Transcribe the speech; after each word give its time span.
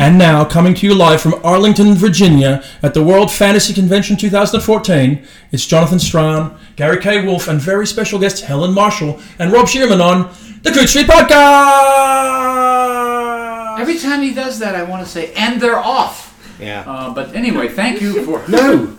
And 0.00 0.16
now, 0.16 0.46
coming 0.46 0.72
to 0.76 0.86
you 0.86 0.94
live 0.94 1.20
from 1.20 1.34
Arlington, 1.44 1.92
Virginia, 1.92 2.64
at 2.82 2.94
the 2.94 3.02
World 3.02 3.30
Fantasy 3.30 3.74
Convention 3.74 4.16
2014, 4.16 5.26
it's 5.52 5.66
Jonathan 5.66 5.98
Strahan, 5.98 6.58
Gary 6.76 6.98
K. 7.02 7.22
Wolfe, 7.26 7.48
and 7.48 7.60
very 7.60 7.86
special 7.86 8.18
guests 8.18 8.40
Helen 8.40 8.72
Marshall 8.72 9.20
and 9.38 9.52
Rob 9.52 9.68
Shearman 9.68 10.00
on 10.00 10.34
the 10.62 10.70
Coode 10.70 10.88
Street 10.88 11.06
Podcast. 11.06 11.38
Every 13.78 13.98
time 13.98 14.22
he 14.22 14.32
does 14.32 14.58
that, 14.60 14.74
I 14.74 14.84
want 14.84 15.04
to 15.04 15.12
say, 15.12 15.34
and 15.34 15.60
they're 15.60 15.76
off. 15.76 16.34
Yeah. 16.58 16.82
Uh, 16.86 17.12
but 17.12 17.34
anyway, 17.34 17.68
thank 17.68 18.00
you 18.00 18.24
for. 18.24 18.42
no, 18.48 18.96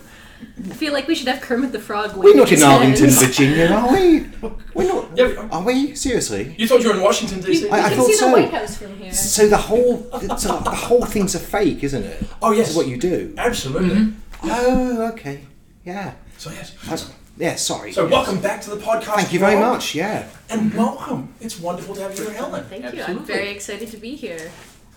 I 0.69 0.73
feel 0.73 0.93
like 0.93 1.07
we 1.07 1.15
should 1.15 1.27
have 1.27 1.41
Kermit 1.41 1.71
the 1.71 1.79
Frog. 1.79 2.15
we're 2.15 2.35
not 2.35 2.51
in 2.51 2.61
Arlington. 2.61 3.09
Virginia, 3.11 3.67
are 3.67 3.91
we? 3.93 4.27
We're 4.73 4.87
not. 4.87 5.17
Yeah. 5.17 5.47
Are 5.51 5.63
we? 5.63 5.95
Seriously? 5.95 6.55
You 6.57 6.67
thought 6.67 6.81
you 6.81 6.89
were 6.89 6.95
in 6.95 7.01
Washington, 7.01 7.41
D.C.? 7.41 7.69
I- 7.69 7.77
I 7.77 7.83
You 7.83 7.87
can 7.89 7.97
thought 7.97 8.05
see 8.07 8.13
so. 8.15 8.25
the 8.27 8.31
White 8.33 8.51
House 8.51 8.77
from 8.77 8.97
here. 8.97 9.13
So 9.13 9.47
the 9.47 9.57
whole, 9.57 10.07
it's 10.13 10.45
a, 10.45 10.49
the 10.49 10.69
whole 10.71 11.05
thing's 11.05 11.35
a 11.35 11.39
fake, 11.39 11.83
isn't 11.83 12.03
it? 12.03 12.23
Oh, 12.41 12.51
yes. 12.51 12.59
This 12.67 12.69
is 12.71 12.75
what 12.75 12.87
you 12.87 12.97
do. 12.97 13.33
Absolutely. 13.37 13.89
Mm-hmm. 13.89 14.49
Oh, 14.51 15.07
okay. 15.13 15.41
Yeah. 15.83 16.13
So, 16.37 16.51
yes. 16.51 16.73
That's- 16.83 17.11
yeah. 17.37 17.55
Sorry. 17.55 17.91
So, 17.91 18.03
Yes. 18.03 18.11
welcome 18.11 18.39
back 18.41 18.61
to 18.61 18.69
the 18.69 18.77
podcast. 18.77 19.15
Thank 19.15 19.33
you 19.33 19.39
very 19.39 19.55
Rob. 19.55 19.73
much. 19.73 19.95
Yeah. 19.95 20.27
And 20.49 20.73
welcome. 20.75 21.33
It's 21.39 21.59
wonderful 21.59 21.95
to 21.95 22.01
have 22.01 22.17
you 22.17 22.25
here, 22.25 22.33
Helen. 22.33 22.63
Thank 22.65 22.83
you. 22.83 22.89
I'm 22.89 22.99
Absolutely. 22.99 23.33
very 23.33 23.49
excited 23.49 23.87
to 23.89 23.97
be 23.97 24.15
here. 24.15 24.51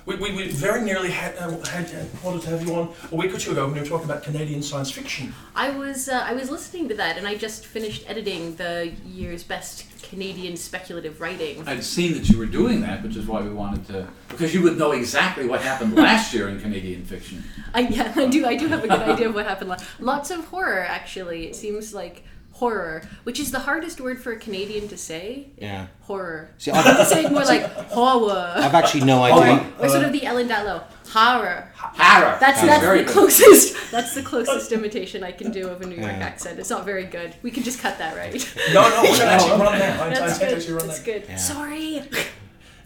We, 0.07 0.17
we, 0.17 0.35
we 0.37 0.49
very 0.49 0.83
nearly 0.83 1.11
had, 1.11 1.35
uh, 1.39 1.51
had 1.65 1.87
uh, 1.87 2.05
wanted 2.23 2.43
to 2.43 2.51
have 2.51 2.67
you 2.67 2.75
on 2.75 2.93
a 3.11 3.17
week 3.17 3.33
or 3.35 3.39
two 3.39 3.53
ago 3.53 3.65
when 3.65 3.73
we 3.75 3.81
were 3.81 3.87
talking 3.87 4.05
about 4.05 4.23
Canadian 4.23 4.63
science 4.63 4.91
fiction. 4.91 5.33
I 5.57 5.71
was 5.71 6.11
uh, 6.11 6.23
I 6.27 6.35
was 6.35 6.51
listening 6.51 6.89
to 6.91 6.95
that, 6.97 7.17
and 7.17 7.27
I 7.27 7.37
just 7.37 7.65
finished 7.65 8.05
editing 8.07 8.55
the 8.57 8.93
year's 9.07 9.43
best 9.43 9.87
Canadian 10.03 10.59
speculative 10.59 11.23
writing. 11.23 11.67
I'd 11.67 11.83
seen 11.83 12.13
that 12.15 12.29
you 12.29 12.37
were 12.37 12.45
doing 12.45 12.83
that, 12.83 13.03
which 13.03 13.17
is 13.17 13.27
why 13.27 13.41
we 13.41 13.49
wanted 13.49 13.87
to, 13.87 14.07
because 14.29 14.53
you 14.55 14.61
would 14.63 14.77
know 14.77 14.93
exactly 14.93 15.47
what 15.47 15.63
happened 15.63 15.95
last 15.97 16.35
year 16.35 16.51
in 16.51 16.61
Canadian 16.61 17.07
fiction. 17.07 17.43
I, 17.73 17.81
yeah, 17.81 18.13
I 18.15 18.27
do. 18.27 18.45
I 18.47 18.57
do 18.57 18.69
have 18.69 18.85
a 18.85 18.89
good 18.89 19.01
idea 19.01 19.29
of 19.31 19.35
what 19.35 19.47
happened. 19.47 19.71
la- 19.71 19.79
Lots 20.01 20.31
of 20.31 20.45
horror, 20.49 20.81
actually. 20.81 21.47
It 21.47 21.57
seems 21.57 21.95
like 21.95 22.25
horror, 22.55 23.03
which 23.25 23.39
is 23.41 23.51
the 23.51 23.59
hardest 23.61 24.01
word 24.01 24.21
for 24.23 24.33
a 24.33 24.37
Canadian 24.39 24.87
to 24.89 24.97
say. 24.97 25.49
Yeah. 25.59 25.87
Horror. 26.03 26.51
See, 26.59 26.71
I 26.71 26.77
have 26.77 26.97
to 26.97 27.03
I've, 27.03 27.07
say 27.09 27.25
it 27.25 27.33
more 27.33 27.45
like 27.45 27.63
horror, 27.91 28.53
I've 28.57 28.75
actually 28.75 29.05
no 29.05 29.19
or, 29.21 29.43
idea. 29.43 29.73
or 29.81 29.89
sort 29.89 30.05
of 30.05 30.13
the 30.13 30.25
Ellen 30.25 30.49
Datlow 30.49 30.83
horror. 31.09 31.71
Horror. 31.77 32.37
That's 32.41 32.59
Sounds 32.59 32.69
that's 32.71 32.83
very 32.85 32.99
the 33.01 33.05
good. 33.05 33.13
closest. 33.13 33.91
That's 33.91 34.15
the 34.15 34.23
closest 34.23 34.73
imitation 34.73 35.23
I 35.25 35.33
can 35.33 35.51
do 35.53 35.69
of 35.69 35.81
a 35.83 35.87
New 35.87 35.97
York 35.97 36.07
Yeah. 36.07 36.19
accent. 36.31 36.59
It's 36.59 36.71
not 36.71 36.85
very 36.85 37.05
good. 37.05 37.35
We 37.43 37.51
can 37.51 37.63
just 37.63 37.81
cut 37.81 37.99
that, 37.99 38.17
right? 38.17 38.33
No, 38.73 38.83
no, 38.89 38.97
we're 39.03 39.09
going 39.09 39.19
to 39.19 39.27
actually 39.27 39.51
run 39.61 39.79
that. 39.79 40.01
I 40.01 40.09
That's 40.11 40.41
intend 40.41 40.63
to 40.63 40.67
good. 40.73 40.81
That's 40.83 40.99
that. 41.01 41.05
good. 41.05 41.25
Yeah. 41.29 41.37
Sorry. 41.37 42.03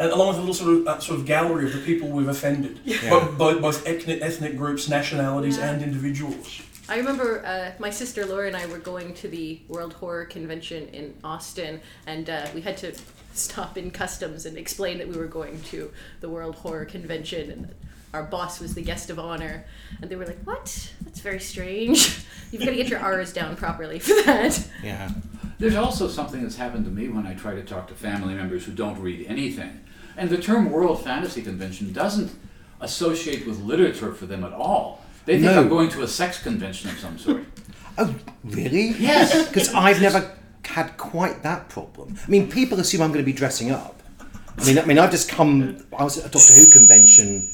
And 0.00 0.12
along 0.12 0.28
with 0.28 0.36
a 0.36 0.41
little 0.41 0.55
sort 0.55 0.77
of 0.77 0.86
uh, 0.86 1.00
sort 1.00 1.19
of 1.19 1.27
gallery 1.27 1.66
of 1.66 1.72
the 1.72 1.80
people 1.80 2.08
we've 2.10 2.28
offended, 2.28 2.78
both, 3.10 3.36
both, 3.36 3.60
both 3.60 3.84
ethnic, 3.84 4.22
ethnic 4.22 4.56
groups, 4.56 4.88
nationalities, 4.88 5.58
Yeah. 5.58 5.70
and 5.72 5.82
individuals. 5.82 6.62
I 6.91 6.97
remember 6.97 7.44
uh, 7.44 7.72
my 7.78 7.91
sister 7.91 8.25
Laura 8.25 8.47
and 8.47 8.56
I 8.56 8.64
were 8.67 8.78
going 8.78 9.12
to 9.14 9.28
the 9.28 9.61
World 9.69 9.92
Horror 9.92 10.25
Convention 10.25 10.89
in 10.89 11.14
Austin, 11.22 11.83
and 12.06 12.31
uh, 12.31 12.47
we 12.55 12.62
had 12.62 12.78
to 12.78 12.94
stop 13.34 13.77
in 13.77 13.91
customs 13.91 14.47
and 14.47 14.56
explain 14.56 14.97
that 14.98 15.06
we 15.06 15.16
were 15.16 15.27
going 15.27 15.61
to 15.64 15.92
the 16.20 16.31
World 16.31 16.55
Horror 16.56 16.86
Convention, 16.86 17.50
and 17.50 17.75
our 18.14 18.22
boss 18.22 18.59
was 18.59 18.75
the 18.75 18.81
guest 18.81 19.11
of 19.11 19.19
honor. 19.19 19.66
And 20.00 20.11
they 20.11 20.16
were 20.16 20.25
like, 20.25 20.42
"What? 20.44 20.92
That's 21.05 21.20
very 21.20 21.41
strange. 21.41 22.25
You've 22.50 22.62
got 22.62 22.70
to 22.70 22.77
get 22.77 22.89
your 22.89 23.00
R's 23.00 23.34
down 23.34 23.55
properly 23.56 23.98
for 23.98 24.14
that." 24.22 24.66
Yeah. 24.83 25.11
There's 25.59 25.77
also 25.77 26.09
something 26.09 26.42
that's 26.42 26.56
happened 26.56 26.86
to 26.86 26.91
me 26.91 27.09
when 27.09 27.27
I 27.27 27.34
try 27.34 27.55
to 27.55 27.62
talk 27.62 27.89
to 27.89 27.94
family 27.94 28.33
members 28.33 28.64
who 28.64 28.72
don't 28.72 28.98
read 28.98 29.27
anything. 29.27 29.84
And 30.16 30.31
the 30.31 30.39
term 30.39 30.70
World 30.70 31.05
Fantasy 31.05 31.42
Convention 31.42 31.92
doesn't 31.92 32.31
associate 32.81 33.47
with 33.47 33.61
literature 33.61 34.14
for 34.14 34.25
them 34.25 34.42
at 34.44 34.53
all. 34.53 35.05
They 35.29 35.39
think 35.41 35.53
No. 35.53 35.61
I'm 35.61 35.69
going 35.69 35.91
to 35.91 36.03
a 36.03 36.09
sex 36.09 36.43
convention 36.43 36.91
of 36.91 36.98
some 36.98 37.19
sort. 37.19 37.45
Oh, 38.01 38.15
really? 38.45 38.89
Yes. 38.98 39.48
Because 39.48 39.75
I've 39.75 40.01
never 40.01 40.21
had 40.65 40.97
quite 40.97 41.43
that 41.43 41.69
problem. 41.69 42.16
I 42.27 42.31
mean, 42.31 42.49
people 42.49 42.78
assume 42.81 43.03
I'm 43.03 43.12
going 43.12 43.25
to 43.25 43.33
be 43.33 43.38
dressing 43.43 43.71
up. 43.72 44.00
I 44.56 44.65
mean, 44.67 44.78
I 44.78 44.84
mean, 44.84 44.99
I've 44.99 45.11
just 45.11 45.28
come. 45.28 45.84
I 45.99 46.05
was 46.05 46.17
at 46.19 46.27
a 46.27 46.31
Doctor 46.31 46.55
Who 46.55 46.71
convention 46.71 47.49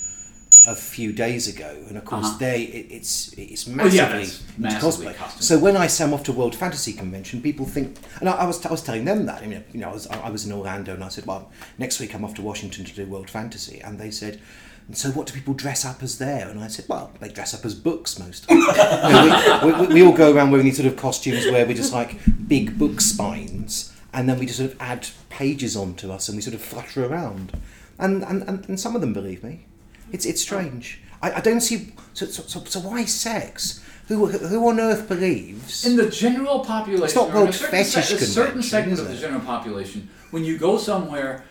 a 0.68 0.74
few 0.74 1.12
days 1.12 1.48
ago, 1.54 1.70
and 1.88 1.96
of 1.96 2.04
course, 2.04 2.26
Uh-huh. 2.26 2.38
they 2.46 2.58
it, 2.78 2.86
it's 2.90 3.32
it's 3.38 3.66
massively, 3.66 4.24
into 4.24 4.36
massively 4.58 5.06
cosplay. 5.06 5.16
costume. 5.16 5.42
So 5.42 5.58
when 5.58 5.76
I 5.76 5.86
say 5.88 6.04
I'm 6.04 6.14
off 6.14 6.24
to 6.24 6.32
World 6.32 6.54
Fantasy 6.54 6.92
Convention, 6.92 7.40
people 7.42 7.66
think, 7.66 7.96
and 8.20 8.28
I, 8.28 8.32
I 8.32 8.46
was 8.46 8.64
I 8.66 8.70
was 8.70 8.82
telling 8.82 9.04
them 9.06 9.24
that. 9.26 9.42
I 9.42 9.46
mean, 9.46 9.64
you 9.74 9.80
know, 9.80 9.90
I 9.90 9.94
was 9.98 10.06
I 10.28 10.30
was 10.30 10.44
in 10.46 10.52
Orlando, 10.52 10.92
and 10.94 11.02
I 11.04 11.08
said, 11.08 11.24
well, 11.26 11.42
next 11.78 12.00
week 12.00 12.14
I'm 12.14 12.24
off 12.26 12.34
to 12.34 12.42
Washington 12.42 12.84
to 12.84 12.92
do 12.94 13.04
World 13.06 13.30
Fantasy, 13.30 13.80
and 13.80 13.98
they 13.98 14.10
said. 14.10 14.40
And 14.86 14.96
so, 14.96 15.10
what 15.10 15.26
do 15.26 15.32
people 15.32 15.54
dress 15.54 15.84
up 15.84 16.02
as 16.02 16.18
there? 16.18 16.48
And 16.48 16.60
I 16.60 16.66
said, 16.68 16.84
well, 16.88 17.10
they 17.20 17.28
dress 17.30 17.54
up 17.54 17.64
as 17.64 17.74
books 17.74 18.18
most. 18.18 18.46
You 18.50 18.58
know, 18.58 19.60
we, 19.64 19.86
we, 19.86 19.94
we 19.94 20.02
all 20.02 20.12
go 20.12 20.32
around 20.34 20.50
wearing 20.50 20.66
these 20.66 20.76
sort 20.76 20.86
of 20.86 20.96
costumes 20.96 21.46
where 21.46 21.66
we're 21.66 21.74
just 21.74 21.92
like 21.92 22.18
big 22.48 22.78
book 22.78 23.00
spines, 23.00 23.92
and 24.12 24.28
then 24.28 24.38
we 24.38 24.46
just 24.46 24.58
sort 24.58 24.72
of 24.72 24.80
add 24.80 25.08
pages 25.30 25.76
onto 25.76 26.10
us, 26.10 26.28
and 26.28 26.36
we 26.36 26.42
sort 26.42 26.54
of 26.54 26.62
flutter 26.62 27.04
around. 27.06 27.52
And 27.98 28.22
and, 28.24 28.42
and, 28.42 28.68
and 28.68 28.78
some 28.80 28.94
of 28.94 29.00
them 29.00 29.12
believe 29.12 29.42
me. 29.42 29.66
It's 30.12 30.26
it's 30.26 30.42
strange. 30.42 31.00
I, 31.22 31.32
I 31.32 31.40
don't 31.40 31.60
see. 31.60 31.92
So, 32.12 32.26
so, 32.26 32.42
so, 32.42 32.64
so 32.64 32.80
why 32.80 33.04
sex? 33.06 33.82
Who 34.08 34.26
who 34.26 34.68
on 34.68 34.78
earth 34.80 35.08
believes? 35.08 35.86
In 35.86 35.96
the 35.96 36.10
general 36.10 36.60
population, 36.60 37.04
It's 37.04 37.14
not 37.14 37.28
or 37.28 37.30
in 37.30 37.36
a 37.36 37.40
World 37.40 37.54
certain, 37.54 37.70
Fetish 37.70 37.92
se- 38.08 38.14
a 38.16 38.18
certain 38.18 38.52
Convention, 38.52 38.62
segment 38.70 39.00
of 39.00 39.08
the 39.08 39.16
general 39.16 39.40
population, 39.40 40.10
when 40.30 40.44
you 40.44 40.58
go 40.58 40.76
somewhere 40.76 41.44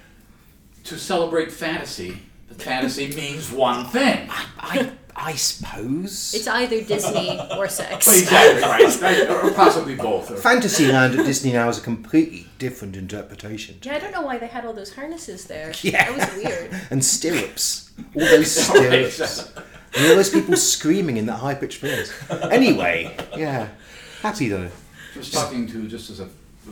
to 0.83 0.97
celebrate 0.99 1.51
fantasy, 1.51 2.11
the 2.11 2.17
fantasy 2.57 3.07
means 3.15 3.51
one 3.51 3.85
thing. 3.85 4.29
I 4.59 4.91
I 5.15 5.33
suppose. 5.35 6.33
It's 6.33 6.47
either 6.47 6.81
Disney 6.83 7.39
or 7.55 7.67
sex. 7.67 8.07
Well, 8.07 8.17
exactly 8.19 8.61
right, 8.63 9.01
right, 9.01 9.29
or 9.29 9.51
possibly 9.53 9.95
both. 9.95 10.31
or- 10.31 10.37
Fantasyland 10.37 11.19
at 11.19 11.25
Disney 11.25 11.53
now 11.53 11.69
is 11.69 11.77
a 11.77 11.81
completely 11.81 12.47
different 12.57 12.95
interpretation. 12.95 13.77
Yeah, 13.83 13.95
I 13.95 13.99
don't 13.99 14.11
know 14.11 14.23
why 14.23 14.39
they 14.39 14.47
had 14.47 14.65
all 14.65 14.73
those 14.73 14.93
harnesses 14.95 15.45
there. 15.45 15.71
Yeah. 15.83 16.11
That 16.11 16.33
was 16.35 16.43
weird. 16.43 16.71
And 16.89 17.05
stirrups. 17.05 17.91
All 18.15 18.21
those 18.21 18.51
stirrups. 18.65 19.19
and 19.95 20.07
all 20.07 20.15
those 20.15 20.31
people 20.31 20.57
screaming 20.57 21.17
in 21.17 21.27
that 21.27 21.37
high 21.37 21.55
pitched 21.55 21.79
voice. 21.81 22.11
Anyway, 22.49 23.15
yeah. 23.37 23.67
Happy 24.23 24.47
though. 24.49 24.69
I 25.15 25.17
was 25.19 25.29
talking 25.29 25.67
to, 25.67 25.87
just 25.87 26.09
as 26.09 26.21
a 26.21 26.27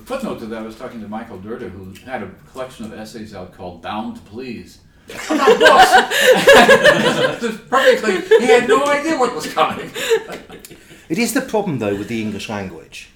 footnote 0.06 0.40
to 0.40 0.48
that, 0.48 0.60
I 0.64 0.66
was 0.66 0.76
talking 0.76 1.00
to 1.02 1.08
Michael 1.08 1.38
Dirda, 1.38 1.70
who 1.70 1.94
had 2.10 2.24
a 2.24 2.32
collection 2.52 2.86
of 2.86 2.94
essays 2.94 3.36
out 3.36 3.54
called 3.54 3.84
Bound 3.84 4.16
to 4.16 4.22
Please. 4.24 4.80
Just 7.42 7.70
Perfectly, 7.70 8.22
he 8.40 8.46
had 8.46 8.68
no 8.68 8.86
idea 8.86 9.18
what 9.18 9.36
was 9.36 9.52
coming. 9.52 9.92
It 11.10 11.18
is 11.18 11.34
the 11.34 11.42
problem, 11.42 11.80
though, 11.80 11.96
with 11.96 12.08
the 12.08 12.22
English 12.22 12.48
language, 12.50 13.10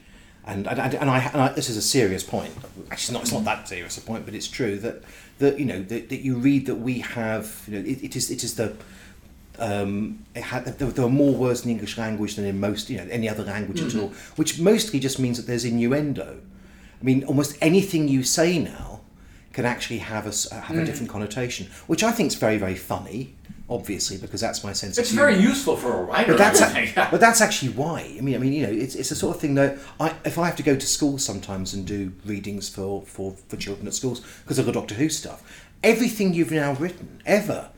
and 0.46 0.68
and, 0.68 0.80
and, 0.96 1.10
I, 1.10 1.20
and 1.20 1.42
I, 1.42 1.54
this 1.54 1.70
is 1.70 1.78
a 1.78 1.82
serious 1.82 2.24
point. 2.24 2.54
Actually, 2.92 3.14
not, 3.14 3.24
it's 3.24 3.32
not 3.32 3.46
that 3.46 3.68
serious 3.68 3.98
a 3.98 4.02
point, 4.02 4.26
but 4.26 4.34
it's 4.34 4.48
true 4.48 4.78
that 4.80 5.04
that 5.40 5.60
you 5.60 5.66
know 5.66 5.82
that, 5.82 6.10
that 6.10 6.22
you 6.22 6.36
read 6.36 6.66
that 6.66 6.76
we 6.76 7.00
have. 7.00 7.64
You 7.68 7.80
know, 7.80 7.86
it, 7.88 8.04
it 8.04 8.16
is 8.16 8.30
it 8.30 8.44
is 8.44 8.56
the 8.56 8.76
um, 9.60 10.26
it 10.36 10.44
had, 10.44 10.66
there, 10.66 10.90
there 10.90 11.06
are 11.06 11.10
more 11.10 11.34
words 11.34 11.62
in 11.62 11.68
the 11.68 11.74
English 11.74 11.98
language 11.98 12.36
than 12.36 12.46
in 12.46 12.60
most 12.60 12.90
you 12.90 12.98
know 12.98 13.08
any 13.10 13.30
other 13.30 13.44
language 13.44 13.82
at 13.82 13.96
all, 13.96 14.10
which 14.36 14.60
mostly 14.60 15.00
just 15.00 15.20
means 15.20 15.38
that 15.38 15.48
there's 15.48 15.66
innuendo. 15.66 16.42
I 17.00 17.04
mean, 17.04 17.24
almost 17.26 17.58
anything 17.62 18.08
you 18.08 18.24
say 18.24 18.58
now 18.58 18.95
can 19.56 19.66
actually 19.66 20.00
have 20.00 20.26
a 20.26 20.36
s- 20.40 20.52
uh, 20.52 20.62
have 20.68 20.78
a 20.78 20.82
mm. 20.82 20.86
different 20.86 21.10
connotation, 21.10 21.68
which 21.88 22.04
I 22.04 22.12
think 22.12 22.28
is 22.28 22.36
very 22.36 22.58
very 22.58 22.76
funny. 22.76 23.20
Obviously, 23.68 24.18
because 24.18 24.42
that's 24.42 24.64
my 24.64 24.74
sense 24.74 25.00
It's 25.00 25.10
very 25.10 25.38
useful 25.52 25.76
for 25.76 25.92
a 25.92 26.04
writer. 26.04 26.34
But 26.34 26.38
that's 26.38 26.62
think. 26.72 26.94
but 26.96 27.20
that's 27.20 27.42
actually 27.42 27.72
why. 27.72 28.00
I 28.16 28.22
mean, 28.22 28.36
I 28.36 28.38
mean, 28.38 28.54
you 28.54 28.64
know, 28.68 28.72
it's, 28.72 28.94
it's 28.94 29.10
the 29.10 29.16
sort 29.16 29.36
of 29.36 29.42
thing 29.42 29.56
that 29.56 29.80
I, 30.00 30.14
if 30.24 30.38
I 30.38 30.46
have 30.46 30.56
to 30.58 30.64
go 30.72 30.76
to 30.76 30.88
school 30.98 31.18
sometimes 31.18 31.74
and 31.74 31.84
do 31.84 32.12
readings 32.26 32.70
for 32.70 33.02
for, 33.16 33.32
for 33.50 33.58
children 33.58 33.88
at 33.88 33.96
schools 33.96 34.20
because 34.44 34.60
of 34.60 34.68
the 34.68 34.72
Doctor 34.72 34.94
Who 34.94 35.10
stuff, 35.10 35.42
everything 35.82 36.36
you've 36.36 36.52
now 36.52 36.74
written 36.74 37.08
ever, 37.26 37.70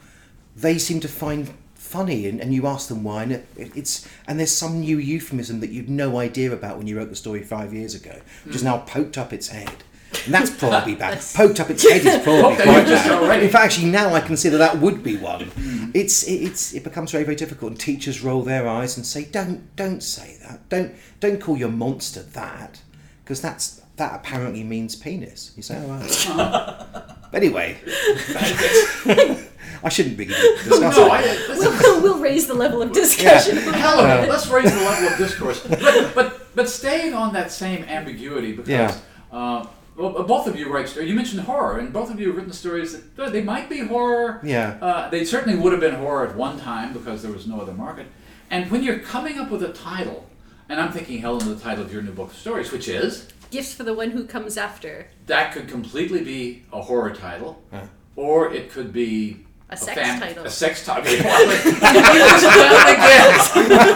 they 0.57 0.77
seem 0.77 0.99
to 0.99 1.07
find 1.07 1.53
funny, 1.75 2.27
and, 2.27 2.41
and 2.41 2.53
you 2.53 2.67
ask 2.67 2.89
them 2.89 3.01
why, 3.05 3.23
and 3.23 3.31
it, 3.31 3.45
it's 3.55 4.05
and 4.27 4.37
there's 4.37 4.51
some 4.51 4.81
new 4.81 4.97
euphemism 4.97 5.61
that 5.61 5.69
you'd 5.69 5.89
no 5.89 6.19
idea 6.19 6.51
about 6.51 6.77
when 6.77 6.87
you 6.87 6.97
wrote 6.97 7.09
the 7.09 7.15
story 7.15 7.43
five 7.43 7.73
years 7.73 7.95
ago, 7.95 8.15
which 8.43 8.55
has 8.55 8.61
mm. 8.61 8.71
now 8.71 8.79
poked 8.79 9.17
up 9.17 9.31
its 9.31 9.47
head. 9.49 9.77
And 10.25 10.33
that's 10.33 10.49
probably 10.49 10.95
bad. 10.95 11.11
That's- 11.13 11.35
Poked 11.35 11.59
up 11.59 11.69
its 11.69 11.87
head 11.87 12.05
is 12.05 12.23
probably 12.23 12.53
Okay, 12.55 12.63
quite 12.63 12.85
bad. 12.85 13.43
In 13.43 13.49
fact, 13.49 13.65
actually, 13.65 13.89
now 13.91 14.13
I 14.13 14.19
consider 14.21 14.57
that 14.57 14.73
that 14.73 14.81
would 14.81 15.03
be 15.03 15.17
one. 15.17 15.51
It's 15.93 16.23
it, 16.23 16.35
it's 16.43 16.73
it 16.73 16.83
becomes 16.83 17.11
very 17.11 17.23
very 17.23 17.35
difficult, 17.35 17.71
and 17.71 17.79
teachers 17.79 18.21
roll 18.21 18.43
their 18.43 18.67
eyes 18.67 18.97
and 18.97 19.05
say, 19.05 19.25
"Don't 19.25 19.75
don't 19.75 20.01
say 20.03 20.37
that. 20.47 20.67
Don't 20.69 20.93
don't 21.19 21.39
call 21.41 21.57
your 21.57 21.69
monster 21.69 22.21
that, 22.23 22.81
because 23.23 23.41
that's 23.41 23.81
that 23.95 24.13
apparently 24.15 24.63
means 24.63 24.95
penis." 24.95 25.51
You 25.55 25.63
say, 25.63 25.81
"Oh, 25.81 25.87
right." 25.89 27.03
anyway, 27.33 27.77
I 29.83 29.89
shouldn't 29.89 30.17
be 30.17 30.25
discussing. 30.25 30.81
No, 30.81 31.09
I, 31.09 31.45
We'll, 31.49 31.71
we'll, 31.79 32.01
we'll 32.03 32.19
raise 32.19 32.47
the 32.47 32.53
level 32.53 32.81
of 32.81 32.91
discussion. 32.91 33.57
hell 33.57 33.99
of. 33.99 34.27
Let's 34.27 34.47
raise 34.47 34.71
the 34.73 34.79
level 34.83 35.07
of 35.09 35.17
discourse. 35.17 35.65
But, 35.67 36.11
but 36.15 36.55
but 36.55 36.69
staying 36.69 37.13
on 37.13 37.33
that 37.33 37.51
same 37.51 37.83
ambiguity 37.85 38.51
because 38.53 38.69
Yeah. 38.69 38.95
uh, 39.31 39.65
well, 39.97 40.23
both 40.23 40.47
of 40.47 40.55
you 40.55 40.71
write 40.71 40.87
stories. 40.87 41.09
You 41.09 41.15
mentioned 41.15 41.41
horror, 41.41 41.79
and 41.79 41.91
both 41.91 42.11
of 42.11 42.19
you 42.19 42.27
have 42.27 42.37
written 42.37 42.53
stories 42.53 43.01
that 43.15 43.23
uh, 43.23 43.29
they 43.29 43.41
might 43.41 43.67
be 43.69 43.79
horror. 43.79 44.39
Yeah. 44.43 44.77
Uh, 44.81 45.09
they 45.09 45.25
certainly 45.25 45.57
would 45.57 45.71
have 45.71 45.81
been 45.81 45.95
horror 45.95 46.27
at 46.27 46.35
one 46.35 46.59
time 46.59 46.93
because 46.93 47.23
there 47.23 47.31
was 47.31 47.47
no 47.47 47.59
other 47.59 47.73
market. 47.73 48.05
And 48.49 48.69
when 48.71 48.83
you're 48.83 48.99
coming 48.99 49.39
up 49.39 49.49
with 49.49 49.63
a 49.63 49.73
title, 49.73 50.25
and 50.69 50.79
I'm 50.79 50.91
thinking, 50.91 51.19
Helen, 51.19 51.47
the 51.47 51.55
title 51.55 51.83
of 51.83 51.91
your 51.91 52.01
new 52.01 52.11
book 52.11 52.31
of 52.31 52.37
stories, 52.37 52.71
which 52.71 52.87
is 52.87 53.27
Gifts 53.49 53.73
for 53.73 53.83
the 53.83 53.93
one 53.93 54.11
who 54.11 54.25
comes 54.25 54.57
after. 54.57 55.07
that 55.25 55.53
could 55.53 55.67
completely 55.69 56.21
be 56.23 56.63
a 56.73 56.81
horror 56.81 57.11
title, 57.13 57.61
or 58.15 58.53
it 58.53 58.69
could 58.69 58.91
be 58.93 59.45
A 59.69 59.77
sex 59.77 59.99
title. 60.19 60.45
A 60.45 60.49
sex 60.49 60.85
title. 60.85 61.03
Again, 61.13 61.29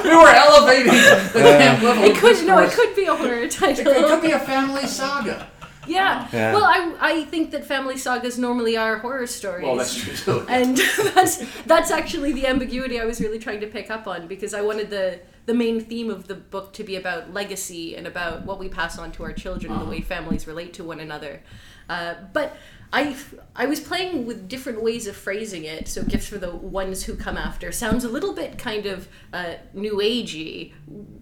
we 0.04 0.16
were 0.16 0.30
elevating 0.30 0.94
the 1.34 1.40
damn 1.44 1.84
level. 1.84 2.04
It 2.04 2.16
could 2.18 2.46
no, 2.48 2.60
it 2.60 2.72
could 2.72 2.96
be 2.96 3.06
a 3.06 3.16
horror 3.16 3.48
title. 3.48 3.88
It 3.88 4.06
could 4.08 4.22
be 4.22 4.32
a 4.32 4.40
family 4.40 4.88
saga. 4.88 5.48
Yeah. 5.92 6.28
Yeah. 6.32 6.54
Well, 6.54 6.64
I 6.64 6.96
I 7.00 7.26
think 7.26 7.52
that 7.52 7.66
family 7.66 7.98
sagas 7.98 8.38
normally 8.38 8.78
are 8.78 8.98
horror 9.00 9.28
stories. 9.28 9.66
Well, 9.66 9.76
that's 9.76 9.96
true 9.96 10.14
too. 10.14 10.46
and 10.50 10.78
that's 11.16 11.44
that's 11.66 11.92
actually 11.92 12.34
the 12.34 12.48
ambiguity 12.48 13.00
I 13.00 13.06
was 13.06 13.20
really 13.20 13.40
trying 13.40 13.62
to 13.62 13.68
pick 13.68 13.92
up 13.92 14.08
on 14.08 14.28
because 14.28 14.54
I 14.54 14.62
wanted 14.62 14.90
the 14.90 15.20
the 15.46 15.54
main 15.54 15.82
theme 15.82 16.10
of 16.10 16.28
the 16.28 16.36
book 16.36 16.74
to 16.74 16.84
be 16.84 16.96
about 16.96 17.34
legacy 17.34 17.96
and 17.96 18.06
about 18.08 18.46
what 18.46 18.60
we 18.60 18.70
pass 18.70 18.98
on 18.98 19.12
to 19.14 19.24
our 19.24 19.34
children 19.34 19.74
and 19.74 19.82
the 19.82 19.86
way 19.86 20.02
families 20.02 20.46
relate 20.48 20.74
to 20.74 20.84
one 20.84 21.00
another. 21.00 21.42
Uh, 21.90 22.14
but 22.32 22.56
I 22.94 23.16
I 23.56 23.66
was 23.66 23.80
playing 23.80 24.26
with 24.26 24.48
different 24.48 24.82
ways 24.82 25.08
of 25.08 25.16
phrasing 25.16 25.64
it. 25.64 25.88
So 25.88 26.04
gifts 26.04 26.28
for 26.28 26.38
the 26.38 26.56
ones 26.56 27.04
who 27.04 27.16
come 27.16 27.38
after 27.38 27.72
sounds 27.72 28.04
a 28.04 28.10
little 28.10 28.34
bit 28.34 28.58
kind 28.58 28.86
of 28.86 29.08
uh, 29.34 29.56
new 29.74 29.98
agey, 29.98 30.74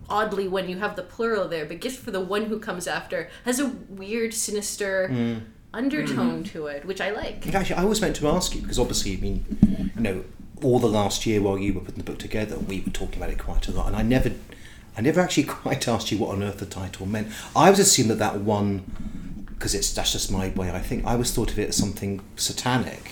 oddly 0.10 0.48
when 0.48 0.68
you 0.70 0.78
have 0.80 0.96
the 0.96 1.04
plural 1.04 1.48
there. 1.48 1.66
But 1.66 1.80
gifts 1.80 1.98
for 1.98 2.12
the 2.12 2.22
one 2.22 2.46
who 2.46 2.60
comes 2.60 2.88
after 2.88 3.30
has 3.46 3.60
a 3.60 3.68
weird, 3.90 4.34
sinister. 4.34 5.10
Undertone 5.72 6.44
to 6.46 6.66
it, 6.66 6.84
which 6.84 7.00
I 7.00 7.12
like. 7.12 7.54
Actually, 7.54 7.76
I 7.76 7.84
was 7.84 8.02
meant 8.02 8.16
to 8.16 8.28
ask 8.28 8.56
you 8.56 8.62
because 8.62 8.80
obviously, 8.80 9.16
I 9.16 9.20
mean, 9.20 9.92
you 9.96 10.02
know, 10.02 10.24
all 10.64 10.80
the 10.80 10.88
last 10.88 11.28
year 11.28 11.42
while 11.44 11.60
you 11.60 11.76
were 11.76 11.82
putting 11.82 12.00
the 12.00 12.04
book 12.04 12.18
together, 12.18 12.58
we 12.58 12.82
were 12.82 12.92
talking 12.92 13.18
about 13.18 13.30
it 13.30 13.38
quite 13.38 13.68
a 13.68 13.72
lot, 13.72 13.86
and 13.86 13.96
I 13.96 14.02
never, 14.02 14.32
I 14.98 15.02
never 15.02 15.22
actually 15.22 15.44
quite 15.62 15.88
asked 15.88 16.12
you 16.12 16.18
what 16.18 16.32
on 16.32 16.42
earth 16.42 16.58
the 16.58 16.66
title 16.66 17.06
meant. 17.06 17.28
I 17.56 17.70
was 17.70 17.78
assuming 17.78 18.18
that 18.18 18.34
that 18.34 18.42
one, 18.42 18.84
because 19.60 19.76
it's 19.76 19.94
that's 19.94 20.14
just 20.14 20.32
my 20.32 20.50
way. 20.56 20.72
I 20.72 20.80
think 20.80 21.06
I 21.06 21.12
always 21.12 21.32
thought 21.32 21.52
of 21.52 21.60
it 21.60 21.70
as 21.70 21.76
something 21.76 22.22
satanic, 22.38 23.12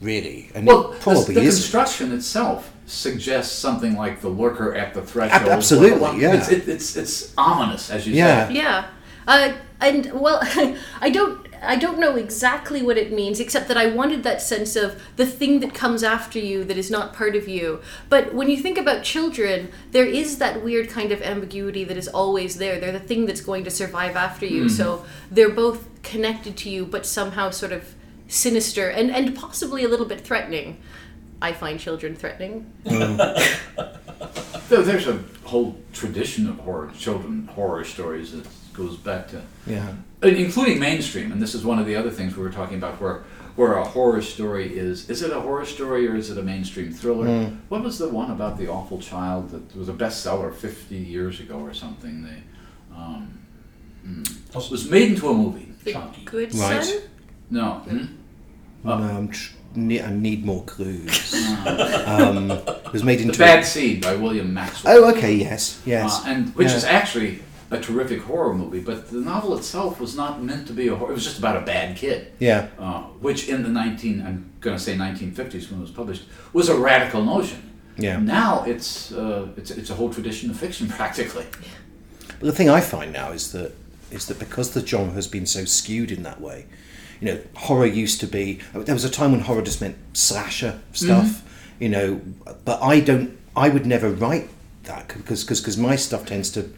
really, 0.00 0.50
and 0.54 0.66
Well, 0.66 0.92
it 0.92 1.00
probably 1.00 1.34
the, 1.34 1.40
the 1.40 1.46
is. 1.46 1.56
construction 1.60 2.12
itself 2.12 2.72
suggests 2.86 3.56
something 3.56 3.94
like 3.96 4.20
the 4.22 4.28
lurker 4.28 4.74
at 4.74 4.94
the 4.94 5.02
threshold. 5.02 5.48
absolutely, 5.50 6.00
Well, 6.00 6.16
yeah. 6.16 6.34
It's, 6.36 6.48
it, 6.50 6.68
it's 6.68 6.96
it's 6.96 7.32
ominous, 7.38 7.90
as 7.90 8.06
you 8.08 8.14
Yeah. 8.14 8.48
say. 8.48 8.54
Yeah, 8.54 8.84
uh, 9.28 9.52
and 9.80 10.10
well, 10.12 10.40
I 11.00 11.10
don't. 11.10 11.46
I 11.64 11.76
don't 11.76 11.98
know 12.00 12.16
exactly 12.16 12.82
what 12.82 12.98
it 12.98 13.12
means, 13.12 13.38
except 13.38 13.68
that 13.68 13.76
I 13.76 13.86
wanted 13.86 14.22
that 14.24 14.42
sense 14.42 14.74
of 14.74 15.00
the 15.16 15.24
thing 15.26 15.60
that 15.60 15.72
comes 15.74 16.02
after 16.02 16.38
you 16.38 16.64
that 16.64 16.76
is 16.76 16.90
not 16.90 17.12
part 17.14 17.36
of 17.36 17.46
you. 17.48 17.80
But 18.08 18.34
when 18.34 18.50
you 18.50 18.56
think 18.56 18.78
about 18.78 19.04
children, 19.04 19.70
there 19.92 20.04
is 20.04 20.38
that 20.38 20.64
weird 20.64 20.88
kind 20.88 21.12
of 21.12 21.22
ambiguity 21.22 21.84
that 21.84 21.96
is 21.96 22.08
always 22.08 22.56
there. 22.56 22.80
They're 22.80 22.90
the 22.92 22.98
thing 23.00 23.26
that's 23.26 23.40
going 23.40 23.64
to 23.64 23.70
survive 23.70 24.16
after 24.16 24.44
you. 24.44 24.62
Mm-hmm. 24.64 24.76
So 24.76 25.04
they're 25.30 25.50
both 25.50 25.88
connected 26.02 26.56
to 26.58 26.70
you, 26.70 26.84
but 26.84 27.06
somehow 27.06 27.50
sort 27.50 27.72
of 27.72 27.94
sinister 28.26 28.88
and, 28.88 29.10
and 29.10 29.36
possibly 29.36 29.84
a 29.84 29.88
little 29.88 30.06
bit 30.06 30.20
threatening. 30.22 30.80
I 31.40 31.52
find 31.52 31.78
children 31.78 32.16
threatening. 32.16 32.72
Mm. 32.84 33.58
There- 34.68 34.82
There's 34.82 35.06
a 35.06 35.22
whole 35.44 35.76
tradition 35.92 36.48
of 36.48 36.58
horror, 36.60 36.90
children 36.96 37.46
horror 37.54 37.84
stories 37.84 38.32
that 38.32 38.46
goes 38.74 38.96
back 38.96 39.28
to, 39.28 39.42
Yeah. 39.66 39.92
including 40.22 40.78
mainstream. 40.78 41.32
And 41.32 41.40
this 41.42 41.54
is 41.54 41.64
one 41.64 41.78
of 41.78 41.86
the 41.86 41.96
other 41.96 42.10
things 42.10 42.36
we 42.36 42.42
were 42.42 42.50
talking 42.50 42.76
about, 42.78 43.00
where 43.00 43.22
where 43.54 43.74
a 43.74 43.84
horror 43.84 44.22
story 44.22 44.78
is. 44.78 45.10
Is 45.10 45.20
it 45.22 45.30
a 45.30 45.38
horror 45.38 45.66
story 45.66 46.08
or 46.08 46.16
is 46.16 46.30
it 46.30 46.38
a 46.38 46.42
mainstream 46.42 46.90
thriller? 46.90 47.50
What 47.68 47.82
was 47.84 47.98
the 47.98 48.08
one 48.08 48.30
about 48.30 48.56
the 48.56 48.68
awful 48.68 48.98
child 48.98 49.50
that 49.50 49.76
was 49.76 49.90
a 49.90 49.92
bestseller 49.92 50.54
50 50.54 50.96
years 50.96 51.38
ago 51.38 51.56
or 51.58 51.74
something? 51.74 52.22
They, 52.24 52.42
um, 52.96 53.38
it 54.06 54.70
was 54.70 54.88
made 54.90 55.10
into 55.12 55.28
a 55.28 55.34
movie. 55.34 55.68
The 55.84 55.92
Chunky. 55.92 56.22
good 56.24 56.54
Right. 56.54 56.82
son? 56.82 57.00
No. 57.50 57.70
Hmm? 57.88 58.04
No, 58.84 58.92
I'm 58.94 59.28
tr- 59.28 59.52
ne- 59.74 60.00
I 60.00 60.10
need 60.10 60.46
more 60.46 60.64
clues. 60.64 61.34
um, 62.06 62.50
it 62.52 62.92
was 62.92 63.04
made 63.04 63.20
into 63.20 63.32
The 63.36 63.44
into. 63.44 63.56
Bad 63.56 63.66
Seed 63.66 64.00
by 64.00 64.14
William 64.16 64.54
Maxwell. 64.54 64.96
Oh, 65.04 65.10
okay. 65.10 65.34
Yes. 65.34 65.78
Yes. 65.84 66.20
Uh, 66.24 66.28
and 66.30 66.54
which 66.56 66.68
Yeah. 66.70 66.76
is 66.76 66.84
actually 66.84 67.40
a 67.72 67.80
terrific 67.80 68.20
horror 68.20 68.54
movie, 68.54 68.80
but 68.80 69.10
the 69.10 69.16
novel 69.16 69.56
itself 69.56 69.98
was 69.98 70.14
not 70.14 70.42
meant 70.42 70.66
to 70.66 70.74
be 70.74 70.88
a 70.88 70.94
horror. 70.94 71.10
It 71.10 71.14
was 71.14 71.24
just 71.24 71.38
about 71.38 71.56
a 71.56 71.64
bad 71.64 71.96
kid, 71.96 72.30
yeah. 72.38 72.68
uh, 72.78 73.02
which 73.20 73.48
in 73.48 73.62
the 73.62 73.70
19 73.70 74.20
I'm 74.20 74.52
going 74.60 74.76
to 74.76 74.82
say 74.82 74.94
1950s 74.94 75.70
when 75.70 75.80
it 75.80 75.82
was 75.82 75.90
published 75.90 76.24
was 76.52 76.68
a 76.68 76.76
radical 76.76 77.24
notion. 77.24 77.70
Yeah. 77.96 78.18
Now 78.18 78.64
it's 78.64 79.12
uh, 79.12 79.48
it's 79.56 79.70
it's 79.70 79.90
a 79.90 79.94
whole 79.94 80.12
tradition 80.12 80.50
of 80.50 80.58
fiction 80.58 80.86
practically. 80.98 81.46
But 82.28 82.46
the 82.46 82.52
thing 82.52 82.68
I 82.68 82.80
find 82.80 83.12
now 83.12 83.32
is 83.32 83.52
that 83.52 83.72
is 84.10 84.26
that 84.26 84.38
because 84.38 84.72
the 84.72 84.86
genre 84.86 85.14
has 85.14 85.26
been 85.26 85.46
so 85.46 85.64
skewed 85.64 86.10
in 86.10 86.22
that 86.24 86.40
way, 86.40 86.66
you 87.20 87.28
know, 87.28 87.40
horror 87.54 87.86
used 87.86 88.20
to 88.20 88.26
be. 88.26 88.60
There 88.74 88.94
was 88.94 89.04
a 89.04 89.10
time 89.10 89.32
when 89.32 89.40
horror 89.40 89.62
just 89.62 89.80
meant 89.80 89.96
slasher 90.12 90.80
stuff, 90.92 91.42
you 91.78 91.88
know. 91.88 92.20
But 92.64 92.82
I 92.82 93.00
don't. 93.00 93.38
I 93.56 93.70
would 93.70 93.86
never 93.86 94.10
write 94.10 94.48
that 94.84 95.08
because 95.08 95.44
because 95.44 95.78
my 95.78 95.96
stuff 95.96 96.26
tends 96.26 96.50
to 96.50 96.70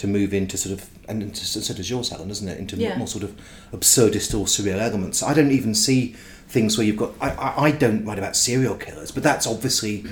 to 0.00 0.06
move 0.06 0.32
into 0.34 0.56
sort 0.56 0.72
of 0.76 0.88
and 1.08 1.22
into, 1.22 1.44
so 1.44 1.74
does 1.74 1.90
yours, 1.90 2.08
Helen, 2.10 2.28
doesn't 2.28 2.48
it? 2.48 2.58
Into 2.58 2.76
Yeah. 2.76 2.96
more 2.98 3.06
sort 3.08 3.24
of 3.24 3.32
absurdist 3.72 4.32
or 4.38 4.46
surreal 4.46 4.78
elements. 4.80 5.22
I 5.22 5.34
don't 5.34 5.50
even 5.52 5.74
see 5.74 6.14
things 6.48 6.76
where 6.78 6.86
you've 6.86 6.96
got. 6.96 7.12
I, 7.20 7.30
I, 7.30 7.64
I 7.66 7.70
don't 7.72 8.04
write 8.04 8.18
about 8.18 8.34
serial 8.36 8.76
killers, 8.76 9.10
but 9.10 9.22
that's 9.22 9.46
obviously 9.46 10.04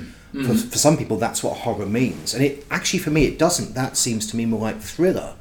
for, 0.45 0.53
for 0.53 0.77
some 0.77 0.95
people 0.97 1.17
that's 1.17 1.41
what 1.43 1.57
horror 1.57 1.85
means, 1.87 2.33
and 2.35 2.43
it 2.43 2.65
actually 2.69 2.99
for 2.99 3.09
me 3.11 3.25
it 3.25 3.37
doesn't. 3.39 3.73
That 3.75 3.97
seems 3.97 4.27
to 4.27 4.37
me 4.37 4.45
more 4.45 4.61
like 4.61 4.79
thriller, 4.79 5.35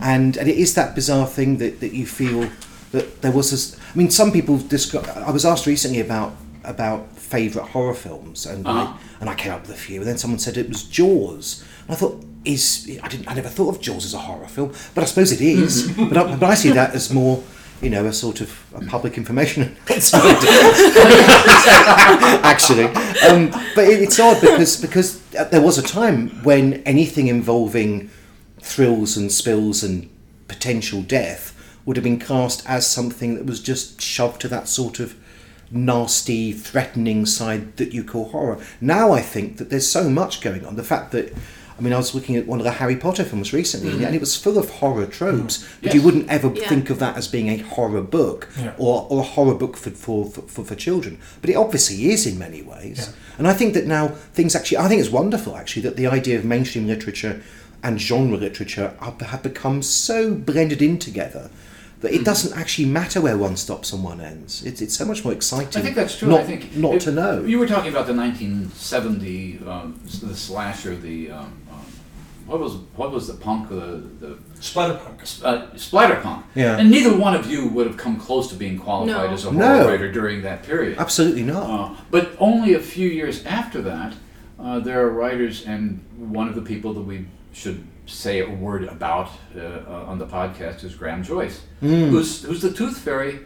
and 0.00 0.36
and 0.36 0.48
it 0.48 0.56
is 0.56 0.74
that 0.74 0.94
bizarre 0.94 1.26
thing 1.26 1.58
that, 1.58 1.80
that 1.80 1.92
you 1.92 2.06
feel 2.06 2.48
that 2.92 3.22
there 3.22 3.32
was 3.32 3.50
this. 3.50 3.76
I 3.94 3.98
mean, 3.98 4.10
some 4.10 4.32
people 4.32 4.56
describe. 4.58 5.06
I 5.16 5.30
was 5.30 5.44
asked 5.44 5.66
recently 5.66 6.00
about 6.00 6.32
about 6.64 7.00
favourite 7.18 7.70
horror 7.70 7.94
films, 7.94 8.46
and 8.46 8.66
Uh-huh. 8.66 8.78
I, 8.80 8.98
and 9.20 9.28
I 9.30 9.34
came 9.34 9.52
up 9.52 9.62
with 9.62 9.70
a 9.70 9.80
few, 9.86 9.98
and 10.00 10.06
then 10.08 10.18
someone 10.18 10.38
said 10.38 10.56
it 10.56 10.68
was 10.68 10.82
Jaws, 10.84 11.62
and 11.86 11.92
I 11.96 11.98
thought. 11.98 12.24
Is 12.44 12.98
I 13.02 13.08
didn't 13.08 13.28
I 13.28 13.34
never 13.34 13.48
thought 13.48 13.76
of 13.76 13.80
Jaws 13.80 14.04
as 14.04 14.14
a 14.14 14.18
horror 14.18 14.48
film, 14.48 14.72
but 14.94 15.02
I 15.02 15.04
suppose 15.04 15.30
it 15.32 15.40
is. 15.40 15.92
but, 15.96 16.16
I, 16.16 16.36
but 16.36 16.50
I 16.50 16.54
see 16.54 16.70
that 16.70 16.94
as 16.94 17.12
more, 17.12 17.42
you 17.80 17.88
know, 17.88 18.04
a 18.06 18.12
sort 18.12 18.40
of 18.40 18.64
a 18.74 18.84
public 18.86 19.16
information 19.16 19.62
actually. 22.42 22.86
Um, 23.28 23.50
but 23.76 23.84
it, 23.84 24.02
it's 24.02 24.18
odd 24.18 24.40
because 24.40 24.80
because 24.80 25.20
there 25.50 25.62
was 25.62 25.78
a 25.78 25.82
time 25.82 26.30
when 26.42 26.82
anything 26.82 27.28
involving 27.28 28.10
thrills 28.60 29.16
and 29.16 29.30
spills 29.30 29.84
and 29.84 30.08
potential 30.48 31.02
death 31.02 31.52
would 31.84 31.96
have 31.96 32.04
been 32.04 32.18
cast 32.18 32.68
as 32.68 32.86
something 32.86 33.34
that 33.34 33.46
was 33.46 33.60
just 33.60 34.00
shoved 34.00 34.40
to 34.40 34.48
that 34.48 34.68
sort 34.68 35.00
of 35.00 35.16
nasty, 35.70 36.52
threatening 36.52 37.26
side 37.26 37.76
that 37.78 37.92
you 37.92 38.04
call 38.04 38.28
horror. 38.28 38.58
Now 38.80 39.12
I 39.12 39.20
think 39.22 39.56
that 39.56 39.70
there's 39.70 39.90
so 39.90 40.08
much 40.08 40.40
going 40.40 40.64
on. 40.66 40.76
The 40.76 40.84
fact 40.84 41.12
that 41.12 41.32
I 41.78 41.80
mean, 41.82 41.92
I 41.92 41.96
was 41.96 42.14
looking 42.14 42.36
at 42.36 42.46
one 42.46 42.58
of 42.60 42.64
the 42.64 42.70
Harry 42.72 42.96
Potter 42.96 43.24
films 43.24 43.52
recently, 43.52 44.04
and 44.04 44.14
it 44.14 44.20
was 44.20 44.36
full 44.36 44.58
of 44.58 44.68
horror 44.70 45.06
tropes, 45.06 45.66
but 45.82 45.94
you 45.94 46.02
wouldn't 46.02 46.28
ever 46.28 46.52
Yeah. 46.54 46.68
think 46.68 46.90
of 46.90 46.98
that 47.00 47.16
as 47.16 47.26
being 47.28 47.48
a 47.48 47.56
horror 47.58 48.02
book 48.02 48.48
Yeah. 48.58 48.74
or, 48.78 49.06
or 49.10 49.20
a 49.20 49.24
horror 49.24 49.54
book 49.54 49.76
for, 49.76 49.90
for, 49.90 50.26
for, 50.26 50.64
for 50.64 50.74
children. 50.74 51.18
But 51.40 51.50
it 51.50 51.54
obviously 51.56 52.10
is 52.10 52.26
in 52.26 52.38
many 52.38 52.62
ways. 52.62 53.12
And 53.38 53.48
I 53.48 53.54
think 53.54 53.74
that 53.74 53.86
now 53.86 54.08
things 54.34 54.54
actually, 54.54 54.78
I 54.78 54.88
think 54.88 55.00
it's 55.00 55.10
wonderful 55.10 55.56
actually 55.56 55.82
that 55.82 55.96
the 55.96 56.06
idea 56.06 56.38
of 56.38 56.44
mainstream 56.44 56.86
literature 56.86 57.42
and 57.82 58.00
genre 58.00 58.36
literature 58.38 58.94
are, 59.00 59.14
have 59.24 59.42
become 59.42 59.82
so 59.82 60.32
blended 60.34 60.82
in 60.82 60.98
together 60.98 61.50
that 62.00 62.10
Mm-hmm. 62.10 62.20
it 62.20 62.24
doesn't 62.24 62.58
actually 62.58 62.86
matter 62.86 63.20
where 63.20 63.38
one 63.38 63.56
stops 63.56 63.92
and 63.92 64.02
one 64.02 64.20
ends. 64.20 64.64
It's, 64.64 64.80
it's 64.82 64.96
so 64.96 65.04
much 65.04 65.22
more 65.24 65.32
exciting. 65.32 65.80
I 65.80 65.84
think 65.84 65.94
that's 65.94 66.18
true. 66.18 66.28
Not, 66.30 66.40
I 66.40 66.44
think 66.44 66.74
not 66.76 66.94
if- 66.96 67.04
to 67.04 67.12
know. 67.12 67.42
You 67.44 67.60
were 67.60 67.66
talking 67.66 67.90
about 67.92 68.06
the 68.08 68.12
1970 68.14 69.60
um, 69.66 70.00
the 70.20 70.34
slasher, 70.34 70.96
the 70.96 71.30
um, 71.30 71.52
what 72.46 72.60
was 72.60 72.74
what 72.96 73.10
was 73.12 73.26
the 73.26 73.34
punk 73.34 73.68
the 73.68 74.02
the 74.20 74.38
Splatterpunk. 74.60 75.44
uh, 75.44 75.66
splatterpunk. 75.74 76.42
Yeah. 76.54 76.78
And 76.78 76.90
neither 76.90 77.16
one 77.16 77.34
of 77.34 77.50
you 77.50 77.68
would 77.68 77.86
have 77.86 77.96
come 77.96 78.16
close 78.18 78.48
to 78.48 78.54
being 78.54 78.78
qualified 78.78 79.28
No. 79.28 79.34
as 79.34 79.44
a 79.44 79.50
horror 79.50 79.58
No. 79.78 79.88
writer 79.88 80.10
during 80.12 80.42
that 80.42 80.62
period. 80.62 80.98
Absolutely 80.98 81.42
not. 81.42 81.64
Uh, 81.70 81.94
but 82.10 82.32
only 82.38 82.74
a 82.74 82.80
few 82.80 83.08
years 83.08 83.44
after 83.44 83.82
that, 83.82 84.14
uh, 84.60 84.78
there 84.80 85.00
are 85.04 85.10
writers, 85.10 85.64
and 85.66 86.00
one 86.16 86.48
of 86.48 86.54
the 86.54 86.62
people 86.62 86.92
that 86.94 87.02
we 87.02 87.26
should 87.52 87.84
say 88.06 88.40
a 88.40 88.48
word 88.50 88.84
about 88.84 89.28
uh, 89.56 89.60
uh, 89.60 90.04
on 90.10 90.18
the 90.18 90.26
podcast 90.26 90.84
is 90.84 90.94
Graham 90.94 91.22
Joyce, 91.22 91.60
who's, 91.80 92.42
who's 92.44 92.60
the 92.62 92.72
Tooth 92.72 92.98
Fairy, 92.98 93.40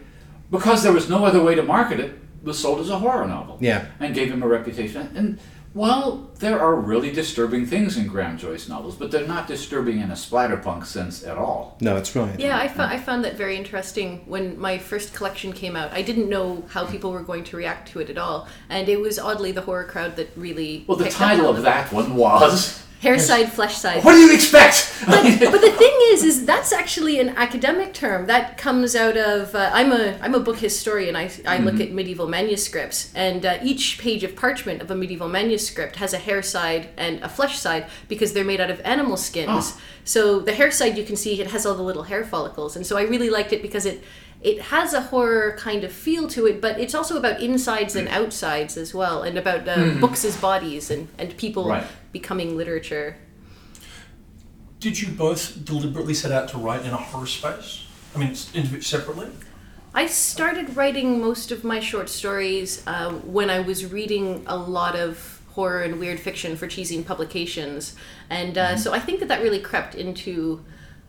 because 0.51 0.83
there 0.83 0.93
was 0.93 1.09
no 1.09 1.25
other 1.25 1.43
way 1.43 1.55
to 1.55 1.63
market 1.63 2.01
it 2.01 2.13
was 2.43 2.59
sold 2.59 2.81
as 2.81 2.91
a 2.91 2.99
horror 2.99 3.27
novel. 3.27 3.59
Yeah. 3.61 3.87
And 4.01 4.15
gave 4.15 4.31
him 4.31 4.43
a 4.43 4.47
reputation. 4.49 5.11
And 5.17 5.39
well, 5.77 6.31
there 6.39 6.59
are 6.59 6.75
really 6.75 7.13
disturbing 7.13 7.67
things 7.67 7.99
in 7.99 8.07
Graham 8.07 8.39
Joyce 8.39 8.67
novels, 8.67 8.97
but 8.97 9.11
they're 9.11 9.27
not 9.27 9.47
disturbing 9.47 10.01
in 10.01 10.11
a 10.11 10.15
splatterpunk 10.15 10.87
sense 10.87 11.23
at 11.23 11.37
all. 11.37 11.77
No, 11.83 11.95
that's 11.95 12.17
right. 12.17 12.41
Yeah, 12.41 12.59
I, 12.59 12.67
fo- 12.67 12.85
I 12.85 12.99
found 12.99 13.27
that 13.27 13.37
very 13.37 13.59
interesting 13.59 14.23
when 14.25 14.59
my 14.59 14.79
first 14.79 15.13
collection 15.13 15.53
came 15.53 15.77
out. 15.77 15.93
I 15.93 16.01
didn't 16.01 16.31
know 16.31 16.65
how 16.69 16.87
hmm. 16.87 16.93
people 16.93 17.13
were 17.13 17.23
going 17.23 17.45
to 17.45 17.59
react 17.59 17.89
to 17.91 18.01
it 18.01 18.09
at 18.09 18.17
all, 18.17 18.49
and 18.71 18.89
it 18.89 18.99
was 19.01 19.19
oddly 19.19 19.53
the 19.53 19.61
horror 19.61 19.85
crowd 19.85 20.17
that 20.17 20.31
really. 20.35 20.87
Well, 20.89 20.97
the 20.97 21.11
title 21.11 21.51
of 21.51 21.61
that 21.63 21.93
one 21.93 22.17
was. 22.17 22.83
Hair 23.01 23.19
side, 23.19 23.53
flesh 23.53 23.77
side. 23.77 24.03
What 24.05 24.13
do 24.13 24.19
you 24.19 24.35
expect? 24.35 24.93
but, 25.07 25.23
but 25.39 25.61
the 25.61 25.73
thing 25.73 25.97
is, 26.13 26.25
is 26.25 26.47
that's 26.47 26.73
actually 26.73 27.21
an 27.21 27.31
academic 27.31 27.93
term 27.93 28.27
that 28.27 28.59
comes 28.59 28.97
out 28.97 29.17
of. 29.17 29.55
Uh, 29.55 29.71
I'm 29.73 29.93
a 29.93 30.19
I'm 30.21 30.35
a 30.35 30.41
book 30.41 30.59
historian. 30.59 31.17
I, 31.17 31.31
I 31.47 31.59
look 31.59 31.81
at 31.81 31.93
medieval 31.93 32.27
manuscripts, 32.29 33.13
and 33.15 33.45
uh, 33.45 33.59
each 33.63 33.99
page 33.99 34.25
of 34.25 34.35
parchment 34.35 34.83
of 34.83 34.91
a 34.91 34.95
medieval 34.95 35.29
manuscript 35.29 35.97
has 35.97 36.13
a 36.13 36.19
hair 36.19 36.43
side 36.43 36.89
and 36.97 37.23
a 37.23 37.29
flesh 37.29 37.59
side 37.59 37.87
because 38.09 38.33
they're 38.33 38.45
made 38.45 38.61
out 38.61 38.71
of 38.71 38.81
animal 38.81 39.17
skins. 39.17 39.49
Oh. 39.51 39.81
So 40.05 40.41
the 40.41 40.55
hair 40.55 40.71
side, 40.71 40.97
you 40.97 41.05
can 41.05 41.17
see 41.17 41.41
it 41.41 41.51
has 41.51 41.67
all 41.67 41.75
the 41.75 41.83
little 41.83 42.05
hair 42.05 42.25
follicles, 42.25 42.77
and 42.77 42.87
so 42.87 42.97
I 42.97 43.03
really 43.03 43.31
liked 43.31 43.53
it 43.53 43.63
because 43.63 43.87
it. 43.87 44.03
It 44.43 44.61
has 44.63 44.93
a 44.93 45.01
horror 45.01 45.57
kind 45.59 45.83
of 45.83 45.93
feel 45.93 46.29
to 46.29 46.47
it, 46.47 46.61
but 46.61 46.79
it's 46.79 46.95
also 46.95 47.17
about 47.17 47.41
insides 47.41 47.97
and 47.97 48.07
outsides 48.09 48.77
as 48.77 48.95
well, 48.95 49.23
and 49.23 49.37
about 49.39 49.67
uh, 49.67 49.95
books 50.01 50.25
as 50.25 50.37
bodies 50.37 50.91
and, 50.91 51.09
and 51.19 51.37
people 51.37 51.69
Right. 51.69 51.87
becoming 52.13 52.57
literature. 52.57 53.17
Did 54.79 55.01
you 55.01 55.09
both 55.09 55.65
deliberately 55.65 56.15
set 56.15 56.31
out 56.31 56.49
to 56.51 56.59
write 56.59 56.85
in 56.85 56.91
a 56.91 56.97
horror 56.97 57.27
space? 57.27 57.87
I 58.15 58.19
mean, 58.19 58.35
separately? 58.35 59.29
I 59.95 60.07
started 60.07 60.77
writing 60.77 61.21
most 61.21 61.51
of 61.51 61.65
my 61.65 61.81
short 61.81 62.09
stories 62.11 62.83
uh, 62.87 63.13
when 63.13 63.49
I 63.49 63.61
was 63.61 63.87
reading 63.91 64.45
a 64.47 64.57
lot 64.57 64.95
of 64.95 65.41
horror 65.53 65.83
and 65.83 65.99
weird 65.99 66.21
fiction 66.21 66.55
for 66.57 66.67
ChiZine 66.69 67.07
publications, 67.07 67.97
and 68.29 68.59
uh, 68.59 68.77
so 68.77 68.93
I 68.93 68.99
think 69.01 69.21
that 69.21 69.29
that 69.29 69.43
really 69.43 69.61
crept 69.61 69.95
into 69.95 70.63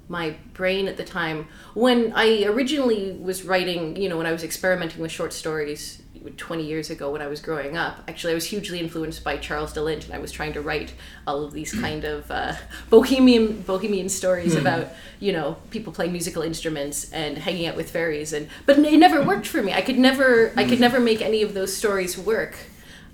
my 0.09 0.35
brain 0.53 0.87
at 0.87 0.97
the 0.97 1.03
time. 1.03 1.47
When 1.73 2.13
I 2.15 2.45
originally 2.45 3.11
was 3.11 3.43
writing, 3.43 3.95
you 3.95 4.09
know, 4.09 4.17
when 4.17 4.27
I 4.27 4.31
was 4.31 4.43
experimenting 4.43 5.01
with 5.01 5.11
short 5.11 5.33
stories 5.33 6.01
20 6.35 6.65
years 6.65 6.89
ago 6.89 7.11
when 7.11 7.21
I 7.21 7.27
was 7.27 7.39
growing 7.39 7.77
up, 7.77 7.99
actually 8.07 8.31
I 8.31 8.35
was 8.35 8.45
hugely 8.45 8.79
influenced 8.79 9.23
by 9.23 9.37
Charles 9.37 9.73
de 9.73 9.81
Lint, 9.81 10.05
and 10.05 10.13
I 10.13 10.19
was 10.19 10.31
trying 10.31 10.53
to 10.53 10.61
write 10.61 10.93
all 11.25 11.43
of 11.43 11.53
these 11.53 11.73
kind 11.73 12.03
of 12.03 12.29
uh, 12.29 12.53
bohemian 12.89 13.61
bohemian 13.61 14.09
stories 14.09 14.55
about 14.55 14.89
you 15.19 15.31
know 15.31 15.57
people 15.69 15.93
playing 15.93 16.11
musical 16.11 16.41
instruments 16.41 17.11
and 17.11 17.37
hanging 17.37 17.67
out 17.67 17.75
with 17.75 17.91
fairies, 17.91 18.33
and 18.33 18.49
but 18.65 18.77
it 18.79 18.97
never 18.97 19.23
worked 19.23 19.47
for 19.47 19.61
me. 19.61 19.73
I 19.73 19.81
could 19.81 19.97
never 19.97 20.51
I 20.57 20.65
could 20.65 20.79
never 20.79 20.99
make 20.99 21.21
any 21.21 21.41
of 21.41 21.53
those 21.53 21.75
stories 21.75 22.17
work. 22.17 22.57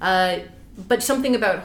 Uh, 0.01 0.39
but 0.88 1.03
something 1.03 1.35
about 1.35 1.63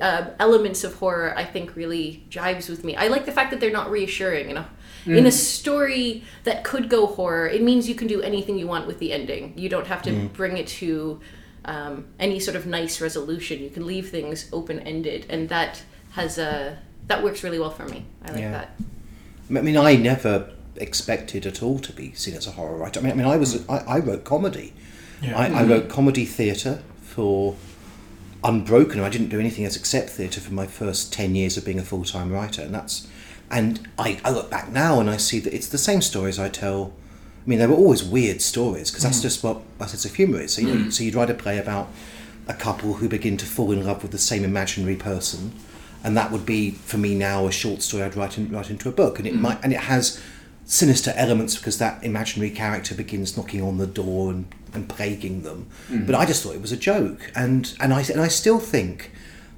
uh, 0.00 0.30
elements 0.38 0.84
of 0.84 0.94
horror 0.94 1.34
I 1.36 1.44
think 1.44 1.76
really 1.76 2.24
jives 2.30 2.68
with 2.68 2.84
me. 2.84 2.96
I 2.96 3.08
like 3.08 3.26
the 3.26 3.32
fact 3.32 3.50
that 3.50 3.60
they're 3.60 3.70
not 3.70 3.90
reassuring. 3.90 4.48
You 4.48 4.54
know, 4.54 4.66
in 5.06 5.26
a 5.26 5.32
story 5.32 6.24
that 6.44 6.64
could 6.64 6.88
go 6.88 7.06
horror, 7.06 7.46
it 7.48 7.62
means 7.62 7.88
you 7.88 7.94
can 7.94 8.08
do 8.08 8.22
anything 8.22 8.58
you 8.58 8.66
want 8.66 8.86
with 8.86 8.98
the 8.98 9.12
ending. 9.12 9.52
You 9.56 9.68
don't 9.68 9.86
have 9.86 10.02
to 10.02 10.28
bring 10.28 10.56
it 10.56 10.66
to 10.68 11.20
um, 11.66 12.06
any 12.18 12.40
sort 12.40 12.56
of 12.56 12.66
nice 12.66 13.00
resolution. 13.00 13.62
You 13.62 13.70
can 13.70 13.86
leave 13.86 14.10
things 14.10 14.48
open 14.52 14.80
ended, 14.80 15.26
and 15.28 15.48
that 15.48 15.82
has 16.12 16.38
a 16.38 16.78
that 17.06 17.22
works 17.22 17.42
really 17.44 17.58
well 17.58 17.70
for 17.70 17.86
me. 17.86 18.04
I 18.22 18.30
like 18.32 18.40
Yeah. 18.40 18.50
that. 18.52 18.76
I 19.50 19.60
mean, 19.60 19.76
I 19.76 19.96
never 19.96 20.50
expected 20.76 21.46
at 21.46 21.62
all 21.62 21.78
to 21.78 21.92
be 21.92 22.12
seen 22.14 22.34
as 22.34 22.46
a 22.46 22.52
horror 22.52 22.76
writer. 22.76 23.00
I 23.00 23.02
mean, 23.02 23.12
I, 23.12 23.14
mean, 23.16 23.26
I 23.26 23.36
was 23.36 23.68
I, 23.68 23.78
I 23.78 23.98
wrote 23.98 24.24
comedy. 24.24 24.72
Yeah. 25.22 25.38
I, 25.38 25.60
I 25.60 25.64
wrote 25.64 25.88
comedy 25.88 26.24
theatre 26.24 26.82
for 27.02 27.56
Unbroken. 28.44 29.00
I 29.00 29.08
didn't 29.08 29.28
do 29.30 29.40
anything 29.40 29.64
else 29.64 29.74
except 29.74 30.10
theatre 30.10 30.40
for 30.40 30.52
my 30.52 30.66
first 30.66 31.12
ten 31.12 31.34
years 31.34 31.56
of 31.56 31.64
being 31.64 31.78
a 31.78 31.82
full 31.82 32.04
time 32.04 32.30
writer, 32.30 32.62
and 32.62 32.74
that's 32.74 33.08
and 33.50 33.88
I, 33.98 34.20
I 34.24 34.30
look 34.30 34.50
back 34.50 34.70
now 34.70 35.00
and 35.00 35.08
I 35.08 35.16
see 35.16 35.38
that 35.40 35.54
it's 35.54 35.68
the 35.68 35.78
same 35.78 36.02
stories 36.02 36.38
I 36.38 36.48
tell. 36.48 36.92
I 37.44 37.48
mean, 37.48 37.58
they 37.58 37.66
were 37.66 37.74
always 37.74 38.02
weird 38.02 38.40
stories 38.40 38.90
because 38.90 39.04
mm. 39.04 39.08
that's 39.08 39.22
just 39.22 39.42
what 39.44 39.62
my 39.78 39.86
sense 39.86 40.04
of 40.04 40.14
humour 40.14 40.40
is. 40.40 40.54
So, 40.54 40.62
you 40.62 40.68
know, 40.68 40.74
mm. 40.86 40.92
so 40.92 41.04
you'd 41.04 41.14
write 41.14 41.30
a 41.30 41.34
play 41.34 41.58
about 41.58 41.88
a 42.48 42.54
couple 42.54 42.94
who 42.94 43.08
begin 43.08 43.36
to 43.38 43.46
fall 43.46 43.70
in 43.72 43.84
love 43.84 44.02
with 44.02 44.12
the 44.12 44.18
same 44.18 44.44
imaginary 44.44 44.96
person, 44.96 45.52
and 46.02 46.16
that 46.16 46.30
would 46.30 46.44
be 46.44 46.72
for 46.72 46.98
me 46.98 47.14
now 47.14 47.46
a 47.46 47.52
short 47.52 47.82
story 47.82 48.02
I'd 48.02 48.16
write 48.16 48.36
in, 48.36 48.50
write 48.50 48.70
into 48.70 48.88
a 48.88 48.92
book, 48.92 49.18
and 49.18 49.26
it 49.26 49.34
mm. 49.34 49.40
might 49.40 49.58
and 49.62 49.72
it 49.72 49.80
has 49.80 50.20
sinister 50.66 51.12
elements 51.16 51.56
because 51.56 51.78
that 51.78 52.02
imaginary 52.02 52.50
character 52.50 52.94
begins 52.94 53.36
knocking 53.36 53.62
on 53.62 53.78
the 53.78 53.86
door 53.86 54.30
and, 54.30 54.46
and 54.74 54.88
plaguing 54.88 55.42
them. 55.42 55.68
Hmm. 55.88 56.06
But 56.06 56.14
I 56.14 56.26
just 56.26 56.42
thought 56.42 56.54
it 56.54 56.60
was 56.60 56.72
a 56.72 56.76
joke, 56.76 57.30
and 57.34 57.74
and 57.80 57.92
I 57.92 58.02
and 58.02 58.20
I 58.20 58.28
still 58.28 58.58
think 58.58 59.12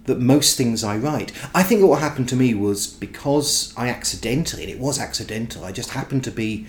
that 0.04 0.20
most 0.20 0.56
things 0.56 0.84
I 0.84 0.96
write, 0.96 1.32
I 1.52 1.64
think 1.64 1.82
what 1.82 2.00
happened 2.00 2.28
to 2.28 2.36
me 2.36 2.54
was 2.54 2.86
because 2.86 3.74
I 3.76 3.88
accidentally, 3.88 4.62
and 4.62 4.72
it 4.72 4.78
was 4.78 5.00
accidental, 5.00 5.64
I 5.64 5.72
just 5.72 5.90
happened 5.90 6.22
to 6.24 6.30
be 6.30 6.66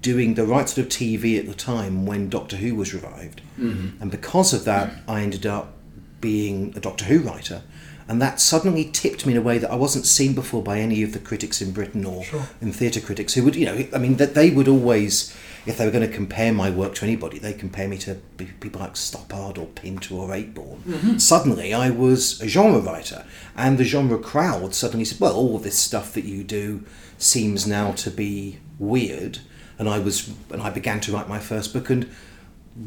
doing 0.00 0.34
the 0.34 0.46
right 0.46 0.68
sort 0.68 0.86
of 0.86 0.92
TV 0.92 1.40
at 1.40 1.48
the 1.48 1.54
time 1.54 2.06
when 2.06 2.28
Doctor 2.28 2.56
Who 2.56 2.76
was 2.76 2.94
revived, 2.94 3.42
mm-hmm. 3.58 4.00
and 4.00 4.10
because 4.10 4.52
of 4.54 4.64
that, 4.64 4.92
I 5.08 5.22
ended 5.22 5.44
up 5.44 5.72
being 6.20 6.72
a 6.76 6.80
Doctor 6.80 7.04
Who 7.06 7.20
writer. 7.20 7.62
And 8.08 8.22
that 8.22 8.40
suddenly 8.40 8.88
tipped 8.90 9.26
me 9.26 9.34
in 9.34 9.38
a 9.38 9.42
way 9.42 9.58
that 9.58 9.70
I 9.70 9.74
wasn't 9.74 10.06
seen 10.06 10.34
before 10.34 10.62
by 10.62 10.80
any 10.80 11.02
of 11.02 11.12
the 11.12 11.18
critics 11.18 11.60
in 11.60 11.72
Britain 11.72 12.06
or 12.06 12.24
Sure. 12.24 12.48
in 12.60 12.72
theatre 12.72 13.00
critics 13.00 13.34
who 13.34 13.44
would, 13.44 13.54
you 13.54 13.66
know, 13.66 13.86
I 13.92 13.98
mean, 13.98 14.16
that 14.16 14.34
they 14.34 14.48
would 14.50 14.66
always, 14.66 15.36
if 15.68 15.76
they 15.76 15.84
were 15.84 15.90
going 15.92 16.08
to 16.08 16.14
compare 16.14 16.52
my 16.52 16.70
work 16.70 16.94
to 16.96 17.04
anybody, 17.04 17.38
they 17.38 17.52
compare 17.52 17.88
me 17.88 17.98
to 17.98 18.14
people 18.60 18.80
like 18.80 18.94
Stoppard 18.94 19.58
or 19.58 19.66
Pinter 19.66 20.14
or 20.14 20.28
Ayckbourn. 20.30 21.20
Suddenly, 21.20 21.74
I 21.74 21.90
was 21.90 22.40
a 22.40 22.48
genre 22.48 22.80
writer, 22.80 23.24
and 23.56 23.76
the 23.78 23.84
genre 23.84 24.18
crowd 24.18 24.74
suddenly 24.74 25.04
said, 25.04 25.20
"Well, 25.20 25.34
all 25.34 25.56
of 25.56 25.62
this 25.62 25.78
stuff 25.78 26.12
that 26.14 26.24
you 26.24 26.42
do 26.44 26.84
seems 27.18 27.66
now 27.66 27.92
to 27.92 28.10
be 28.10 28.58
weird." 28.78 29.40
And 29.78 29.88
I 29.88 29.98
was, 29.98 30.30
and 30.50 30.62
I 30.62 30.70
began 30.70 31.00
to 31.00 31.12
write 31.12 31.28
my 31.28 31.38
first 31.38 31.72
book, 31.72 31.90
and 31.90 32.08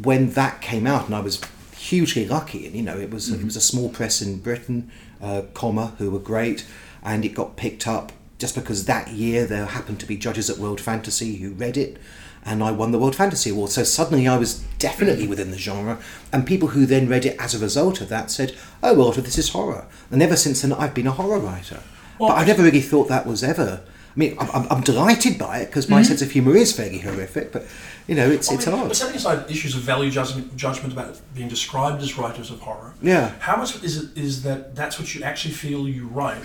when 0.02 0.32
that 0.32 0.62
came 0.62 0.88
out, 0.88 1.06
and 1.06 1.16
I 1.16 1.22
was 1.22 1.40
hugely 1.78 2.26
lucky, 2.26 2.66
and 2.66 2.76
you 2.76 2.82
know, 2.82 2.98
it 2.98 3.12
was 3.12 3.30
it 3.30 3.44
was 3.44 3.56
a 3.56 3.62
small 3.62 3.90
press 3.90 4.22
in 4.22 4.40
Britain, 4.40 4.92
uh, 5.22 5.44
comma, 5.54 5.94
who 5.98 6.10
were 6.10 6.20
great, 6.20 6.66
and 7.04 7.24
it 7.26 7.34
got 7.34 7.58
picked 7.58 7.88
up 7.88 8.12
just 8.38 8.56
because 8.56 8.86
that 8.86 9.10
year 9.10 9.46
there 9.46 9.68
happened 9.68 10.00
to 10.00 10.08
be 10.08 10.18
judges 10.18 10.50
at 10.50 10.58
World 10.58 10.82
Fantasy 10.82 11.36
who 11.36 11.52
read 11.52 11.78
it, 11.78 11.98
and 12.46 12.64
I 12.64 12.72
won 12.72 12.92
the 12.92 13.00
World 13.00 13.16
Fantasy 13.16 13.50
Award. 13.50 13.72
So 13.72 13.84
suddenly 13.84 14.28
I 14.28 14.38
was 14.38 14.60
definitely 14.80 15.28
within 15.28 15.52
the 15.52 15.58
genre, 15.58 16.00
and 16.32 16.46
people 16.46 16.70
who 16.70 16.86
then 16.86 17.08
read 17.08 17.26
it 17.26 17.36
as 17.40 17.54
a 17.54 17.60
result 17.60 18.02
of 18.02 18.10
that 18.10 18.32
said, 18.32 18.56
"Oh, 18.82 18.94
well, 18.94 19.12
this 19.12 19.38
is 19.38 19.50
horror." 19.50 19.86
And 20.10 20.22
ever 20.22 20.36
since 20.36 20.62
then, 20.62 20.74
I've 20.74 20.94
been 20.94 21.08
a 21.08 21.12
horror 21.12 21.40
writer. 21.40 21.82
Well, 22.20 22.30
but 22.30 22.38
I 22.38 22.46
never 22.46 22.64
really 22.64 22.82
thought 22.82 23.08
that 23.08 23.26
was 23.26 23.44
ever. 23.44 23.82
I 24.14 24.20
mean, 24.20 24.36
I'm, 24.40 24.68
I'm, 24.70 24.82
delighted 24.82 25.38
by 25.38 25.60
it 25.60 25.68
because 25.68 25.88
my 25.88 26.02
mm-hmm. 26.02 26.10
sense 26.10 26.22
of 26.22 26.32
humour 26.32 26.54
is 26.56 26.74
fairly 26.74 27.00
horrific, 27.00 27.54
but 27.54 27.66
you 28.08 28.16
know, 28.16 28.30
it's 28.30 28.52
it's 28.52 28.68
mean, 28.68 28.76
hard. 28.76 28.90
But 28.90 28.98
setting 28.98 29.16
aside 29.16 29.50
issues 29.50 29.74
of 29.74 29.84
value 29.84 30.12
judgment, 30.12 30.56
judgment 30.58 30.92
about 30.92 31.18
being 31.34 31.48
described 31.48 32.02
as 32.02 32.18
writers 32.18 32.52
of 32.52 32.60
horror, 32.60 32.94
Yeah. 33.02 33.32
how 33.40 33.56
much 33.56 33.82
is 33.84 33.98
it 33.98 34.18
is 34.18 34.44
that 34.44 34.76
that's 34.76 35.00
what 35.00 35.16
you 35.16 35.24
actually 35.24 35.54
feel 35.54 35.88
you 35.88 36.08
write, 36.08 36.44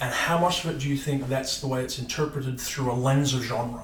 and 0.00 0.14
how 0.14 0.38
much 0.38 0.64
of 0.64 0.70
it 0.70 0.78
do 0.78 0.88
you 0.88 0.96
think 0.96 1.28
that's 1.28 1.60
the 1.60 1.66
way 1.66 1.82
it's 1.82 1.98
interpreted 1.98 2.60
through 2.60 2.92
a 2.92 2.94
lens 2.94 3.34
of 3.34 3.42
genre? 3.42 3.82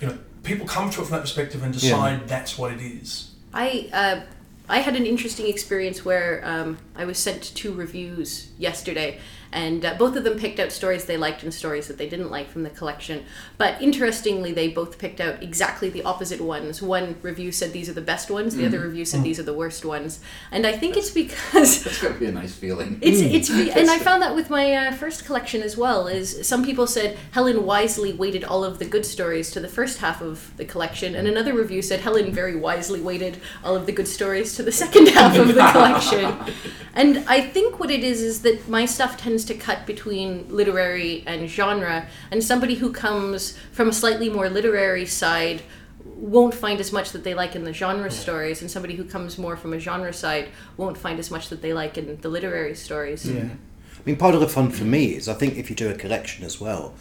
You 0.00 0.06
know, 0.08 0.18
people 0.48 0.66
come 0.66 0.90
to 0.90 1.00
it 1.00 1.04
from 1.04 1.12
that 1.12 1.20
perspective 1.20 1.62
and 1.62 1.72
decide 1.72 2.26
that's 2.26 2.58
what 2.58 2.72
it 2.72 2.80
is. 2.80 3.30
I 3.52 3.88
uh, 3.92 4.20
I 4.68 4.78
had 4.78 4.96
an 4.96 5.06
interesting 5.06 5.46
experience 5.46 6.04
where 6.04 6.42
um, 6.44 6.78
I 6.96 7.04
was 7.04 7.18
sent 7.18 7.54
two 7.54 7.72
reviews 7.72 8.50
yesterday, 8.58 9.18
and 9.52 9.84
uh, 9.84 9.94
both 9.94 10.16
of 10.16 10.24
them 10.24 10.38
picked 10.38 10.58
out 10.60 10.72
stories 10.72 11.04
they 11.04 11.16
liked 11.16 11.42
and 11.42 11.52
stories 11.52 11.88
that 11.88 11.98
they 11.98 12.08
didn't 12.08 12.30
like 12.30 12.48
from 12.48 12.62
the 12.62 12.70
collection. 12.70 13.24
But 13.56 13.80
interestingly, 13.80 14.52
they 14.52 14.68
both 14.68 14.98
picked 14.98 15.20
out 15.20 15.42
exactly 15.42 15.88
the 15.88 16.02
opposite 16.02 16.40
ones. 16.40 16.82
One 16.82 17.16
review 17.22 17.52
said 17.52 17.72
these 17.72 17.88
are 17.88 17.94
the 17.94 18.00
best 18.00 18.30
ones. 18.30 18.56
The 18.56 18.66
other 18.66 18.80
review 18.80 19.04
said 19.04 19.22
these 19.22 19.38
are 19.38 19.44
the 19.44 19.54
worst 19.54 19.84
ones. 19.84 20.20
And 20.50 20.66
I 20.66 20.72
think 20.72 20.96
it's 20.96 21.10
because 21.10 21.84
That's 21.84 22.02
got 22.02 22.14
to 22.14 22.18
be 22.18 22.26
a 22.26 22.32
nice 22.32 22.54
feeling. 22.54 22.98
it's 23.02 23.20
it's 23.20 23.50
and 23.50 23.90
I 23.90 23.98
found 23.98 24.22
that 24.22 24.34
with 24.34 24.50
my 24.50 24.72
uh, 24.72 24.92
first 24.92 25.24
collection 25.24 25.62
as 25.62 25.76
well. 25.76 26.06
Is 26.06 26.46
some 26.46 26.64
people 26.64 26.86
said 26.86 27.18
Helen 27.32 27.64
wisely 27.64 28.12
weighted 28.12 28.44
all 28.44 28.64
of 28.64 28.78
the 28.78 28.84
good 28.84 29.06
stories 29.06 29.50
to 29.52 29.60
the 29.60 29.68
first 29.68 29.98
half 29.98 30.20
of 30.20 30.56
the 30.56 30.64
collection, 30.64 31.14
and 31.14 31.26
another 31.26 31.54
review 31.54 31.82
said 31.82 32.00
Helen 32.00 32.32
very 32.32 32.56
wisely 32.56 33.00
weighted 33.00 33.40
all 33.64 33.76
of 33.76 33.86
the 33.86 33.92
good 33.92 34.08
stories 34.08 34.54
to 34.56 34.62
the 34.62 34.72
second 34.72 35.08
half 35.16 35.36
of 35.36 35.48
the 35.48 35.68
collection. 35.72 36.54
And 36.94 37.24
I 37.28 37.40
think 37.40 37.78
what 37.78 37.90
it 37.90 38.04
is 38.04 38.22
is 38.22 38.42
that 38.42 38.68
my 38.68 38.84
stuff 38.86 39.16
tends 39.16 39.37
to 39.46 39.54
cut 39.54 39.86
between 39.86 40.48
literary 40.48 41.24
and 41.26 41.48
genre, 41.48 42.08
and 42.30 42.42
somebody 42.42 42.76
who 42.76 42.92
comes 42.92 43.56
from 43.72 43.88
a 43.88 43.92
slightly 43.92 44.28
more 44.28 44.48
literary 44.48 45.06
side 45.06 45.62
won't 46.04 46.54
find 46.54 46.80
as 46.80 46.92
much 46.92 47.12
that 47.12 47.24
they 47.24 47.34
like 47.34 47.54
in 47.54 47.64
the 47.64 47.72
genre 47.72 48.08
hmm. 48.08 48.14
stories, 48.14 48.60
and 48.60 48.70
somebody 48.70 48.96
who 48.96 49.04
comes 49.04 49.38
more 49.38 49.56
from 49.56 49.72
a 49.72 49.78
genre 49.78 50.12
side 50.12 50.48
won't 50.76 50.96
find 50.96 51.18
as 51.18 51.30
much 51.30 51.48
that 51.48 51.62
they 51.62 51.72
like 51.72 51.98
in 51.98 52.20
the 52.20 52.28
literary 52.28 52.74
stories. 52.74 53.28
Yeah. 53.28 53.50
I 53.98 54.00
mean, 54.04 54.16
part 54.16 54.34
of 54.34 54.40
the 54.40 54.48
fun 54.48 54.70
for 54.70 54.84
me 54.84 55.14
is 55.14 55.28
I 55.28 55.34
think 55.34 55.56
if 55.56 55.70
you 55.70 55.76
do 55.76 55.90
a 55.90 55.94
collection 55.94 56.44
as 56.44 56.60
well, 56.60 56.94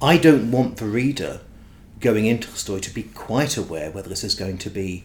I 0.00 0.16
don't 0.16 0.50
want 0.50 0.76
the 0.76 0.86
reader 0.86 1.40
going 2.00 2.26
into 2.26 2.50
the 2.50 2.56
story 2.56 2.80
to 2.80 2.94
be 2.94 3.02
quite 3.02 3.56
aware 3.56 3.90
whether 3.90 4.08
this 4.08 4.24
is 4.24 4.34
going 4.34 4.58
to 4.58 4.70
be 4.70 5.04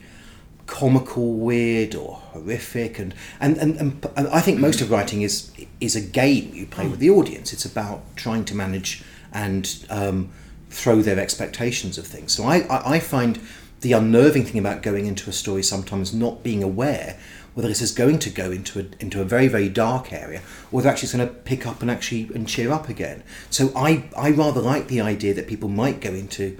comical, 0.67 1.33
weird, 1.33 1.95
or 1.95 2.15
horrific, 2.31 2.99
and 2.99 3.13
and, 3.39 3.57
and, 3.57 4.05
and 4.15 4.27
I 4.27 4.41
think 4.41 4.59
most 4.59 4.81
of 4.81 4.91
writing 4.91 5.21
is 5.21 5.51
is 5.79 5.95
a 5.95 6.01
game 6.01 6.51
you 6.53 6.65
play 6.65 6.87
with 6.87 6.99
the 6.99 7.09
audience. 7.09 7.53
It's 7.53 7.65
about 7.65 8.03
trying 8.15 8.45
to 8.45 8.55
manage 8.55 9.03
and 9.31 9.85
um, 9.89 10.29
throw 10.69 11.01
their 11.01 11.19
expectations 11.19 11.97
of 11.97 12.05
things. 12.07 12.33
So 12.33 12.43
I, 12.43 12.59
I, 12.61 12.95
I 12.95 12.99
find 12.99 13.39
the 13.81 13.93
unnerving 13.93 14.45
thing 14.45 14.59
about 14.59 14.81
going 14.81 15.05
into 15.05 15.29
a 15.29 15.33
story 15.33 15.61
sometimes 15.61 16.13
not 16.13 16.41
being 16.41 16.63
aware 16.63 17.19
whether 17.53 17.67
this 17.67 17.81
is 17.81 17.91
going 17.91 18.17
to 18.17 18.29
go 18.29 18.51
into 18.51 18.79
a, 18.79 18.85
into 18.99 19.21
a 19.21 19.25
very 19.25 19.47
very 19.47 19.69
dark 19.69 20.11
area 20.11 20.39
or 20.39 20.77
whether 20.77 20.89
actually 20.89 21.05
it's 21.05 21.13
going 21.13 21.27
to 21.27 21.33
pick 21.33 21.67
up 21.67 21.81
and 21.81 21.91
actually 21.91 22.23
and 22.33 22.47
cheer 22.47 22.71
up 22.71 22.89
again. 22.89 23.23
So 23.49 23.71
I, 23.75 24.05
I 24.17 24.31
rather 24.31 24.61
like 24.61 24.87
the 24.87 25.01
idea 25.01 25.33
that 25.33 25.47
people 25.47 25.69
might 25.69 25.99
go 25.99 26.09
into. 26.09 26.57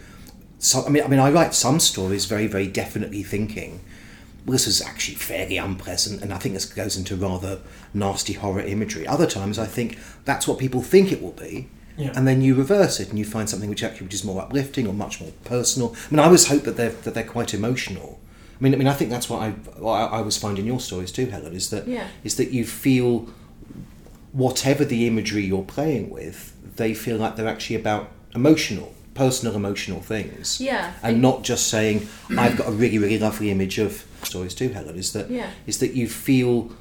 So, 0.64 0.86
I 0.86 0.90
mean 0.90 1.04
I 1.04 1.08
mean 1.08 1.20
I 1.20 1.30
write 1.30 1.54
some 1.54 1.80
stories 1.80 2.24
very 2.26 2.48
very 2.48 2.68
definitely 2.68 3.22
thinking 3.22 3.82
well, 4.46 4.52
this 4.54 4.68
is 4.68 4.82
actually 4.82 5.16
fairly 5.16 5.56
unpleasant, 5.58 6.22
and 6.22 6.34
I 6.34 6.38
think 6.38 6.54
this 6.54 6.66
goes 6.66 6.98
into 6.98 7.16
rather 7.16 7.60
nasty 7.94 8.34
horror 8.34 8.60
imagery. 8.76 9.08
Other 9.08 9.26
times, 9.26 9.58
I 9.58 9.66
think 9.66 9.98
that's 10.26 10.46
what 10.50 10.58
people 10.60 10.82
think 10.82 11.14
it 11.14 11.22
will 11.22 11.32
be, 11.32 11.70
Yeah. 11.98 12.12
and 12.14 12.28
then 12.28 12.42
you 12.42 12.54
reverse 12.54 13.00
it 13.00 13.08
and 13.10 13.18
you 13.18 13.24
find 13.24 13.50
something 13.50 13.70
which 13.70 13.84
actually 13.84 14.08
which 14.08 14.14
is 14.16 14.26
more 14.26 14.42
uplifting 14.42 14.86
or 14.86 14.94
much 14.94 15.22
more 15.22 15.32
personal. 15.46 15.96
I 15.96 16.12
mean, 16.12 16.20
I 16.20 16.26
always 16.26 16.48
hope 16.48 16.64
that 16.64 16.76
they're 16.76 16.96
that 17.04 17.14
they're 17.14 17.24
quite 17.38 17.54
emotional. 17.54 18.20
I 18.60 18.64
mean, 18.64 18.74
I 18.74 18.78
mean, 18.78 18.88
I 18.90 18.94
think 18.94 19.10
that's 19.12 19.30
what 19.30 19.42
I 19.42 19.52
what 19.86 19.94
I 19.94 20.04
I 20.14 20.18
always 20.18 20.38
find 20.38 20.58
your 20.58 20.80
stories 20.82 21.12
too, 21.14 21.28
Helen, 21.28 21.54
is 21.54 21.70
that 21.70 21.84
is 21.84 21.94
Yeah. 21.98 22.08
is 22.26 22.36
that 22.36 22.52
you 22.52 22.66
feel 22.66 23.30
whatever 24.34 24.84
the 24.84 25.08
imagery 25.08 25.46
you're 25.46 25.64
playing 25.64 26.10
with, 26.10 26.54
they 26.76 26.94
feel 26.94 27.18
like 27.18 27.36
they're 27.38 27.48
actually 27.48 27.78
about 27.78 28.10
emotional, 28.36 28.94
personal, 29.14 29.56
emotional 29.56 30.02
things 30.02 30.60
Yeah. 30.60 30.94
and 31.04 31.22
not 31.22 31.44
just 31.44 31.68
saying 31.68 32.08
I've 32.38 32.58
got 32.58 32.68
a 32.68 32.72
really 32.72 32.98
really 32.98 33.20
lovely 33.20 33.52
image 33.52 33.78
of 33.80 34.06
stories 34.24 34.56
too 34.56 34.70
Helen 34.70 34.98
is 34.98 35.14
that 35.14 35.30
Yeah. 35.30 35.48
is 35.68 35.78
that 35.80 35.94
you 35.94 36.08
feel 36.08 36.72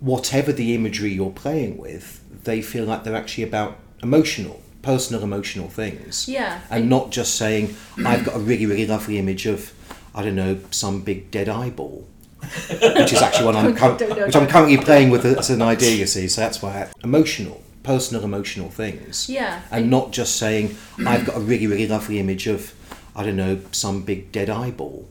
whatever 0.00 0.52
the 0.52 0.74
imagery 0.74 1.10
you're 1.12 1.30
playing 1.30 1.76
with 1.78 2.20
they 2.44 2.62
feel 2.62 2.84
like 2.84 3.04
they're 3.04 3.16
actually 3.16 3.44
about 3.44 3.76
emotional 4.02 4.60
personal 4.82 5.22
emotional 5.22 5.68
things 5.68 6.28
Yeah. 6.28 6.60
and 6.70 6.88
not 6.88 7.10
just 7.10 7.34
saying 7.34 7.74
I've 8.04 8.24
got 8.24 8.36
a 8.36 8.38
really 8.38 8.66
really 8.66 8.86
lovely 8.86 9.18
image 9.18 9.46
of 9.46 9.72
I 10.14 10.22
don't 10.22 10.36
know 10.36 10.58
some 10.70 11.02
big 11.02 11.30
dead 11.30 11.48
eyeball 11.48 12.06
which 12.70 13.12
is 13.12 13.20
actually 13.20 13.46
one 13.46 13.56
I'm 13.56 13.74
cur- 13.80 13.94
which 14.26 14.36
I'm 14.36 14.46
currently 14.46 14.78
playing 14.78 15.10
with 15.10 15.24
as 15.24 15.50
an 15.50 15.62
idea 15.62 15.94
you 15.96 16.06
see 16.06 16.28
so 16.28 16.40
that's 16.40 16.62
why 16.62 16.82
I, 16.82 16.88
emotional 17.04 17.60
personal 17.88 18.22
emotional 18.22 18.68
things 18.68 19.28
Yeah. 19.30 19.60
and 19.70 19.88
not 19.88 20.12
just 20.12 20.36
saying 20.36 20.76
I've 21.06 21.24
got 21.24 21.36
a 21.36 21.40
really 21.40 21.66
really 21.66 21.86
lovely 21.88 22.18
image 22.24 22.46
of 22.46 22.60
I 23.16 23.20
don't 23.24 23.36
know 23.36 23.54
some 23.72 24.02
big 24.02 24.20
dead 24.30 24.50
eyeball, 24.50 25.06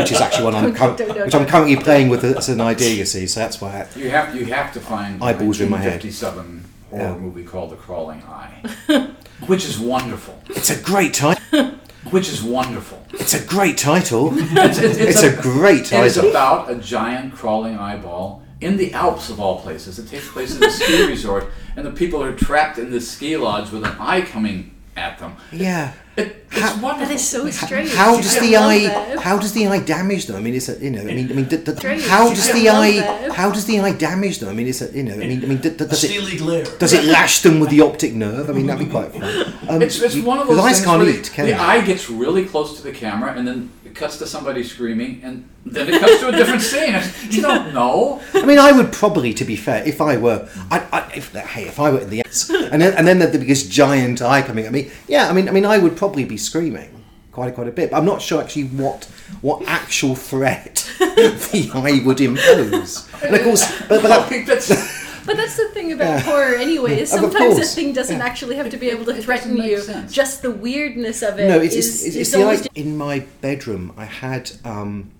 which 0.00 0.10
is 0.14 0.20
actually 0.20 0.44
one 0.50 0.54
I'm 0.56 0.74
cur- 0.80 0.96
Don't 0.96 1.16
know. 1.16 1.24
which 1.26 1.34
I'm 1.34 1.46
currently 1.46 1.76
playing 1.76 2.08
with 2.08 2.24
as 2.24 2.48
an 2.48 2.60
idea. 2.60 2.92
You 3.00 3.04
see, 3.06 3.26
so 3.28 3.40
that's 3.40 3.60
why. 3.60 3.70
I, 3.80 3.98
You 3.98 4.10
have 4.10 4.34
you 4.34 4.44
have 4.46 4.72
to 4.74 4.80
find 4.80 5.22
Eyeballs 5.22 5.60
in 5.60 5.70
my 5.70 5.78
head. 5.78 6.02
1957 6.02 6.64
horror 6.90 7.02
Yeah. 7.02 7.16
movie 7.24 7.44
called 7.44 7.70
The 7.70 7.76
Crawling 7.76 8.22
Eye, 8.40 8.52
which 9.46 9.64
is 9.70 9.78
wonderful. 9.78 10.36
it's 10.50 10.70
a 10.70 10.78
great 10.90 11.14
title. 11.14 11.42
Which 12.16 12.28
is 12.34 12.40
wonderful. 12.40 13.00
It's 13.22 13.34
a 13.34 13.44
great 13.44 13.76
title. 13.76 14.30
It's, 14.32 14.78
it's, 14.78 14.96
It's 15.10 15.22
a 15.24 15.34
great 15.42 15.90
It 15.92 16.04
is 16.06 16.16
about 16.16 16.70
a 16.70 16.76
giant 16.76 17.34
crawling 17.34 17.76
eyeball 17.86 18.42
in 18.60 18.76
the 18.76 18.92
Alps 18.92 19.28
of 19.30 19.38
all 19.40 19.60
places. 19.60 19.98
It 19.98 20.08
takes 20.08 20.28
place 20.30 20.56
in 20.56 20.62
a 20.64 20.70
ski 20.70 21.06
resort, 21.08 21.46
and 21.76 21.84
the 21.86 21.90
people 21.92 22.22
are 22.22 22.32
trapped 22.34 22.78
in 22.78 22.90
this 22.90 23.10
ski 23.10 23.36
lodge 23.36 23.70
with 23.70 23.84
an 23.84 23.96
eye 23.98 24.22
coming 24.22 24.74
at 24.96 25.18
them. 25.18 25.36
Yeah. 25.52 25.92
It, 26.16 26.46
it's 26.50 26.60
How- 26.60 26.80
wonderful. 26.82 27.08
That 27.08 27.14
is 27.14 27.28
so 27.28 27.50
strange. 27.50 27.92
How 27.92 28.16
does 28.16 28.38
I 28.38 28.40
the 28.40 28.56
eye? 28.56 28.78
that. 28.86 29.18
How 29.18 29.38
does 29.38 29.52
the 29.52 29.66
eye 29.66 29.80
damage 29.80 30.24
them? 30.24 30.36
I 30.36 30.40
mean, 30.40 30.54
it's 30.54 30.70
a, 30.70 30.78
you 30.82 30.90
know. 30.90 31.02
I 31.02 31.04
mean, 31.04 31.30
I 31.30 31.34
mean, 31.34 31.44
d- 31.44 31.58
d- 31.58 31.72
how 32.08 32.30
does 32.30 32.48
I 32.48 32.52
the 32.54 32.68
eye? 32.70 32.90
that. 33.00 33.32
How 33.32 33.50
does 33.50 33.66
the 33.66 33.78
eye 33.80 33.92
damage 33.92 34.38
them? 34.38 34.48
I 34.48 34.54
mean, 34.54 34.66
it's 34.66 34.80
a, 34.80 34.90
you 34.96 35.02
know. 35.02 35.12
I 35.12 35.18
mean, 35.18 35.44
I 35.44 35.46
mean, 35.48 35.58
d- 35.58 35.68
d- 35.68 35.84
A 35.84 35.88
does 35.88 36.02
it 36.04 36.08
steely 36.08 36.38
glare. 36.38 36.64
does 36.78 36.94
it 36.94 37.04
lash 37.04 37.42
them 37.42 37.60
with 37.60 37.68
the 37.68 37.82
optic 37.82 38.14
nerve? 38.14 38.48
I 38.48 38.54
mean, 38.54 38.66
that'd 38.66 38.86
be 38.86 38.90
quite 38.90 39.12
fun. 39.12 39.52
Um, 39.68 39.82
It's, 39.82 40.00
it's 40.00 40.16
one 40.16 40.38
of 40.38 40.46
those 40.46 40.58
eyes 40.60 40.82
can't 40.82 41.02
where 41.02 41.10
eat, 41.10 41.24
the, 41.24 41.30
can 41.30 41.44
the 41.46 41.52
they? 41.52 41.58
eye 41.58 41.80
gets 41.84 42.08
really 42.08 42.44
close 42.46 42.76
to 42.78 42.82
the 42.84 42.92
camera, 42.92 43.34
and 43.36 43.46
then 43.46 43.68
it 43.75 43.75
cuts 43.96 44.18
to 44.18 44.26
somebody 44.26 44.62
screaming, 44.62 45.20
and 45.22 45.48
then 45.64 45.88
it 45.88 46.00
cuts 46.00 46.20
to 46.20 46.28
a 46.28 46.32
different 46.32 46.62
scene. 46.72 46.94
You 47.30 47.42
don't 47.42 47.74
know. 47.74 48.22
I 48.34 48.44
mean, 48.44 48.58
I 48.58 48.72
would 48.72 48.92
probably, 48.92 49.34
to 49.34 49.44
be 49.44 49.56
fair, 49.56 49.86
if 49.86 50.00
I 50.00 50.16
were, 50.16 50.48
I, 50.70 50.86
I, 50.92 51.12
if 51.14 51.32
hey, 51.32 51.66
if 51.66 51.80
I 51.80 51.90
were 51.90 52.00
in 52.00 52.10
the 52.10 52.20
ants, 52.20 52.50
and 52.50 52.80
then 52.80 52.94
and 52.94 53.06
then 53.06 53.18
the, 53.18 53.26
the 53.26 53.38
biggest 53.38 53.70
giant 53.70 54.22
eye 54.22 54.42
coming 54.42 54.66
at 54.66 54.72
me, 54.72 54.90
yeah, 55.08 55.28
I 55.28 55.32
mean, 55.32 55.48
I 55.48 55.52
mean, 55.52 55.64
I 55.66 55.78
would 55.78 55.96
probably 55.96 56.24
be 56.24 56.36
screaming 56.36 56.96
quite 57.32 57.54
quite 57.54 57.68
a 57.68 57.72
bit. 57.72 57.90
But 57.90 57.98
I'm 57.98 58.04
not 58.04 58.22
sure 58.22 58.42
actually 58.42 58.64
what 58.64 59.04
what 59.40 59.62
actual 59.66 60.14
threat 60.14 60.90
the 60.98 61.70
eye 61.74 62.04
would 62.04 62.20
impose. 62.20 63.08
And 63.22 63.34
of 63.34 63.42
course, 63.42 63.80
but, 63.88 64.02
but 64.02 64.10
I 64.10 64.18
that, 64.18 64.28
think 64.28 64.46
that's 64.46 64.95
But 65.26 65.36
that's 65.36 65.56
the 65.56 65.68
thing 65.74 65.92
about 65.92 66.04
Yeah. 66.06 66.20
horror, 66.20 66.54
anyway. 66.54 67.00
Is 67.00 67.10
sometimes 67.20 67.58
a 67.58 67.64
thing 67.64 67.92
doesn't 67.92 68.18
Yeah. 68.18 68.24
actually 68.24 68.56
have 68.56 68.70
to 68.70 68.76
be 68.76 68.88
able 68.90 69.04
to 69.06 69.16
It 69.16 69.24
threaten 69.24 69.56
you. 69.56 69.80
sense. 69.80 70.12
Just 70.12 70.42
the 70.42 70.50
weirdness 70.50 71.22
of 71.22 71.38
it 71.38 71.48
no, 71.48 71.60
it's, 71.60 71.74
is- 71.74 71.86
it's, 71.86 72.04
it's, 72.04 72.14
is 72.14 72.16
it's 72.16 72.30
the 72.32 72.42
almost 72.42 72.68
idea. 72.70 72.84
In 72.84 72.96
my 72.96 73.20
bedroom, 73.40 73.92
I 73.96 74.04
had 74.06 74.52
um, 74.64 75.10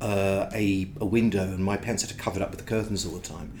uh, 0.00 0.48
a, 0.54 0.88
a 1.00 1.06
window, 1.06 1.42
and 1.44 1.64
my 1.64 1.76
parents 1.76 2.02
had 2.02 2.10
to 2.10 2.16
cover 2.16 2.40
it 2.40 2.42
up 2.42 2.50
with 2.50 2.60
the 2.60 2.66
curtains 2.66 3.06
all 3.06 3.12
the 3.12 3.26
time. 3.26 3.52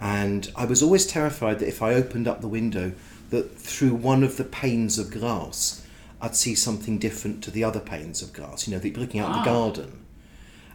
And 0.00 0.50
I 0.56 0.64
was 0.64 0.82
always 0.82 1.06
terrified 1.06 1.58
that 1.60 1.68
if 1.68 1.80
I 1.82 1.94
opened 1.94 2.26
up 2.26 2.40
the 2.40 2.48
window, 2.48 2.92
that 3.30 3.56
through 3.58 3.94
one 3.94 4.22
of 4.22 4.36
the 4.36 4.44
panes 4.44 4.98
of 4.98 5.10
glass, 5.10 5.86
I'd 6.20 6.36
see 6.36 6.54
something 6.54 6.98
different 6.98 7.42
to 7.44 7.50
the 7.50 7.64
other 7.64 7.80
panes 7.80 8.20
of 8.22 8.32
glass. 8.32 8.66
You 8.66 8.74
know, 8.74 8.80
that 8.80 8.88
you're 8.90 8.98
looking 9.00 9.20
out 9.20 9.26
in 9.28 9.32
the 9.32 9.38
Ah. 9.38 9.44
garden. 9.44 9.92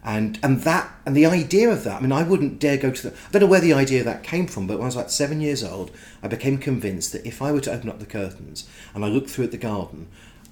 And 0.08 0.40
and 0.42 0.62
that 0.62 0.90
and 1.06 1.18
the 1.18 1.26
idea 1.26 1.70
of 1.70 1.84
that, 1.84 1.98
I 1.98 2.00
mean, 2.00 2.14
I 2.14 2.24
wouldn't 2.24 2.60
dare 2.60 2.78
go 2.78 2.92
to 2.92 3.10
the. 3.10 3.14
I 3.14 3.32
don't 3.32 3.42
know 3.42 3.48
where 3.48 3.60
the 3.60 3.74
idea 3.74 4.00
of 4.00 4.06
that 4.06 4.24
came 4.24 4.48
from, 4.48 4.66
but 4.66 4.78
when 4.78 4.84
I 4.84 4.86
was 4.86 4.96
like 4.96 5.10
seven 5.10 5.42
years 5.42 5.66
old, 5.66 5.92
I 6.24 6.30
became 6.30 6.60
convinced 6.60 7.12
that 7.12 7.28
if 7.28 7.42
I 7.42 7.52
were 7.52 7.60
to 7.60 7.74
open 7.74 7.90
up 7.90 8.00
the 8.00 8.06
curtains 8.06 8.66
and 8.96 9.04
I 9.04 9.10
looked 9.10 9.30
through 9.30 9.44
at 9.44 9.52
the 9.52 9.58
garden, 9.58 10.08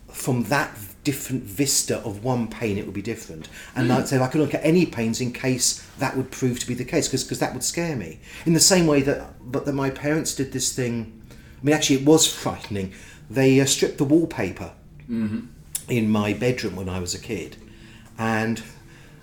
from 0.09 0.43
that 0.45 0.77
different 1.05 1.43
vista 1.43 1.99
of 1.99 2.21
one 2.21 2.49
pane, 2.49 2.77
it 2.77 2.85
would 2.85 2.93
be 2.93 3.01
different. 3.01 3.47
And 3.77 3.93
I'd 3.93 4.09
say 4.09 4.19
I 4.19 4.27
could 4.27 4.41
look 4.41 4.53
at 4.53 4.65
any 4.65 4.85
panes 4.85 5.21
in 5.21 5.31
case 5.31 5.87
that 5.99 6.17
would 6.17 6.31
prove 6.31 6.59
to 6.59 6.67
be 6.67 6.73
the 6.73 6.83
case, 6.83 7.07
because 7.07 7.39
that 7.39 7.53
would 7.53 7.63
scare 7.63 7.95
me. 7.95 8.19
In 8.45 8.51
the 8.51 8.59
same 8.59 8.87
way 8.87 9.01
that, 9.03 9.35
but 9.49 9.65
that 9.65 9.73
my 9.73 9.89
parents 9.89 10.35
did 10.35 10.51
this 10.51 10.73
thing. 10.75 11.21
I 11.31 11.65
mean, 11.65 11.73
actually, 11.73 12.01
it 12.01 12.05
was 12.05 12.27
frightening. 12.43 12.91
They 13.29 13.61
uh, 13.61 13.65
stripped 13.65 13.99
the 13.99 14.03
wallpaper 14.03 14.73
in 15.87 16.09
my 16.09 16.33
bedroom 16.33 16.75
when 16.75 16.89
I 16.89 16.99
was 16.99 17.15
a 17.15 17.19
kid, 17.19 17.55
and 18.17 18.61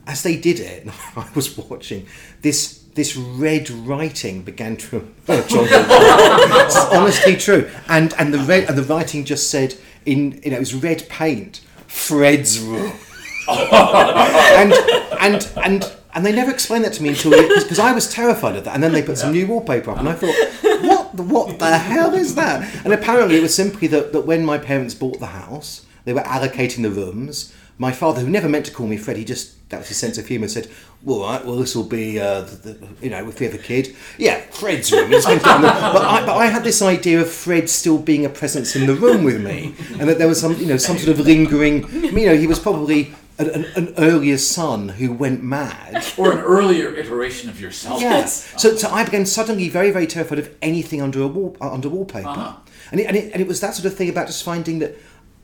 as 0.07 0.23
they 0.23 0.37
did 0.37 0.61
it, 0.61 0.88
I 1.17 1.29
was 1.35 1.57
watching 1.57 2.07
this. 2.43 2.81
This 2.95 3.17
red 3.17 3.71
writing 3.71 4.43
began 4.43 4.77
to 4.77 4.97
emerge 4.97 5.51
on 5.55 5.65
the 5.65 6.65
It's 6.67 6.77
honestly 6.77 7.37
true, 7.37 7.71
and 7.88 8.12
and 8.19 8.35
the 8.35 8.38
red 8.41 8.69
and 8.69 8.77
the 8.77 8.83
writing 8.83 9.25
just 9.25 9.49
said 9.49 9.75
in 10.05 10.43
you 10.45 10.51
know 10.51 10.59
it 10.59 10.61
was 10.61 10.75
red 10.75 11.09
paint, 11.09 11.62
Fred's 11.87 12.61
room, 12.61 12.93
and 13.49 14.75
and 15.21 15.51
and 15.65 15.93
and 16.15 16.27
they 16.27 16.33
never 16.33 16.51
explained 16.51 16.85
that 16.85 16.93
to 16.95 17.03
me 17.03 17.09
until 17.11 17.31
because 17.31 17.79
I 17.79 17.93
was 17.93 18.12
terrified 18.12 18.57
of 18.57 18.65
that, 18.65 18.75
and 18.75 18.83
then 18.83 18.93
they 18.93 19.03
put 19.03 19.17
some 19.17 19.33
new 19.33 19.47
wallpaper 19.47 19.91
up, 19.91 19.99
and 19.99 20.09
I 20.09 20.12
thought, 20.12 20.35
what 20.83 21.17
the, 21.17 21.23
what 21.23 21.59
the 21.59 21.79
hell 21.79 22.15
is 22.15 22.35
that? 22.35 22.69
And 22.85 22.93
apparently 22.93 23.38
it 23.38 23.43
was 23.43 23.55
simply 23.55 23.88
that 23.88 24.12
that 24.12 24.23
when 24.23 24.45
my 24.45 24.59
parents 24.59 24.95
bought 24.95 25.19
the 25.19 25.27
house, 25.27 25.87
they 26.05 26.12
were 26.12 26.21
allocating 26.21 26.83
the 26.83 26.91
rooms. 26.91 27.55
My 27.79 27.91
father, 27.93 28.21
who 28.21 28.29
never 28.31 28.49
meant 28.49 28.67
to 28.67 28.73
call 28.73 28.87
me 28.87 28.97
Fred, 28.97 29.17
he 29.17 29.25
just 29.25 29.69
that 29.71 29.79
was 29.79 29.89
his 29.89 29.97
sense 29.97 30.19
of 30.19 30.27
humour. 30.27 30.47
Said, 30.49 30.69
"Well, 31.03 31.23
all 31.23 31.33
right, 31.33 31.45
well, 31.45 31.57
this 31.57 31.75
will 31.75 31.85
be, 31.85 32.21
uh, 32.21 32.43
the, 32.43 32.57
the, 32.57 32.89
you 33.01 33.09
know, 33.11 33.27
if 33.29 33.41
we 33.41 33.47
have 33.47 33.55
a 33.55 33.59
kid, 33.59 33.97
yeah, 34.19 34.41
Fred's 34.51 34.93
room." 34.93 35.11
It's 35.13 35.25
gonna 35.25 35.39
go 35.41 35.43
but, 35.59 36.03
I, 36.05 36.27
but 36.27 36.37
I 36.37 36.47
had 36.47 36.63
this 36.63 36.83
idea 36.83 37.21
of 37.23 37.31
Fred 37.31 37.71
still 37.71 37.99
being 37.99 38.25
a 38.27 38.29
presence 38.29 38.77
in 38.77 38.87
the 38.87 38.95
room 38.95 39.25
with 39.25 39.43
me, 39.43 39.75
and 39.99 40.09
that 40.09 40.19
there 40.19 40.29
was 40.29 40.41
some, 40.41 40.55
you 40.59 40.67
know, 40.67 40.77
some 40.77 40.99
sort 40.99 41.19
of 41.19 41.25
lingering. 41.27 41.89
You 41.93 42.27
know, 42.27 42.37
he 42.37 42.47
was 42.47 42.59
probably 42.61 43.15
an, 43.39 43.49
an, 43.51 43.65
an 43.77 43.95
earlier 43.97 44.37
son 44.37 44.91
who 44.91 45.11
went 45.13 45.43
mad. 45.43 46.05
or 46.19 46.33
an 46.33 46.39
earlier 46.41 46.95
iteration 46.95 47.49
of 47.49 47.59
yourself. 47.59 48.01
Yes. 48.03 48.53
So, 48.61 48.77
so 48.77 48.91
I 48.91 49.05
became 49.05 49.25
suddenly 49.25 49.71
very, 49.71 49.91
very 49.91 50.07
terrified 50.07 50.39
of 50.39 50.55
anything 50.61 51.01
under 51.01 51.23
a 51.23 51.27
wall, 51.27 51.57
uh, 51.61 51.73
under 51.73 51.89
wallpaper, 51.89 52.29
Uh-huh. 52.29 52.57
and, 52.93 53.01
it, 53.01 53.07
and 53.07 53.17
it 53.17 53.33
and 53.33 53.41
it 53.41 53.49
was 53.49 53.61
that 53.61 53.75
sort 53.75 53.87
of 53.87 53.97
thing 53.97 54.11
about 54.11 54.27
just 54.27 54.45
finding 54.45 54.81
that 54.81 54.95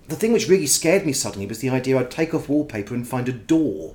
the 0.08 0.16
thing 0.16 0.32
which 0.32 0.48
really 0.48 0.66
scared 0.66 1.04
me 1.04 1.12
suddenly 1.12 1.46
was 1.46 1.60
the 1.60 1.68
idea 1.68 1.98
I'd 1.98 2.10
take 2.10 2.34
off 2.34 2.48
wallpaper 2.48 2.94
and 2.94 3.06
find 3.06 3.28
a 3.28 3.32
door. 3.32 3.94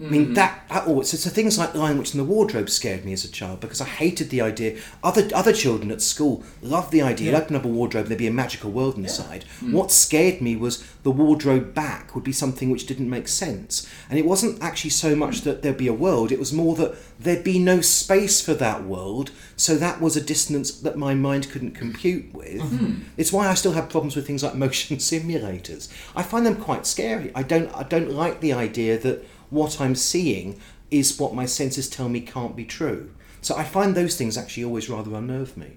I 0.00 0.06
mean 0.06 0.34
that, 0.34 0.64
oh, 0.72 1.02
so, 1.02 1.16
so 1.16 1.30
things 1.30 1.56
like 1.56 1.72
Lion 1.74 1.98
Witch 1.98 2.14
in 2.14 2.18
the 2.18 2.24
Wardrobe 2.24 2.68
scared 2.68 3.04
me 3.04 3.12
as 3.12 3.24
a 3.24 3.30
child 3.30 3.60
because 3.60 3.80
I 3.80 3.84
hated 3.84 4.30
the 4.30 4.40
idea. 4.40 4.80
Other 5.04 5.28
other 5.32 5.52
children 5.52 5.92
at 5.92 6.02
school 6.02 6.42
loved 6.62 6.90
the 6.90 7.00
idea. 7.00 7.30
You'd 7.30 7.40
open 7.40 7.54
up 7.54 7.64
a 7.64 7.68
wardrobe, 7.68 8.02
and 8.02 8.10
there'd 8.10 8.18
be 8.18 8.26
a 8.26 8.32
magical 8.32 8.72
world 8.72 8.96
inside. 8.96 9.44
Mm. 9.60 9.72
What 9.72 9.92
scared 9.92 10.40
me 10.40 10.56
was 10.56 10.84
the 11.04 11.12
wardrobe 11.12 11.74
back 11.74 12.16
would 12.16 12.24
be 12.24 12.32
something 12.32 12.70
which 12.70 12.86
didn't 12.86 13.08
make 13.08 13.28
sense, 13.28 13.88
and 14.10 14.18
it 14.18 14.26
wasn't 14.26 14.60
actually 14.60 14.90
so 14.90 15.14
much 15.14 15.42
that 15.42 15.62
there'd 15.62 15.76
be 15.76 15.86
a 15.86 15.92
world. 15.92 16.32
It 16.32 16.40
was 16.40 16.52
more 16.52 16.74
that 16.74 16.96
there'd 17.20 17.44
be 17.44 17.60
no 17.60 17.80
space 17.80 18.40
for 18.40 18.54
that 18.54 18.82
world. 18.82 19.30
So 19.56 19.76
that 19.76 20.00
was 20.00 20.16
a 20.16 20.20
dissonance 20.20 20.72
that 20.72 20.98
my 20.98 21.14
mind 21.14 21.50
couldn't 21.50 21.76
compute 21.76 22.34
with. 22.34 22.60
Mm-hmm. 22.60 23.02
It's 23.16 23.32
why 23.32 23.46
I 23.46 23.54
still 23.54 23.72
have 23.72 23.88
problems 23.88 24.16
with 24.16 24.26
things 24.26 24.42
like 24.42 24.54
motion 24.56 24.96
simulators. 24.96 25.88
I 26.16 26.24
find 26.24 26.44
them 26.44 26.56
quite 26.56 26.84
scary. 26.84 27.30
I 27.32 27.44
don't 27.44 27.72
I 27.76 27.84
don't 27.84 28.10
like 28.10 28.40
the 28.40 28.52
idea 28.52 28.98
that 28.98 29.24
what 29.50 29.80
I'm 29.80 29.94
seeing 29.94 30.60
is 30.90 31.18
what 31.18 31.34
my 31.34 31.46
senses 31.46 31.88
tell 31.88 32.08
me 32.08 32.20
can't 32.20 32.54
be 32.56 32.64
true. 32.64 33.10
So 33.40 33.56
I 33.56 33.64
find 33.64 33.94
those 33.94 34.16
things 34.16 34.38
actually 34.38 34.64
always 34.64 34.88
rather 34.88 35.14
unnerve 35.14 35.56
me. 35.56 35.76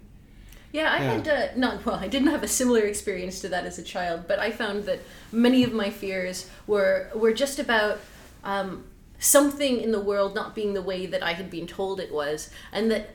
Yeah, 0.71 0.91
I 0.91 0.97
Yeah. 1.03 1.13
had 1.13 1.27
uh, 1.27 1.47
not 1.55 1.85
well. 1.85 1.95
I 1.95 2.07
didn't 2.07 2.27
have 2.29 2.43
a 2.43 2.47
similar 2.47 2.81
experience 2.81 3.39
to 3.41 3.49
that 3.49 3.65
as 3.65 3.79
a 3.79 3.83
child, 3.83 4.25
but 4.27 4.39
I 4.39 4.51
found 4.51 4.85
that 4.85 4.99
many 5.31 5.63
of 5.63 5.73
my 5.73 5.89
fears 5.89 6.49
were 6.67 7.09
were 7.15 7.33
just 7.33 7.57
about 7.59 7.99
um, 8.43 8.83
something 9.19 9.79
in 9.81 9.91
the 9.91 9.99
world 9.99 10.35
not 10.35 10.53
being 10.55 10.73
the 10.73 10.81
way 10.81 11.05
that 11.05 11.23
I 11.23 11.33
had 11.33 11.49
been 11.49 11.67
told 11.67 11.99
it 11.99 12.11
was, 12.13 12.49
and 12.71 12.91
that 12.91 13.09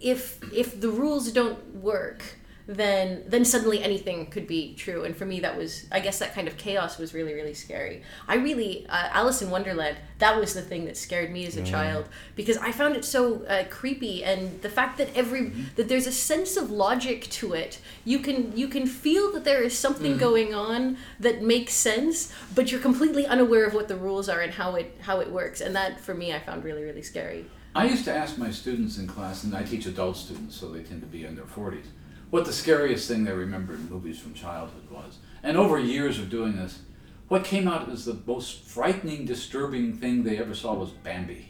if 0.00 0.38
if 0.52 0.80
the 0.80 0.90
rules 0.90 1.32
don't 1.32 1.76
work, 1.76 2.37
then 2.68 3.24
then 3.26 3.46
suddenly 3.46 3.82
anything 3.82 4.26
could 4.26 4.46
be 4.46 4.74
true. 4.74 5.04
And 5.04 5.16
for 5.16 5.24
me, 5.24 5.40
that 5.40 5.56
was 5.56 5.86
I 5.90 6.00
guess 6.00 6.18
that 6.18 6.34
kind 6.34 6.46
of 6.46 6.58
chaos 6.58 6.98
was 6.98 7.14
really 7.14 7.32
really 7.32 7.54
scary. 7.54 8.02
I 8.28 8.34
really 8.34 8.86
uh, 8.88 9.08
Alice 9.12 9.40
in 9.40 9.50
Wonderland. 9.50 9.96
That 10.18 10.38
was 10.38 10.52
the 10.52 10.60
thing 10.60 10.84
that 10.84 10.96
scared 10.96 11.30
me 11.30 11.46
as 11.46 11.56
a 11.56 11.64
child 11.64 12.08
because 12.36 12.58
I 12.58 12.72
found 12.72 12.96
it 12.96 13.04
so 13.04 13.44
uh, 13.44 13.64
creepy, 13.70 14.22
and 14.22 14.60
the 14.60 14.68
fact 14.68 14.98
that 14.98 15.08
every 15.16 15.50
that 15.76 15.88
there's 15.88 16.06
a 16.06 16.12
sense 16.12 16.56
of 16.56 16.70
logic 16.70 17.22
to 17.30 17.54
it. 17.54 17.80
You 18.04 18.18
can 18.18 18.54
you 18.54 18.68
can 18.68 18.86
feel 18.86 19.32
that 19.32 19.44
there 19.44 19.62
is 19.62 19.78
something 19.78 20.18
going 20.18 20.54
on 20.54 20.98
that 21.20 21.42
makes 21.42 21.72
sense, 21.72 22.32
but 22.54 22.70
you're 22.70 22.80
completely 22.80 23.26
unaware 23.26 23.64
of 23.64 23.72
what 23.72 23.88
the 23.88 23.96
rules 23.96 24.28
are 24.28 24.40
and 24.40 24.52
how 24.52 24.74
it 24.74 24.94
how 25.00 25.20
it 25.20 25.30
works. 25.30 25.62
And 25.62 25.74
that 25.74 26.00
for 26.00 26.14
me, 26.14 26.34
I 26.34 26.38
found 26.38 26.64
really 26.64 26.84
really 26.84 27.02
scary. 27.02 27.46
I 27.74 27.84
used 27.84 28.04
to 28.06 28.14
ask 28.14 28.38
my 28.38 28.50
students 28.50 28.98
in 28.98 29.06
class, 29.06 29.44
and 29.44 29.54
I 29.54 29.62
teach 29.62 29.86
adult 29.86 30.16
students, 30.16 30.56
so 30.56 30.68
they 30.70 30.82
tend 30.82 31.00
to 31.02 31.06
be 31.06 31.24
in 31.24 31.36
their 31.36 31.44
40s, 31.44 31.84
what 32.30 32.44
the 32.44 32.52
scariest 32.52 33.08
thing 33.08 33.24
they 33.24 33.32
remember 33.32 33.74
in 33.74 33.88
movies 33.88 34.18
from 34.18 34.34
childhood 34.34 34.90
was. 34.90 35.18
And 35.42 35.56
over 35.56 35.78
years 35.78 36.18
of 36.18 36.28
doing 36.30 36.56
this, 36.56 36.80
what 37.28 37.44
came 37.44 37.68
out 37.68 37.88
as 37.90 38.04
the 38.04 38.18
most 38.26 38.62
frightening, 38.64 39.24
disturbing 39.24 39.92
thing 39.94 40.22
they 40.24 40.38
ever 40.38 40.54
saw 40.54 40.74
was 40.74 40.90
Bambi. 40.90 41.48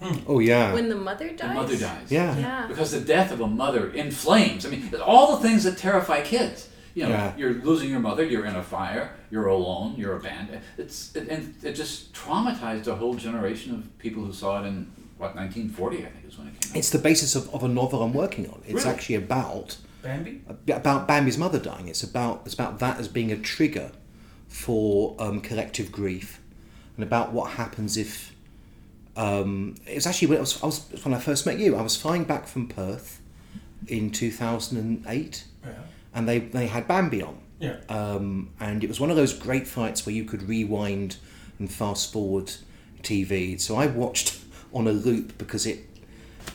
Hmm. 0.00 0.16
Oh 0.26 0.38
yeah, 0.38 0.72
When 0.72 0.88
the 0.88 0.94
mother 0.96 1.28
dies. 1.28 1.38
The 1.40 1.54
mother 1.54 1.76
dies. 1.76 2.10
yeah. 2.10 2.36
Yeah. 2.38 2.66
Because 2.66 2.90
the 2.90 3.00
death 3.00 3.30
of 3.32 3.40
a 3.42 3.46
mother 3.46 3.90
in 3.92 4.10
flames. 4.10 4.64
I 4.64 4.70
mean, 4.70 4.90
all 5.04 5.36
the 5.36 5.42
things 5.46 5.64
that 5.64 5.76
terrify 5.76 6.22
kids. 6.22 6.68
You 6.94 7.04
know, 7.04 7.10
Yeah. 7.10 7.36
you're 7.36 7.52
losing 7.54 7.88
your 7.90 8.00
mother, 8.00 8.24
you're 8.24 8.46
in 8.46 8.56
a 8.56 8.62
fire, 8.62 9.14
you're 9.30 9.46
alone, 9.46 9.94
you're 9.96 10.16
abandoned. 10.16 10.62
It's 10.76 11.14
it, 11.14 11.28
and 11.28 11.54
it 11.62 11.74
just 11.74 12.12
traumatized 12.14 12.86
a 12.88 12.96
whole 12.96 13.14
generation 13.14 13.74
of 13.74 13.98
people 13.98 14.24
who 14.24 14.32
saw 14.32 14.62
it 14.64 14.66
in 14.66 14.90
what 15.18 15.36
1940, 15.36 15.98
I 15.98 16.00
think 16.08 16.26
is 16.26 16.36
when 16.38 16.48
it 16.48 16.60
came 16.60 16.70
out. 16.72 16.76
It's 16.76 16.90
the 16.90 16.98
basis 16.98 17.36
of, 17.36 17.54
of 17.54 17.62
a 17.62 17.68
novel 17.68 18.02
I'm 18.02 18.12
working 18.14 18.48
on. 18.48 18.62
It's 18.66 18.84
Really? 18.84 18.88
actually 18.96 19.14
about 19.16 19.76
Bambi? 20.02 20.42
about 20.68 21.06
Bambi's 21.06 21.38
mother 21.38 21.58
dying. 21.58 21.88
It's 21.88 22.02
about 22.02 22.42
it's 22.44 22.54
about 22.54 22.78
that 22.80 22.98
as 22.98 23.08
being 23.08 23.30
a 23.32 23.36
trigger 23.36 23.92
for 24.48 25.14
um, 25.18 25.40
collective 25.40 25.92
grief, 25.92 26.40
and 26.96 27.04
about 27.04 27.32
what 27.32 27.52
happens 27.52 27.96
if. 27.96 28.34
Um, 29.16 29.74
it 29.86 29.96
was 29.96 30.06
actually 30.06 30.28
when 30.28 30.38
I 30.38 30.40
was, 30.40 30.62
I 30.62 30.66
was 30.66 31.04
when 31.04 31.14
I 31.14 31.18
first 31.18 31.44
met 31.46 31.58
you. 31.58 31.76
I 31.76 31.82
was 31.82 31.96
flying 31.96 32.24
back 32.24 32.46
from 32.46 32.68
Perth 32.68 33.20
in 33.88 34.10
two 34.10 34.30
thousand 34.30 34.78
and 34.78 35.04
eight, 35.08 35.44
Yeah. 35.64 35.72
and 36.14 36.28
they 36.28 36.38
they 36.38 36.66
had 36.68 36.86
Bambi 36.86 37.22
on. 37.22 37.38
Yeah. 37.58 37.76
Um, 37.88 38.50
and 38.60 38.82
it 38.82 38.88
was 38.88 39.00
one 39.00 39.10
of 39.10 39.16
those 39.16 39.34
great 39.34 39.66
fights 39.66 40.06
where 40.06 40.14
you 40.14 40.24
could 40.24 40.44
rewind 40.48 41.16
and 41.58 41.70
fast 41.70 42.12
forward 42.12 42.52
TV. 43.02 43.60
So 43.60 43.76
I 43.76 43.86
watched 43.86 44.38
on 44.72 44.86
a 44.86 44.92
loop 44.92 45.36
because 45.36 45.66
it 45.66 45.89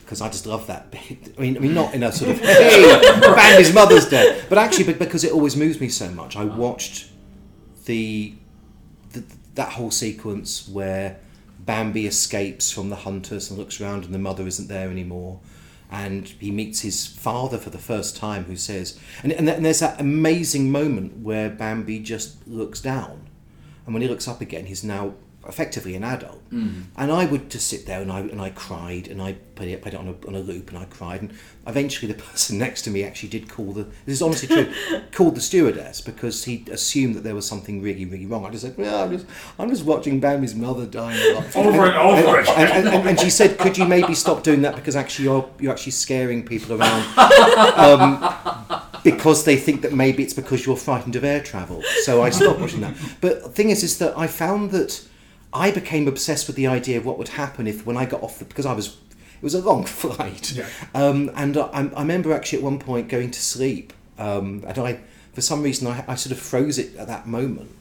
because 0.06 0.22
I 0.22 0.30
just 0.30 0.46
love 0.46 0.68
that 0.68 0.91
bit. 0.91 1.34
I 1.38 1.41
mean, 1.41 1.58
I 1.58 1.60
mean, 1.60 1.74
not 1.74 1.94
in 1.94 2.04
a 2.04 2.12
sort 2.12 2.32
of 2.32 2.39
hey, 2.39 3.20
Bambi's 3.22 3.74
mother's 3.74 4.08
dead, 4.08 4.46
but 4.48 4.58
actually, 4.58 4.94
because 4.94 5.24
it 5.24 5.32
always 5.32 5.56
moves 5.58 5.82
me 5.82 5.89
so 5.89 6.10
much. 6.12 6.36
I 6.36 6.46
watched 6.46 7.10
the, 7.86 8.36
the 9.12 9.24
that 9.56 9.74
whole 9.74 9.91
sequence 9.91 10.68
where 10.70 11.20
Bambi 11.60 12.06
escapes 12.06 12.72
from 12.72 12.89
the 12.89 12.98
hunters 12.98 13.50
and 13.50 13.58
looks 13.58 13.82
around, 13.82 14.06
and 14.06 14.13
the 14.13 14.20
mother 14.20 14.48
isn't 14.48 14.68
there 14.68 14.89
anymore. 14.89 15.39
And 15.91 16.28
he 16.28 16.52
meets 16.52 16.82
his 16.82 17.06
father 17.06 17.58
for 17.58 17.70
the 17.70 17.78
first 17.78 18.18
time, 18.18 18.46
who 18.46 18.58
says, 18.58 19.00
and, 19.24 19.32
and 19.32 19.48
there's 19.48 19.80
that 19.80 20.02
amazing 20.02 20.72
moment 20.72 21.20
where 21.20 21.50
Bambi 21.50 22.00
just 22.00 22.46
looks 22.48 22.82
down, 22.82 23.28
and 23.86 23.94
when 23.94 24.02
he 24.02 24.08
looks 24.08 24.28
up 24.28 24.41
again, 24.41 24.65
he's 24.65 24.84
now 24.84 25.13
effectively 25.47 25.95
an 25.95 26.03
adult. 26.03 26.41
And 26.51 27.12
I 27.12 27.25
would 27.25 27.49
just 27.49 27.67
sit 27.67 27.86
there 27.86 28.01
and 28.01 28.12
I 28.12 28.21
and 28.21 28.41
I 28.41 28.49
cried 28.49 29.08
and 29.08 29.21
I 29.21 29.34
put 29.55 29.67
it 29.67 29.81
put 29.81 29.93
it 29.93 29.99
on 29.99 30.08
a, 30.08 30.27
on 30.27 30.36
a 30.36 30.39
loop 30.39 30.69
and 30.69 30.77
I 30.77 30.86
cried 30.86 31.21
and 31.21 31.34
eventually 31.67 32.12
the 32.12 32.21
person 32.31 32.58
next 32.58 32.84
to 32.84 32.89
me 32.89 33.03
actually 33.03 33.29
did 33.29 33.49
call 33.49 33.71
the 33.73 33.84
this 34.05 34.15
is 34.15 34.21
honestly 34.21 34.47
true 34.47 34.73
called 35.12 35.36
the 35.36 35.41
stewardess 35.41 36.01
because 36.01 36.43
he 36.45 36.65
assumed 36.71 37.15
that 37.15 37.23
there 37.23 37.36
was 37.36 37.47
something 37.47 37.81
really 37.81 38.05
really 38.05 38.25
wrong. 38.25 38.45
I 38.45 38.49
just 38.51 38.63
said, 38.63 38.77
well, 38.77 39.03
I'm 39.03 39.12
just 39.12 39.25
I'm 39.60 39.69
just 39.69 39.84
watching 39.86 40.19
Bambi's 40.19 40.55
mother 40.55 40.86
dying 40.86 41.19
a 41.19 41.39
lot." 41.39 41.55
Over 41.55 41.86
and 41.86 41.95
over 41.95 42.39
and, 42.39 42.47
and, 42.47 42.88
and, 42.88 43.10
and 43.10 43.19
she 43.19 43.29
said, 43.29 43.58
"Could 43.58 43.77
you 43.77 43.86
maybe 43.86 44.13
stop 44.13 44.43
doing 44.43 44.62
that 44.62 44.75
because 44.75 44.95
actually 44.95 45.25
you're 45.25 45.49
you're 45.60 45.71
actually 45.71 45.91
scaring 45.93 46.45
people 46.45 46.79
around 46.79 47.03
um, 47.77 48.81
because 49.03 49.43
they 49.43 49.58
think 49.58 49.81
that 49.81 49.93
maybe 49.93 50.23
it's 50.23 50.34
because 50.34 50.65
you're 50.65 50.77
frightened 50.77 51.15
of 51.15 51.23
air 51.23 51.41
travel." 51.41 51.81
So 52.03 52.21
I 52.21 52.29
stopped 52.29 52.60
watching 52.60 52.81
that. 52.81 52.95
But 53.21 53.43
the 53.43 53.49
thing 53.49 53.69
is, 53.69 53.84
is 53.84 53.97
that 53.99 54.17
I 54.17 54.27
found 54.27 54.71
that 54.71 55.05
I 55.56 55.72
became 55.72 56.08
obsessed 56.08 56.48
with 56.48 56.56
the 56.56 56.68
idea 56.68 56.98
of 56.98 57.06
what 57.06 57.18
would 57.18 57.30
happen 57.30 57.65
if 57.68 57.86
when 57.86 57.98
I 57.98 58.06
got 58.06 58.22
off 58.22 58.39
the 58.39 58.46
because 58.46 58.65
I 58.65 58.74
was 58.74 58.88
it 58.89 59.44
was 59.44 59.54
a 59.56 59.62
long 59.62 59.86
flight, 60.02 60.52
Yeah. 60.52 60.68
um, 60.94 61.32
and 61.36 61.58
I, 61.58 61.89
I 61.96 62.02
remember 62.02 62.34
actually 62.34 62.60
at 62.60 62.63
one 62.63 62.80
point 62.80 63.08
going 63.10 63.32
to 63.32 63.41
sleep, 63.41 63.94
um, 64.20 64.63
and 64.68 64.78
I 64.78 65.00
for 65.34 65.41
some 65.41 65.63
reason 65.63 65.88
I, 65.88 66.04
I 66.08 66.15
sort 66.15 66.32
of 66.32 66.39
froze 66.39 66.78
it 66.78 66.96
at 66.98 67.08
that 67.08 67.28
moment. 67.28 67.72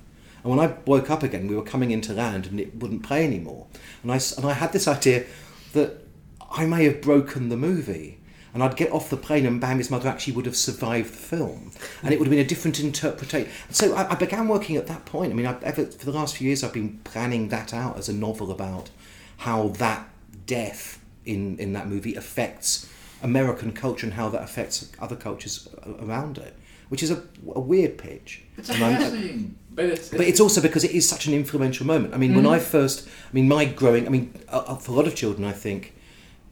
And 0.42 0.50
when 0.54 0.60
I 0.60 0.74
woke 0.86 1.08
up 1.10 1.22
again, 1.22 1.46
we 1.48 1.56
were 1.56 1.62
coming 1.62 1.90
into 1.90 2.12
land 2.12 2.46
and 2.46 2.60
it 2.60 2.76
wouldn't 2.76 3.02
play 3.02 3.24
anymore. 3.24 3.66
And 4.02 4.12
I, 4.12 4.20
and 4.36 4.44
I 4.44 4.52
had 4.52 4.72
this 4.72 4.86
idea 4.86 5.24
that 5.72 6.04
I 6.50 6.66
may 6.66 6.84
have 6.84 7.00
broken 7.00 7.48
the 7.48 7.56
movie. 7.56 8.18
And 8.54 8.62
I'd 8.62 8.76
get 8.76 8.92
off 8.92 9.10
the 9.10 9.16
plane 9.16 9.46
and 9.46 9.60
Bambi's 9.60 9.90
mother 9.90 10.08
actually 10.08 10.34
would 10.34 10.46
have 10.46 10.56
survived 10.56 11.12
the 11.12 11.16
film. 11.16 11.72
And 12.04 12.14
it 12.14 12.20
would 12.20 12.26
have 12.26 12.30
been 12.30 12.44
a 12.44 12.48
different 12.48 12.78
interpretation. 12.78 13.50
So 13.70 13.94
I, 13.94 14.12
I 14.12 14.14
began 14.14 14.46
working 14.46 14.76
at 14.76 14.86
that 14.86 15.04
point. 15.04 15.32
I 15.32 15.34
mean, 15.34 15.46
I've 15.46 15.62
ever, 15.64 15.86
for 15.86 16.04
the 16.04 16.12
last 16.12 16.36
few 16.36 16.46
years, 16.46 16.62
I've 16.62 16.72
been 16.72 17.00
planning 17.02 17.48
that 17.48 17.74
out 17.74 17.98
as 17.98 18.08
a 18.08 18.12
novel 18.12 18.52
about 18.52 18.90
how 19.38 19.68
that 19.68 20.08
death 20.46 21.00
in, 21.24 21.58
in 21.58 21.72
that 21.72 21.88
movie 21.88 22.14
affects 22.14 22.88
American 23.22 23.72
culture 23.72 24.06
and 24.06 24.14
how 24.14 24.28
that 24.28 24.42
affects 24.42 24.92
other 25.00 25.16
cultures 25.16 25.68
around 26.00 26.38
it, 26.38 26.54
which 26.90 27.02
is 27.02 27.10
a, 27.10 27.22
a 27.54 27.60
weird 27.60 27.98
pitch. 27.98 28.44
It's 28.56 28.68
a 28.68 28.74
fascinating, 28.74 29.58
but 29.70 29.86
it's, 29.86 30.10
but 30.10 30.20
it's 30.20 30.38
also 30.38 30.60
because 30.60 30.84
it 30.84 30.92
is 30.92 31.08
such 31.08 31.26
an 31.26 31.34
influential 31.34 31.86
moment. 31.86 32.14
I 32.14 32.18
mean, 32.18 32.34
when 32.34 32.46
I 32.46 32.58
first, 32.58 33.08
I 33.08 33.32
mean, 33.32 33.48
my 33.48 33.64
growing, 33.64 34.06
I 34.06 34.10
mean, 34.10 34.32
uh, 34.48 34.76
for 34.76 34.92
a 34.92 34.94
lot 34.94 35.06
of 35.06 35.16
children, 35.16 35.44
I 35.44 35.52
think 35.52 35.94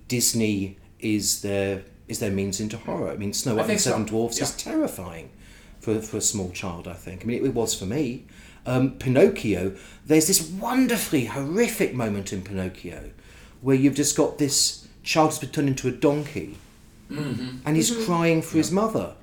Disney 0.09 0.79
is 0.99 1.43
their 1.43 1.83
is 2.13 2.19
their 2.21 2.31
means 2.31 2.61
into 2.61 2.77
horror. 2.77 3.11
I 3.11 3.17
mean, 3.17 3.33
Snow 3.33 3.55
White 3.55 3.63
and 3.63 3.67
think 3.69 3.79
the 3.81 3.85
so, 3.85 3.91
Seven 3.91 4.07
Dwarfs 4.07 4.41
is 4.41 4.53
terrifying 4.57 5.31
for 5.81 6.01
for 6.01 6.19
a 6.19 6.21
small 6.21 6.51
child. 6.53 6.87
I 6.87 6.95
think. 6.95 7.23
I 7.23 7.25
mean, 7.27 7.43
it, 7.43 7.47
it 7.49 7.55
was 7.55 7.75
for 7.75 7.87
me. 7.87 8.25
Um, 8.65 8.93
Pinocchio. 8.93 9.75
There's 10.07 10.29
this 10.29 10.41
wonderfully 10.49 11.25
horrific 11.27 11.95
moment 11.95 12.33
in 12.33 12.43
Pinocchio 12.43 13.11
where 13.61 13.75
you've 13.77 13.97
just 13.97 14.17
got 14.17 14.39
this 14.39 14.87
child 15.03 15.31
who's 15.31 15.39
been 15.41 15.51
turned 15.51 15.69
into 15.69 15.89
a 15.89 15.93
donkey 15.93 16.57
and 17.11 17.77
he's 17.77 18.05
crying 18.07 18.41
for 18.41 18.57
his 18.57 18.71
mother, 18.71 19.15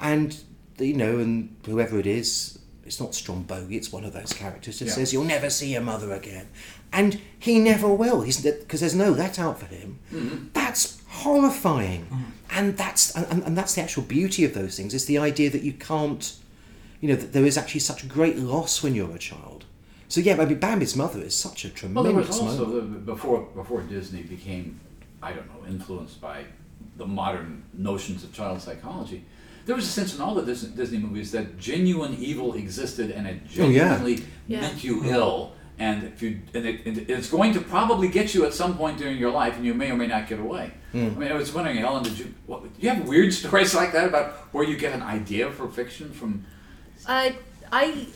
and 0.00 0.36
you 0.78 0.94
know, 0.94 1.18
and 1.18 1.56
whoever 1.64 1.98
it 1.98 2.06
is, 2.06 2.58
it's 2.84 3.00
not 3.00 3.14
Stromboli, 3.14 3.76
it's 3.76 3.90
one 3.90 4.04
of 4.04 4.12
those 4.12 4.32
characters, 4.32 4.78
just 4.78 4.90
Yeah. 4.90 4.94
says, 4.96 5.12
"You'll 5.14 5.24
never 5.24 5.48
see 5.48 5.72
your 5.72 5.80
mother 5.80 6.12
again," 6.12 6.46
and 6.92 7.20
he 7.38 7.58
never 7.58 7.88
will. 7.88 8.22
He's 8.22 8.40
because 8.44 8.80
there's 8.80 8.94
no 8.94 9.10
let 9.10 9.38
out 9.38 9.58
for 9.60 9.66
him. 9.66 9.98
Mm-hmm. 10.12 10.46
That's 10.52 11.00
horrifying, 11.08 12.06
mm-hmm. 12.06 12.22
and 12.50 12.76
that's 12.76 13.14
and, 13.14 13.42
and 13.42 13.56
that's 13.56 13.74
the 13.74 13.82
actual 13.82 14.02
beauty 14.02 14.44
of 14.44 14.54
those 14.54 14.76
things. 14.76 14.94
Is 14.94 15.06
the 15.06 15.18
idea 15.18 15.50
that 15.50 15.62
you 15.62 15.72
can't, 15.72 16.34
you 17.00 17.08
know, 17.08 17.16
that 17.16 17.32
there 17.32 17.44
is 17.46 17.56
actually 17.58 17.80
such 17.80 18.08
great 18.08 18.36
loss 18.36 18.82
when 18.82 18.94
you're 18.94 19.14
a 19.14 19.18
child. 19.18 19.64
So 20.08 20.20
yeah, 20.20 20.40
I 20.40 20.46
mean, 20.46 20.58
Bambi's 20.58 20.96
mother 20.96 21.20
is 21.20 21.34
such 21.34 21.64
a 21.64 21.68
Well, 21.92 22.02
there 22.02 22.14
was 22.14 22.26
tremendous 22.26 22.40
also 22.40 22.66
moment. 22.66 22.92
the, 23.06 23.12
before 23.12 23.42
before 23.54 23.82
Disney 23.82 24.22
became, 24.22 24.80
I 25.22 25.32
don't 25.32 25.46
know, 25.48 25.68
influenced 25.68 26.20
by 26.20 26.44
the 26.96 27.06
modern 27.06 27.64
notions 27.74 28.24
of 28.24 28.32
child 28.32 28.60
psychology. 28.62 29.24
There 29.66 29.76
was 29.76 29.84
a 29.84 29.90
sense 29.90 30.14
in 30.14 30.22
all 30.22 30.34
the 30.34 30.42
Disney, 30.42 30.74
Disney 30.74 30.98
movies 30.98 31.30
that 31.32 31.58
genuine 31.58 32.16
evil 32.18 32.54
existed 32.54 33.10
and 33.10 33.26
it 33.26 33.40
Oh, 33.58 33.68
yeah. 33.68 33.96
genuinely 33.96 34.24
Yeah. 34.46 34.72
you 34.80 35.04
ill, 35.04 35.52
and 35.78 36.04
if 36.04 36.22
you 36.22 36.40
and, 36.54 36.66
it, 36.66 36.86
and 36.86 36.98
it's 37.10 37.30
going 37.30 37.52
to 37.54 37.60
probably 37.60 38.08
get 38.08 38.34
you 38.34 38.44
at 38.44 38.54
some 38.54 38.76
point 38.76 38.98
during 38.98 39.16
your 39.16 39.30
life, 39.30 39.56
and 39.56 39.64
you 39.64 39.74
may 39.74 39.90
or 39.90 39.96
may 39.96 40.06
not 40.06 40.28
get 40.28 40.40
away. 40.40 40.72
I 40.94 40.96
mean, 40.96 41.30
I 41.30 41.34
was 41.34 41.52
wondering, 41.52 41.76
Helen, 41.76 42.02
did 42.02 42.18
you 42.18 42.34
what, 42.46 42.62
do 42.62 42.70
you 42.80 42.88
have 42.88 43.06
weird 43.06 43.32
stories 43.42 43.74
like 43.74 43.92
that 43.92 44.06
about 44.08 44.32
where 44.52 44.64
you 44.64 44.76
get 44.76 44.92
an 44.94 45.02
idea 45.02 45.50
for 45.50 45.68
fiction 45.68 46.10
from? 46.12 46.44
Uh, 47.06 47.30
I. 47.72 48.06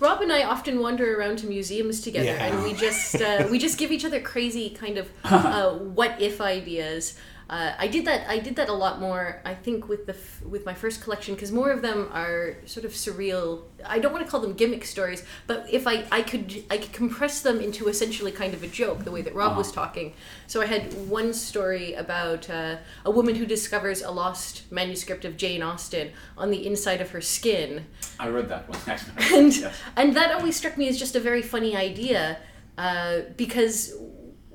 Rob 0.00 0.20
and 0.22 0.32
I 0.32 0.42
often 0.44 0.80
wander 0.80 1.18
around 1.18 1.38
to 1.40 1.46
museums 1.46 2.00
together, 2.00 2.24
Yeah. 2.26 2.46
and 2.46 2.62
we 2.64 2.72
just 2.72 3.20
uh, 3.20 3.46
we 3.50 3.58
just 3.66 3.78
give 3.78 3.92
each 3.92 4.04
other 4.04 4.20
crazy 4.20 4.70
kind 4.70 4.98
of 4.98 5.08
uh, 5.24 5.70
what 5.70 6.20
if 6.20 6.40
ideas. 6.40 7.18
Uh, 7.50 7.72
I 7.78 7.88
did 7.88 8.06
that. 8.06 8.28
I 8.28 8.38
did 8.38 8.56
that 8.56 8.68
a 8.70 8.72
lot 8.72 9.00
more. 9.00 9.42
I 9.44 9.54
think 9.54 9.88
with 9.88 10.06
the 10.06 10.14
f- 10.14 10.42
with 10.42 10.64
my 10.64 10.72
first 10.72 11.02
collection 11.02 11.34
because 11.34 11.52
more 11.52 11.70
of 11.70 11.82
them 11.82 12.08
are 12.12 12.56
sort 12.64 12.86
of 12.86 12.92
surreal. 12.92 13.62
I 13.84 13.98
don't 13.98 14.12
want 14.12 14.24
to 14.24 14.30
call 14.30 14.40
them 14.40 14.54
gimmick 14.54 14.84
stories, 14.86 15.22
but 15.46 15.66
if 15.70 15.86
I, 15.86 16.04
I 16.10 16.22
could 16.22 16.64
I 16.70 16.78
could 16.78 16.92
compress 16.92 17.42
them 17.42 17.60
into 17.60 17.86
essentially 17.88 18.32
kind 18.32 18.54
of 18.54 18.62
a 18.62 18.66
joke, 18.66 19.04
the 19.04 19.10
way 19.10 19.20
that 19.20 19.34
Rob 19.34 19.58
was 19.58 19.70
talking. 19.70 20.14
So 20.46 20.62
I 20.62 20.66
had 20.66 20.94
one 21.08 21.34
story 21.34 21.92
about 21.92 22.48
uh, 22.48 22.76
a 23.04 23.10
woman 23.10 23.34
who 23.34 23.44
discovers 23.44 24.00
a 24.00 24.10
lost 24.10 24.70
manuscript 24.72 25.26
of 25.26 25.36
Jane 25.36 25.62
Austen 25.62 26.12
on 26.38 26.50
the 26.50 26.66
inside 26.66 27.00
of 27.02 27.10
her 27.10 27.20
skin, 27.20 27.84
I 28.18 28.28
read 28.28 28.48
that 28.48 28.68
one 28.68 28.78
and 29.34 29.54
Yes. 29.54 29.74
and 29.96 30.16
that 30.16 30.32
always 30.32 30.56
struck 30.56 30.78
me 30.78 30.88
as 30.88 30.98
just 30.98 31.14
a 31.14 31.20
very 31.20 31.42
funny 31.42 31.76
idea 31.76 32.38
uh, 32.78 33.20
because 33.36 33.92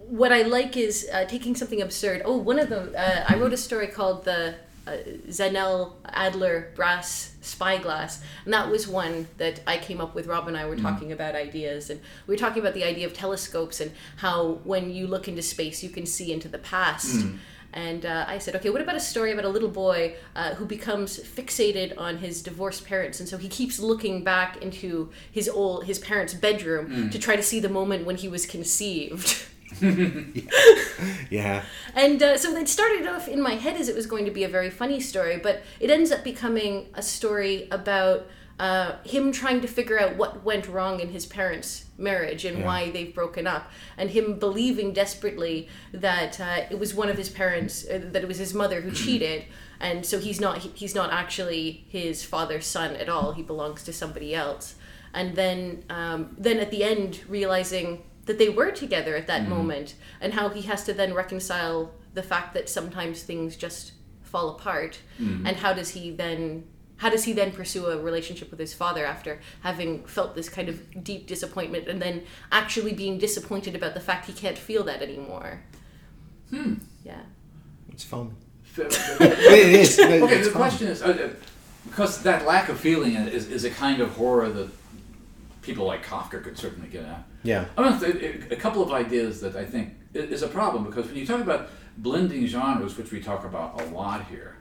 what 0.10 0.32
I 0.32 0.42
like 0.42 0.76
is 0.76 1.08
uh, 1.14 1.26
taking 1.26 1.56
something 1.56 1.82
absurd. 1.82 2.24
Oh, 2.26 2.38
one 2.38 2.60
of 2.60 2.70
them 2.70 2.94
uh, 2.98 3.24
I 3.28 3.36
wrote 3.36 3.54
a 3.54 3.58
story 3.58 3.88
called 3.88 4.26
the 4.26 4.56
uh, 4.88 4.98
Zanel 5.28 5.94
Adler 6.06 6.72
brass 6.76 7.36
spyglass, 7.42 8.22
and 8.44 8.54
that 8.54 8.70
was 8.70 8.88
one 8.88 9.28
that 9.38 9.62
I 9.68 9.78
came 9.78 10.02
up 10.02 10.16
with. 10.16 10.26
Rob 10.28 10.48
and 10.48 10.58
I 10.58 10.66
were 10.66 10.76
talking 10.76 11.12
about 11.12 11.36
ideas, 11.36 11.90
and 11.90 12.02
we 12.26 12.34
were 12.34 12.40
talking 12.40 12.62
about 12.62 12.74
the 12.74 12.84
idea 12.84 13.06
of 13.06 13.14
telescopes 13.14 13.80
and 13.82 13.92
how 14.18 14.60
when 14.64 14.90
you 14.90 15.06
look 15.08 15.28
into 15.28 15.42
space, 15.44 15.84
you 15.84 15.90
can 15.90 16.06
see 16.06 16.34
into 16.34 16.48
the 16.48 16.58
past. 16.60 17.24
And 17.72 18.04
uh, 18.04 18.26
I 18.28 18.40
said, 18.40 18.56
okay, 18.56 18.72
what 18.72 18.82
about 18.82 18.96
a 18.96 19.00
story 19.00 19.32
about 19.32 19.46
a 19.46 19.50
little 19.50 19.70
boy 19.70 20.16
uh, 20.36 20.56
who 20.56 20.66
becomes 20.66 21.20
fixated 21.20 21.96
on 22.00 22.18
his 22.18 22.42
divorced 22.42 22.84
parents, 22.84 23.20
and 23.20 23.30
so 23.30 23.38
he 23.38 23.48
keeps 23.48 23.80
looking 23.80 24.24
back 24.24 24.58
into 24.58 25.12
his 25.32 25.48
old 25.48 25.86
his 25.86 26.00
parents' 26.00 26.34
bedroom 26.34 27.12
to 27.12 27.20
try 27.20 27.36
to 27.36 27.44
see 27.44 27.60
the 27.60 27.70
moment 27.70 28.06
when 28.08 28.16
he 28.16 28.28
was 28.28 28.48
conceived. 28.48 29.46
Yeah. 31.30 31.64
And 31.96 32.22
uh, 32.22 32.38
so 32.38 32.56
it 32.56 32.68
started 32.68 33.08
off 33.08 33.28
in 33.28 33.42
my 33.42 33.54
head 33.54 33.80
as 33.80 33.88
it 33.88 33.96
was 33.96 34.06
going 34.06 34.26
to 34.26 34.32
be 34.32 34.44
a 34.44 34.50
very 34.50 34.70
funny 34.70 35.00
story, 35.00 35.38
but 35.38 35.62
it 35.80 35.90
ends 35.90 36.12
up 36.12 36.24
becoming 36.24 36.88
a 36.94 37.02
story 37.02 37.68
about 37.72 38.28
uh, 38.60 38.98
him 39.06 39.32
trying 39.32 39.62
to 39.62 39.68
figure 39.68 40.00
out 40.00 40.18
what 40.18 40.44
went 40.44 40.68
wrong 40.68 41.00
in 41.00 41.10
his 41.10 41.26
parents' 41.26 41.86
marriage 41.98 42.44
and 42.44 42.66
why 42.66 42.90
they've 42.92 43.16
broken 43.16 43.48
up, 43.48 43.72
and 43.98 44.10
him 44.10 44.38
believing 44.38 44.92
desperately 44.92 45.70
that 45.94 46.40
uh, 46.42 46.62
it 46.70 46.78
was 46.78 46.94
one 46.94 47.08
of 47.08 47.18
his 47.18 47.30
parents, 47.30 47.88
uh, 47.88 48.02
that 48.12 48.22
it 48.22 48.28
was 48.28 48.38
his 48.38 48.54
mother 48.54 48.82
who 48.82 48.92
cheated, 49.04 49.46
and 49.80 50.06
so 50.06 50.20
he's 50.20 50.42
not 50.42 50.58
he's 50.58 50.94
not 50.94 51.14
actually 51.14 51.86
his 51.88 52.26
father's 52.26 52.66
son 52.66 52.98
at 52.98 53.08
all. 53.08 53.32
He 53.32 53.44
belongs 53.44 53.84
to 53.84 53.94
somebody 53.94 54.36
else. 54.36 54.76
And 55.14 55.36
then 55.36 55.86
um, 55.90 56.36
then 56.38 56.60
at 56.60 56.70
the 56.70 56.84
end 56.84 57.22
realizing 57.30 58.04
that 58.30 58.38
they 58.38 58.48
were 58.50 58.70
together 58.72 59.16
at 59.16 59.26
that 59.26 59.50
moment 59.50 59.96
and 60.22 60.34
how 60.36 60.50
he 60.50 60.62
has 60.62 60.84
to 60.84 60.94
then 60.94 61.14
reconcile 61.16 61.92
the 62.14 62.22
fact 62.22 62.54
that 62.54 62.70
sometimes 62.70 63.24
things 63.24 63.56
just 63.58 63.94
fall 64.22 64.50
apart 64.56 65.00
and 65.18 65.56
how 65.58 65.74
does 65.74 65.90
he 65.90 66.12
then 66.12 66.64
how 66.98 67.10
does 67.10 67.24
he 67.24 67.34
then 67.34 67.52
pursue 67.52 67.88
a 67.88 67.98
relationship 67.98 68.52
with 68.52 68.60
his 68.60 68.74
father 68.74 69.04
after 69.06 69.40
having 69.62 70.04
felt 70.06 70.36
this 70.36 70.48
kind 70.50 70.70
of 70.70 71.04
deep 71.04 71.26
disappointment 71.26 71.88
and 71.88 72.00
then 72.02 72.22
actually 72.52 72.94
being 72.94 73.18
disappointed 73.18 73.74
about 73.76 73.94
the 73.96 74.00
fact 74.00 74.28
he 74.28 74.34
can't 74.34 74.58
feel 74.60 74.84
that 74.84 75.02
anymore 75.02 75.62
hmm 76.52 76.74
yeah 77.04 77.24
It's 77.92 78.04
fun. 78.04 78.36
It 78.78 79.74
is. 79.82 79.98
No, 79.98 80.06
it's 80.28 80.48
the 80.48 80.54
fun. 80.54 80.62
question 80.62 80.88
is 80.88 81.02
uh, 81.02 81.08
uh, 81.08 81.30
because 81.88 82.22
that 82.24 82.46
lack 82.46 82.70
of 82.70 82.80
feeling 82.80 83.16
is, 83.16 83.50
is 83.50 83.64
a 83.66 83.72
kind 83.72 84.00
of 84.02 84.10
horror 84.12 84.50
that 84.58 84.70
people 85.70 85.86
like 85.86 86.04
Kafka 86.04 86.44
could 86.44 86.58
certainly 86.58 86.90
get 86.90 87.04
at. 87.06 87.24
Yeah. 87.44 87.66
I 87.78 87.82
mean, 87.84 88.48
a, 88.50 88.54
a 88.54 88.56
couple 88.56 88.82
of 88.82 88.92
ideas 88.92 89.40
that 89.42 89.56
I 89.56 89.66
think 89.66 89.94
is 90.16 90.42
a 90.42 90.48
problem 90.48 90.84
because 90.84 91.06
when 91.06 91.16
you 91.16 91.28
talk 91.28 91.42
about 91.42 91.70
blending 91.98 92.48
genres, 92.48 92.98
which 92.98 93.12
we 93.12 93.20
talk 93.22 93.46
about 93.46 93.80
a 93.80 93.86
lot 93.86 94.26
here, 94.26 94.56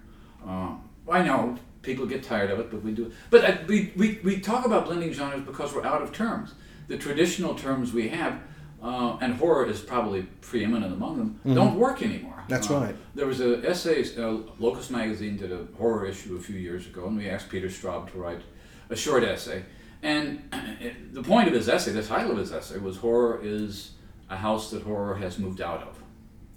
um, 0.47 0.87
I 1.11 1.23
know 1.23 1.57
people 1.81 2.05
get 2.05 2.23
tired 2.23 2.51
of 2.51 2.61
it, 2.61 2.71
but 2.71 2.83
we 2.83 2.93
do. 2.93 3.11
But 3.31 3.45
uh, 3.45 3.57
we, 3.67 3.91
we, 3.97 4.21
we 4.23 4.39
talk 4.41 4.67
about 4.67 4.85
blending 4.85 5.13
genres 5.15 5.41
because 5.47 5.73
we're 5.75 5.87
out 5.87 6.03
of 6.03 6.13
terms. 6.13 6.53
The 6.89 6.99
traditional 6.99 7.55
terms 7.55 7.95
we 7.95 8.09
have, 8.09 8.39
uh, 8.83 9.17
and 9.23 9.35
horror 9.37 9.67
is 9.67 9.81
probably 9.81 10.23
preeminent 10.43 10.93
among 10.93 11.17
them, 11.17 11.55
don't 11.55 11.77
work 11.79 12.03
anymore. 12.03 12.33
Mm-hmm. 12.41 12.51
That's 12.53 12.71
Uh, 12.71 12.81
right. 12.81 12.97
There 13.15 13.27
was 13.27 13.41
an 13.41 13.65
essay, 13.65 14.05
uh, 14.19 14.41
Locus 14.59 14.91
Magazine 14.91 15.39
did 15.39 15.53
a 15.53 15.65
horror 15.79 16.05
issue 16.07 16.37
a 16.37 16.41
few 16.41 16.57
years 16.57 16.87
ago, 16.87 17.07
and 17.07 17.17
we 17.17 17.31
asked 17.31 17.49
Peter 17.49 17.69
Straub 17.69 18.11
to 18.13 18.19
write 18.19 18.43
a 18.91 18.97
short 18.97 19.23
essay. 19.25 19.65
And 20.03 20.49
it, 20.81 21.15
the 21.15 21.23
point 21.23 21.49
of 21.49 21.55
his 21.55 21.69
essay, 21.69 21.93
the 21.93 22.03
title 22.03 22.33
of 22.33 22.39
his 22.39 22.53
essay, 22.53 22.79
was 22.79 22.99
Horror 22.99 23.41
is 23.43 23.93
a 24.31 24.37
House 24.37 24.71
That 24.71 24.83
Horror 24.83 25.17
Has 25.17 25.39
Moved 25.39 25.61
Out 25.61 25.83
of. 25.83 26.03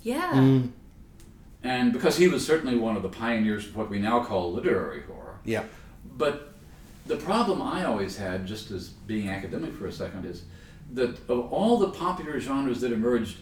yeah 0.01 0.33
Mm. 0.33 0.71
And 1.63 1.93
because 1.93 2.17
he 2.17 2.27
was 2.27 2.45
certainly 2.45 2.75
one 2.75 2.95
of 2.97 3.03
the 3.03 3.09
pioneers 3.09 3.67
of 3.67 3.75
what 3.75 3.87
we 3.89 3.99
now 3.99 4.23
call 4.23 4.51
literary 4.51 5.01
horror. 5.03 5.37
Yeah. 5.45 5.63
But 6.17 6.53
the 7.05 7.17
problem 7.17 7.61
I 7.61 7.83
always 7.83 8.17
had, 8.17 8.47
just 8.47 8.71
as 8.71 8.89
being 8.89 9.29
academic 9.29 9.75
for 9.75 9.85
a 9.85 9.91
second, 9.91 10.25
is 10.25 10.43
that 10.93 11.19
of 11.29 11.51
all 11.53 11.77
the 11.77 11.89
popular 11.89 12.39
genres 12.39 12.81
that 12.81 12.91
emerged, 12.91 13.37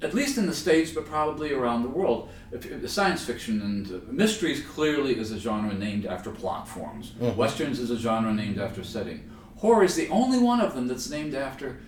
at 0.00 0.14
least 0.14 0.38
in 0.38 0.46
the 0.46 0.54
States, 0.54 0.90
but 0.90 1.04
probably 1.04 1.52
around 1.52 1.82
the 1.82 1.88
world, 1.90 2.30
if, 2.50 2.64
if 2.64 2.90
science 2.90 3.24
fiction 3.24 3.60
and 3.60 3.92
uh, 3.92 4.10
mysteries 4.10 4.62
clearly 4.64 5.18
is 5.18 5.30
a 5.30 5.38
genre 5.38 5.74
named 5.74 6.06
after 6.06 6.30
plot 6.30 6.66
forms. 6.66 7.12
Westerns 7.36 7.78
is 7.78 7.90
a 7.90 7.98
genre 7.98 8.32
named 8.32 8.58
after 8.58 8.82
setting. 8.82 9.29
Horror 9.60 9.84
is 9.84 9.94
the 9.94 10.08
only 10.08 10.38
one 10.38 10.60
of 10.60 10.74
them 10.74 10.88
that's 10.88 11.10
named 11.10 11.34
after 11.34 11.78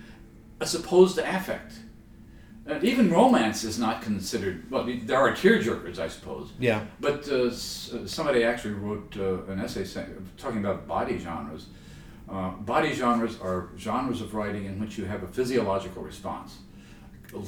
a 0.59 0.65
supposed 0.65 1.17
affect. 1.17 1.73
And 2.65 2.83
even 2.83 3.11
romance 3.11 3.63
is 3.63 3.77
not 3.77 4.01
considered. 4.01 4.69
Well, 4.71 4.87
there 5.03 5.17
are 5.17 5.31
tearjerkers, 5.31 5.99
I 5.99 6.07
suppose. 6.07 6.51
Yeah. 6.59 6.85
But 6.99 7.27
uh, 7.29 7.45
uh, 7.45 7.51
somebody 8.05 8.43
actually 8.43 8.75
wrote 8.75 9.17
uh, 9.17 9.43
an 9.51 9.59
essay 9.59 9.83
saying, 9.83 10.29
talking 10.37 10.59
about 10.59 10.87
body 10.87 11.17
genres. 11.17 11.65
Uh, 12.29 12.51
body 12.51 12.93
genres 12.93 13.39
are 13.41 13.69
genres 13.77 14.21
of 14.21 14.33
writing 14.33 14.65
in 14.65 14.79
which 14.79 14.97
you 14.97 15.05
have 15.05 15.23
a 15.23 15.27
physiological 15.27 16.03
response. 16.03 16.59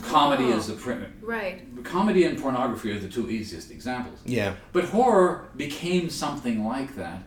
Comedy 0.02 0.46
is 0.46 0.66
the 0.66 0.74
pr- 0.74 0.94
right 1.22 1.62
comedy 1.84 2.24
and 2.24 2.42
pornography 2.42 2.92
are 2.92 3.00
the 3.00 3.08
two 3.08 3.30
easiest 3.30 3.70
examples. 3.70 4.20
Yeah. 4.26 4.56
But 4.74 4.86
horror 4.86 5.50
became 5.56 6.10
something 6.10 6.66
like 6.66 6.96
that, 6.96 7.22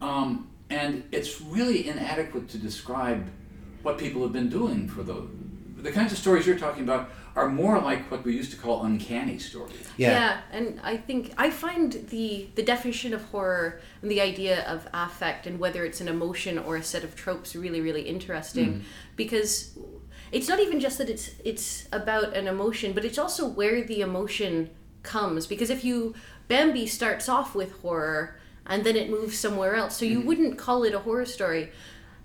um, 0.00 0.49
and 0.70 1.04
it's 1.12 1.40
really 1.40 1.88
inadequate 1.88 2.48
to 2.50 2.58
describe 2.58 3.28
what 3.82 3.98
people 3.98 4.22
have 4.22 4.32
been 4.32 4.48
doing 4.48 4.88
for 4.88 5.02
the 5.02 5.26
the 5.82 5.90
kinds 5.90 6.12
of 6.12 6.18
stories 6.18 6.46
you're 6.46 6.58
talking 6.58 6.82
about 6.82 7.10
are 7.36 7.48
more 7.48 7.80
like 7.80 8.10
what 8.10 8.24
we 8.24 8.36
used 8.36 8.50
to 8.50 8.56
call 8.56 8.84
uncanny 8.84 9.38
stories. 9.38 9.88
Yeah. 9.96 10.10
yeah, 10.10 10.40
and 10.52 10.80
I 10.82 10.96
think 10.96 11.32
I 11.38 11.50
find 11.50 11.92
the 12.10 12.48
the 12.54 12.62
definition 12.62 13.14
of 13.14 13.22
horror 13.26 13.80
and 14.02 14.10
the 14.10 14.20
idea 14.20 14.62
of 14.64 14.86
affect 14.92 15.46
and 15.46 15.58
whether 15.58 15.84
it's 15.84 16.00
an 16.00 16.08
emotion 16.08 16.58
or 16.58 16.76
a 16.76 16.82
set 16.82 17.04
of 17.04 17.14
tropes 17.16 17.54
really 17.56 17.80
really 17.80 18.02
interesting 18.02 18.66
mm-hmm. 18.66 18.84
because 19.16 19.78
it's 20.32 20.48
not 20.48 20.60
even 20.60 20.80
just 20.80 20.98
that 20.98 21.08
it's 21.08 21.30
it's 21.44 21.88
about 21.92 22.36
an 22.36 22.46
emotion, 22.46 22.92
but 22.92 23.04
it's 23.04 23.18
also 23.18 23.46
where 23.46 23.82
the 23.82 24.00
emotion 24.00 24.70
comes 25.02 25.46
because 25.46 25.70
if 25.70 25.84
you 25.84 26.14
Bambi 26.48 26.86
starts 26.86 27.28
off 27.28 27.54
with 27.54 27.80
horror 27.80 28.39
and 28.70 28.84
then 28.84 28.96
it 28.96 29.10
moves 29.10 29.36
somewhere 29.36 29.74
else, 29.74 29.96
so 29.96 30.06
you 30.06 30.18
mm-hmm. 30.18 30.28
wouldn't 30.28 30.58
call 30.58 30.84
it 30.84 30.94
a 30.94 31.00
horror 31.00 31.26
story. 31.26 31.70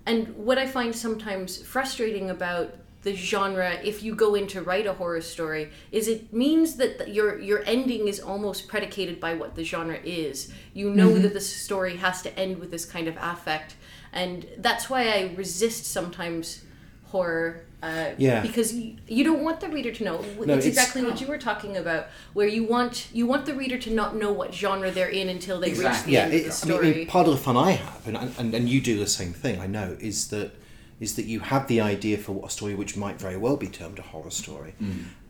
And 0.06 0.34
what 0.36 0.56
I 0.56 0.66
find 0.66 0.94
sometimes 0.94 1.60
frustrating 1.60 2.30
about 2.30 2.76
the 3.02 3.14
genre, 3.14 3.74
if 3.84 4.02
you 4.02 4.14
go 4.14 4.36
in 4.36 4.46
to 4.48 4.62
write 4.62 4.86
a 4.86 4.92
horror 4.92 5.20
story, 5.20 5.70
is 5.90 6.06
it 6.06 6.32
means 6.32 6.76
that 6.76 6.98
th- 6.98 7.10
your 7.14 7.40
your 7.40 7.64
ending 7.66 8.06
is 8.08 8.20
almost 8.20 8.68
predicated 8.68 9.20
by 9.20 9.34
what 9.34 9.56
the 9.56 9.64
genre 9.64 9.98
is. 10.04 10.52
You 10.72 10.90
know 10.90 11.10
mm-hmm. 11.10 11.22
that 11.22 11.34
the 11.34 11.40
story 11.40 11.96
has 11.96 12.22
to 12.22 12.38
end 12.38 12.58
with 12.58 12.70
this 12.70 12.84
kind 12.84 13.08
of 13.08 13.16
affect, 13.20 13.74
and 14.12 14.46
that's 14.58 14.88
why 14.88 15.08
I 15.08 15.34
resist 15.36 15.84
sometimes 15.84 16.64
horror. 17.06 17.64
Uh, 17.86 18.14
Yeah. 18.18 18.40
Because 18.42 18.74
you, 18.74 18.96
you 19.06 19.22
don't 19.24 19.42
want 19.42 19.60
the 19.60 19.68
reader 19.68 19.92
to 19.92 20.04
know. 20.04 20.16
No, 20.18 20.54
it's 20.54 20.66
it's- 20.66 20.66
exactly 20.66 21.02
what 21.04 21.20
you 21.20 21.26
were 21.26 21.38
talking 21.38 21.76
about, 21.76 22.06
where 22.34 22.48
you 22.48 22.64
want 22.64 23.08
you 23.12 23.26
want 23.26 23.46
the 23.46 23.54
reader 23.54 23.78
to 23.78 23.90
not 24.00 24.16
know 24.16 24.32
what 24.32 24.52
genre 24.54 24.90
they're 24.90 25.08
in 25.22 25.28
until 25.28 25.60
they 25.60 25.70
reach 25.70 25.78
Exactly. 25.78 26.12
the 26.12 26.18
yeah, 26.18 26.24
end 26.24 26.34
of 26.34 26.40
the 26.40 26.46
it's, 26.46 26.64
I 26.64 26.66
mean, 26.68 26.74
I 26.74 26.78
story. 26.78 26.94
mean, 26.94 27.06
part 27.06 27.26
of 27.28 27.32
the 27.36 27.40
fun 27.48 27.56
I 27.56 27.72
have, 27.72 28.06
and, 28.08 28.16
and 28.38 28.54
and 28.54 28.68
you 28.68 28.80
do 28.80 28.98
the 28.98 29.06
same 29.20 29.32
thing. 29.32 29.60
I 29.60 29.66
know 29.66 29.96
is 30.00 30.28
that 30.28 30.50
is 30.98 31.14
that 31.16 31.26
you 31.26 31.40
have 31.40 31.66
the 31.68 31.80
idea 31.80 32.16
for 32.18 32.32
what 32.32 32.46
a 32.50 32.50
story 32.50 32.74
which 32.74 32.96
might 32.96 33.20
very 33.20 33.36
well 33.36 33.56
be 33.56 33.68
termed 33.68 33.98
a 33.98 34.02
horror 34.02 34.30
story, 34.30 34.72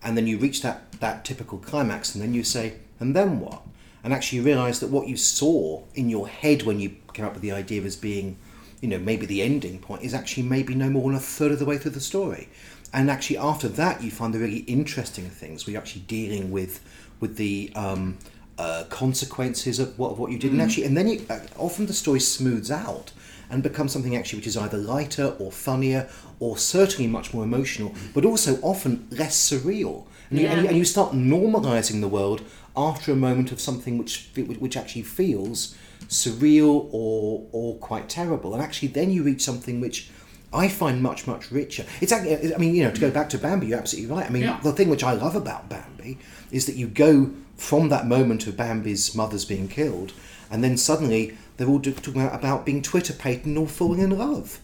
and 0.04 0.16
then 0.16 0.26
you 0.26 0.38
reach 0.38 0.62
that 0.62 0.78
that 1.00 1.24
typical 1.24 1.58
climax, 1.58 2.14
and 2.14 2.22
then 2.22 2.32
you 2.34 2.44
say, 2.44 2.74
and 3.00 3.14
then 3.16 3.40
what? 3.40 3.62
And 4.04 4.12
actually, 4.14 4.38
you 4.38 4.44
realise 4.44 4.78
that 4.78 4.90
what 4.90 5.08
you 5.08 5.16
saw 5.16 5.82
in 5.94 6.08
your 6.08 6.28
head 6.28 6.62
when 6.62 6.78
you 6.78 6.90
came 7.12 7.24
up 7.26 7.32
with 7.32 7.42
the 7.42 7.50
idea 7.52 7.82
as 7.82 7.96
being 7.96 8.36
you 8.80 8.88
know, 8.88 8.98
maybe 8.98 9.26
the 9.26 9.42
ending 9.42 9.78
point 9.78 10.02
is 10.02 10.14
actually 10.14 10.42
maybe 10.42 10.74
no 10.74 10.90
more 10.90 11.08
than 11.10 11.16
a 11.16 11.20
third 11.20 11.52
of 11.52 11.58
the 11.58 11.64
way 11.64 11.78
through 11.78 11.92
the 11.92 12.00
story. 12.00 12.48
And 12.92 13.10
actually, 13.10 13.38
after 13.38 13.68
that, 13.68 14.02
you 14.02 14.10
find 14.10 14.32
the 14.32 14.38
really 14.38 14.58
interesting 14.60 15.28
things 15.28 15.66
where 15.66 15.72
you're 15.72 15.80
actually 15.82 16.02
dealing 16.02 16.50
with 16.50 16.80
with 17.20 17.36
the 17.36 17.72
um, 17.74 18.18
uh, 18.58 18.84
consequences 18.90 19.78
of 19.78 19.98
what, 19.98 20.12
of 20.12 20.18
what 20.18 20.30
you 20.30 20.38
did, 20.38 20.52
and 20.52 20.60
actually, 20.62 20.84
and 20.84 20.96
then 20.96 21.08
you, 21.08 21.26
uh, 21.28 21.40
often 21.58 21.86
the 21.86 21.92
story 21.92 22.20
smooths 22.20 22.70
out 22.70 23.12
and 23.50 23.62
becomes 23.62 23.92
something 23.92 24.16
actually 24.16 24.38
which 24.38 24.46
is 24.46 24.56
either 24.56 24.76
lighter 24.76 25.34
or 25.38 25.52
funnier 25.52 26.08
or 26.40 26.56
certainly 26.58 27.06
much 27.06 27.32
more 27.32 27.44
emotional, 27.44 27.94
but 28.14 28.24
also 28.24 28.58
often 28.60 29.06
less 29.10 29.36
surreal. 29.50 30.04
And, 30.30 30.40
you, 30.40 30.46
and, 30.46 30.58
you, 30.58 30.64
Yeah. 30.64 30.68
and 30.70 30.78
you 30.78 30.84
start 30.84 31.12
normalizing 31.12 32.00
the 32.00 32.08
world 32.08 32.42
after 32.76 33.12
a 33.12 33.16
moment 33.16 33.52
of 33.52 33.60
something 33.60 33.98
which 33.98 34.30
which 34.36 34.76
actually 34.76 35.02
feels 35.02 35.74
surreal 36.08 36.88
or 36.92 37.46
or 37.52 37.76
quite 37.76 38.08
terrible, 38.08 38.54
and 38.54 38.62
actually 38.62 38.88
then 38.88 39.10
you 39.10 39.22
reach 39.22 39.42
something 39.42 39.80
which. 39.80 40.10
I 40.52 40.68
find 40.68 41.02
much 41.02 41.26
much 41.26 41.50
richer. 41.50 41.84
It's 42.00 42.12
actually, 42.12 42.52
uh, 42.52 42.54
I 42.54 42.58
mean, 42.58 42.74
you 42.74 42.84
know, 42.84 42.92
to 42.92 43.00
go 43.00 43.10
back 43.10 43.28
to 43.30 43.36
Bambi, 43.38 43.66
you're 43.66 43.78
absolutely 43.78 44.14
right. 44.14 44.24
I 44.24 44.30
mean, 44.30 44.44
Yeah. 44.44 44.58
the 44.62 44.72
thing 44.72 44.88
which 44.88 45.02
I 45.02 45.12
love 45.12 45.34
about 45.36 45.68
Bambi 45.68 46.18
is 46.52 46.64
that 46.66 46.76
you 46.76 46.86
go 46.86 47.30
from 47.56 47.88
that 47.90 48.06
moment 48.06 48.46
of 48.46 48.56
Bambi's 48.56 49.14
mother's 49.14 49.44
being 49.44 49.66
killed, 49.68 50.12
and 50.50 50.62
then 50.62 50.76
suddenly 50.78 51.36
they're 51.56 51.66
all 51.68 51.80
talking 51.80 52.22
about, 52.22 52.38
about 52.38 52.64
being 52.64 52.80
Twitter 52.80 53.12
pated 53.12 53.54
or 53.58 53.66
falling 53.66 54.00
in 54.00 54.16
love. 54.16 54.60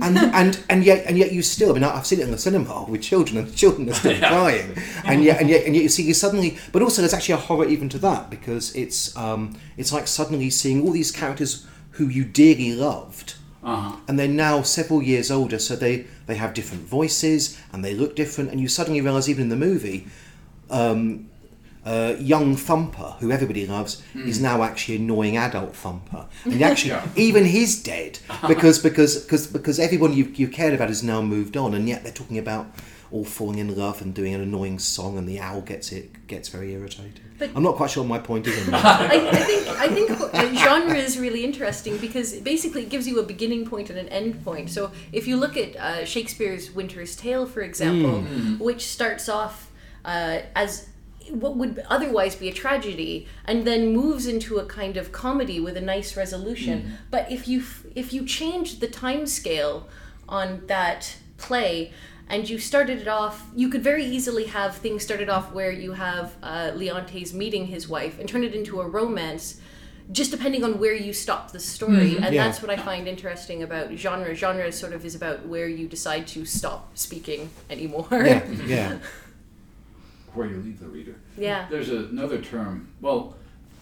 And, 0.00 0.18
and 0.40 0.62
and 0.68 0.84
yet 0.84 1.06
and 1.06 1.16
yet 1.16 1.32
you 1.32 1.42
still 1.42 1.70
I 1.70 1.74
mean 1.74 1.84
I've 1.84 2.06
seen 2.06 2.20
it 2.20 2.24
in 2.24 2.30
the 2.30 2.38
cinema 2.38 2.84
with 2.88 3.02
children 3.02 3.38
and 3.38 3.48
the 3.48 3.56
children 3.56 3.88
are 3.88 3.94
still 3.94 4.18
crying 4.32 4.76
and 5.04 5.24
yet 5.24 5.40
and 5.40 5.48
yet 5.48 5.64
and 5.66 5.74
yet 5.74 5.82
you 5.82 5.88
see 5.88 6.02
you 6.02 6.12
suddenly 6.14 6.58
but 6.72 6.82
also 6.82 7.00
there's 7.02 7.14
actually 7.14 7.34
a 7.34 7.38
horror 7.48 7.64
even 7.66 7.88
to 7.90 7.98
that 7.98 8.28
because 8.28 8.74
it's 8.76 9.16
um, 9.16 9.56
it's 9.78 9.92
like 9.92 10.06
suddenly 10.06 10.50
seeing 10.50 10.82
all 10.82 10.92
these 10.92 11.10
characters 11.10 11.66
who 11.92 12.08
you 12.08 12.24
dearly 12.24 12.74
loved 12.74 13.34
Uh-huh. 13.66 13.96
and 14.06 14.18
they're 14.18 14.28
now 14.48 14.62
several 14.62 15.02
years 15.02 15.30
older, 15.30 15.58
so 15.58 15.74
they 15.74 16.04
they 16.26 16.36
have 16.36 16.52
different 16.54 16.84
voices 16.98 17.58
and 17.72 17.82
they 17.84 17.94
look 17.94 18.14
different, 18.14 18.50
and 18.52 18.60
you 18.60 18.68
suddenly 18.68 19.00
realise 19.00 19.28
even 19.32 19.42
in 19.44 19.48
the 19.48 19.66
movie, 19.68 20.06
um, 20.70 21.28
uh, 21.86 22.16
young 22.18 22.56
Thumper, 22.56 23.16
who 23.20 23.30
everybody 23.30 23.66
loves, 23.66 24.02
is 24.14 24.40
now 24.40 24.62
actually 24.62 24.96
annoying 24.96 25.36
adult 25.36 25.74
Thumper, 25.76 26.26
and 26.44 26.60
actually 26.70 26.90
Yeah. 26.90 27.06
even 27.16 27.44
he's 27.44 27.80
dead 27.82 28.18
because 28.48 28.78
because 28.80 29.22
because 29.22 29.46
because 29.46 29.78
everyone 29.78 30.12
you 30.12 30.24
you 30.34 30.48
cared 30.48 30.74
about 30.74 30.88
has 30.88 31.02
now 31.02 31.22
moved 31.22 31.56
on, 31.56 31.74
and 31.74 31.88
yet 31.88 32.02
they're 32.02 32.12
talking 32.12 32.38
about 32.38 32.66
all 33.12 33.24
falling 33.24 33.60
in 33.60 33.76
love 33.76 34.02
and 34.02 34.12
doing 34.14 34.34
an 34.34 34.40
annoying 34.40 34.80
song, 34.80 35.16
and 35.16 35.28
the 35.28 35.38
owl 35.38 35.60
gets 35.60 35.92
it 35.92 36.26
gets 36.26 36.48
very 36.48 36.72
irritated. 36.74 37.20
But- 37.38 37.50
I'm 37.54 37.62
not 37.62 37.76
quite 37.76 37.90
sure 37.90 38.02
what 38.02 38.08
my 38.08 38.18
point 38.18 38.46
is. 38.48 38.64
On 38.66 38.72
that. 38.72 38.84
I, 39.12 39.28
I 39.28 39.44
think 39.44 39.68
I 39.68 39.88
think 39.88 40.58
genre 40.58 40.96
is 40.96 41.16
really 41.18 41.44
interesting 41.44 41.98
because 41.98 42.32
it 42.32 42.42
basically 42.42 42.82
it 42.82 42.88
gives 42.88 43.06
you 43.06 43.20
a 43.20 43.22
beginning 43.22 43.64
point 43.64 43.90
and 43.90 43.98
an 43.98 44.08
end 44.08 44.42
point. 44.44 44.70
So 44.70 44.90
if 45.12 45.28
you 45.28 45.36
look 45.36 45.56
at 45.56 45.76
uh, 45.76 46.04
Shakespeare's 46.04 46.72
Winter's 46.72 47.14
Tale, 47.14 47.46
for 47.46 47.60
example, 47.60 48.22
which 48.58 48.86
starts 48.86 49.28
off 49.28 49.70
uh, 50.04 50.40
as 50.56 50.88
what 51.30 51.56
would 51.56 51.84
otherwise 51.88 52.34
be 52.36 52.48
a 52.48 52.52
tragedy 52.52 53.26
and 53.44 53.66
then 53.66 53.92
moves 53.92 54.26
into 54.26 54.58
a 54.58 54.66
kind 54.66 54.96
of 54.96 55.12
comedy 55.12 55.58
with 55.60 55.76
a 55.76 55.80
nice 55.80 56.16
resolution. 56.16 56.98
But 57.10 57.30
if 57.30 57.46
you 57.48 57.62
if 57.94 58.12
you 58.12 58.24
change 58.26 58.78
the 58.80 58.88
time 58.88 59.26
scale 59.26 59.88
on 60.28 60.62
that 60.66 61.16
play 61.38 61.92
and 62.28 62.48
you 62.50 62.58
started 62.58 62.98
it 63.00 63.06
off 63.08 63.46
you 63.54 63.68
could 63.68 63.82
very 63.84 64.04
easily 64.04 64.46
have 64.46 64.74
things 64.76 65.02
started 65.04 65.28
off 65.28 65.52
where 65.52 65.70
you 65.70 65.92
have 65.92 66.34
uh, 66.42 66.72
leontes 66.74 67.32
meeting 67.32 67.66
his 67.66 67.88
wife 67.88 68.18
and 68.18 68.28
turn 68.28 68.42
it 68.42 68.52
into 68.54 68.80
a 68.80 68.86
romance 68.88 69.60
just 70.12 70.30
depending 70.30 70.62
on 70.64 70.78
where 70.78 70.94
you 70.94 71.12
stop 71.12 71.50
the 71.52 71.58
story. 71.60 72.16
And 72.16 72.32
Yeah. 72.34 72.44
that's 72.44 72.62
what 72.62 72.70
i 72.70 72.76
find 72.76 73.08
interesting 73.08 73.62
about 73.64 73.92
genre. 73.96 74.34
Genre 74.36 74.70
sort 74.70 74.92
of 74.92 75.04
is 75.04 75.14
about 75.16 75.46
where 75.46 75.66
you 75.68 75.88
decide 75.88 76.28
to 76.28 76.44
stop 76.44 76.96
speaking 76.96 77.50
anymore. 77.68 78.06
Yeah, 78.10 78.44
yeah. 78.66 78.98
Where 80.36 80.46
you 80.46 80.56
leave 80.58 80.80
the 80.80 80.88
reader. 80.88 81.16
yeah 81.36 81.66
There's 81.70 81.88
another 81.88 82.40
term. 82.40 82.88
Well, 83.00 83.36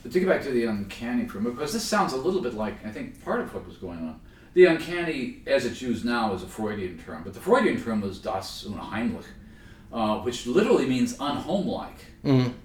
to 0.05 0.21
get 0.21 0.29
back 0.29 0.43
to 0.45 0.51
the 0.51 0.65
uncanny 0.65 1.27
for 1.27 1.39
a 1.39 1.41
moment, 1.41 1.59
because 1.59 1.73
this 1.73 1.85
sounds 1.85 2.13
a 2.13 2.17
little 2.17 2.41
bit 2.41 2.55
like 2.55 2.85
I 2.87 2.91
think 2.91 3.25
part 3.25 3.41
of 3.41 3.53
what 3.55 3.67
was 3.67 3.77
going 3.77 3.99
on. 3.99 4.21
The 4.55 4.67
uncanny, 4.67 5.43
as 5.47 5.65
it's 5.65 5.83
used 5.83 6.05
now, 6.05 6.33
is 6.33 6.45
a 6.45 6.47
Freudian 6.47 6.99
term, 7.05 7.25
but 7.25 7.35
the 7.35 7.41
Freudian 7.41 7.83
term 7.83 8.01
was 8.03 8.21
das 8.21 8.65
Unheimlich, 8.65 9.25
uh, 9.93 10.19
which 10.21 10.47
literally 10.47 10.87
means 10.87 11.17
unhomelike. 11.19 12.03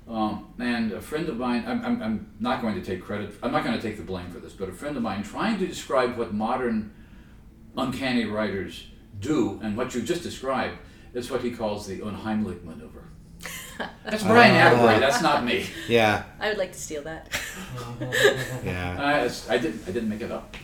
Um, 0.08 0.54
and 0.60 0.92
a 0.92 1.02
friend 1.02 1.28
of 1.28 1.38
mine, 1.38 1.64
I'm, 1.68 1.84
I'm, 1.84 2.02
I'm 2.02 2.32
not 2.40 2.62
going 2.62 2.76
to 2.76 2.82
take 2.82 3.04
credit, 3.04 3.34
I'm 3.42 3.52
not 3.52 3.64
going 3.64 3.76
to 3.76 3.82
take 3.82 3.98
the 3.98 4.04
blame 4.04 4.30
for 4.30 4.40
this, 4.40 4.54
but 4.54 4.70
a 4.70 4.72
friend 4.72 4.96
of 4.98 5.04
mine 5.04 5.24
trying 5.24 5.58
to 5.60 5.66
describe 5.68 6.16
what 6.18 6.34
modern 6.34 6.94
uncanny 7.76 8.26
writers 8.26 8.86
do 9.20 9.60
and 9.64 9.76
what 9.76 9.94
you 9.96 10.02
just 10.02 10.24
described 10.24 10.78
is 11.14 11.30
what 11.32 11.42
he 11.42 11.52
calls 11.52 11.88
the 11.88 12.00
Unheimlich 12.00 12.64
maneuver. 12.64 12.99
That's 14.04 14.24
Brian 14.24 14.56
uh, 14.56 14.78
Attebery, 14.78 15.00
that's 15.00 15.22
not 15.22 15.46
me. 15.46 15.66
Yeah, 15.88 16.24
i 16.40 16.50
would 16.50 16.58
like 16.58 16.74
to 16.74 16.80
steal 16.80 17.02
that 17.04 17.30
yeah. 18.66 19.28
Uh, 19.28 19.52
I 19.52 19.58
didn't. 19.58 19.82
I 19.88 19.92
didn't 19.92 20.10
make 20.10 20.22
it 20.22 20.32
up. 20.32 20.56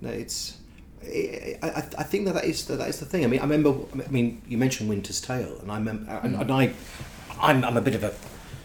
No, 0.00 0.10
it's. 0.10 0.58
I, 1.02 1.58
I, 1.62 1.68
I 1.98 2.02
think 2.02 2.26
that 2.26 2.34
that 2.34 2.44
is 2.44 2.66
that 2.66 2.80
is 2.88 2.98
the 2.98 3.06
thing. 3.06 3.24
I 3.24 3.26
mean, 3.26 3.40
I 3.40 3.44
remember. 3.44 3.74
I 3.92 4.08
mean, 4.08 4.42
you 4.48 4.58
mentioned 4.58 4.88
Winter's 4.88 5.20
Tale, 5.20 5.58
and 5.60 5.70
I 5.70 5.76
remember, 5.76 6.10
and, 6.22 6.36
and 6.36 6.50
I, 6.50 6.72
I'm, 7.40 7.64
I'm 7.64 7.76
a 7.76 7.80
bit 7.80 7.94
of 7.94 8.04
a 8.04 8.14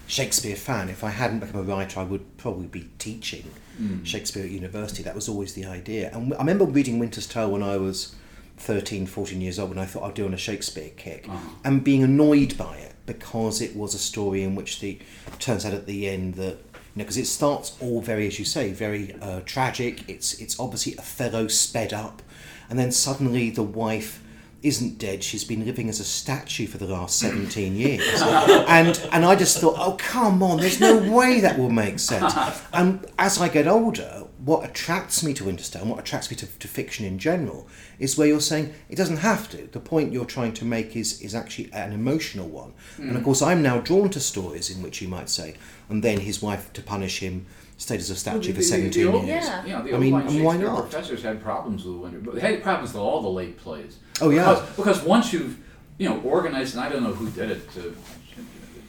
Shakespeare 0.07 0.55
fan. 0.55 0.89
If 0.89 1.03
I 1.03 1.09
hadn't 1.09 1.39
become 1.39 1.59
a 1.59 1.63
writer, 1.63 1.99
I 1.99 2.03
would 2.03 2.37
probably 2.37 2.67
be 2.67 2.89
teaching 2.97 3.51
mm. 3.79 4.05
Shakespeare 4.05 4.43
at 4.43 4.51
university. 4.51 5.03
That 5.03 5.15
was 5.15 5.27
always 5.27 5.53
the 5.53 5.65
idea. 5.65 6.11
And 6.13 6.33
I 6.33 6.37
remember 6.37 6.65
reading 6.65 6.99
Winter's 6.99 7.27
Tale 7.27 7.51
when 7.51 7.63
I 7.63 7.77
was 7.77 8.15
13, 8.57 9.05
14 9.07 9.41
years 9.41 9.59
old, 9.59 9.71
and 9.71 9.79
I 9.79 9.85
thought 9.85 10.03
I'd 10.03 10.13
do 10.13 10.25
on 10.25 10.33
a 10.33 10.37
Shakespeare 10.37 10.91
kick, 10.95 11.27
uh-huh. 11.27 11.49
and 11.63 11.83
being 11.83 12.03
annoyed 12.03 12.57
by 12.57 12.77
it 12.77 12.90
because 13.13 13.61
it 13.61 13.75
was 13.75 13.93
a 13.93 13.99
story 13.99 14.43
in 14.43 14.55
which 14.55 14.79
the 14.79 14.99
turns 15.39 15.65
out 15.65 15.73
at 15.73 15.85
the 15.85 16.07
end 16.07 16.35
that 16.35 16.57
you 16.93 16.97
know 16.97 17.03
because 17.03 17.17
it 17.17 17.25
starts 17.25 17.77
all 17.81 18.01
very 18.01 18.27
as 18.27 18.39
you 18.39 18.45
say 18.45 18.71
very 18.71 19.15
uh, 19.21 19.41
tragic. 19.45 20.09
It's 20.09 20.33
it's 20.35 20.59
obviously 20.59 20.97
Othello 20.97 21.47
sped 21.47 21.93
up. 21.93 22.21
And 22.69 22.79
then 22.79 22.91
suddenly 22.91 23.49
the 23.49 23.63
wife 23.63 24.23
isn't 24.63 24.97
dead. 24.97 25.23
She's 25.23 25.43
been 25.43 25.65
living 25.65 25.89
as 25.89 25.99
a 25.99 26.05
statue 26.05 26.67
for 26.67 26.77
the 26.77 26.87
last 26.87 27.19
17 27.19 27.75
years. 27.75 28.21
And 28.67 28.97
and 29.11 29.25
I 29.25 29.35
just 29.35 29.59
thought 29.59 29.75
oh 29.77 29.95
come 29.97 30.41
on. 30.41 30.59
There's 30.59 30.79
no 30.79 30.97
way 31.11 31.41
that 31.41 31.57
will 31.59 31.69
make 31.69 31.99
sense. 31.99 32.33
And 32.71 33.05
as 33.19 33.41
I 33.41 33.49
get 33.49 33.67
older 33.67 34.25
what 34.43 34.67
attracts 34.67 35.23
me 35.23 35.33
to 35.33 35.43
Winter's 35.45 35.69
Tale 35.69 35.85
what 35.85 35.99
attracts 35.99 36.31
me 36.31 36.37
to, 36.37 36.45
to 36.45 36.67
fiction 36.67 37.05
in 37.05 37.19
general 37.19 37.67
is 37.99 38.17
where 38.17 38.27
you're 38.27 38.39
saying 38.39 38.73
it 38.89 38.95
doesn't 38.95 39.17
have 39.17 39.49
to 39.49 39.67
the 39.67 39.79
point 39.79 40.11
you're 40.11 40.25
trying 40.25 40.53
to 40.53 40.65
make 40.65 40.95
is 40.95 41.21
is 41.21 41.35
actually 41.35 41.71
an 41.73 41.93
emotional 41.93 42.47
one 42.47 42.73
and 42.97 43.11
of 43.11 43.17
hmm. 43.17 43.23
course 43.23 43.41
I'm 43.41 43.61
now 43.61 43.79
drawn 43.79 44.09
to 44.09 44.19
stories 44.19 44.69
in 44.69 44.81
which 44.81 45.01
you 45.01 45.07
might 45.07 45.29
say 45.29 45.55
and 45.89 46.03
then 46.03 46.21
his 46.21 46.41
wife 46.41 46.73
to 46.73 46.81
punish 46.81 47.19
him 47.19 47.45
stayed 47.81 47.99
as 47.99 48.09
a 48.11 48.15
statue 48.15 48.53
for 48.53 48.61
17 48.61 49.07
old, 49.07 49.25
years 49.25 49.43
Yeah. 49.45 49.65
You 49.65 49.71
know, 49.73 49.83
the 49.83 49.95
I 49.95 49.97
mean, 49.97 50.13
line 50.13 50.27
and 50.27 50.43
why 50.43 50.57
not? 50.57 50.89
professors 50.89 51.23
had 51.23 51.41
problems 51.41 51.83
with 51.83 51.95
Winter, 51.95 52.19
but 52.19 52.35
they 52.35 52.41
had 52.41 52.61
problems 52.61 52.93
with 52.93 53.01
all 53.01 53.21
the 53.21 53.29
late 53.29 53.57
plays. 53.57 53.97
Oh, 54.21 54.29
yeah. 54.29 54.53
Because, 54.53 54.75
because 54.75 55.03
once 55.03 55.33
you've, 55.33 55.57
you 55.97 56.07
know, 56.07 56.21
organized, 56.21 56.75
and 56.75 56.83
I 56.83 56.89
don't 56.89 57.01
know 57.01 57.13
who 57.13 57.29
did 57.31 57.49
it, 57.49 57.71
to 57.73 57.95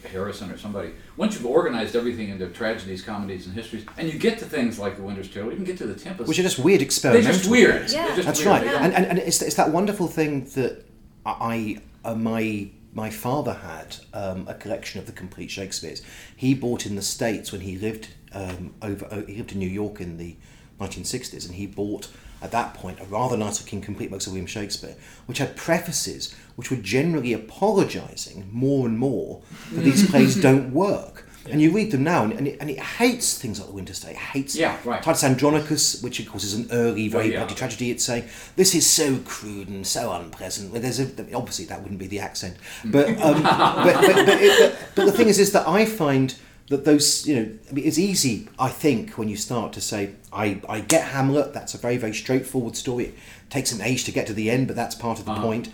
Harrison 0.08 0.50
or 0.50 0.58
somebody. 0.58 0.92
Once 1.16 1.34
you've 1.34 1.46
organized 1.46 1.94
everything 1.96 2.28
into 2.28 2.48
tragedies, 2.48 3.02
comedies, 3.02 3.46
and 3.46 3.54
histories, 3.54 3.84
and 3.96 4.12
you 4.12 4.18
get 4.18 4.38
to 4.38 4.44
things 4.44 4.78
like 4.78 4.96
The 4.96 5.02
Winter's 5.02 5.28
Tale, 5.30 5.46
you 5.50 5.56
can 5.56 5.64
get 5.64 5.78
to 5.78 5.86
The 5.86 5.94
Tempest. 5.94 6.28
which 6.28 6.38
are 6.38 6.42
just 6.42 6.58
weird 6.58 6.82
experiments. 6.82 7.26
they're 7.26 7.36
just 7.36 7.50
weird. 7.50 7.90
Yeah. 7.90 8.06
They're 8.06 8.16
just 8.16 8.26
That's 8.26 8.38
weird. 8.40 8.48
right, 8.50 8.64
They 8.64 8.70
don't- 8.72 8.82
and, 8.84 8.94
and, 8.94 9.06
and 9.06 9.18
it's, 9.18 9.40
it's 9.42 9.56
that 9.56 9.70
wonderful 9.70 10.08
thing 10.08 10.44
that 10.54 10.84
I 11.24 11.80
uh, 12.04 12.14
my 12.14 12.70
my 12.94 13.08
father 13.08 13.54
had 13.54 13.96
um, 14.12 14.46
a 14.48 14.54
collection 14.54 15.00
of 15.00 15.06
the 15.06 15.12
complete 15.12 15.50
Shakespeare's. 15.50 16.02
He 16.36 16.52
bought 16.54 16.84
in 16.84 16.94
the 16.96 17.00
states 17.02 17.50
when 17.52 17.62
he 17.62 17.76
lived 17.78 18.08
um, 18.32 18.74
over. 18.82 19.06
Uh, 19.10 19.22
he 19.24 19.36
lived 19.36 19.52
in 19.52 19.58
New 19.60 19.68
York 19.68 20.00
in 20.00 20.18
the 20.18 20.36
1960s, 20.80 21.46
and 21.46 21.54
he 21.54 21.66
bought 21.66 22.08
at 22.42 22.50
that 22.50 22.74
point 22.74 23.00
a 23.00 23.04
rather 23.04 23.36
nice 23.36 23.60
looking 23.60 23.80
complete 23.80 24.10
works 24.10 24.26
of 24.26 24.32
William 24.32 24.46
Shakespeare, 24.46 24.96
which 25.26 25.38
had 25.38 25.56
prefaces 25.56 26.34
which 26.56 26.70
were 26.70 26.76
generally 26.76 27.32
apologising 27.32 28.48
more 28.52 28.86
and 28.86 28.98
more 28.98 29.40
that 29.72 29.82
these 29.82 30.06
plays 30.10 30.36
don't 30.36 30.72
work. 30.72 31.26
And 31.50 31.60
you 31.60 31.72
read 31.72 31.90
them 31.90 32.04
now, 32.04 32.22
and, 32.22 32.32
and, 32.34 32.46
it, 32.46 32.58
and 32.60 32.70
it 32.70 32.78
hates 32.78 33.36
things 33.36 33.58
like 33.58 33.68
The 33.68 33.74
Winter's 33.74 33.98
Tale. 33.98 34.12
It 34.12 34.16
hates 34.16 34.54
Yeah, 34.54 34.76
right. 34.84 35.02
Titus 35.02 35.24
Andronicus, 35.24 36.00
which 36.00 36.20
of 36.20 36.28
course 36.28 36.44
is 36.44 36.54
an 36.54 36.68
early, 36.70 37.08
very 37.08 37.24
Well, 37.24 37.32
yeah. 37.32 37.38
bloody 37.40 37.54
tragedy. 37.56 37.90
It's 37.90 38.04
saying 38.04 38.24
this 38.54 38.76
is 38.76 38.88
so 38.88 39.18
crude 39.24 39.68
and 39.68 39.84
so 39.84 40.12
unpleasant. 40.12 40.72
Well, 40.72 40.80
there's 40.80 41.00
a, 41.00 41.08
obviously 41.34 41.64
that 41.64 41.82
wouldn't 41.82 41.98
be 41.98 42.06
the 42.06 42.20
accent, 42.20 42.56
but 42.84 43.08
um, 43.20 43.42
but, 43.42 43.84
but, 43.84 44.26
but, 44.26 44.40
it, 44.40 44.72
but, 44.72 44.94
but 44.94 45.04
the 45.06 45.12
thing 45.12 45.28
is, 45.28 45.40
is 45.40 45.50
that 45.52 45.66
I 45.66 45.84
find 45.84 46.32
that 46.68 46.84
those 46.84 47.26
you 47.26 47.36
know 47.36 47.50
I 47.70 47.72
mean, 47.72 47.86
it's 47.86 47.98
easy. 47.98 48.48
I 48.58 48.68
think 48.68 49.18
when 49.18 49.28
you 49.28 49.36
start 49.36 49.72
to 49.74 49.80
say 49.80 50.14
I 50.32 50.60
I 50.68 50.80
get 50.80 51.08
Hamlet, 51.08 51.52
that's 51.52 51.74
a 51.74 51.78
very 51.78 51.96
very 51.96 52.14
straightforward 52.14 52.76
story. 52.76 53.06
It 53.06 53.14
takes 53.50 53.72
an 53.72 53.80
age 53.80 54.04
to 54.04 54.12
get 54.12 54.26
to 54.28 54.32
the 54.32 54.50
end, 54.50 54.66
but 54.66 54.76
that's 54.76 54.94
part 54.94 55.18
of 55.18 55.24
the 55.24 55.32
uh-huh. 55.32 55.42
point. 55.42 55.68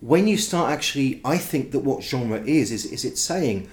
When 0.00 0.28
you 0.28 0.36
start 0.36 0.70
actually, 0.70 1.20
I 1.24 1.38
think 1.38 1.70
that 1.72 1.80
what 1.80 2.02
genre 2.02 2.40
is 2.40 2.70
is 2.70 2.84
is 2.84 3.04
it 3.04 3.18
saying 3.18 3.68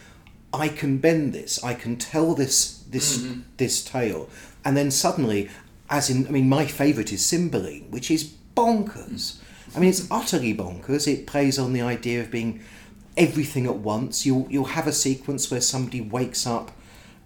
I 0.54 0.68
can 0.68 0.98
bend 0.98 1.34
this, 1.34 1.64
I 1.64 1.74
can 1.74 1.96
tell 1.98 2.36
this 2.36 2.84
this 2.90 3.20
mm-hmm. 3.20 3.42
this 3.58 3.84
tale, 3.84 4.30
and 4.66 4.76
then 4.76 4.92
suddenly, 4.92 5.50
as 5.90 6.10
in, 6.10 6.28
I 6.28 6.32
mean, 6.32 6.50
my 6.50 6.66
favourite 6.66 7.12
is 7.14 7.26
Cymbeline, 7.26 7.90
which 7.90 8.12
is 8.12 8.34
bonkers. 8.56 9.38
Mm. 9.38 9.78
I 9.78 9.80
mean, 9.80 9.90
it's 9.90 10.08
utterly 10.12 10.54
bonkers. 10.54 11.08
It 11.08 11.26
plays 11.26 11.58
on 11.58 11.74
the 11.74 11.82
idea 11.82 12.22
of 12.22 12.30
being 12.30 12.62
everything 13.18 13.66
at 13.66 13.78
once. 13.78 14.26
You'll 14.26 14.48
you'll 14.50 14.66
have 14.66 14.88
a 14.88 14.94
sequence 14.94 15.50
where 15.50 15.62
somebody 15.62 16.02
wakes 16.02 16.46
up 16.48 16.72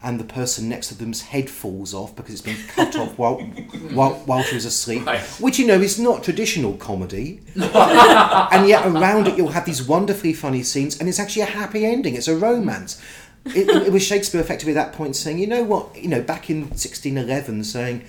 and 0.06 0.20
the 0.20 0.24
person 0.24 0.70
next 0.70 0.90
to 0.90 0.96
them's 0.96 1.22
head 1.22 1.50
falls 1.50 1.94
off 1.94 2.16
because 2.16 2.34
it's 2.34 2.42
been 2.42 2.58
cut 2.68 2.96
off 2.96 3.18
while, 3.18 3.38
while 3.94 4.14
while 4.26 4.44
she 4.44 4.56
was 4.56 4.66
asleep. 4.66 5.06
Right. 5.06 5.22
Which 5.40 5.58
you 5.58 5.66
know 5.66 5.82
is 5.82 6.00
not 6.00 6.24
traditional 6.24 6.78
comedy, 6.78 7.42
and 7.56 8.68
yet 8.68 8.86
around 8.86 9.28
it 9.28 9.38
you'll 9.38 9.50
have 9.50 9.66
these 9.66 9.86
wonderfully 9.86 10.34
funny 10.34 10.64
scenes, 10.64 11.00
and 11.00 11.10
it's 11.10 11.20
actually 11.20 11.42
a 11.42 11.46
happy 11.46 11.86
ending. 11.86 12.16
It's 12.16 12.28
a 12.28 12.36
romance. 12.36 13.02
It, 13.48 13.70
it 13.70 13.92
was 13.92 14.04
Shakespeare 14.04 14.42
effectively 14.42 14.76
at 14.76 14.86
that 14.86 14.94
point 14.94 15.16
saying, 15.16 15.38
you 15.38 15.46
know 15.46 15.64
what, 15.64 15.96
you 15.96 16.08
know, 16.08 16.22
back 16.22 16.50
in 16.50 16.62
1611, 16.62 17.64
saying, 17.64 18.04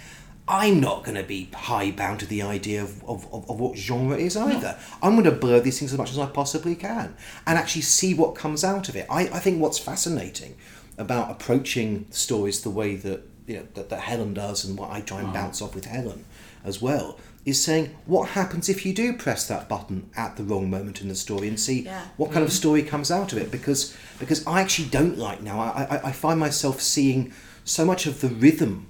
I'm 0.49 0.81
not 0.81 1.03
going 1.03 1.17
to 1.17 1.25
be 1.25 1.49
high 1.53 1.91
bound 1.91 2.21
to 2.21 2.27
the 2.27 2.43
idea 2.43 2.83
of, 2.83 3.03
of, 3.05 3.27
of, 3.33 3.51
of 3.51 3.59
what 3.59 3.77
genre 3.77 4.17
is 4.17 4.37
either. 4.37 4.79
I'm 5.03 5.13
going 5.13 5.25
to 5.25 5.33
blur 5.33 5.61
these 5.61 5.79
things 5.79 5.93
as 5.93 5.99
much 5.99 6.11
as 6.13 6.19
I 6.19 6.27
possibly 6.27 6.77
can 6.77 7.17
and 7.47 7.59
actually 7.59 7.83
see 7.83 8.15
what 8.15 8.37
comes 8.37 8.63
out 8.63 8.89
of 8.89 8.95
it. 8.95 9.07
I, 9.11 9.23
I 9.23 9.41
think 9.41 9.61
what's 9.61 9.79
fascinating 9.79 10.57
about 10.99 11.31
approaching 11.31 12.07
stories 12.11 12.63
the 12.63 12.71
way 12.71 12.97
that 12.97 13.23
you 13.47 13.57
know 13.57 13.67
that, 13.75 13.91
that 13.91 14.01
Helen 14.01 14.35
does 14.35 14.65
and 14.65 14.79
what 14.79 14.91
I 14.91 15.01
try 15.01 15.21
and 15.21 15.33
bounce 15.33 15.61
off 15.63 15.75
with 15.75 15.85
Helen 15.85 16.25
as 16.65 16.83
well 16.83 17.19
is 17.45 17.63
saying 17.63 17.95
what 18.07 18.31
happens 18.31 18.69
if 18.69 18.85
you 18.85 18.93
do 18.93 19.13
press 19.13 19.47
that 19.47 19.69
button 19.69 20.11
at 20.17 20.37
the 20.37 20.43
wrong 20.43 20.69
moment 20.69 21.01
in 21.01 21.09
the 21.09 21.15
story 21.15 21.47
and 21.47 21.61
see 21.61 21.83
Yeah. 21.83 22.07
what 22.17 22.33
kind 22.33 22.43
of 22.43 22.51
mm-hmm. 22.51 22.57
story 22.57 22.83
comes 22.83 23.11
out 23.11 23.33
of 23.33 23.39
it 23.39 23.53
because 23.53 23.97
because 24.19 24.45
I 24.47 24.61
actually 24.61 24.89
don't 24.89 25.17
like 25.17 25.43
now 25.43 25.61
I, 25.61 25.85
I, 25.85 26.09
I 26.09 26.13
find 26.13 26.41
myself 26.41 26.81
seeing 26.81 27.33
so 27.65 27.85
much 27.85 28.07
of 28.07 28.21
the 28.21 28.29
rhythm 28.29 28.89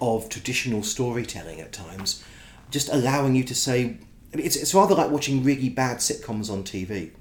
of 0.00 0.28
traditional 0.28 0.82
storytelling 0.82 1.60
at 1.60 1.72
times 1.72 2.24
just 2.70 2.88
allowing 2.90 3.34
you 3.34 3.44
to 3.44 3.54
say 3.54 3.96
I 4.32 4.36
mean, 4.36 4.44
it's, 4.46 4.56
it's 4.56 4.74
rather 4.74 4.94
like 4.94 5.10
watching 5.10 5.42
really 5.42 5.68
bad 5.68 5.98
sitcoms 5.98 6.50
on 6.50 6.62
TV 6.64 7.12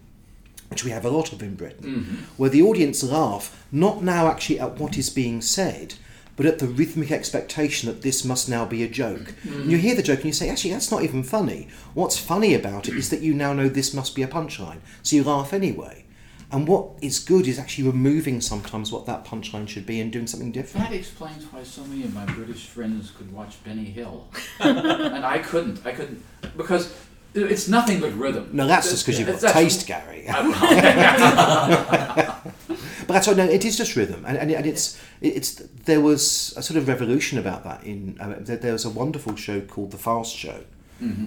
which 0.70 0.84
we 0.84 0.92
have 0.92 1.06
a 1.06 1.10
lot 1.10 1.32
of 1.32 1.42
in 1.42 1.56
Britain, 1.56 1.84
mm-hmm. 1.84 2.16
where 2.36 2.50
the 2.50 2.62
audience 2.62 3.04
laugh 3.04 3.66
not 3.72 4.04
now 4.04 4.28
actually 4.28 4.60
at 4.60 4.78
what 4.78 4.98
is 4.98 5.10
being 5.10 5.42
said, 5.42 5.96
but 6.36 6.46
at 6.46 6.60
the 6.60 6.68
rhythmic 6.68 7.12
expectation 7.12 7.88
that 7.88 8.02
this 8.02 8.24
must 8.24 8.50
now 8.50 8.66
be 8.66 8.84
a 8.84 8.88
joke. 8.88 9.34
Mm-hmm. 9.44 9.62
And 9.62 9.72
you 9.72 9.78
hear 9.78 9.96
the 9.96 10.04
joke 10.04 10.20
and 10.20 10.26
you 10.26 10.34
say, 10.34 10.50
actually, 10.50 10.72
that's 10.72 10.92
not 10.92 11.04
even 11.04 11.24
funny. 11.24 11.68
What's 11.94 12.18
funny 12.18 12.54
about 12.54 12.88
it 12.88 12.96
is 12.96 13.10
that 13.10 13.22
you 13.22 13.34
now 13.34 13.54
know 13.54 13.70
this 13.70 13.94
must 13.94 14.16
be 14.16 14.24
a 14.24 14.28
punchline, 14.28 14.80
so 15.04 15.16
you 15.16 15.24
laugh 15.24 15.54
anyway. 15.54 16.04
And 16.50 16.66
what 16.66 16.92
is 17.02 17.20
good 17.20 17.46
is 17.46 17.60
actually 17.60 17.90
removing 17.90 18.40
sometimes 18.40 18.92
what 18.92 19.06
that 19.06 19.26
punchline 19.26 19.68
should 19.68 19.86
be 19.86 20.00
and 20.00 20.12
doing 20.12 20.28
something 20.28 20.54
different. 20.54 20.90
That 20.90 20.96
explains 20.96 21.44
why 21.52 21.64
so 21.64 21.84
many 21.84 22.06
of 22.06 22.14
my 22.14 22.26
British 22.26 22.68
friends 22.68 23.12
could 23.12 23.34
watch 23.34 23.62
Benny 23.66 23.84
Hill, 23.84 24.28
and 24.60 25.26
I 25.26 25.40
couldn't. 25.40 25.86
I 25.86 25.92
couldn't 25.92 26.24
because 26.56 26.96
it's 27.34 27.68
nothing 27.68 28.00
but 28.00 28.14
rhythm. 28.14 28.50
No, 28.54 28.66
that's 28.66 28.90
just 28.90 29.06
because 29.06 29.20
you've 29.20 29.28
got 29.28 29.42
That's- 29.42 29.62
taste, 29.62 29.88
Gary. 29.88 30.26
But 33.08 33.14
that's 33.14 33.28
right. 33.30 33.38
No, 33.38 33.46
it 33.46 33.64
is 33.64 33.78
just 33.78 33.96
rhythm, 33.96 34.26
and, 34.28 34.38
and, 34.38 34.52
and 34.52 34.66
it's 34.66 35.00
it's 35.22 35.54
there 35.86 36.02
was 36.02 36.54
a 36.58 36.62
sort 36.62 36.78
of 36.78 36.90
revolution 36.90 37.40
about 37.40 37.64
that. 37.64 37.86
In 37.86 38.18
uh, 38.20 38.36
there, 38.40 38.58
there 38.58 38.74
was 38.74 38.84
a 38.84 38.90
wonderful 38.90 39.38
show 39.38 39.62
called 39.62 39.92
The 39.92 39.98
Fast 39.98 40.36
Show, 40.36 40.66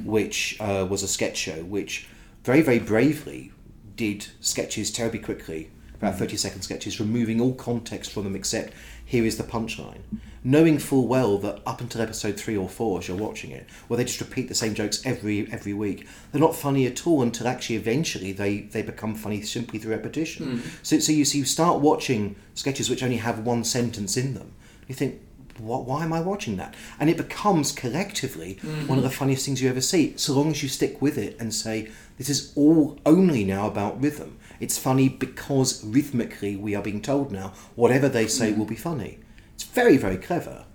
which 0.04 0.58
uh, 0.60 0.86
was 0.90 1.02
a 1.02 1.08
sketch 1.08 1.38
show, 1.38 1.64
which 1.64 2.06
very 2.44 2.60
very 2.60 2.80
bravely 2.80 3.52
did 4.00 4.26
sketches 4.40 4.90
terribly 4.90 5.18
quickly, 5.18 5.70
about 5.94 6.12
mm-hmm. 6.12 6.20
thirty 6.20 6.36
second 6.36 6.62
sketches, 6.62 7.00
removing 7.00 7.38
all 7.40 7.54
context 7.54 8.12
from 8.12 8.24
them 8.24 8.34
except 8.34 8.72
here 9.04 9.26
is 9.26 9.36
the 9.36 9.52
punchline, 9.56 10.02
knowing 10.42 10.78
full 10.78 11.06
well 11.06 11.36
that 11.38 11.60
up 11.66 11.80
until 11.82 12.00
episode 12.00 12.36
three 12.38 12.56
or 12.56 12.68
four, 12.68 12.98
as 12.98 13.08
you're 13.08 13.26
watching 13.26 13.50
it, 13.50 13.66
where 13.88 13.98
they 13.98 14.04
just 14.04 14.20
repeat 14.20 14.48
the 14.48 14.54
same 14.54 14.74
jokes 14.74 15.04
every 15.04 15.36
every 15.52 15.74
week, 15.74 16.08
they're 16.30 16.40
not 16.40 16.56
funny 16.56 16.86
at 16.86 17.06
all 17.06 17.20
until 17.22 17.46
actually 17.46 17.76
eventually 17.76 18.32
they 18.32 18.60
they 18.74 18.82
become 18.82 19.14
funny 19.14 19.42
simply 19.42 19.78
through 19.78 19.92
repetition. 19.92 20.46
Mm. 20.46 20.60
So 20.82 20.98
so 20.98 21.12
you 21.12 21.24
so 21.26 21.36
you 21.36 21.44
start 21.44 21.80
watching 21.80 22.36
sketches 22.54 22.88
which 22.88 23.02
only 23.02 23.18
have 23.18 23.40
one 23.40 23.64
sentence 23.64 24.16
in 24.16 24.32
them. 24.34 24.52
You 24.88 24.94
think. 24.94 25.20
What, 25.64 25.86
why 25.86 26.04
am 26.04 26.12
I 26.12 26.20
watching 26.20 26.56
that? 26.56 26.74
And 26.98 27.10
it 27.10 27.16
becomes 27.16 27.72
collectively 27.72 28.58
one 28.86 28.98
of 28.98 29.04
the 29.04 29.10
funniest 29.10 29.46
things 29.46 29.62
you 29.62 29.68
ever 29.68 29.80
see, 29.80 30.16
so 30.16 30.32
long 30.32 30.50
as 30.50 30.62
you 30.62 30.68
stick 30.68 31.00
with 31.00 31.18
it 31.18 31.36
and 31.40 31.54
say, 31.54 31.90
this 32.18 32.28
is 32.28 32.52
all 32.56 32.98
only 33.06 33.44
now 33.44 33.66
about 33.66 34.00
rhythm. 34.00 34.38
It's 34.60 34.76
funny 34.76 35.08
because 35.08 35.82
rhythmically 35.84 36.56
we 36.56 36.74
are 36.74 36.82
being 36.82 37.00
told 37.00 37.32
now 37.32 37.54
whatever 37.74 38.08
they 38.08 38.26
say 38.26 38.52
hmm. 38.52 38.58
will 38.58 38.66
be 38.66 38.76
funny. 38.76 39.18
It's 39.54 39.64
very, 39.64 39.96
very 39.96 40.18
clever. 40.18 40.66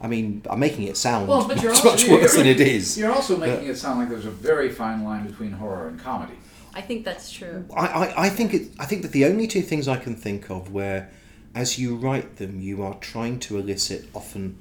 I 0.00 0.06
mean, 0.06 0.42
I'm 0.48 0.60
making 0.60 0.84
it 0.84 0.96
sound 0.96 1.28
Well, 1.28 1.46
but 1.46 1.56
much, 1.56 1.62
you're 1.62 1.72
also, 1.72 1.90
much 1.90 2.08
worse 2.08 2.36
than 2.36 2.46
it 2.46 2.60
is. 2.60 2.98
You're 2.98 3.12
also 3.12 3.36
making 3.36 3.68
it 3.68 3.76
sound 3.76 3.98
like 3.98 4.08
there's 4.08 4.26
a 4.26 4.30
very 4.30 4.70
fine 4.70 5.02
line 5.04 5.26
between 5.26 5.52
horror 5.52 5.88
and 5.88 5.98
comedy. 5.98 6.34
I 6.74 6.80
think 6.80 7.04
that's 7.04 7.32
true. 7.32 7.64
I, 7.76 7.86
I, 7.86 8.26
I 8.26 8.28
think 8.28 8.54
it, 8.54 8.70
I 8.78 8.86
think 8.86 9.02
that 9.02 9.12
the 9.12 9.24
only 9.24 9.48
two 9.48 9.62
things 9.62 9.88
I 9.88 9.96
can 9.96 10.14
think 10.14 10.50
of 10.50 10.72
where, 10.72 11.10
as 11.54 11.78
you 11.78 11.96
write 11.96 12.36
them, 12.36 12.60
you 12.60 12.82
are 12.82 12.94
trying 12.94 13.38
to 13.40 13.58
elicit 13.58 14.08
often 14.14 14.58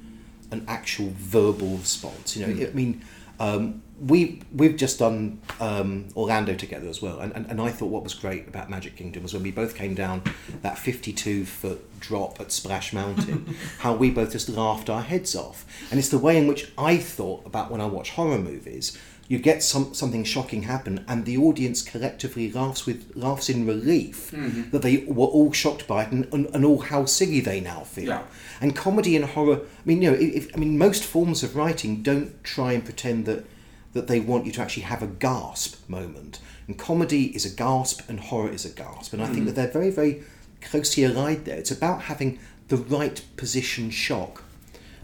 an 0.51 0.65
actual 0.67 1.11
verbal 1.15 1.77
response. 1.77 2.35
You 2.37 2.47
know, 2.47 2.67
I 2.67 2.71
mean, 2.71 3.03
um, 3.39 3.81
we 3.99 4.41
we've 4.53 4.77
just 4.77 4.99
done 4.99 5.41
um, 5.59 6.07
Orlando 6.15 6.53
together 6.53 6.87
as 6.87 7.01
well, 7.01 7.19
and, 7.19 7.33
and, 7.33 7.45
and 7.47 7.61
I 7.61 7.69
thought 7.69 7.87
what 7.87 8.03
was 8.03 8.13
great 8.13 8.47
about 8.47 8.69
Magic 8.69 8.95
Kingdom 8.95 9.23
was 9.23 9.33
when 9.33 9.43
we 9.43 9.51
both 9.51 9.75
came 9.75 9.95
down 9.95 10.23
that 10.61 10.77
fifty-two 10.77 11.45
foot 11.45 11.99
drop 11.99 12.39
at 12.39 12.51
Splash 12.51 12.93
Mountain, 12.93 13.55
how 13.79 13.93
we 13.93 14.11
both 14.11 14.31
just 14.31 14.49
laughed 14.49 14.89
our 14.89 15.01
heads 15.01 15.35
off, 15.35 15.65
and 15.89 15.99
it's 15.99 16.09
the 16.09 16.17
way 16.19 16.37
in 16.37 16.47
which 16.47 16.71
I 16.77 16.97
thought 16.97 17.45
about 17.45 17.71
when 17.71 17.81
I 17.81 17.85
watch 17.85 18.11
horror 18.11 18.39
movies 18.39 18.97
you 19.27 19.37
get 19.39 19.61
some 19.61 19.93
something 19.93 20.23
shocking 20.23 20.63
happen 20.63 21.03
and 21.07 21.25
the 21.25 21.37
audience 21.37 21.81
collectively 21.81 22.51
laughs 22.51 22.85
with 22.85 23.11
laughs 23.15 23.49
in 23.49 23.65
relief 23.65 24.31
mm-hmm. 24.31 24.69
that 24.69 24.81
they 24.81 24.97
were 25.07 25.25
all 25.25 25.51
shocked 25.51 25.85
by 25.87 26.03
it 26.03 26.11
and, 26.11 26.31
and, 26.33 26.45
and 26.47 26.63
all 26.63 26.79
how 26.79 27.03
silly 27.05 27.39
they 27.39 27.59
now 27.59 27.81
feel. 27.81 28.07
Yeah. 28.07 28.23
and 28.61 28.75
comedy 28.75 29.15
and 29.15 29.25
horror 29.25 29.59
i 29.61 29.81
mean 29.85 30.01
you 30.01 30.11
know 30.11 30.17
if, 30.17 30.55
i 30.55 30.59
mean 30.59 30.77
most 30.77 31.03
forms 31.03 31.43
of 31.43 31.55
writing 31.55 32.01
don't 32.01 32.43
try 32.43 32.71
and 32.73 32.83
pretend 32.83 33.25
that 33.25 33.45
that 33.93 34.07
they 34.07 34.19
want 34.19 34.45
you 34.45 34.51
to 34.51 34.61
actually 34.61 34.83
have 34.83 35.01
a 35.01 35.07
gasp 35.07 35.89
moment. 35.89 36.39
And 36.67 36.77
comedy 36.77 37.35
is 37.35 37.45
a 37.45 37.49
gasp 37.49 38.07
and 38.07 38.19
horror 38.19 38.51
is 38.51 38.65
a 38.65 38.69
gasp. 38.69 39.13
And 39.13 39.21
i 39.21 39.25
think 39.27 39.43
mm. 39.43 39.45
that 39.47 39.55
they're 39.55 39.71
very 39.71 39.89
very 39.89 40.23
closely 40.61 41.03
allied 41.03 41.45
there. 41.45 41.57
It's 41.57 41.71
about 41.71 42.03
having 42.03 42.39
the 42.67 42.77
right 42.77 43.21
position 43.37 43.89
shock. 43.89 44.43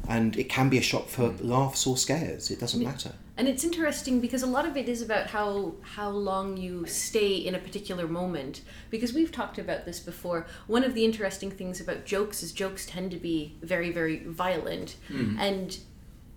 And 0.07 0.35
it 0.37 0.49
can 0.49 0.69
be 0.69 0.77
a 0.77 0.81
shock 0.81 1.07
for 1.07 1.29
mm. 1.29 1.43
laughs 1.43 1.87
or 1.87 1.97
scares. 1.97 2.51
It 2.51 2.59
doesn't 2.59 2.83
matter 2.83 3.13
And 3.35 3.47
it's 3.47 3.63
interesting 3.63 4.19
because 4.19 4.43
a 4.43 4.47
lot 4.47 4.67
of 4.67 4.77
it 4.77 4.87
is 4.87 5.01
about 5.01 5.27
how 5.27 5.73
how 5.81 6.09
long 6.09 6.55
you 6.55 6.85
stay 6.85 7.35
in 7.35 7.55
a 7.55 7.59
particular 7.59 8.07
moment. 8.07 8.61
Because 8.89 9.13
we've 9.13 9.31
talked 9.31 9.57
about 9.57 9.85
this 9.85 9.99
before. 9.99 10.45
One 10.67 10.83
of 10.83 10.93
the 10.93 11.03
interesting 11.03 11.49
things 11.49 11.81
about 11.81 12.05
jokes 12.05 12.43
is 12.43 12.51
jokes 12.51 12.85
tend 12.85 13.11
to 13.11 13.17
be 13.17 13.57
very 13.61 13.91
very 13.91 14.23
violent, 14.23 14.97
mm-hmm. 15.09 15.39
and 15.39 15.77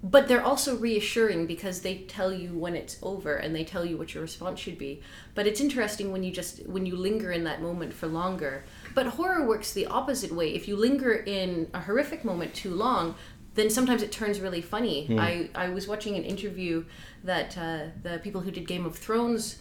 but 0.02 0.28
they're 0.28 0.44
also 0.44 0.76
reassuring 0.76 1.46
because 1.46 1.80
they 1.80 1.98
tell 1.98 2.32
you 2.32 2.56
when 2.56 2.76
it's 2.76 2.98
over 3.02 3.34
and 3.36 3.56
they 3.56 3.64
tell 3.64 3.84
you 3.84 3.96
what 3.96 4.14
your 4.14 4.22
response 4.22 4.60
should 4.60 4.78
be. 4.78 5.00
But 5.34 5.46
it's 5.46 5.60
interesting 5.60 6.12
when 6.12 6.22
you 6.22 6.30
just 6.30 6.66
when 6.66 6.86
you 6.86 6.96
linger 6.96 7.32
in 7.32 7.44
that 7.44 7.60
moment 7.60 7.92
for 7.92 8.06
longer. 8.06 8.64
But 8.94 9.06
horror 9.06 9.46
works 9.46 9.72
the 9.72 9.86
opposite 9.86 10.32
way. 10.32 10.54
If 10.54 10.68
you 10.68 10.76
linger 10.76 11.12
in 11.12 11.70
a 11.74 11.80
horrific 11.80 12.24
moment 12.24 12.54
too 12.54 12.74
long, 12.74 13.16
then 13.56 13.68
sometimes 13.70 14.02
it 14.02 14.12
turns 14.12 14.40
really 14.40 14.60
funny. 14.62 15.06
I, 15.18 15.50
I 15.54 15.68
was 15.70 15.88
watching 15.88 16.14
an 16.16 16.22
interview 16.24 16.84
that 17.24 17.58
uh, 17.58 17.86
the 18.02 18.18
people 18.22 18.40
who 18.42 18.50
did 18.50 18.66
Game 18.66 18.86
of 18.86 18.96
Thrones 18.96 19.58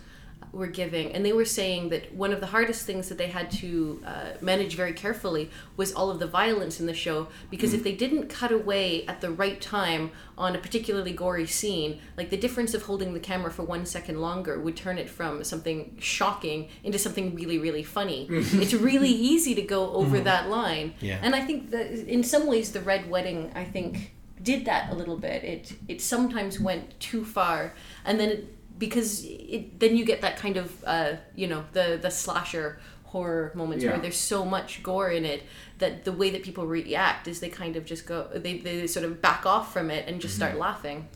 were 0.55 0.67
giving, 0.67 1.11
and 1.11 1.25
they 1.25 1.33
were 1.33 1.45
saying 1.45 1.89
that 1.89 2.13
one 2.15 2.31
of 2.31 2.39
the 2.39 2.47
hardest 2.47 2.85
things 2.85 3.09
that 3.09 3.17
they 3.17 3.27
had 3.27 3.51
to 3.51 4.01
uh, 4.05 4.29
manage 4.41 4.75
very 4.75 4.93
carefully 4.93 5.51
was 5.75 5.93
all 5.93 6.09
of 6.09 6.19
the 6.19 6.27
violence 6.27 6.79
in 6.79 6.85
the 6.85 6.93
show 6.93 7.27
because 7.51 7.73
if 7.73 7.83
they 7.83 7.91
didn't 7.91 8.29
cut 8.29 8.51
away 8.51 9.05
at 9.05 9.19
the 9.19 9.29
right 9.29 9.59
time 9.59 10.11
on 10.37 10.55
a 10.55 10.57
particularly 10.57 11.11
gory 11.11 11.45
scene, 11.45 11.99
like 12.17 12.29
the 12.29 12.37
difference 12.37 12.73
of 12.73 12.83
holding 12.83 13.13
the 13.13 13.19
camera 13.19 13.51
for 13.51 13.63
one 13.63 13.85
second 13.85 14.21
longer 14.21 14.57
would 14.57 14.77
turn 14.77 14.97
it 14.97 15.09
from 15.09 15.43
something 15.43 15.95
shocking 15.99 16.69
into 16.83 16.97
something 16.97 17.35
really, 17.35 17.59
really 17.59 17.83
funny. 17.83 18.25
it's 18.29 18.73
really 18.73 19.11
easy 19.11 19.53
to 19.55 19.61
go 19.61 19.91
over 19.91 20.19
that 20.21 20.49
line. 20.49 20.93
Yeah. 21.01 21.19
And 21.21 21.35
I 21.35 21.41
think 21.41 21.71
that 21.71 21.91
in 21.91 22.23
some 22.23 22.47
ways, 22.47 22.71
the 22.71 22.81
Red 22.81 23.09
Wedding, 23.09 23.51
I 23.55 23.65
think, 23.65 24.13
did 24.41 24.65
that 24.65 24.91
a 24.91 24.95
little 24.95 25.17
bit. 25.17 25.43
It 25.43 25.73
it 25.87 26.01
sometimes 26.01 26.59
went 26.59 26.99
too 26.99 27.25
far, 27.25 27.73
and 28.05 28.19
then 28.19 28.29
it, 28.29 28.54
because 28.77 29.23
it 29.25 29.79
then 29.79 29.95
you 29.95 30.05
get 30.05 30.21
that 30.21 30.37
kind 30.37 30.57
of 30.57 30.83
uh, 30.85 31.13
you 31.35 31.47
know 31.47 31.63
the 31.73 31.99
the 32.01 32.11
slasher 32.11 32.79
horror 33.05 33.51
moments 33.55 33.83
Yeah. 33.83 33.91
where 33.91 33.99
there's 34.01 34.17
so 34.17 34.43
much 34.43 34.83
gore 34.83 35.09
in 35.09 35.23
it 35.25 35.43
that 35.79 36.03
the 36.03 36.11
way 36.11 36.29
that 36.31 36.43
people 36.43 36.65
react 36.67 37.27
is 37.27 37.39
they 37.39 37.49
kind 37.49 37.75
of 37.77 37.85
just 37.85 38.05
go 38.05 38.27
they, 38.33 38.57
they 38.57 38.87
sort 38.87 39.05
of 39.05 39.21
back 39.21 39.45
off 39.45 39.71
from 39.71 39.89
it 39.89 40.07
and 40.07 40.19
just 40.19 40.35
start 40.35 40.57
laughing 40.57 41.07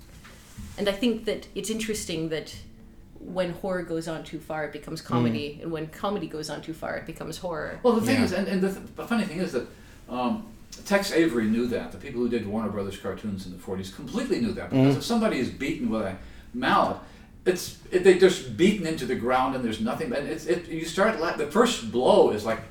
and 0.78 0.88
i 0.88 0.94
think 0.94 1.26
that 1.26 1.48
it's 1.56 1.70
interesting 1.70 2.30
that 2.30 2.56
when 3.20 3.52
horror 3.52 3.84
goes 3.84 4.08
on 4.08 4.24
too 4.24 4.40
far 4.40 4.64
it 4.64 4.72
becomes 4.72 5.02
comedy 5.02 5.60
and 5.62 5.72
when 5.72 5.88
comedy 5.88 6.28
goes 6.28 6.50
on 6.50 6.62
too 6.62 6.74
far 6.74 6.96
it 6.96 7.06
becomes 7.06 7.38
horror 7.40 7.78
Well, 7.84 7.94
the 7.94 8.02
thing 8.06 8.16
Yeah. 8.16 8.24
is, 8.26 8.32
and, 8.32 8.48
and 8.48 8.62
the, 8.62 8.72
th- 8.72 8.86
the 8.96 9.06
funny 9.06 9.26
thing 9.26 9.40
is 9.40 9.52
that 9.52 9.68
um, 10.10 10.46
Tex 10.86 11.12
Avery 11.12 11.46
knew 11.46 11.68
that. 11.68 11.92
The 11.92 11.98
people 11.98 12.22
who 12.22 12.30
did 12.30 12.48
Warner 12.48 12.70
Brothers 12.70 12.96
cartoons 12.98 13.46
in 13.46 13.52
the 13.52 13.58
40s 13.58 13.94
completely 13.94 14.40
knew 14.40 14.54
that. 14.54 14.70
Because 14.70 14.96
if 14.96 15.04
somebody 15.04 15.38
is 15.40 15.50
beaten 15.50 15.90
with 15.90 16.04
a 16.04 16.16
mallet, 16.54 16.98
it's 17.50 17.78
it, 17.92 18.04
they 18.04 18.18
just 18.18 18.56
beaten 18.56 18.86
into 18.88 19.06
the 19.06 19.16
ground 19.16 19.56
and 19.56 19.64
there's 19.64 19.82
nothing. 19.82 20.14
And 20.14 20.28
it's 20.28 20.46
it, 20.46 20.68
you 20.68 20.86
start 20.86 21.20
the 21.38 21.48
first 21.48 21.92
blow 21.92 22.32
is 22.32 22.46
like 22.46 22.62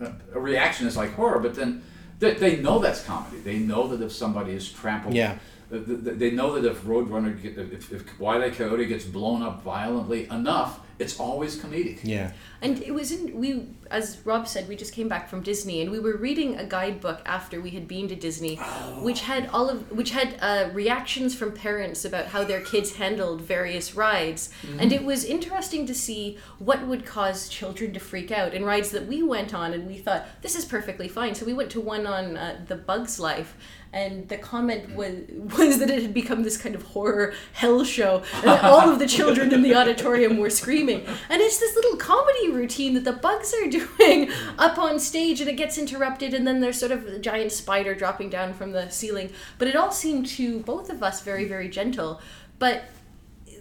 a, 0.00 0.12
a 0.34 0.40
reaction 0.40 0.86
is 0.86 0.96
like 0.96 1.12
horror, 1.14 1.38
but 1.40 1.54
then 1.54 1.82
they, 2.20 2.34
they 2.34 2.56
know 2.56 2.78
that's 2.78 3.02
comedy. 3.04 3.38
They 3.40 3.58
know 3.58 3.88
that 3.88 4.04
if 4.04 4.12
somebody 4.12 4.52
is 4.52 4.70
trampled, 4.70 5.14
Yeah. 5.14 5.38
Th- 5.70 6.04
th- 6.04 6.18
they 6.18 6.30
know 6.30 6.58
that 6.58 6.70
if 6.70 6.82
Roadrunner, 6.82 7.40
get, 7.40 7.56
if, 7.58 7.92
if 7.92 8.20
Wile. 8.20 8.50
Coyote 8.50 8.86
gets 8.86 9.04
blown 9.04 9.42
up 9.42 9.62
violently 9.62 10.26
enough, 10.26 10.80
it's 11.00 11.18
always 11.18 11.56
comedic. 11.56 12.00
Yeah. 12.02 12.32
And 12.60 12.82
it 12.82 12.92
was 12.92 13.10
in 13.10 13.38
we, 13.38 13.68
as 13.90 14.18
Rob 14.26 14.46
said, 14.46 14.68
we 14.68 14.76
just 14.76 14.92
came 14.92 15.08
back 15.08 15.30
from 15.30 15.40
Disney, 15.40 15.80
and 15.80 15.90
we 15.90 15.98
were 15.98 16.16
reading 16.16 16.58
a 16.58 16.64
guidebook 16.66 17.22
after 17.24 17.58
we 17.58 17.70
had 17.70 17.88
been 17.88 18.06
to 18.08 18.14
Disney, 18.14 18.56
which 19.00 19.22
had 19.22 19.48
all 19.48 19.70
of 19.70 19.90
which 19.90 20.10
had 20.10 20.36
uh, 20.42 20.68
reactions 20.74 21.34
from 21.34 21.52
parents 21.52 22.04
about 22.04 22.26
how 22.26 22.44
their 22.44 22.60
kids 22.60 22.96
handled 22.96 23.40
various 23.40 23.94
rides, 23.94 24.50
and 24.78 24.92
it 24.92 25.02
was 25.02 25.24
interesting 25.24 25.86
to 25.86 25.94
see 25.94 26.36
what 26.58 26.86
would 26.86 27.06
cause 27.06 27.48
children 27.48 27.94
to 27.94 28.00
freak 28.00 28.30
out 28.30 28.52
in 28.52 28.62
rides 28.62 28.90
that 28.90 29.06
we 29.06 29.22
went 29.22 29.54
on, 29.54 29.72
and 29.72 29.86
we 29.86 29.96
thought 29.96 30.26
this 30.42 30.54
is 30.54 30.66
perfectly 30.66 31.08
fine. 31.08 31.34
So 31.34 31.46
we 31.46 31.54
went 31.54 31.70
to 31.70 31.80
one 31.80 32.06
on 32.06 32.36
uh, 32.36 32.60
the 32.68 32.76
Bugs 32.76 33.18
Life. 33.18 33.56
And 33.92 34.28
the 34.28 34.38
comment 34.38 34.94
was 34.94 35.14
was 35.58 35.78
that 35.78 35.90
it 35.90 36.02
had 36.02 36.14
become 36.14 36.42
this 36.42 36.56
kind 36.56 36.74
of 36.74 36.82
horror 36.82 37.34
hell 37.52 37.84
show, 37.84 38.22
and 38.42 38.50
all 38.50 38.88
of 38.88 38.98
the 38.98 39.06
children 39.06 39.52
in 39.52 39.62
the 39.62 39.74
auditorium 39.74 40.36
were 40.36 40.50
screaming. 40.50 41.04
And 41.28 41.40
it's 41.42 41.58
this 41.58 41.74
little 41.74 41.96
comedy 41.96 42.50
routine 42.50 42.94
that 42.94 43.04
the 43.04 43.12
bugs 43.12 43.52
are 43.54 43.68
doing 43.70 44.30
up 44.58 44.78
on 44.78 44.98
stage, 44.98 45.40
and 45.40 45.50
it 45.50 45.56
gets 45.56 45.76
interrupted, 45.78 46.34
and 46.34 46.46
then 46.46 46.60
there's 46.60 46.78
sort 46.78 46.92
of 46.92 47.06
a 47.06 47.18
giant 47.18 47.52
spider 47.52 47.94
dropping 47.94 48.30
down 48.30 48.54
from 48.54 48.72
the 48.72 48.88
ceiling. 48.90 49.32
But 49.58 49.68
it 49.68 49.76
all 49.76 49.92
seemed 49.92 50.26
to 50.28 50.60
both 50.60 50.90
of 50.90 51.02
us 51.02 51.22
very, 51.22 51.44
very 51.44 51.68
gentle. 51.68 52.20
But 52.58 52.84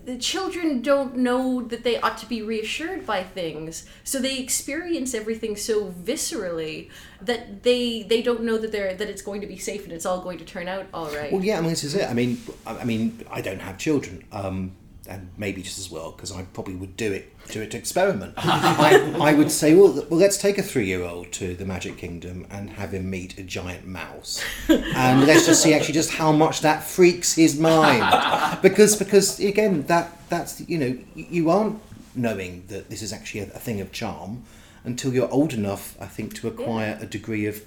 the 0.06 0.18
children 0.18 0.82
don't 0.82 1.16
know 1.16 1.62
that 1.62 1.84
they 1.84 2.00
ought 2.00 2.18
to 2.20 2.26
be 2.26 2.42
reassured 2.42 3.06
by 3.06 3.24
things. 3.24 3.86
So 4.04 4.20
they 4.20 4.40
experience 4.40 5.14
everything 5.14 5.56
so 5.56 5.88
viscerally 5.92 6.90
that 7.22 7.64
they 7.64 8.04
they 8.04 8.22
don't 8.22 8.44
know 8.44 8.58
that 8.58 8.72
they're 8.72 8.94
that 8.94 9.10
it's 9.10 9.22
going 9.22 9.42
to 9.42 9.48
be 9.48 9.58
safe 9.58 9.84
and 9.84 9.94
it's 9.94 10.06
all 10.06 10.22
going 10.22 10.38
to 10.38 10.46
turn 10.46 10.68
out 10.68 10.88
all 10.94 11.10
right. 11.12 11.32
Well, 11.32 11.44
yeah, 11.44 11.58
I 11.58 11.62
mean, 11.62 11.70
this 11.70 11.84
is 11.84 11.96
it. 11.96 12.10
I 12.10 12.14
mean, 12.14 12.42
I 12.66 12.84
mean, 12.86 13.26
I 13.30 13.42
don't 13.42 13.62
have 13.62 13.78
children, 13.78 14.24
um, 14.32 14.72
and 15.10 15.32
maybe 15.38 15.62
just 15.62 15.80
as 15.80 15.90
well 15.90 16.12
because 16.12 16.32
I 16.32 16.44
probably 16.54 16.76
would 16.76 16.96
do 16.96 17.12
it, 17.12 17.36
do 17.50 17.62
it 17.62 17.72
to 17.72 17.78
experiment. 17.78 18.34
I, 18.38 19.16
I 19.20 19.34
would 19.34 19.52
say, 19.52 19.74
well, 19.74 19.94
well, 20.10 20.20
let's 20.20 20.38
take 20.38 20.58
a 20.58 20.64
three-year-old 20.64 21.32
to 21.34 21.56
the 21.56 21.66
Magic 21.66 21.98
Kingdom 21.98 22.46
and 22.50 22.70
have 22.72 22.94
him 22.94 23.10
meet 23.10 23.38
a 23.38 23.44
giant 23.44 23.86
mouse, 23.88 24.44
and 24.70 25.26
let's 25.26 25.46
just 25.46 25.64
see 25.64 25.74
actually 25.74 25.96
just 25.96 26.12
how 26.12 26.32
much 26.32 26.62
that 26.62 26.84
freaks 26.84 27.34
his 27.36 27.60
mind, 27.60 28.04
because 28.62 28.96
because 28.96 29.40
again, 29.40 29.84
that 29.88 30.18
that's 30.30 30.62
you 30.70 30.78
know 30.78 30.98
you 31.16 31.50
aren't 31.50 31.82
knowing 32.16 32.64
that 32.68 32.90
this 32.90 33.02
is 33.02 33.12
actually 33.12 33.42
a, 33.42 33.46
a 33.46 33.60
thing 33.60 33.82
of 33.82 33.92
charm 33.92 34.44
until 34.84 35.14
you're 35.14 35.32
old 35.32 35.54
enough, 35.54 35.96
I 36.00 36.06
think, 36.06 36.34
to 36.36 36.48
acquire 36.48 36.98
a 37.02 37.06
degree 37.06 37.46
of 37.46 37.64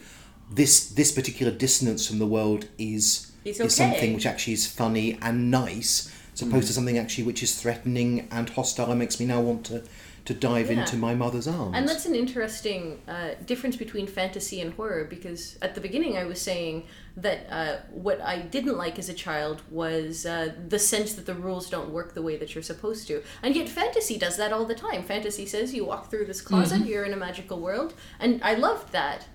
this 0.51 0.88
this 0.90 1.12
particular 1.12 1.53
dissonance 1.53 2.07
from 2.07 2.18
the 2.18 2.26
world 2.26 2.66
is 2.78 3.32
It's 3.45 3.61
is 3.61 3.74
something 3.74 4.14
which 4.14 4.26
actually 4.26 4.55
is 4.55 4.66
funny 4.66 5.18
and 5.22 5.51
nice, 5.51 6.12
as 6.34 6.42
opposed 6.42 6.66
to 6.66 6.72
something 6.72 6.98
actually 6.98 7.24
which 7.24 7.42
is 7.42 7.54
threatening 7.60 8.28
and 8.30 8.48
hostile 8.50 8.90
and 8.90 8.98
makes 8.98 9.18
me 9.20 9.26
now 9.26 9.40
want 9.40 9.64
to 9.66 9.82
to 10.24 10.34
dive 10.34 10.70
Yeah. 10.70 10.78
into 10.82 10.96
my 10.96 11.16
mother's 11.16 11.48
arms. 11.48 11.74
And 11.76 11.88
that's 11.88 12.06
an 12.06 12.14
interesting 12.14 13.02
uh, 13.08 13.30
difference 13.44 13.74
between 13.74 14.06
fantasy 14.06 14.60
and 14.60 14.72
horror 14.74 15.04
because 15.04 15.58
at 15.60 15.74
the 15.74 15.80
beginning 15.80 16.16
I 16.16 16.24
was 16.26 16.40
saying 16.40 16.84
that 17.16 17.40
uh, 17.50 17.76
what 17.90 18.20
I 18.20 18.38
didn't 18.38 18.76
like 18.76 19.00
as 19.00 19.08
a 19.08 19.14
child 19.14 19.62
was 19.68 20.24
uh, 20.24 20.54
the 20.68 20.78
sense 20.78 21.14
that 21.14 21.26
the 21.26 21.34
rules 21.34 21.68
don't 21.68 21.90
work 21.90 22.14
the 22.14 22.22
way 22.22 22.36
that 22.36 22.54
you're 22.54 22.62
supposed 22.62 23.08
to. 23.08 23.20
And 23.42 23.56
yet 23.56 23.68
fantasy 23.68 24.16
does 24.16 24.36
that 24.36 24.52
all 24.52 24.64
the 24.64 24.76
time. 24.76 25.02
Fantasy 25.02 25.44
says 25.44 25.74
you 25.74 25.84
walk 25.84 26.08
through 26.08 26.26
this 26.26 26.40
closet, 26.40 26.86
you're 26.86 27.04
in 27.04 27.12
a 27.12 27.16
magical 27.16 27.58
world, 27.58 27.92
and 28.20 28.40
I 28.44 28.54
loved 28.54 28.92
that. 28.92 29.26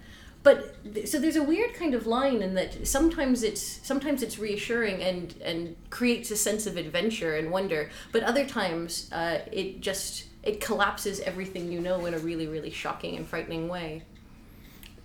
But 0.48 0.78
so 1.10 1.20
there's 1.20 1.36
a 1.36 1.44
weird 1.44 1.74
kind 1.74 1.94
of 1.94 2.08
line 2.08 2.42
in 2.42 2.54
that 2.54 2.88
sometimes 2.88 3.44
it's 3.44 3.86
sometimes 3.86 4.24
it's 4.24 4.40
reassuring 4.40 5.04
and 5.04 5.36
and 5.44 5.76
creates 5.90 6.32
a 6.32 6.38
sense 6.38 6.66
of 6.66 6.78
adventure 6.78 7.36
and 7.36 7.52
wonder, 7.52 7.90
but 8.14 8.24
other 8.24 8.46
times 8.46 9.12
uh, 9.12 9.40
it 9.52 9.82
just 9.82 10.24
it 10.44 10.62
collapses 10.62 11.20
everything 11.20 11.70
you 11.70 11.82
know 11.82 12.06
in 12.06 12.14
a 12.14 12.20
really 12.20 12.48
really 12.48 12.70
shocking 12.70 13.18
and 13.18 13.28
frightening 13.28 13.68
way. 13.68 14.04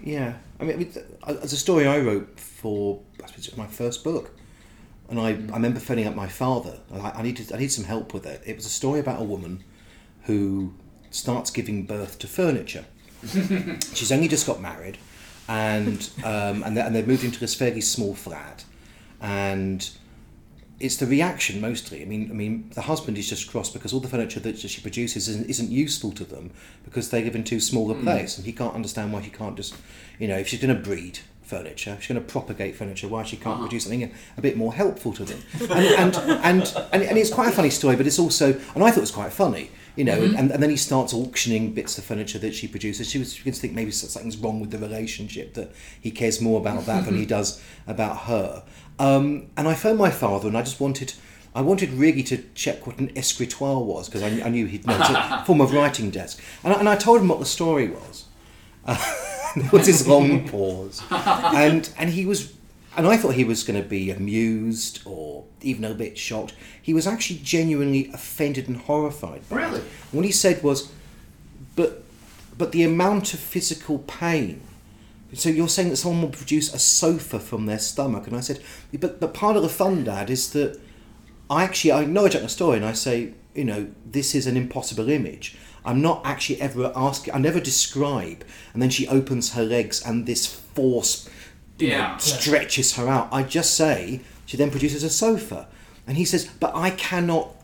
Yeah, 0.00 0.34
I 0.60 0.62
mean, 0.62 0.74
I 0.74 0.78
mean, 0.78 0.92
th- 0.92 1.06
as 1.26 1.52
a 1.52 1.56
story 1.56 1.88
I 1.88 1.98
wrote 1.98 2.38
for 2.38 3.00
I 3.20 3.26
suppose 3.26 3.48
it 3.48 3.54
was 3.54 3.58
my 3.58 3.66
first 3.66 4.04
book, 4.04 4.30
and 5.08 5.18
I, 5.18 5.30
I 5.30 5.56
remember 5.56 5.80
phoning 5.80 6.06
up 6.06 6.14
my 6.14 6.28
father. 6.28 6.78
and 6.88 7.02
I, 7.02 7.10
I 7.16 7.22
needed 7.22 7.52
I 7.52 7.56
needed 7.56 7.72
some 7.72 7.86
help 7.86 8.14
with 8.14 8.26
it. 8.26 8.42
It 8.46 8.54
was 8.54 8.66
a 8.66 8.76
story 8.80 9.00
about 9.00 9.20
a 9.20 9.24
woman 9.24 9.64
who 10.26 10.74
starts 11.10 11.50
giving 11.50 11.84
birth 11.84 12.20
to 12.20 12.28
furniture. 12.28 12.84
She's 13.92 14.12
only 14.12 14.28
just 14.28 14.46
got 14.46 14.60
married, 14.60 14.98
and 15.48 16.10
um, 16.24 16.62
and 16.62 16.76
they, 16.76 16.80
and 16.80 16.94
they 16.94 17.02
moved 17.02 17.24
into 17.24 17.40
this 17.40 17.54
fairly 17.54 17.80
small 17.80 18.14
flat, 18.14 18.64
and 19.20 19.90
it's 20.80 20.96
the 20.96 21.06
reaction 21.06 21.60
mostly. 21.60 22.02
I 22.02 22.04
mean, 22.04 22.28
I 22.30 22.34
mean, 22.34 22.70
the 22.74 22.82
husband 22.82 23.16
is 23.16 23.28
just 23.28 23.48
cross 23.48 23.70
because 23.70 23.92
all 23.92 24.00
the 24.00 24.08
furniture 24.08 24.40
that 24.40 24.58
she 24.58 24.80
produces 24.80 25.28
isn't, 25.28 25.48
isn't 25.48 25.70
useful 25.70 26.10
to 26.12 26.24
them 26.24 26.50
because 26.84 27.10
they 27.10 27.22
live 27.22 27.36
in 27.36 27.44
too 27.44 27.60
small 27.60 27.90
a 27.90 27.94
place, 27.94 28.36
and 28.36 28.46
he 28.46 28.52
can't 28.52 28.74
understand 28.74 29.12
why 29.12 29.22
she 29.22 29.30
can't 29.30 29.56
just, 29.56 29.76
you 30.18 30.26
know, 30.26 30.36
if 30.36 30.48
she's 30.48 30.60
going 30.60 30.74
to 30.74 30.82
breed 30.82 31.20
furniture, 31.42 31.96
she's 32.00 32.08
going 32.08 32.20
to 32.20 32.32
propagate 32.32 32.74
furniture, 32.74 33.06
why 33.06 33.22
she 33.22 33.36
can't 33.36 33.60
produce 33.60 33.84
something 33.84 34.02
a, 34.04 34.10
a 34.38 34.40
bit 34.40 34.56
more 34.56 34.72
helpful 34.72 35.12
to 35.12 35.24
them. 35.24 35.40
And 35.70 35.70
and, 35.70 36.16
and 36.16 36.74
and 36.92 37.02
and 37.02 37.18
it's 37.18 37.30
quite 37.30 37.48
a 37.48 37.52
funny 37.52 37.70
story, 37.70 37.94
but 37.94 38.06
it's 38.06 38.18
also, 38.18 38.54
and 38.74 38.82
I 38.82 38.90
thought 38.90 38.98
it 38.98 39.00
was 39.02 39.10
quite 39.10 39.32
funny. 39.32 39.70
You 39.94 40.04
know, 40.04 40.22
and, 40.22 40.50
and 40.50 40.62
then 40.62 40.70
he 40.70 40.76
starts 40.76 41.12
auctioning 41.12 41.74
bits 41.74 41.98
of 41.98 42.04
furniture 42.04 42.38
that 42.38 42.54
she 42.54 42.66
produces. 42.66 43.10
She 43.10 43.18
was 43.18 43.36
begins 43.36 43.56
to 43.56 43.62
think 43.62 43.74
maybe 43.74 43.90
something's 43.90 44.38
wrong 44.38 44.58
with 44.58 44.70
the 44.70 44.78
relationship 44.78 45.52
that 45.54 45.70
he 46.00 46.10
cares 46.10 46.40
more 46.40 46.58
about 46.58 46.86
that 46.86 47.04
than 47.04 47.16
he 47.16 47.26
does 47.26 47.62
about 47.86 48.20
her. 48.20 48.64
Um, 48.98 49.50
and 49.56 49.68
I 49.68 49.74
phoned 49.74 49.98
my 49.98 50.10
father, 50.10 50.48
and 50.48 50.56
I 50.56 50.62
just 50.62 50.80
wanted, 50.80 51.12
I 51.54 51.60
wanted 51.60 51.90
really 51.90 52.22
to 52.24 52.42
check 52.54 52.86
what 52.86 52.98
an 52.98 53.16
escritoire 53.16 53.82
was 53.82 54.08
because 54.08 54.22
I, 54.22 54.46
I 54.46 54.48
knew 54.48 54.66
he'd 54.66 54.86
know 54.86 54.96
it's 54.98 55.10
a 55.10 55.44
form 55.44 55.60
of 55.60 55.72
writing 55.72 56.10
desk. 56.10 56.40
And 56.64 56.72
I, 56.72 56.78
and 56.78 56.88
I 56.88 56.96
told 56.96 57.20
him 57.20 57.28
what 57.28 57.38
the 57.38 57.44
story 57.44 57.88
was. 57.88 58.24
there 59.56 59.70
was 59.70 59.86
this 59.86 60.06
long 60.06 60.48
pause, 60.48 61.02
and 61.10 61.88
and 61.98 62.10
he 62.10 62.24
was, 62.26 62.52
and 62.96 63.06
I 63.06 63.16
thought 63.16 63.34
he 63.34 63.44
was 63.44 63.62
going 63.64 63.82
to 63.82 63.88
be 63.88 64.10
amused 64.10 65.00
or 65.04 65.44
even 65.62 65.84
a 65.84 65.94
bit 65.94 66.18
shocked. 66.18 66.54
He 66.80 66.92
was 66.92 67.06
actually 67.06 67.40
genuinely 67.42 68.10
offended 68.12 68.68
and 68.68 68.76
horrified. 68.76 69.42
Really? 69.50 69.80
it. 69.80 69.84
What 70.12 70.24
he 70.24 70.32
said 70.32 70.62
was, 70.62 70.92
but 71.74 72.02
but 72.56 72.72
the 72.72 72.84
amount 72.84 73.34
of 73.34 73.40
physical 73.40 74.00
pain. 74.00 74.60
So 75.34 75.48
you're 75.48 75.68
saying 75.68 75.88
that 75.88 75.96
someone 75.96 76.20
will 76.20 76.28
produce 76.28 76.74
a 76.74 76.78
sofa 76.78 77.40
from 77.40 77.64
their 77.64 77.78
stomach, 77.78 78.26
and 78.26 78.36
I 78.36 78.40
said, 78.40 78.60
but 79.00 79.18
but 79.18 79.32
part 79.32 79.56
of 79.56 79.62
the 79.62 79.68
fun, 79.68 80.04
Dad, 80.04 80.28
is 80.28 80.52
that 80.52 80.78
I 81.48 81.64
actually 81.64 81.92
I 81.92 82.02
acknowledge 82.02 82.32
that 82.32 82.40
in 82.40 82.44
the 82.44 82.50
story, 82.50 82.76
and 82.76 82.84
I 82.84 82.92
say, 82.92 83.32
you 83.54 83.64
know, 83.64 83.90
this 84.04 84.34
is 84.34 84.46
an 84.46 84.56
impossible 84.56 85.08
image. 85.08 85.56
I'm 85.84 86.00
not 86.00 86.22
actually 86.24 86.60
ever 86.60 86.92
asking. 86.94 87.34
I 87.34 87.38
never 87.38 87.60
describe, 87.60 88.44
and 88.72 88.82
then 88.82 88.90
she 88.90 89.08
opens 89.08 89.54
her 89.54 89.64
legs, 89.64 90.02
and 90.04 90.26
this 90.26 90.46
force, 90.46 91.28
you 91.82 91.90
know, 91.90 91.94
Yeah. 91.96 92.16
stretches 92.18 92.96
her 92.96 93.08
out. 93.08 93.28
I 93.32 93.42
just 93.42 93.74
say 93.74 94.20
she 94.46 94.56
then 94.56 94.70
produces 94.70 95.02
a 95.02 95.10
sofa, 95.10 95.68
and 96.06 96.16
he 96.16 96.24
says, 96.24 96.48
but 96.60 96.74
I 96.74 96.90
cannot 96.90 97.56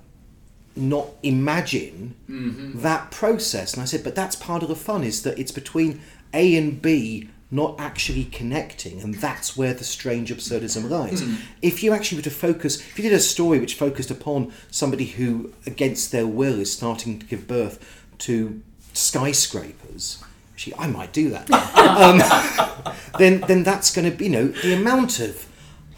not 0.76 1.08
imagine 1.22 2.14
mm-hmm. 2.30 2.80
that 2.80 3.10
process. 3.10 3.74
And 3.74 3.82
I 3.82 3.86
said, 3.86 4.04
but 4.04 4.14
that's 4.14 4.36
part 4.36 4.62
of 4.62 4.68
the 4.68 4.76
fun 4.76 5.02
is 5.02 5.22
that 5.24 5.36
it's 5.38 5.50
between 5.50 6.00
A 6.32 6.56
and 6.56 6.80
B 6.80 7.28
not 7.50 7.80
actually 7.80 8.24
connecting, 8.24 9.00
and 9.00 9.14
that's 9.14 9.56
where 9.56 9.72
the 9.72 9.82
strange 9.84 10.30
absurdism 10.30 10.88
lies. 10.90 11.22
Hmm. 11.22 11.36
If 11.62 11.82
you 11.82 11.94
actually 11.94 12.18
were 12.18 12.24
to 12.24 12.30
focus, 12.30 12.78
if 12.78 12.98
you 12.98 13.02
did 13.02 13.14
a 13.14 13.20
story 13.20 13.58
which 13.58 13.74
focused 13.74 14.10
upon 14.10 14.52
somebody 14.70 15.06
who, 15.06 15.52
against 15.66 16.12
their 16.12 16.26
will, 16.26 16.60
is 16.60 16.70
starting 16.70 17.18
to 17.18 17.24
give 17.24 17.48
birth 17.48 18.04
to 18.18 18.60
skyscrapers, 18.92 20.22
actually, 20.58 20.74
I 20.76 20.88
might 20.88 21.12
do 21.12 21.30
that. 21.30 21.48
um, 21.52 22.18
then, 23.16 23.42
then 23.42 23.62
that's 23.62 23.94
going 23.94 24.10
to 24.10 24.16
be, 24.16 24.24
you 24.24 24.30
know, 24.30 24.48
the 24.48 24.74
amount 24.74 25.20
of 25.20 25.46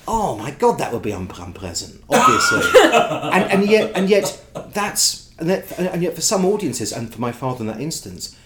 oh 0.06 0.36
my 0.36 0.50
god, 0.50 0.78
that 0.78 0.92
would 0.92 1.02
be 1.02 1.12
un- 1.12 1.30
unpleasant, 1.38 2.02
obviously. 2.10 2.62
and, 2.82 3.44
and 3.52 3.70
yet, 3.70 3.92
and 3.94 4.10
yet, 4.10 4.44
that's 4.74 5.30
and, 5.38 5.48
that, 5.48 5.78
and 5.78 6.02
yet 6.02 6.14
for 6.14 6.20
some 6.20 6.44
audiences, 6.44 6.92
and 6.92 7.12
for 7.12 7.20
my 7.20 7.32
father 7.32 7.60
in 7.60 7.68
that 7.68 7.80
instance, 7.80 8.36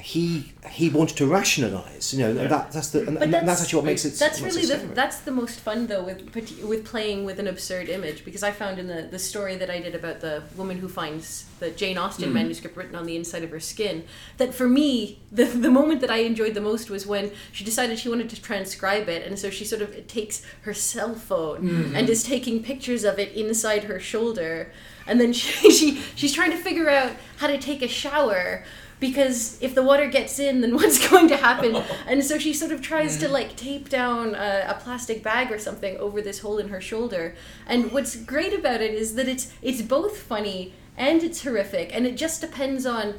he 0.00 0.52
he 0.70 0.88
wanted 0.88 1.16
to 1.18 1.26
rationalise. 1.26 2.12
You 2.12 2.20
know, 2.20 2.30
and 2.30 2.50
that 2.50 2.72
that's 2.72 2.90
the 2.90 3.06
and, 3.06 3.18
But 3.18 3.24
and 3.24 3.48
that's, 3.48 3.62
actually 3.62 3.76
what 3.76 3.84
makes 3.86 4.04
it. 4.04 4.18
That's 4.18 4.40
makes 4.40 4.56
really 4.56 4.72
it 4.72 4.88
the, 4.88 4.94
that's 4.94 5.20
the 5.20 5.30
most 5.30 5.60
fun 5.60 5.86
though 5.86 6.02
with 6.02 6.34
with 6.62 6.84
playing 6.84 7.24
with 7.24 7.38
an 7.38 7.46
absurd 7.46 7.88
image 7.88 8.24
because 8.24 8.42
I 8.42 8.52
found 8.52 8.78
in 8.78 8.86
the 8.86 9.08
the 9.10 9.18
story 9.18 9.56
that 9.56 9.70
I 9.70 9.80
did 9.80 9.94
about 9.94 10.20
the 10.20 10.42
woman 10.56 10.78
who 10.78 10.88
finds 10.88 11.46
the 11.60 11.70
Jane 11.70 11.98
Austen 11.98 12.28
hmm. 12.28 12.34
manuscript 12.34 12.76
written 12.76 12.96
on 12.96 13.06
the 13.06 13.16
inside 13.16 13.44
of 13.44 13.50
her 13.50 13.60
skin 13.60 14.04
that 14.38 14.54
for 14.54 14.68
me 14.68 15.20
the 15.30 15.44
the 15.44 15.70
moment 15.70 16.00
that 16.00 16.10
I 16.10 16.18
enjoyed 16.18 16.54
the 16.54 16.60
most 16.60 16.90
was 16.90 17.06
when 17.06 17.30
she 17.52 17.64
decided 17.64 17.98
she 17.98 18.08
wanted 18.08 18.30
to 18.30 18.40
transcribe 18.40 19.08
it 19.08 19.26
and 19.26 19.38
so 19.38 19.50
she 19.50 19.64
sort 19.64 19.82
of 19.82 20.06
takes 20.06 20.42
her 20.62 20.74
cell 20.74 21.14
phone 21.14 21.68
hmm. 21.68 21.96
and 21.96 22.08
is 22.08 22.24
taking 22.24 22.62
pictures 22.62 23.04
of 23.04 23.18
it 23.18 23.32
inside 23.32 23.84
her 23.84 24.00
shoulder 24.00 24.72
and 25.06 25.20
then 25.20 25.32
she, 25.34 25.70
she 25.70 26.02
she's 26.14 26.32
trying 26.32 26.50
to 26.50 26.56
figure 26.56 26.88
out 26.88 27.12
how 27.36 27.46
to 27.46 27.58
take 27.58 27.82
a 27.82 27.88
shower 27.88 28.64
because 29.00 29.60
if 29.60 29.74
the 29.74 29.82
water 29.82 30.06
gets 30.06 30.38
in 30.38 30.60
then 30.60 30.74
what's 30.76 31.08
going 31.08 31.28
to 31.28 31.36
happen? 31.36 31.82
And 32.06 32.24
so 32.24 32.38
she 32.38 32.52
sort 32.52 32.72
of 32.72 32.82
tries 32.82 33.16
to 33.18 33.26
mm. 33.26 33.32
like 33.32 33.56
tape 33.56 33.88
down 33.88 34.34
a, 34.34 34.66
a 34.68 34.74
plastic 34.74 35.22
bag 35.22 35.50
or 35.50 35.58
something 35.58 35.96
over 35.98 36.20
this 36.20 36.40
hole 36.40 36.58
in 36.58 36.68
her 36.68 36.80
shoulder. 36.80 37.34
And 37.66 37.92
what's 37.92 38.16
great 38.16 38.52
about 38.52 38.80
it 38.80 38.92
is 38.92 39.14
that 39.14 39.28
it's 39.28 39.52
it's 39.62 39.82
both 39.82 40.16
funny 40.18 40.74
and 40.96 41.22
it's 41.22 41.42
horrific 41.42 41.94
and 41.94 42.06
it 42.06 42.16
just 42.16 42.40
depends 42.40 42.84
on 42.84 43.14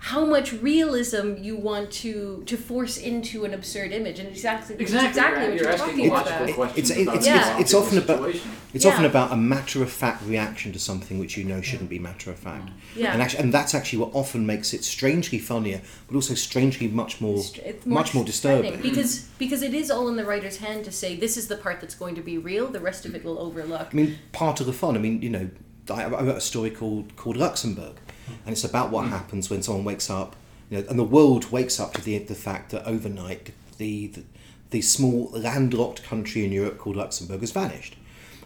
how 0.00 0.24
much 0.24 0.52
realism 0.54 1.34
you 1.40 1.56
want 1.56 1.90
to 1.90 2.42
to 2.46 2.56
force 2.56 2.96
into 2.98 3.44
an 3.44 3.52
absurd 3.54 3.92
image 3.92 4.18
and 4.18 4.28
exactly 4.28 4.74
it's 4.76 4.82
Exactly. 4.92 5.08
exactly 5.08 5.40
right. 5.40 5.48
what 5.50 5.56
you're, 5.60 5.68
you're, 5.68 5.78
talking 5.78 6.06
about 6.10 6.54
questions. 6.54 6.90
It's- 6.90 7.02
about 7.02 7.16
it's- 7.16 7.24
the 7.24 7.30
it's- 7.40 7.60
it's 7.60 7.74
often 7.74 7.98
about- 7.98 8.34
It's 8.74 8.84
Yeah. 8.84 8.90
often 8.92 9.04
about 9.06 9.32
a 9.32 9.36
matter 9.36 9.82
of 9.82 9.90
fact 9.90 10.22
reaction 10.26 10.70
to 10.72 10.78
something 10.78 11.18
which 11.18 11.36
you 11.38 11.44
know 11.44 11.62
shouldn't 11.62 11.88
be 11.88 11.98
matter 11.98 12.30
of 12.30 12.38
fact. 12.38 12.68
Yeah. 12.94 13.12
And 13.12 13.22
actually, 13.22 13.44
and 13.44 13.54
that's 13.54 13.74
actually 13.74 14.00
what 14.00 14.10
often 14.12 14.44
makes 14.44 14.74
it 14.74 14.84
strangely 14.84 15.38
funnier, 15.38 15.80
but 16.06 16.14
also 16.14 16.34
strangely 16.34 16.86
much 16.88 17.20
more, 17.20 17.42
It's 17.64 17.86
much 17.86 18.12
more 18.14 18.24
disturbing. 18.24 18.80
because 18.82 19.24
because 19.38 19.62
it 19.62 19.72
is 19.72 19.90
all 19.90 20.08
in 20.08 20.16
the 20.16 20.24
writer's 20.26 20.58
hand 20.58 20.84
to 20.84 20.92
say 20.92 21.16
this 21.16 21.36
is 21.38 21.48
the 21.48 21.56
part 21.56 21.80
that's 21.80 21.94
going 21.94 22.14
to 22.16 22.20
be 22.20 22.36
real 22.36 22.66
the 22.66 22.80
rest 22.80 23.06
of 23.06 23.14
it 23.14 23.24
will 23.24 23.38
overlook 23.38 23.88
I 23.92 23.96
mean, 23.96 24.18
part 24.32 24.60
of 24.60 24.66
the 24.66 24.72
fun. 24.74 24.94
I 24.94 24.98
mean, 25.00 25.22
you 25.22 25.30
know, 25.30 25.48
I, 25.90 26.02
I 26.04 26.22
wrote 26.22 26.36
a 26.36 26.40
story 26.40 26.70
called 26.70 27.16
called 27.16 27.36
Luxembourg, 27.38 27.94
and 28.44 28.52
it's 28.52 28.64
about 28.64 28.90
what 28.90 29.08
happens 29.08 29.50
when 29.50 29.62
someone 29.62 29.84
wakes 29.84 30.10
up, 30.10 30.36
you 30.70 30.78
know, 30.78 30.88
and 30.88 30.98
the 30.98 31.04
world 31.04 31.50
wakes 31.50 31.78
up 31.80 31.94
to 31.94 32.00
the 32.02 32.18
the 32.18 32.34
fact 32.34 32.70
that 32.70 32.86
overnight 32.86 33.52
the 33.78 34.08
the, 34.08 34.22
the 34.70 34.82
small 34.82 35.30
landlocked 35.32 36.02
country 36.02 36.44
in 36.44 36.52
Europe 36.52 36.78
called 36.78 36.96
Luxembourg 36.96 37.40
has 37.40 37.52
vanished, 37.52 37.96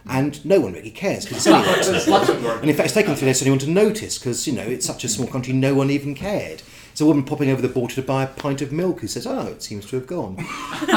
and 0.09 0.45
no 0.45 0.61
one 0.61 0.73
really 0.73 0.91
cares 0.91 1.25
because 1.25 1.47
it's 1.49 2.09
Luxembourg. 2.09 2.61
And 2.61 2.71
in 2.71 2.77
fact, 2.77 2.87
it's 2.87 2.95
taken 2.95 3.15
three 3.15 3.27
days 3.27 3.39
for 3.39 3.45
anyone 3.45 3.59
to 3.61 3.71
notice 3.71 4.19
because, 4.19 4.47
you 4.47 4.53
know, 4.53 4.63
it's 4.63 4.87
such 4.87 5.05
a 5.05 5.09
small 5.09 5.29
country, 5.29 5.53
no 5.53 5.75
one 5.75 5.91
even 5.91 6.15
cared. 6.15 6.63
It's 6.93 7.01
a 7.01 7.07
woman 7.07 7.25
popping 7.25 7.51
over 7.51 7.63
the 7.63 7.69
border 7.69 7.95
to 7.95 8.03
buy 8.03 8.25
a 8.25 8.27
pint 8.27 8.63
of 8.63 8.73
milk 8.73 9.01
who 9.01 9.07
says, 9.07 9.27
oh, 9.27 9.47
it 9.47 9.63
seems 9.63 9.87
to 9.87 9.97
have 9.97 10.07
gone. 10.07 10.37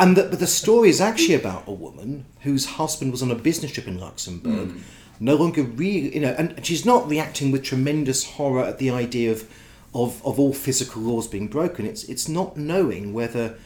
and 0.00 0.16
the, 0.16 0.28
but 0.30 0.38
the 0.38 0.46
story 0.46 0.88
is 0.88 1.00
actually 1.00 1.34
about 1.34 1.64
a 1.66 1.72
woman 1.72 2.24
whose 2.40 2.64
husband 2.66 3.12
was 3.12 3.22
on 3.22 3.30
a 3.30 3.34
business 3.34 3.72
trip 3.72 3.86
in 3.86 3.98
Luxembourg, 3.98 4.70
hmm. 4.70 4.80
No 5.20 5.34
longer 5.36 5.62
really, 5.62 6.14
you 6.14 6.20
know, 6.20 6.34
and 6.38 6.64
she's 6.64 6.84
not 6.84 7.08
reacting 7.08 7.50
with 7.50 7.62
tremendous 7.62 8.24
horror 8.32 8.64
at 8.64 8.78
the 8.78 8.90
idea 8.90 9.30
of, 9.30 9.48
of, 9.94 10.24
of 10.26 10.38
all 10.38 10.52
physical 10.52 11.02
laws 11.02 11.26
being 11.26 11.48
broken. 11.48 11.86
It's, 11.86 12.04
it's 12.04 12.28
not 12.28 12.56
knowing 12.56 13.12
whether 13.12 13.56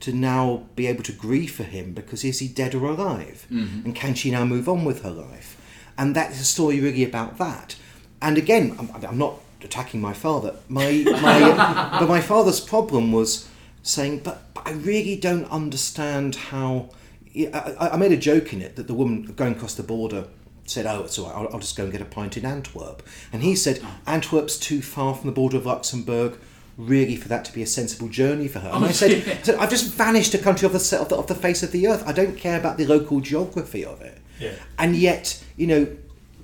to 0.00 0.12
now 0.12 0.64
be 0.76 0.86
able 0.86 1.02
to 1.02 1.12
grieve 1.12 1.52
for 1.52 1.64
him 1.64 1.92
because 1.92 2.24
is 2.24 2.38
he 2.38 2.48
dead 2.48 2.74
or 2.74 2.86
alive? 2.86 3.46
Mm-hmm. 3.50 3.86
And 3.86 3.94
can 3.94 4.14
she 4.14 4.30
now 4.30 4.44
move 4.44 4.68
on 4.68 4.84
with 4.84 5.02
her 5.02 5.10
life? 5.10 5.60
And 5.98 6.16
that's 6.16 6.40
a 6.40 6.44
story 6.44 6.80
really 6.80 7.04
about 7.04 7.38
that. 7.38 7.76
And 8.22 8.38
again, 8.38 8.76
I'm, 8.78 8.90
I'm 9.04 9.18
not 9.18 9.40
attacking 9.62 10.00
my 10.00 10.12
father. 10.12 10.56
My, 10.68 11.04
my, 11.06 11.96
but 12.00 12.08
my 12.08 12.20
father's 12.20 12.60
problem 12.60 13.12
was 13.12 13.48
saying, 13.82 14.20
but, 14.20 14.42
but 14.54 14.66
I 14.66 14.72
really 14.72 15.16
don't 15.16 15.44
understand 15.50 16.36
how. 16.36 16.90
I 17.36 17.90
I 17.92 17.96
made 17.96 18.10
a 18.10 18.16
joke 18.16 18.52
in 18.52 18.60
it 18.60 18.74
that 18.74 18.88
the 18.88 18.94
woman 18.94 19.22
going 19.22 19.54
across 19.54 19.74
the 19.74 19.84
border 19.84 20.24
said, 20.70 20.86
"Oh, 20.86 21.02
it's 21.02 21.18
all 21.18 21.26
right. 21.26 21.36
I'll, 21.36 21.54
I'll 21.54 21.60
just 21.60 21.76
go 21.76 21.84
and 21.84 21.92
get 21.92 22.00
a 22.00 22.06
pint 22.06 22.36
in 22.36 22.44
Antwerp." 22.44 23.02
And 23.32 23.42
he 23.42 23.56
said, 23.56 23.84
"Antwerp's 24.06 24.58
too 24.58 24.82
far 24.82 25.14
from 25.14 25.26
the 25.26 25.34
border 25.34 25.56
of 25.56 25.66
Luxembourg." 25.66 26.38
Really, 26.78 27.16
for 27.16 27.28
that 27.28 27.44
to 27.44 27.52
be 27.52 27.62
a 27.62 27.66
sensible 27.66 28.08
journey 28.08 28.48
for 28.48 28.60
her, 28.60 28.70
and 28.70 28.84
I 28.84 28.92
said, 28.92 29.10
I 29.28 29.42
said, 29.42 29.56
"I've 29.56 29.70
just 29.70 29.92
vanished 29.92 30.32
a 30.32 30.38
country 30.38 30.64
off 30.66 30.72
the, 30.72 30.80
se- 30.80 30.96
of 30.96 31.10
the 31.10 31.16
off 31.16 31.26
the 31.26 31.34
face 31.34 31.62
of 31.62 31.72
the 31.72 31.88
earth. 31.88 32.02
I 32.06 32.12
don't 32.12 32.36
care 32.36 32.58
about 32.58 32.78
the 32.78 32.86
local 32.86 33.20
geography 33.20 33.84
of 33.84 34.00
it." 34.00 34.18
Yeah. 34.38 34.54
And 34.78 34.96
yet, 34.96 35.44
you 35.56 35.66
know, 35.66 35.96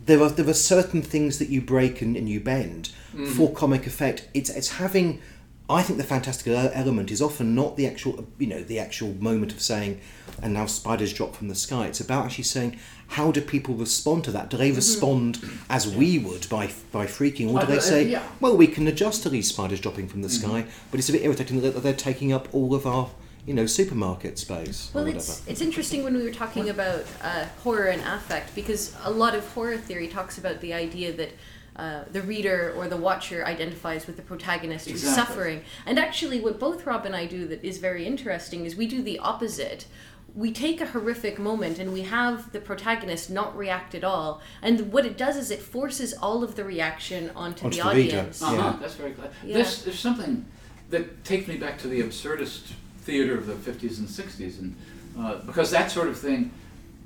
there 0.05 0.23
are 0.23 0.29
there 0.29 0.49
are 0.49 0.55
certain 0.55 1.01
things 1.01 1.39
that 1.39 1.49
you 1.49 1.61
break 1.63 2.03
and, 2.03 2.17
and 2.17 2.29
you 2.29 2.41
bend 2.41 2.91
mm. 3.15 3.29
for 3.29 3.53
comic 3.53 3.87
effect. 3.87 4.29
It's 4.35 4.51
it's 4.51 4.73
having. 4.73 5.23
I 5.69 5.83
think 5.83 5.99
the 5.99 6.05
fantastical 6.05 6.55
element 6.55 7.11
is 7.11 7.21
often 7.21 7.55
not 7.55 7.77
the 7.77 7.87
actual, 7.89 8.25
you 8.39 8.47
know, 8.47 8.63
the 8.63 8.79
actual 8.79 9.15
moment 9.15 9.53
of 9.53 9.61
saying, 9.61 10.01
"And 10.41 10.55
now 10.55 10.67
spiders 10.67 11.13
drop 11.13 11.35
from 11.35 11.49
the 11.49 11.57
sky." 11.57 11.87
It's 11.87 12.01
about 12.01 12.27
actually 12.27 12.45
saying, 12.45 12.79
"How 13.09 13.33
do 13.33 13.41
people 13.41 13.75
respond 13.75 14.23
to 14.25 14.31
that? 14.31 14.49
Do 14.49 14.57
they 14.57 14.71
respond 14.71 15.41
as 15.69 15.89
we 15.89 16.19
would 16.19 16.49
by 16.49 16.71
by 16.93 17.07
freaking, 17.07 17.49
or 17.51 17.59
do 17.59 17.67
Uh, 17.67 17.71
they 17.71 17.79
uh, 17.79 17.81
say, 17.81 18.09
yeah. 18.09 18.23
well, 18.41 18.57
we 18.57 18.69
can 18.69 18.87
adjust 18.87 19.25
to 19.25 19.29
these 19.29 19.49
spiders 19.49 19.81
dropping 19.81 20.07
from 20.09 20.23
the 20.23 20.31
sky, 20.31 20.67
but 20.91 21.01
it's 21.01 21.09
a 21.09 21.13
bit 21.13 21.23
irritating 21.25 21.61
that 21.63 21.83
they're 21.83 21.93
taking 21.93 22.33
up 22.33 22.49
all 22.53 22.73
of 22.73 22.87
our, 22.87 23.11
you 23.45 23.53
know, 23.55 23.67
supermarket 23.67 24.39
space 24.39 24.91
Well, 24.95 25.05
whatever." 25.05 25.19
it's 25.19 25.43
it's 25.49 25.61
interesting 25.61 26.05
when 26.05 26.15
we 26.17 26.23
were 26.23 26.31
talking 26.45 26.69
about 26.69 27.05
uh, 27.23 27.47
horror 27.65 27.87
and 27.87 28.03
affect 28.03 28.55
because 28.55 28.93
a 29.03 29.11
lot 29.11 29.35
of 29.35 29.45
horror 29.49 29.79
theory 29.79 30.07
talks 30.07 30.39
about 30.39 30.61
the 30.61 30.73
idea 30.73 31.13
that 31.13 31.31
uh, 31.77 32.05
the 32.11 32.23
reader 32.23 32.73
or 32.77 32.89
the 32.89 32.97
watcher 32.97 33.45
identifies 33.45 34.07
with 34.07 34.17
the 34.17 34.23
protagonist 34.23 34.89
who's 34.89 35.03
suffering. 35.15 35.63
And 35.85 35.99
actually, 35.99 36.41
what 36.41 36.59
both 36.59 36.87
Rob 36.87 37.05
and 37.05 37.15
I 37.15 37.27
do 37.27 37.47
that 37.49 37.63
is 37.65 37.79
very 37.79 38.07
interesting 38.07 38.65
is 38.65 38.77
we 38.77 38.87
do 38.87 39.03
the 39.03 39.19
opposite. 39.19 39.87
We 40.35 40.53
take 40.53 40.81
a 40.81 40.87
horrific 40.87 41.39
moment 41.39 41.79
and 41.79 41.93
we 41.93 42.03
have 42.03 42.53
the 42.53 42.61
protagonist 42.61 43.31
not 43.31 43.57
react 43.57 43.95
at 43.95 44.05
all. 44.05 44.41
And 44.63 44.93
what 44.93 45.07
it 45.07 45.17
does 45.17 45.37
is 45.37 45.51
it 45.51 45.61
forces 45.61 46.13
all 46.15 46.43
of 46.43 46.57
the 46.57 46.65
reaction 46.65 47.31
onto, 47.37 47.65
Onto 47.67 47.77
the, 47.77 47.83
the 47.83 47.89
audience. 47.89 48.43
Uh-huh, 48.43 48.55
Yeah. 48.55 48.77
That's 48.81 48.95
very 48.95 49.13
clever. 49.13 49.33
Yeah. 49.45 49.55
There's, 49.55 49.83
there's 49.85 49.99
something 49.99 50.45
that 50.91 51.25
takes 51.25 51.47
me 51.49 51.57
back 51.57 51.79
to 51.79 51.89
the 51.89 52.01
absurdist 52.03 52.73
theater 53.01 53.37
of 53.37 53.47
the 53.47 53.55
50s 53.55 53.99
and 53.99 54.09
60s, 54.09 54.59
and 54.61 54.77
uh, 55.19 55.37
because 55.47 55.71
that 55.71 55.91
sort 55.91 56.09
of 56.09 56.19
thing 56.19 56.51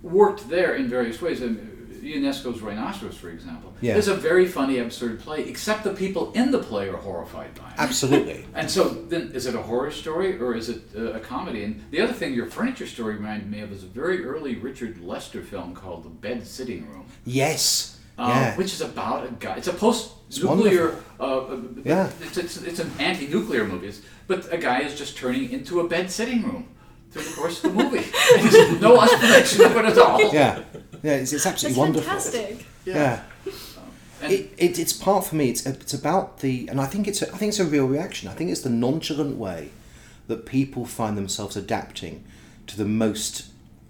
worked 0.03 0.49
there 0.49 0.75
in 0.75 0.89
various 0.89 1.21
ways. 1.23 1.41
And 1.43 1.80
Ionesco's 2.03 2.61
Rhinoceros, 2.61 3.17
for 3.17 3.29
example, 3.31 3.73
Yeah. 3.81 3.97
is 3.97 4.09
a 4.09 4.15
very 4.15 4.47
funny, 4.47 4.79
absurd 4.79 5.21
play, 5.21 5.45
except 5.45 5.85
the 5.85 5.93
people 5.93 6.33
in 6.35 6.51
the 6.51 6.59
play 6.59 6.89
are 6.89 6.97
horrified 6.97 7.55
by 7.55 7.69
it. 7.69 7.75
Absolutely. 7.79 8.45
And 8.55 8.71
so 8.71 8.89
then, 8.89 9.31
is 9.35 9.47
it 9.47 9.55
a 9.55 9.63
horror 9.63 9.91
story 9.91 10.39
or 10.41 10.55
is 10.55 10.69
it 10.69 10.83
uh, 10.97 11.13
a 11.13 11.21
comedy? 11.21 11.65
And 11.65 11.83
the 11.91 12.01
other 12.01 12.13
thing 12.13 12.35
your 12.35 12.47
furniture 12.47 12.87
story 12.87 13.15
reminded 13.15 13.51
me 13.51 13.61
of 13.61 13.73
is 13.73 13.83
a 13.85 13.87
very 13.87 14.25
early 14.25 14.57
Richard 14.57 15.01
Lester 15.03 15.43
film 15.43 15.75
called 15.75 16.05
The 16.05 16.09
Bed 16.11 16.47
Sitting 16.47 16.89
Room. 16.91 17.07
Yes. 17.25 17.99
Uh, 18.19 18.29
yeah. 18.29 18.57
which 18.57 18.73
is 18.75 18.81
about 18.83 19.25
a 19.27 19.31
guy. 19.39 19.55
It's 19.57 19.69
a 19.69 19.73
post-nuclear. 19.73 20.97
Uh, 21.19 21.39
uh, 21.39 21.57
Yeah. 21.85 22.11
It's, 22.23 22.37
it's, 22.37 22.57
it's 22.63 22.79
an 22.81 22.91
anti-nuclear 22.99 23.65
movie, 23.65 23.89
It's- 23.89 24.03
but 24.27 24.53
a 24.53 24.59
guy 24.59 24.81
is 24.81 24.99
just 24.99 25.17
turning 25.17 25.51
into 25.51 25.81
a 25.81 25.89
bed 25.89 26.11
sitting 26.11 26.43
room 26.45 26.69
through 27.11 27.23
the 27.23 27.35
course 27.35 27.65
of 27.65 27.75
the 27.75 27.83
movie. 27.83 28.05
no 28.81 29.01
explanation 29.01 29.65
of 29.65 29.77
it 29.77 29.85
at 29.87 29.99
all. 29.99 30.21
yeah. 30.35 30.63
Yeah. 31.03 31.13
It's, 31.15 31.33
it's 31.33 31.45
That's 31.45 31.55
absolutely 31.65 31.81
wonderful. 31.81 32.09
fantastic. 32.09 32.67
Yeah. 32.85 33.23
And 34.23 34.33
It, 34.33 34.53
it, 34.59 34.79
it's 34.79 34.93
part 34.93 35.25
for 35.27 35.37
me. 35.37 35.49
It's 35.49 35.65
it's 35.65 35.95
about 35.95 36.41
the, 36.41 36.69
and 36.69 36.81
I 36.81 36.85
think 36.87 37.09
it's 37.09 37.23
a, 37.23 37.33
I 37.33 37.39
think 37.39 37.51
it's 37.51 37.59
a 37.61 37.65
real 37.65 37.87
reaction. 37.87 38.29
I 38.29 38.35
think 38.35 38.51
it's 38.51 38.61
the 38.61 38.69
nonchalant 38.71 39.37
way 39.39 39.71
that 40.29 40.45
people 40.47 40.85
find 40.85 41.17
themselves 41.17 41.57
adapting 41.57 42.25
to 42.67 42.77
the 42.77 42.85
most 42.85 43.47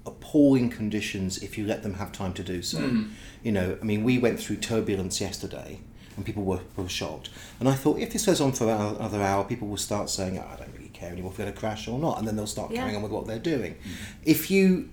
appalling 0.07 0.71
conditions 0.71 1.39
if 1.43 1.59
you 1.59 1.67
let 1.67 1.83
them 1.83 1.95
have 1.95 2.13
time 2.13 2.33
to 2.35 2.43
do 2.45 2.63
so. 2.63 2.79
Hmm. 2.79 3.03
You 3.43 3.53
know, 3.53 3.77
I 3.81 3.85
mean, 3.85 4.05
we 4.05 4.19
went 4.19 4.39
through 4.41 4.57
turbulence 4.57 5.21
yesterday, 5.21 5.81
and 6.17 6.25
people 6.25 6.45
were, 6.45 6.61
were 6.77 6.89
shocked. 6.89 7.29
And 7.59 7.69
I 7.69 7.73
thought, 7.75 7.99
if 7.99 8.13
this 8.13 8.25
goes 8.27 8.41
on 8.41 8.53
for 8.53 8.65
another 8.71 9.21
hour, 9.23 9.45
people 9.45 9.67
will 9.69 9.77
start 9.77 10.09
saying, 10.11 10.39
oh, 10.39 10.47
"I 10.53 10.57
don't 10.57 10.73
really 10.75 10.89
care 10.91 11.11
anymore 11.11 11.33
if 11.33 11.39
we're 11.39 11.45
going 11.47 11.55
to 11.55 11.61
crash 11.61 11.89
or 11.89 11.99
not," 11.99 12.19
and 12.19 12.27
then 12.29 12.37
they'll 12.37 12.47
start 12.47 12.71
Yeah. 12.71 12.79
carrying 12.81 12.97
on 12.97 13.03
with 13.03 13.13
what 13.13 13.27
they're 13.27 13.39
doing. 13.39 13.75
Hmm. 13.83 13.91
If 14.25 14.51
you 14.51 14.91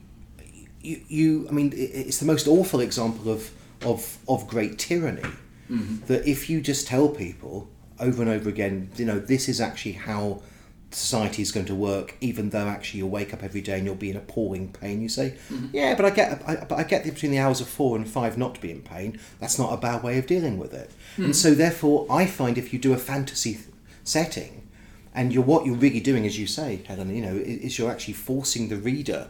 you, 0.88 1.01
you 1.07 1.47
I 1.49 1.51
mean, 1.51 1.73
it's 1.75 2.19
the 2.19 2.25
most 2.25 2.47
awful 2.47 2.79
example 2.79 3.31
of, 3.31 3.51
of, 3.83 4.17
of 4.27 4.47
great 4.47 4.79
tyranny. 4.79 5.21
Mm-hmm. 5.69 6.05
That 6.05 6.25
if 6.25 6.49
you 6.49 6.61
just 6.61 6.88
tell 6.88 7.09
people 7.09 7.67
over 7.99 8.21
and 8.21 8.31
over 8.31 8.49
again, 8.49 8.89
you 8.95 9.05
know, 9.05 9.19
this 9.19 9.49
is 9.49 9.59
actually 9.59 9.93
how 9.93 10.41
society 10.91 11.41
is 11.41 11.51
going 11.51 11.65
to 11.65 11.75
work, 11.75 12.15
even 12.21 12.51
though 12.51 12.67
actually 12.67 12.99
you'll 12.99 13.09
wake 13.09 13.33
up 13.33 13.43
every 13.43 13.59
day 13.59 13.77
and 13.77 13.85
you'll 13.85 13.95
be 13.95 14.09
in 14.09 14.15
appalling 14.15 14.71
pain. 14.71 15.01
You 15.01 15.09
say, 15.09 15.35
mm-hmm. 15.51 15.67
yeah, 15.73 15.93
but 15.95 16.05
I 16.05 16.09
get, 16.11 16.41
I, 16.47 16.55
but 16.63 16.79
I 16.79 16.83
get 16.83 17.03
the, 17.03 17.11
between 17.11 17.31
the 17.31 17.39
hours 17.39 17.59
of 17.59 17.67
four 17.67 17.97
and 17.97 18.07
five 18.07 18.38
not 18.38 18.55
to 18.55 18.61
be 18.61 18.71
in 18.71 18.81
pain. 18.81 19.19
That's 19.39 19.59
not 19.59 19.73
a 19.73 19.77
bad 19.77 20.03
way 20.03 20.17
of 20.17 20.25
dealing 20.25 20.57
with 20.57 20.73
it. 20.73 20.89
Hmm. 21.17 21.25
And 21.25 21.35
so, 21.35 21.53
therefore, 21.53 22.07
I 22.09 22.25
find 22.25 22.57
if 22.57 22.71
you 22.71 22.79
do 22.79 22.93
a 22.93 22.97
fantasy 22.97 23.55
th- 23.55 23.65
setting, 24.05 24.69
and 25.13 25.33
you're 25.33 25.43
what 25.43 25.65
you're 25.65 25.75
really 25.75 25.99
doing, 25.99 26.25
as 26.25 26.39
you 26.39 26.47
say, 26.47 26.83
Helen, 26.88 27.13
you 27.13 27.21
know, 27.21 27.35
is 27.35 27.77
you're 27.77 27.91
actually 27.91 28.13
forcing 28.13 28.69
the 28.69 28.77
reader 28.77 29.29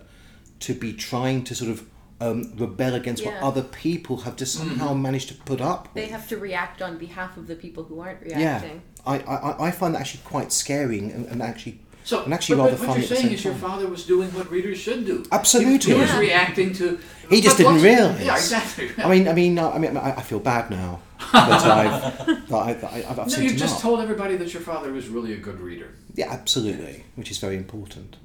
to 0.62 0.74
be 0.74 0.94
trying 0.94 1.44
to 1.46 1.56
sort 1.56 1.72
of 1.72 1.84
um, 2.20 2.52
rebel 2.58 2.96
against 2.96 3.24
Yeah. 3.24 3.34
what 3.34 3.44
other 3.44 3.62
people 3.64 4.18
have 4.18 4.36
just 4.36 4.56
somehow 4.56 4.94
managed 4.94 5.28
to 5.30 5.36
put 5.36 5.62
up 5.62 5.94
They 5.94 6.08
have 6.08 6.28
to 6.30 6.38
react 6.38 6.82
on 6.82 6.98
behalf 6.98 7.38
of 7.38 7.46
the 7.48 7.56
people 7.56 7.84
who 7.84 8.00
aren't 8.00 8.26
yeah, 8.26 8.38
reacting. 8.38 8.82
I, 9.06 9.20
I, 9.20 9.68
I 9.68 9.72
find 9.72 9.94
that 9.94 10.02
actually 10.02 10.24
quite 10.24 10.52
scary 10.52 10.98
and, 11.00 11.28
and 11.28 11.42
actually 11.44 11.80
So, 12.04 12.24
and 12.24 12.34
actually 12.34 12.56
but, 12.58 12.64
rather 12.64 12.78
but 12.78 12.80
what 12.88 12.88
funny 12.96 13.00
you're 13.02 13.08
saying 13.16 13.22
same 13.28 13.34
is 13.36 13.46
your 13.46 13.54
father 13.54 13.88
was 13.88 14.04
doing 14.06 14.30
what 14.34 14.50
readers 14.50 14.80
should 14.80 15.06
do. 15.06 15.26
Absolutely. 15.32 15.78
He, 15.92 15.94
he 15.94 16.02
was 16.02 16.10
Yeah. 16.10 16.20
reacting 16.20 16.74
to. 16.74 17.00
He 17.30 17.40
just 17.42 17.58
didn't 17.58 17.74
what's- 17.74 17.84
realise. 17.84 18.26
Yeah, 18.26 18.36
exactly. 18.36 18.90
I 18.98 19.08
mean, 19.10 19.28
I 19.28 19.34
mean, 19.34 19.60
I 19.60 19.78
mean, 19.78 19.96
I, 19.98 20.16
I 20.16 20.22
feel 20.22 20.40
bad 20.40 20.72
now 20.72 21.02
that 21.34 21.62
I've, 21.66 22.28
that 22.50 22.56
I, 22.56 22.74
that 22.74 22.94
I, 22.94 23.06
I've 23.10 23.18
no, 23.18 23.38
you 23.38 23.52
him 23.52 23.58
just 23.58 23.76
up. 23.76 23.82
told 23.82 24.00
everybody 24.00 24.38
that 24.38 24.52
your 24.54 24.64
father 24.64 24.92
was 24.92 25.08
really 25.08 25.34
a 25.34 25.38
good 25.38 25.60
reader. 25.60 25.90
Yeah, 26.16 26.32
absolutely, 26.32 27.04
which 27.16 27.30
is 27.30 27.38
very 27.38 27.58
important. 27.58 28.16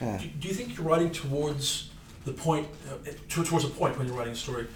Yeah. 0.00 0.18
Do, 0.18 0.26
do 0.40 0.48
you 0.48 0.54
think 0.54 0.76
you're 0.76 0.86
writing 0.86 1.10
towards 1.10 1.90
the 2.24 2.32
point, 2.32 2.66
uh, 2.90 3.10
to- 3.28 3.44
towards 3.44 3.64
a 3.64 3.68
point 3.68 3.98
when 3.98 4.06
you're 4.06 4.16
writing 4.16 4.32
a 4.32 4.36
story 4.36 4.66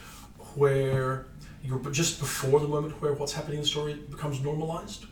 where 0.55 1.27
you're 1.63 1.79
just 1.91 2.21
before 2.21 2.61
the 2.61 2.69
moment 2.69 3.01
where 3.03 3.13
what's 3.13 3.33
happening 3.33 3.57
in 3.59 3.63
the 3.63 3.69
story 3.69 3.95
becomes 3.95 4.41
normalized? 4.41 5.07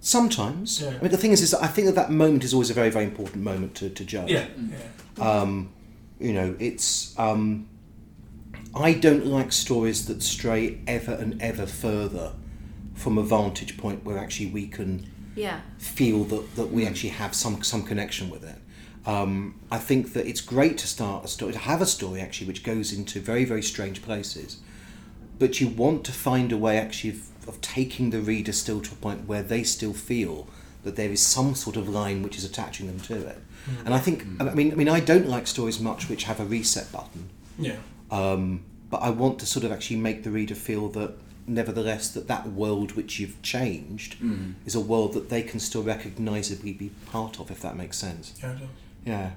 Sometimes. 0.00 0.80
Yeah. 0.82 0.88
I 0.88 1.02
mean, 1.02 1.10
the 1.12 1.16
thing 1.16 1.32
is, 1.32 1.42
is 1.42 1.52
that 1.52 1.62
I 1.62 1.68
think 1.68 1.86
that 1.86 1.94
that 1.94 2.10
moment 2.10 2.42
is 2.44 2.52
always 2.52 2.70
a 2.70 2.74
very, 2.74 2.90
very 2.90 3.04
important 3.04 3.44
moment 3.44 3.76
to, 3.76 3.88
to 3.88 4.04
judge. 4.04 4.30
Yeah, 4.30 4.46
yeah. 5.16 5.24
Um, 5.40 5.72
you 6.18 6.32
know, 6.32 6.56
it's. 6.58 7.16
Um, 7.18 7.68
I 8.74 8.94
don't 8.94 9.26
like 9.26 9.52
stories 9.52 10.06
that 10.06 10.22
stray 10.22 10.80
ever 10.86 11.12
and 11.12 11.40
ever 11.42 11.66
further 11.66 12.32
from 12.94 13.18
a 13.18 13.22
vantage 13.22 13.76
point 13.76 14.04
where 14.04 14.18
actually 14.18 14.46
we 14.46 14.66
can 14.66 15.11
Yeah. 15.34 15.60
feel 15.78 16.24
that, 16.24 16.56
that 16.56 16.70
we 16.70 16.86
actually 16.86 17.10
have 17.10 17.34
some 17.34 17.62
some 17.62 17.82
connection 17.84 18.30
with 18.30 18.44
it. 18.44 18.56
Um, 19.04 19.60
I 19.70 19.78
think 19.78 20.12
that 20.12 20.26
it's 20.26 20.40
great 20.40 20.78
to 20.78 20.86
start 20.86 21.24
a 21.24 21.28
story, 21.28 21.52
to 21.52 21.58
have 21.58 21.82
a 21.82 21.86
story 21.86 22.20
actually 22.20 22.46
which 22.46 22.62
goes 22.62 22.92
into 22.92 23.20
very 23.20 23.44
very 23.44 23.62
strange 23.62 24.02
places, 24.02 24.58
but 25.38 25.60
you 25.60 25.68
want 25.68 26.04
to 26.04 26.12
find 26.12 26.52
a 26.52 26.56
way 26.56 26.78
actually 26.78 27.10
of, 27.10 27.48
of 27.48 27.60
taking 27.60 28.10
the 28.10 28.20
reader 28.20 28.52
still 28.52 28.80
to 28.80 28.92
a 28.92 28.96
point 28.96 29.26
where 29.26 29.42
they 29.42 29.62
still 29.62 29.92
feel 29.92 30.46
that 30.84 30.96
there 30.96 31.10
is 31.10 31.20
some 31.20 31.54
sort 31.54 31.76
of 31.76 31.88
line 31.88 32.22
which 32.22 32.36
is 32.36 32.44
attaching 32.44 32.86
them 32.86 33.00
to 33.00 33.26
it. 33.26 33.38
And 33.84 33.94
I 33.94 33.98
think 33.98 34.24
I 34.40 34.54
mean 34.54 34.72
I 34.72 34.74
mean 34.74 34.88
I 34.88 35.00
don't 35.00 35.28
like 35.28 35.46
stories 35.46 35.80
much 35.80 36.08
which 36.08 36.24
have 36.24 36.40
a 36.40 36.44
reset 36.44 36.90
button. 36.92 37.30
Yeah. 37.58 37.76
Um, 38.10 38.64
but 38.90 38.98
I 38.98 39.10
want 39.10 39.38
to 39.38 39.46
sort 39.46 39.64
of 39.64 39.72
actually 39.72 39.96
make 39.96 40.22
the 40.22 40.30
reader 40.30 40.54
feel 40.54 40.88
that, 40.90 41.14
nevertheless, 41.46 42.10
that 42.10 42.28
that 42.28 42.48
world 42.48 42.92
which 42.92 43.18
you've 43.18 43.40
changed 43.42 44.16
is 44.66 44.74
a 44.74 44.80
world 44.80 45.12
that 45.14 45.28
they 45.28 45.42
can 45.42 45.60
still 45.60 45.82
recognisably 45.82 46.72
be 46.72 46.90
part 47.06 47.40
of, 47.40 47.50
if 47.50 47.60
that 47.60 47.76
makes 47.76 47.98
sense. 47.98 48.34
Yeah, 48.42 48.52
it 48.52 48.58
does. 48.60 48.68
Yeah. 49.04 49.30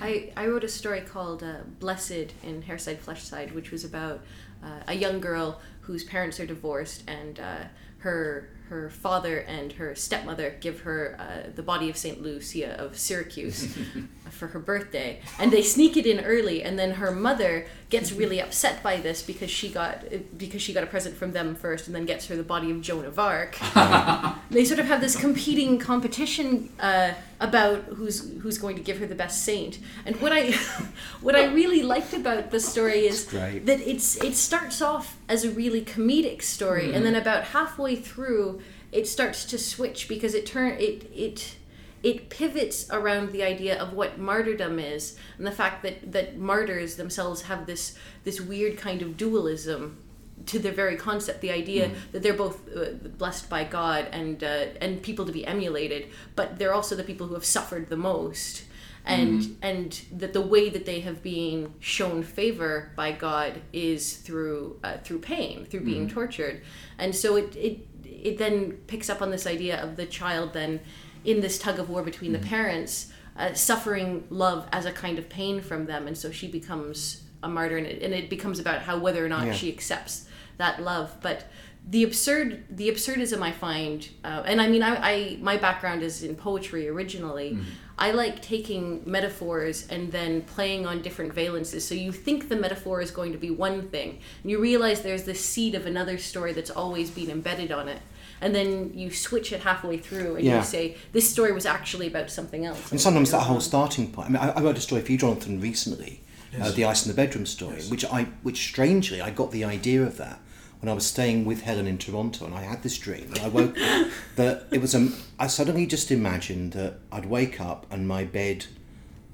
I, 0.00 0.32
I 0.36 0.46
wrote 0.46 0.64
a 0.64 0.68
story 0.68 1.02
called 1.02 1.42
uh, 1.42 1.58
Blessed 1.78 2.32
in 2.42 2.62
Hairside 2.66 2.98
Fleshside, 2.98 3.52
which 3.52 3.70
was 3.70 3.84
about 3.84 4.20
uh, 4.64 4.80
a 4.88 4.94
young 4.94 5.20
girl 5.20 5.60
whose 5.82 6.04
parents 6.04 6.40
are 6.40 6.46
divorced, 6.46 7.02
and 7.08 7.38
uh, 7.38 7.64
her 7.98 8.48
her 8.68 8.88
father 8.88 9.40
and 9.40 9.72
her 9.72 9.94
stepmother 9.94 10.56
give 10.60 10.80
her 10.80 11.16
uh, 11.20 11.50
the 11.54 11.62
body 11.62 11.90
of 11.90 11.96
Saint 11.96 12.22
Lucia 12.22 12.80
of 12.80 12.96
Syracuse 12.96 13.76
for 14.30 14.48
her 14.48 14.58
birthday, 14.58 15.20
and 15.38 15.52
they 15.52 15.62
sneak 15.62 15.96
it 15.96 16.06
in 16.06 16.24
early, 16.24 16.62
and 16.62 16.78
then 16.78 16.92
her 16.92 17.10
mother 17.10 17.66
gets 17.92 18.10
really 18.10 18.40
upset 18.40 18.82
by 18.82 18.96
this 18.96 19.22
because 19.22 19.50
she 19.50 19.68
got 19.68 20.02
because 20.38 20.62
she 20.62 20.72
got 20.72 20.82
a 20.82 20.86
present 20.86 21.14
from 21.14 21.32
them 21.32 21.54
first, 21.54 21.86
and 21.86 21.94
then 21.94 22.06
gets 22.06 22.26
her 22.26 22.34
the 22.34 22.42
body 22.42 22.70
of 22.70 22.80
Joan 22.80 23.04
of 23.04 23.18
Arc. 23.18 23.58
they 24.50 24.64
sort 24.64 24.80
of 24.80 24.86
have 24.86 25.02
this 25.02 25.14
competing 25.14 25.78
competition 25.78 26.70
uh, 26.80 27.12
about 27.38 27.80
who's 27.84 28.32
who's 28.40 28.56
going 28.56 28.76
to 28.76 28.82
give 28.82 28.98
her 28.98 29.06
the 29.06 29.14
best 29.14 29.44
saint. 29.44 29.78
And 30.06 30.16
what 30.22 30.32
I 30.32 30.52
what 31.20 31.36
I 31.36 31.44
really 31.44 31.82
liked 31.82 32.14
about 32.14 32.50
the 32.50 32.60
story 32.60 33.06
is 33.06 33.26
that 33.26 33.68
it's 33.68 34.16
it 34.24 34.36
starts 34.36 34.80
off 34.80 35.18
as 35.28 35.44
a 35.44 35.50
really 35.50 35.82
comedic 35.82 36.40
story, 36.42 36.94
and 36.94 37.04
then 37.04 37.14
about 37.14 37.44
halfway 37.44 37.94
through, 37.94 38.62
it 38.90 39.06
starts 39.06 39.44
to 39.44 39.58
switch 39.58 40.08
because 40.08 40.32
it 40.34 40.46
turn 40.46 40.78
it 40.80 41.10
it 41.14 41.56
it 42.02 42.30
pivots 42.30 42.90
around 42.90 43.30
the 43.30 43.42
idea 43.42 43.80
of 43.80 43.92
what 43.92 44.18
martyrdom 44.18 44.78
is 44.78 45.16
and 45.38 45.46
the 45.46 45.52
fact 45.52 45.82
that 45.82 46.12
that 46.12 46.36
martyrs 46.36 46.96
themselves 46.96 47.42
have 47.42 47.66
this 47.66 47.96
this 48.24 48.40
weird 48.40 48.76
kind 48.76 49.02
of 49.02 49.16
dualism 49.16 49.98
to 50.46 50.58
their 50.58 50.72
very 50.72 50.96
concept 50.96 51.40
the 51.40 51.52
idea 51.52 51.90
that 52.10 52.22
they're 52.22 52.32
both 52.34 52.60
uh, 52.76 52.90
blessed 53.18 53.48
by 53.48 53.62
god 53.62 54.08
and 54.12 54.42
uh, 54.42 54.66
and 54.80 55.02
people 55.02 55.24
to 55.24 55.32
be 55.32 55.46
emulated 55.46 56.08
but 56.34 56.58
they're 56.58 56.74
also 56.74 56.96
the 56.96 57.04
people 57.04 57.26
who 57.28 57.34
have 57.34 57.44
suffered 57.44 57.88
the 57.88 57.96
most. 57.96 58.64
And 59.04 59.56
and 59.62 60.00
that 60.12 60.32
the 60.32 60.40
way 60.40 60.68
that 60.68 60.86
they 60.86 61.00
have 61.00 61.24
been 61.24 61.74
shown 61.80 62.22
favor 62.22 62.92
by 62.94 63.10
god 63.10 63.60
is 63.72 64.16
through 64.16 64.78
uh, 64.84 64.98
through 64.98 65.18
pain 65.18 65.66
through 65.66 65.80
being 65.80 66.08
tortured. 66.08 66.62
And 66.98 67.12
so 67.12 67.34
it 67.34 67.56
it 67.56 67.88
it 68.04 68.38
then 68.38 68.72
picks 68.86 69.10
up 69.10 69.20
on 69.20 69.32
this 69.32 69.44
idea 69.44 69.82
of 69.82 69.96
the 69.96 70.06
child 70.06 70.52
then 70.52 70.80
in 71.24 71.40
this 71.40 71.58
tug 71.58 71.78
of 71.78 71.88
war 71.88 72.02
between 72.02 72.32
the 72.32 72.38
parents 72.38 73.12
uh, 73.36 73.52
suffering 73.54 74.24
love 74.30 74.66
as 74.72 74.84
a 74.84 74.92
kind 74.92 75.18
of 75.18 75.28
pain 75.28 75.60
from 75.60 75.86
them 75.86 76.06
and 76.06 76.16
so 76.18 76.30
she 76.30 76.48
becomes 76.48 77.22
a 77.42 77.48
martyr 77.48 77.76
and 77.78 77.86
it, 77.86 78.02
and 78.02 78.12
it 78.14 78.28
becomes 78.28 78.58
about 78.58 78.82
how 78.82 78.98
whether 78.98 79.24
or 79.24 79.28
not 79.28 79.46
Yeah. 79.46 79.52
she 79.52 79.72
accepts 79.72 80.26
that 80.58 80.82
love. 80.82 81.16
But 81.22 81.46
the 81.88 82.04
absurd 82.04 82.62
the 82.70 82.88
absurdism 82.88 83.42
i 83.42 83.50
find 83.50 84.08
uh, 84.22 84.44
and 84.46 84.60
i 84.60 84.68
mean 84.68 84.84
I, 84.84 84.94
I 85.12 85.36
my 85.40 85.56
background 85.56 86.04
is 86.04 86.22
in 86.22 86.36
poetry 86.36 86.88
originally. 86.88 87.58
I 87.98 88.12
like 88.12 88.40
taking 88.40 89.02
metaphors 89.04 89.86
and 89.88 90.10
then 90.10 90.42
playing 90.42 90.86
on 90.86 91.02
different 91.02 91.34
valences. 91.34 91.82
So 91.82 91.94
you 91.94 92.10
think 92.10 92.48
the 92.48 92.56
metaphor 92.56 93.00
is 93.00 93.10
going 93.10 93.32
to 93.32 93.38
be 93.38 93.50
one 93.50 93.88
thing 93.88 94.18
and 94.42 94.50
you 94.50 94.60
realize 94.60 95.02
there's 95.02 95.24
this 95.24 95.44
seed 95.44 95.74
of 95.74 95.86
another 95.86 96.18
story 96.18 96.52
that's 96.52 96.70
always 96.70 97.10
been 97.10 97.30
embedded 97.30 97.70
on 97.72 97.88
it 97.88 98.00
and 98.42 98.54
then 98.54 98.90
you 98.94 99.10
switch 99.10 99.52
it 99.52 99.60
halfway 99.60 99.96
through 99.96 100.36
and 100.36 100.44
Yeah. 100.44 100.58
you 100.58 100.64
say 100.64 100.96
this 101.12 101.30
story 101.30 101.52
was 101.52 101.64
actually 101.64 102.08
about 102.08 102.30
something 102.30 102.66
else 102.66 102.90
And 102.90 103.00
sometimes 103.00 103.30
that 103.30 103.40
whole 103.40 103.60
starting 103.60 104.10
point. 104.12 104.28
I 104.28 104.30
mean, 104.32 104.42
I, 104.42 104.50
I 104.50 104.60
wrote 104.60 104.76
a 104.76 104.80
story 104.80 105.00
for 105.00 105.12
you, 105.12 105.18
Jonathan, 105.18 105.60
recently, 105.60 106.20
uh, 106.60 106.70
the 106.72 106.84
ice 106.84 107.06
in 107.06 107.08
the 107.10 107.16
bedroom 107.16 107.46
story, 107.46 107.76
Yes. 107.76 107.90
which 107.90 108.04
I, 108.04 108.24
which 108.42 108.58
strangely, 108.66 109.20
I 109.22 109.30
got 109.30 109.52
the 109.52 109.64
idea 109.64 110.02
of 110.02 110.16
that 110.18 110.40
when 110.80 110.88
I 110.90 110.94
was 110.94 111.06
staying 111.06 111.44
with 111.44 111.62
Helen 111.62 111.86
in 111.86 111.96
Toronto, 111.96 112.44
and 112.44 112.54
I 112.54 112.62
had 112.62 112.82
this 112.82 112.98
dream, 112.98 113.28
and 113.32 113.38
I 113.38 113.48
woke 113.48 113.74
that 114.36 114.66
it 114.72 114.80
was 114.80 114.94
um, 114.96 115.14
I 115.38 115.46
suddenly 115.46 115.86
just 115.86 116.10
imagined 116.10 116.72
that 116.72 116.94
I'd 117.12 117.26
wake 117.26 117.60
up 117.60 117.86
and 117.90 118.06
my 118.08 118.24
bed 118.24 118.66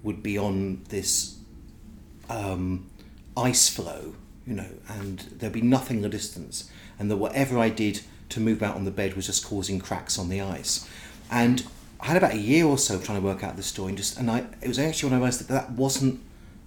would 0.02 0.22
be 0.22 0.36
on 0.36 0.82
this 0.90 1.38
um, 2.28 2.90
ice 3.36 3.68
floe, 3.68 4.14
you 4.46 4.54
know, 4.54 4.68
and 4.88 5.20
there'd 5.38 5.52
be 5.52 5.62
nothing 5.62 5.96
in 5.98 6.02
the 6.02 6.09
distance, 6.09 6.70
and 6.98 7.11
that 7.11 7.16
whatever 7.16 7.59
I 7.59 7.70
did 7.70 8.02
to 8.31 8.41
move 8.41 8.62
out 8.62 8.76
on 8.76 8.85
the 8.85 8.91
bed 8.91 9.14
was 9.14 9.26
just 9.26 9.45
causing 9.45 9.79
cracks 9.79 10.18
on 10.18 10.29
the 10.29 10.41
ice. 10.41 10.89
And 11.31 11.64
I 12.01 12.07
had 12.07 12.16
about 12.16 12.35
a 12.35 12.39
year 12.39 12.64
or 12.64 12.79
so 12.79 12.99
trying 12.99 13.20
to 13.20 13.26
work 13.26 13.43
out 13.43 13.57
the 13.57 13.62
story, 13.62 13.91
and 13.91 13.99
just 13.99 14.18
and 14.18 14.31
I 14.31 14.47
it 14.62 14.68
was 14.68 14.79
actually 14.79 15.11
when 15.11 15.18
I 15.18 15.20
realised 15.20 15.41
that 15.41 15.49
that 15.49 15.72
wasn't 15.72 16.20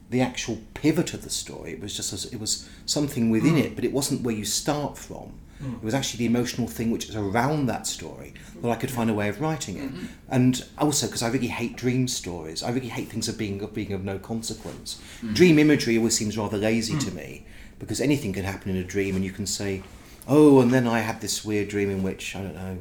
the 0.09 0.21
actual 0.21 0.59
pivot 0.73 1.13
of 1.13 1.23
the 1.23 1.29
story. 1.29 1.71
It 1.71 1.81
was 1.81 1.95
just 1.95 2.11
as, 2.11 2.25
it 2.25 2.39
was 2.39 2.69
something 2.85 3.29
within 3.29 3.51
hmm. 3.53 3.59
it, 3.59 3.75
but 3.75 3.85
it 3.85 3.93
wasn't 3.93 4.21
where 4.21 4.35
you 4.35 4.43
start 4.43 4.97
from. 4.97 5.31
Hmm. 5.59 5.75
It 5.75 5.83
was 5.83 5.93
actually 5.93 6.17
the 6.19 6.25
emotional 6.25 6.67
thing 6.67 6.91
which 6.91 7.07
is 7.07 7.15
around 7.15 7.67
that 7.67 7.87
story 7.87 8.33
that 8.61 8.69
I 8.69 8.75
could 8.75 8.91
find 8.91 9.09
a 9.09 9.13
way 9.13 9.29
of 9.29 9.39
writing 9.39 9.77
it. 9.77 9.89
Mm-hmm. 9.89 10.05
And 10.29 10.65
also 10.77 11.07
because 11.07 11.23
I 11.23 11.29
really 11.29 11.47
hate 11.47 11.77
dream 11.77 12.09
stories. 12.09 12.61
I 12.61 12.71
really 12.71 12.89
hate 12.89 13.09
things 13.09 13.29
of 13.29 13.37
being 13.37 13.61
of 13.61 13.73
being 13.73 13.93
of 13.93 14.03
no 14.03 14.19
consequence. 14.19 15.01
Hmm. 15.21 15.33
Dream 15.33 15.59
imagery 15.59 15.97
always 15.97 16.17
seems 16.17 16.37
rather 16.37 16.57
lazy 16.57 16.99
to 16.99 17.11
me 17.11 17.45
because 17.79 17.99
anything 17.99 18.31
can 18.31 18.43
happen 18.43 18.69
in 18.69 18.77
a 18.77 18.83
dream, 18.83 19.15
and 19.15 19.25
you 19.25 19.31
can 19.31 19.47
say, 19.47 19.81
"Oh, 20.27 20.61
and 20.61 20.71
then 20.71 20.87
I 20.87 20.99
had 20.99 21.21
this 21.21 21.43
weird 21.45 21.67
dream 21.69 21.89
in 21.89 22.03
which 22.03 22.35
I 22.35 22.41
don't 22.41 22.55
know, 22.55 22.77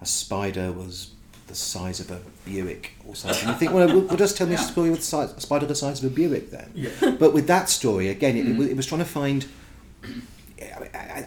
a 0.00 0.06
spider 0.06 0.72
was." 0.72 1.10
The 1.48 1.54
size 1.54 2.00
of 2.00 2.10
a 2.10 2.20
Buick 2.44 2.94
or 3.06 3.14
something. 3.14 3.48
You 3.48 3.54
think, 3.54 3.72
well, 3.72 3.86
we'll, 3.86 4.00
we'll 4.00 4.16
just 4.16 4.36
tell 4.36 4.48
me 4.48 4.54
a 4.56 4.58
story 4.72 4.90
with 4.90 4.98
the 4.98 5.04
size, 5.04 5.30
a 5.30 5.40
spider 5.40 5.64
the 5.64 5.76
size 5.76 6.02
of 6.02 6.10
a 6.10 6.12
Buick 6.12 6.50
then. 6.50 6.72
Yeah. 6.74 6.90
But 7.20 7.32
with 7.32 7.46
that 7.46 7.68
story, 7.68 8.08
again, 8.08 8.36
it, 8.36 8.48
it, 8.48 8.54
mm. 8.54 8.58
was, 8.58 8.66
it 8.66 8.76
was 8.76 8.84
trying 8.84 8.98
to 8.98 9.04
find, 9.04 9.46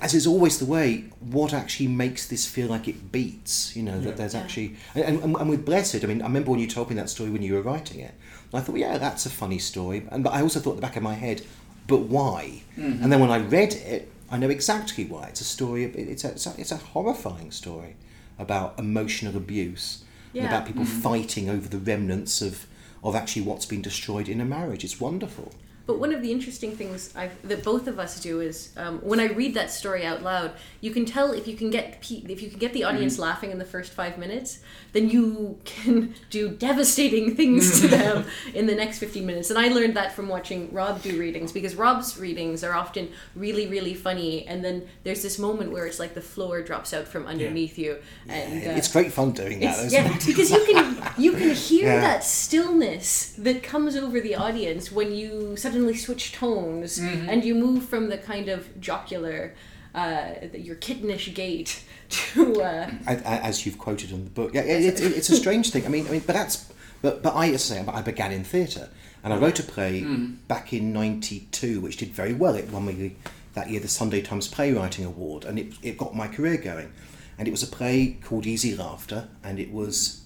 as 0.01 0.13
is 0.13 0.27
always 0.27 0.59
the 0.59 0.65
way, 0.65 1.05
what 1.21 1.53
actually 1.53 1.87
makes 1.87 2.27
this 2.27 2.45
feel 2.45 2.67
like 2.67 2.87
it 2.89 3.13
beats. 3.13 3.75
You 3.77 3.83
know, 3.83 3.95
Yeah. 3.95 4.01
that 4.07 4.17
there's 4.17 4.35
actually. 4.35 4.75
And, 4.93 5.23
and, 5.23 5.35
and 5.37 5.49
with 5.49 5.65
Blessed, 5.65 6.03
I 6.03 6.07
mean, 6.07 6.21
I 6.21 6.25
remember 6.25 6.51
when 6.51 6.59
you 6.59 6.67
told 6.67 6.89
me 6.89 6.95
that 6.97 7.09
story 7.09 7.29
when 7.29 7.41
you 7.41 7.53
were 7.53 7.61
writing 7.61 8.01
it. 8.01 8.13
And 8.51 8.59
I 8.59 8.63
thought, 8.63 8.75
yeah, 8.75 8.97
that's 8.97 9.25
a 9.25 9.29
funny 9.29 9.59
story. 9.59 10.05
And 10.11 10.21
But 10.23 10.33
I 10.33 10.41
also 10.41 10.59
thought 10.59 10.71
in 10.71 10.75
the 10.77 10.81
back 10.81 10.97
of 10.97 11.03
my 11.03 11.13
head, 11.13 11.43
but 11.87 11.99
why? 11.99 12.63
Mm-hmm. 12.77 13.03
And 13.03 13.11
then 13.11 13.19
when 13.21 13.31
I 13.31 13.37
read 13.37 13.73
it, 13.73 14.11
I 14.31 14.37
know 14.37 14.49
exactly 14.49 15.05
why. 15.05 15.27
It's 15.27 15.41
a 15.41 15.45
story, 15.45 15.83
of, 15.85 15.95
it's, 15.95 16.23
a, 16.23 16.31
it's, 16.31 16.45
a, 16.45 16.53
it's 16.57 16.71
a 16.71 16.77
horrifying 16.77 17.51
story 17.51 17.95
about 18.37 18.77
emotional 18.79 19.35
abuse 19.35 20.03
and 20.33 20.45
about 20.45 20.65
people 20.65 20.83
mm-hmm. 20.83 21.01
fighting 21.01 21.49
over 21.49 21.67
the 21.67 21.77
remnants 21.79 22.41
of, 22.41 22.67
of 23.03 23.15
actually 23.15 23.41
what's 23.41 23.65
been 23.65 23.81
destroyed 23.81 24.29
in 24.29 24.39
a 24.39 24.45
marriage. 24.45 24.83
It's 24.83 24.99
wonderful. 24.99 25.51
But 25.89 25.97
one 25.97 26.13
of 26.13 26.21
the 26.21 26.31
interesting 26.31 26.75
things 26.75 27.11
i 27.15 27.31
that 27.43 27.63
both 27.63 27.87
of 27.87 27.97
us 27.97 28.19
do 28.19 28.41
is 28.41 28.71
um, 28.77 28.99
when 28.99 29.19
I 29.19 29.25
read 29.41 29.55
that 29.55 29.71
story 29.71 30.05
out 30.05 30.21
loud, 30.21 30.51
you 30.81 30.91
can 30.91 31.03
tell 31.03 31.33
if 31.33 31.47
you 31.47 31.55
can 31.55 31.71
get 31.71 31.97
if 32.11 32.43
you 32.43 32.49
can 32.51 32.59
get 32.59 32.73
the 32.73 32.83
audience 32.83 33.17
laughing 33.17 33.49
in 33.49 33.57
the 33.57 33.65
first 33.65 33.91
five 33.91 34.15
minutes, 34.19 34.59
then 34.93 35.09
you 35.09 35.57
can 35.65 36.13
do 36.29 36.49
devastating 36.49 37.35
things 37.39 37.81
to 37.81 37.87
them 37.87 38.25
in 38.53 38.67
the 38.67 38.75
next 38.75 38.99
fifteen 38.99 39.25
minutes. 39.25 39.49
And 39.49 39.57
I 39.57 39.69
learned 39.69 39.95
that 39.95 40.13
from 40.15 40.27
watching 40.27 40.71
Rob 40.71 41.01
do 41.01 41.17
readings 41.19 41.51
because 41.51 41.73
Rob's 41.73 42.19
readings 42.19 42.63
are 42.63 42.75
often 42.75 43.09
really 43.35 43.65
really 43.65 43.95
funny, 43.95 44.45
and 44.45 44.63
then 44.63 44.87
there's 45.03 45.23
this 45.23 45.39
moment 45.39 45.71
where 45.71 45.87
it's 45.87 45.99
like 45.99 46.13
the 46.13 46.21
floor 46.21 46.61
drops 46.61 46.93
out 46.93 47.07
from 47.07 47.25
underneath 47.25 47.79
you, 47.79 47.97
and 48.27 48.67
uh, 48.67 48.77
it's 48.77 48.91
great 48.91 49.11
fun 49.11 49.31
doing 49.31 49.59
that. 49.61 49.91
yeah, 49.91 50.05
it? 50.15 50.23
because 50.23 50.51
you 50.51 50.63
can 50.65 51.13
you 51.17 51.31
can 51.31 51.49
hear 51.69 51.87
Yeah. 51.87 52.01
that 52.01 52.23
stillness 52.23 53.33
that 53.39 53.63
comes 53.63 53.95
over 53.95 54.21
the 54.21 54.35
audience 54.35 54.91
when 54.91 55.11
you 55.15 55.55
suddenly 55.79 55.97
switch 55.97 56.33
tones 56.33 56.99
Mm-hmm. 56.99 57.29
and 57.29 57.45
you 57.45 57.55
move 57.55 57.85
from 57.87 58.09
the 58.09 58.17
kind 58.17 58.49
of 58.49 58.79
jocular, 58.81 59.53
uh, 59.95 60.31
your 60.53 60.75
kittenish 60.75 61.33
gait 61.33 61.83
to 62.09 62.61
uh, 62.61 62.91
A- 63.07 63.13
a- 63.13 63.43
as 63.45 63.65
you've 63.65 63.77
quoted 63.77 64.11
in 64.11 64.25
the 64.25 64.29
book. 64.29 64.53
Yeah, 64.53 64.61
it, 64.61 64.99
it, 64.99 65.17
it's 65.17 65.29
a 65.29 65.35
strange 65.35 65.71
thing. 65.71 65.85
I 65.85 65.89
mean, 65.89 66.07
I 66.07 66.11
mean, 66.11 66.23
but 66.25 66.33
that's 66.35 66.71
but 67.01 67.23
but 67.23 67.33
I 67.35 67.47
as 67.51 67.71
I 67.71 67.75
say 67.75 67.85
I 67.87 68.01
began 68.01 68.31
in 68.31 68.43
theatre, 68.43 68.89
and 69.23 69.31
I 69.33 69.37
wrote 69.37 69.59
a 69.59 69.63
play 69.63 70.03
back 70.47 70.73
in 70.73 70.91
'92, 70.91 71.79
which 71.81 71.97
did 71.97 72.09
very 72.09 72.33
well. 72.33 72.55
It 72.55 72.69
won 72.71 72.85
me 72.85 73.15
that 73.53 73.69
year 73.69 73.79
the 73.79 73.87
Sunday 73.87 74.21
Times 74.21 74.47
Playwriting 74.47 75.05
Award, 75.05 75.45
and 75.45 75.57
it 75.57 75.73
it 75.81 75.97
got 75.97 76.13
my 76.15 76.27
career 76.27 76.57
going. 76.57 76.91
And 77.37 77.47
it 77.47 77.51
was 77.51 77.63
a 77.63 77.67
play 77.67 78.17
called 78.21 78.45
Easy 78.45 78.75
Laughter, 78.75 79.29
and 79.45 79.59
it 79.59 79.71
was 79.71 80.23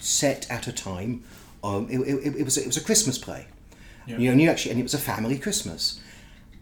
set 0.00 0.50
at 0.50 0.66
a 0.66 0.72
time. 0.72 1.22
Um, 1.62 1.88
it, 1.90 1.98
it, 2.00 2.36
it 2.40 2.44
was 2.44 2.56
it 2.56 2.66
was 2.66 2.78
a 2.78 2.84
Christmas 2.84 3.18
play. 3.18 3.46
You 4.06 4.26
know, 4.26 4.32
and 4.32 4.40
you 4.40 4.50
actually 4.50 4.72
and 4.72 4.80
it 4.80 4.84
was 4.84 4.94
a 4.94 4.98
family 4.98 5.38
Christmas, 5.38 6.00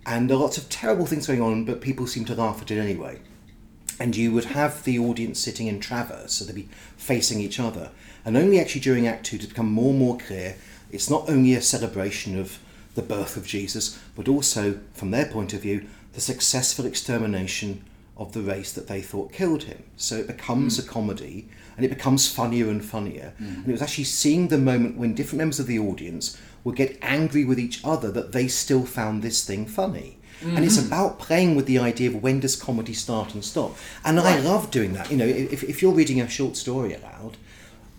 and 0.07 0.29
there 0.29 0.37
are 0.37 0.41
lots 0.41 0.59
of 0.59 0.69
terrible 0.69 1.07
things 1.07 1.27
going 1.27 1.43
on, 1.43 1.65
but 1.65 1.81
people 1.81 2.07
seem 2.07 2.25
to 2.27 2.35
laugh 2.35 2.63
at 2.63 2.71
it 2.71 2.79
anyway 2.79 3.21
and 4.03 4.17
you 4.17 4.33
would 4.33 4.47
have 4.47 4.83
the 4.83 4.99
audience 4.99 5.39
sitting 5.39 5.69
in 5.69 5.79
traverse, 5.79 6.33
so 6.33 6.45
they'd 6.45 6.55
be 6.55 6.69
facing 6.97 7.41
each 7.41 7.61
other. 7.61 7.91
And 8.25 8.37
only 8.37 8.59
actually 8.59 8.81
during 8.81 9.07
Act 9.07 9.27
Two 9.27 9.39
to 9.39 9.47
become 9.47 9.71
more 9.71 9.91
and 9.91 9.99
more 9.99 10.19
clear, 10.19 10.57
it's 10.91 11.09
not 11.09 11.29
only 11.29 11.55
a 11.55 11.63
celebration 11.63 12.37
of 12.37 12.59
the 12.97 13.03
birth 13.03 13.37
of 13.37 13.47
Jesus, 13.47 13.99
but 14.17 14.27
also, 14.27 14.81
from 14.93 15.13
their 15.13 15.27
point 15.27 15.53
of 15.55 15.63
view, 15.63 15.87
the 16.15 16.21
successful 16.21 16.85
extermination 16.85 17.85
of 18.17 18.33
the 18.33 18.43
race 18.43 18.73
that 18.73 18.89
they 18.89 19.01
thought 19.01 19.33
killed 19.33 19.65
him. 19.65 19.85
So 19.97 20.17
it 20.17 20.27
becomes 20.27 20.79
hmm. 20.79 20.85
a 20.85 20.91
comedy, 20.91 21.49
and 21.77 21.85
it 21.85 21.89
becomes 21.89 22.31
funnier 22.31 22.69
and 22.69 22.85
funnier. 22.85 23.35
Mm. 23.41 23.57
And 23.59 23.69
it 23.69 23.73
was 23.73 23.83
actually 23.83 24.05
seeing 24.05 24.49
the 24.49 24.59
moment 24.59 24.97
when 24.97 25.15
different 25.15 25.39
members 25.39 25.61
of 25.61 25.67
the 25.67 25.79
audience 25.79 26.39
would 26.65 26.77
get 26.77 26.99
angry 27.03 27.45
with 27.45 27.59
each 27.59 27.81
other 27.85 28.11
that 28.13 28.33
they 28.33 28.49
still 28.49 28.85
found 28.85 29.23
this 29.23 29.45
thing 29.45 29.67
funny. 29.67 30.19
And 30.45 30.65
it's 30.65 30.77
mm-hmm. 30.77 30.89
about 30.89 31.19
playing 31.19 31.55
with 31.55 31.67
the 31.67 31.79
idea 31.79 32.09
of 32.11 32.23
when 32.23 32.41
does 32.41 32.57
comedy 32.57 32.95
start 32.95 33.35
and 33.35 33.45
stop. 33.45 33.77
And 34.05 34.19
I 34.19 34.41
love 34.41 34.71
doing 34.71 34.93
that. 34.95 35.11
You 35.11 35.17
know, 35.17 35.27
if, 35.27 35.63
if 35.63 35.81
you're 35.81 35.93
reading 35.93 36.21
a 36.21 36.29
short 36.29 36.57
story 36.57 36.95
aloud, 36.95 37.37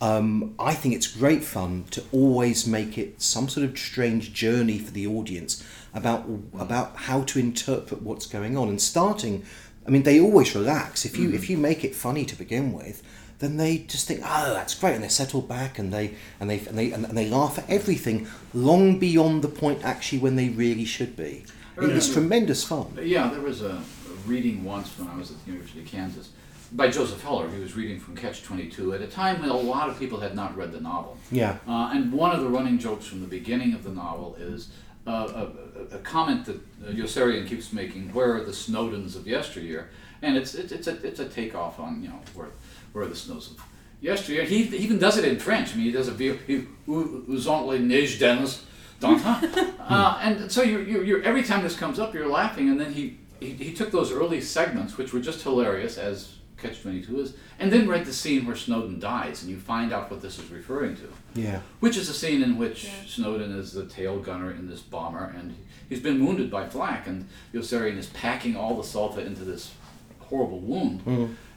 um, 0.01 0.53
I 0.59 0.74
think 0.74 0.93
it's 0.93 1.07
great 1.07 1.43
fun 1.43 1.86
to 1.91 2.03
always 2.11 2.67
make 2.67 2.97
it 2.97 3.21
some 3.21 3.47
sort 3.47 3.65
of 3.65 3.78
strange 3.78 4.34
journey 4.34 4.78
for 4.78 4.91
the 4.91 5.07
audience 5.07 5.63
about 5.93 6.26
about 6.59 6.95
how 6.97 7.21
to 7.21 7.39
interpret 7.39 8.01
what's 8.01 8.26
going 8.26 8.57
on. 8.57 8.67
And 8.67 8.82
starting, 8.82 9.45
I 9.88 9.91
mean, 9.91 10.03
they 10.03 10.19
always 10.19 10.53
relax. 10.53 11.05
If 11.05 11.17
you 11.17 11.30
if 11.30 11.43
mm-hmm. 11.43 11.51
you 11.53 11.57
make 11.57 11.86
it 11.86 11.95
funny 11.95 12.26
to 12.26 12.36
begin 12.36 12.74
with, 12.74 13.01
then 13.43 13.57
they 13.57 13.79
just 13.79 14.07
think, 14.07 14.21
oh, 14.23 14.53
that's 14.53 14.73
great, 14.75 14.95
and 14.95 15.03
they 15.03 15.09
settle 15.09 15.41
back 15.41 15.77
and 15.77 15.93
they 15.93 16.15
and 16.39 16.49
they 16.49 16.59
and 16.59 16.77
they 16.77 16.91
and 16.91 17.05
they 17.05 17.29
laugh 17.29 17.59
at 17.59 17.69
everything 17.69 18.27
long 18.53 18.99
beyond 18.99 19.43
the 19.43 19.49
point 19.49 19.83
actually 19.83 20.19
when 20.19 20.35
they 20.35 20.49
really 20.49 20.85
should 20.85 21.15
be. 21.15 21.43
It's 21.77 22.13
tremendous 22.13 22.63
fun. 22.63 22.97
Yeah, 23.01 23.29
there 23.29 23.41
was 23.41 23.63
a, 23.63 23.81
reading 24.25 24.63
once 24.63 24.97
when 24.97 25.07
I 25.07 25.17
was 25.17 25.31
at 25.31 25.43
the 25.43 25.51
University 25.51 25.81
of 25.81 25.87
Kansas 25.87 26.29
by 26.71 26.87
Joseph 26.87 27.21
Heller. 27.21 27.49
He 27.49 27.59
was 27.59 27.75
reading 27.75 27.99
from 27.99 28.15
Catch 28.15 28.43
22 28.43 28.93
at 28.93 29.01
a 29.01 29.07
time 29.07 29.41
when 29.41 29.49
a 29.49 29.57
lot 29.57 29.89
of 29.89 29.99
people 29.99 30.19
had 30.19 30.35
not 30.35 30.55
read 30.55 30.71
the 30.71 30.81
novel. 30.81 31.17
Yeah. 31.31 31.57
Uh, 31.67 31.91
and 31.93 32.11
one 32.11 32.31
of 32.31 32.41
the 32.41 32.47
running 32.47 32.79
jokes 32.79 33.05
from 33.05 33.21
the 33.21 33.27
beginning 33.27 33.73
of 33.73 33.83
the 33.83 33.91
novel 33.91 34.35
is 34.39 34.69
uh, 35.05 35.11
a, 35.11 35.95
a, 35.95 35.97
a 35.97 35.99
comment 35.99 36.45
that 36.45 36.55
uh, 36.55 36.91
Yossarian 36.91 37.47
keeps 37.47 37.73
making, 37.73 38.13
where 38.13 38.35
are 38.35 38.43
the 38.43 38.51
Snowdens 38.51 39.15
of 39.15 39.27
yesteryear? 39.27 39.89
And 40.21 40.37
it's, 40.37 40.55
it's, 40.55 40.71
it's, 40.71 40.87
a, 40.87 41.05
it's 41.05 41.19
a 41.19 41.27
takeoff 41.27 41.79
on, 41.79 42.01
you 42.01 42.09
know, 42.09 42.19
where, 42.33 42.47
where 42.93 43.03
are 43.03 43.07
the 43.07 43.15
snows 43.15 43.51
of 43.51 43.63
yesteryear. 43.99 44.45
He 44.45 44.63
he 44.63 44.77
even 44.77 44.97
does 44.97 45.17
it 45.17 45.25
in 45.25 45.39
French. 45.39 45.73
I 45.73 45.75
mean, 45.75 45.85
he 45.85 45.91
does 45.91 46.07
a 46.07 46.13
view, 46.13 46.39
he, 46.47 46.65
vous 46.87 47.47
ont 47.47 47.67
les 47.67 47.79
neiges 47.79 48.17
dennes 48.17 48.63
uh, 49.03 50.19
and 50.21 50.51
so 50.51 50.61
you're, 50.61 50.81
you're, 50.81 51.03
you're, 51.03 51.21
every 51.23 51.43
time 51.43 51.63
this 51.63 51.75
comes 51.75 51.99
up, 51.99 52.13
you're 52.13 52.27
laughing. 52.27 52.69
And 52.69 52.79
then 52.79 52.93
he, 52.93 53.17
he, 53.39 53.51
he 53.51 53.73
took 53.73 53.91
those 53.91 54.11
early 54.11 54.41
segments, 54.41 54.97
which 54.97 55.13
were 55.13 55.19
just 55.19 55.41
hilarious, 55.41 55.97
as 55.97 56.35
Catch 56.57 56.81
22 56.81 57.19
is, 57.19 57.33
and 57.59 57.71
then 57.71 57.87
read 57.87 58.05
the 58.05 58.13
scene 58.13 58.45
where 58.45 58.55
Snowden 58.55 58.99
dies, 58.99 59.41
and 59.41 59.51
you 59.51 59.59
find 59.59 59.91
out 59.91 60.09
what 60.09 60.21
this 60.21 60.39
is 60.39 60.49
referring 60.49 60.95
to. 60.95 61.13
Yeah. 61.35 61.59
Which 61.81 61.97
is 61.97 62.07
a 62.09 62.13
scene 62.13 62.41
in 62.41 62.57
which 62.57 62.89
Snowden 63.05 63.51
is 63.57 63.73
the 63.73 63.85
tail 63.85 64.19
gunner 64.19 64.51
in 64.51 64.69
this 64.69 64.79
bomber, 64.79 65.33
and 65.37 65.55
he's 65.89 65.99
been 65.99 66.25
wounded 66.25 66.49
by 66.49 66.69
flak, 66.69 67.07
and 67.07 67.27
Yossarian 67.53 67.97
is 67.97 68.07
packing 68.07 68.55
all 68.55 68.75
the 68.75 68.83
sulfa 68.83 69.25
into 69.25 69.43
this 69.43 69.73
horrible 70.19 70.59
wound, 70.59 71.01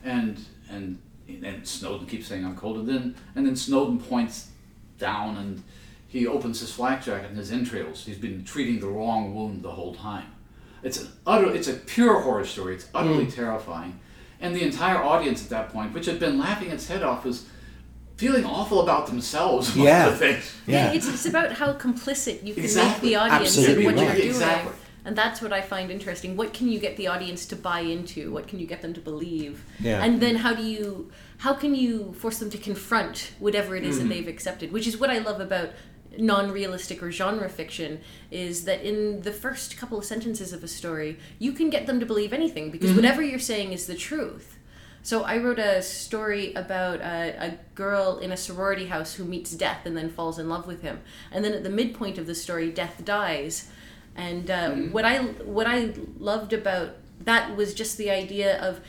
and 0.02 0.44
and 0.68 0.98
and 1.28 1.66
Snowden 1.66 2.06
keeps 2.06 2.26
saying 2.26 2.44
I'm 2.44 2.56
cold, 2.56 2.78
and 2.78 2.88
then 2.88 3.14
and 3.34 3.46
then 3.46 3.56
Snowden 3.56 3.98
points 3.98 4.48
down, 4.98 5.36
and 5.36 5.62
he 6.08 6.26
opens 6.26 6.60
his 6.60 6.72
flak 6.72 7.04
jacket 7.04 7.28
and 7.28 7.38
his 7.38 7.52
entrails. 7.52 8.04
He's 8.04 8.18
been 8.18 8.44
treating 8.44 8.80
the 8.80 8.88
wrong 8.88 9.34
wound 9.34 9.62
the 9.62 9.70
whole 9.70 9.94
time. 9.94 10.32
It's 10.82 11.00
an 11.00 11.08
utter, 11.26 11.52
it's 11.52 11.68
a 11.68 11.74
pure 11.74 12.20
horror 12.20 12.44
story. 12.44 12.74
It's 12.74 12.88
utterly 12.94 13.26
mm. 13.26 13.34
terrifying, 13.34 13.98
and 14.40 14.54
the 14.54 14.62
entire 14.62 15.02
audience 15.02 15.42
at 15.42 15.50
that 15.50 15.70
point, 15.70 15.92
which 15.92 16.06
had 16.06 16.18
been 16.18 16.38
laughing 16.38 16.70
its 16.70 16.86
head 16.86 17.02
off, 17.02 17.24
was 17.24 17.46
feeling 18.16 18.44
awful 18.44 18.80
about 18.80 19.06
themselves. 19.06 19.76
Yeah. 19.86 20.10
the 20.10 20.16
things. 20.16 20.54
Yeah. 20.66 20.92
it's, 20.92 21.08
it's 21.08 21.26
about 21.26 21.52
how 21.52 21.72
complicit 21.74 22.44
you 22.44 22.54
can 22.54 22.64
Exactly. 22.64 22.92
make 22.92 23.00
the 23.02 23.16
audience 23.16 23.58
Absolutely 23.58 23.86
in 23.86 23.94
what 23.94 23.96
right. 23.96 24.06
you're 24.06 24.16
doing. 24.16 24.28
Exactly. 24.28 24.72
And 25.06 25.16
that's 25.16 25.40
what 25.40 25.52
I 25.52 25.62
find 25.62 25.90
interesting. 25.90 26.36
What 26.36 26.52
can 26.52 26.68
you 26.68 26.78
get 26.80 26.96
the 26.96 27.06
audience 27.06 27.46
to 27.46 27.56
buy 27.56 27.80
into? 27.80 28.32
What 28.32 28.48
can 28.48 28.58
you 28.58 28.66
get 28.66 28.82
them 28.82 28.92
to 28.94 29.00
believe? 29.00 29.64
Yeah. 29.80 30.04
And 30.04 30.20
then 30.20 30.36
how 30.36 30.52
do 30.52 30.64
you 30.64 31.10
how 31.38 31.54
can 31.54 31.74
you 31.74 32.12
force 32.14 32.38
them 32.40 32.50
to 32.50 32.58
confront 32.58 33.32
whatever 33.38 33.76
it 33.76 33.84
is 33.84 33.96
Mm-hmm. 33.98 34.08
that 34.08 34.14
they've 34.14 34.28
accepted? 34.28 34.72
Which 34.72 34.86
is 34.86 34.96
what 34.98 35.08
I 35.10 35.18
love 35.18 35.40
about 35.40 35.70
non-realistic 36.18 37.02
or 37.02 37.10
genre 37.10 37.48
fiction 37.48 38.00
is 38.30 38.64
that 38.64 38.80
in 38.82 39.20
the 39.22 39.32
first 39.32 39.76
couple 39.76 39.98
of 39.98 40.04
sentences 40.04 40.52
of 40.52 40.64
a 40.64 40.68
story, 40.68 41.18
you 41.38 41.52
can 41.52 41.70
get 41.70 41.86
them 41.86 42.00
to 42.00 42.06
believe 42.06 42.32
anything 42.32 42.70
because 42.70 42.90
Mm-hmm. 42.90 42.96
whatever 42.96 43.22
you're 43.22 43.38
saying 43.38 43.72
is 43.72 43.86
the 43.86 43.94
truth. 43.96 44.58
So 45.02 45.22
I 45.22 45.36
wrote 45.38 45.58
a 45.60 45.82
story 45.82 46.52
about 46.54 47.00
a, 47.00 47.36
a 47.38 47.58
girl 47.76 48.18
in 48.18 48.32
a 48.32 48.36
sorority 48.36 48.86
house 48.86 49.14
who 49.14 49.24
meets 49.24 49.52
death 49.52 49.86
and 49.86 49.96
then 49.96 50.10
falls 50.10 50.38
in 50.38 50.48
love 50.48 50.66
with 50.66 50.82
him. 50.82 51.00
And 51.30 51.44
then 51.44 51.52
at 51.52 51.62
the 51.62 51.70
midpoint 51.70 52.18
of 52.18 52.26
the 52.26 52.34
story, 52.34 52.70
death 52.70 53.04
dies. 53.04 53.68
And 54.16 54.50
uh, 54.50 54.70
what 54.70 55.04
I 55.04 55.18
what 55.18 55.66
I 55.66 55.92
loved 56.18 56.52
about 56.52 56.96
that 57.20 57.56
was 57.56 57.74
just 57.74 57.98
the 57.98 58.10
idea 58.10 58.58
of 58.60 58.80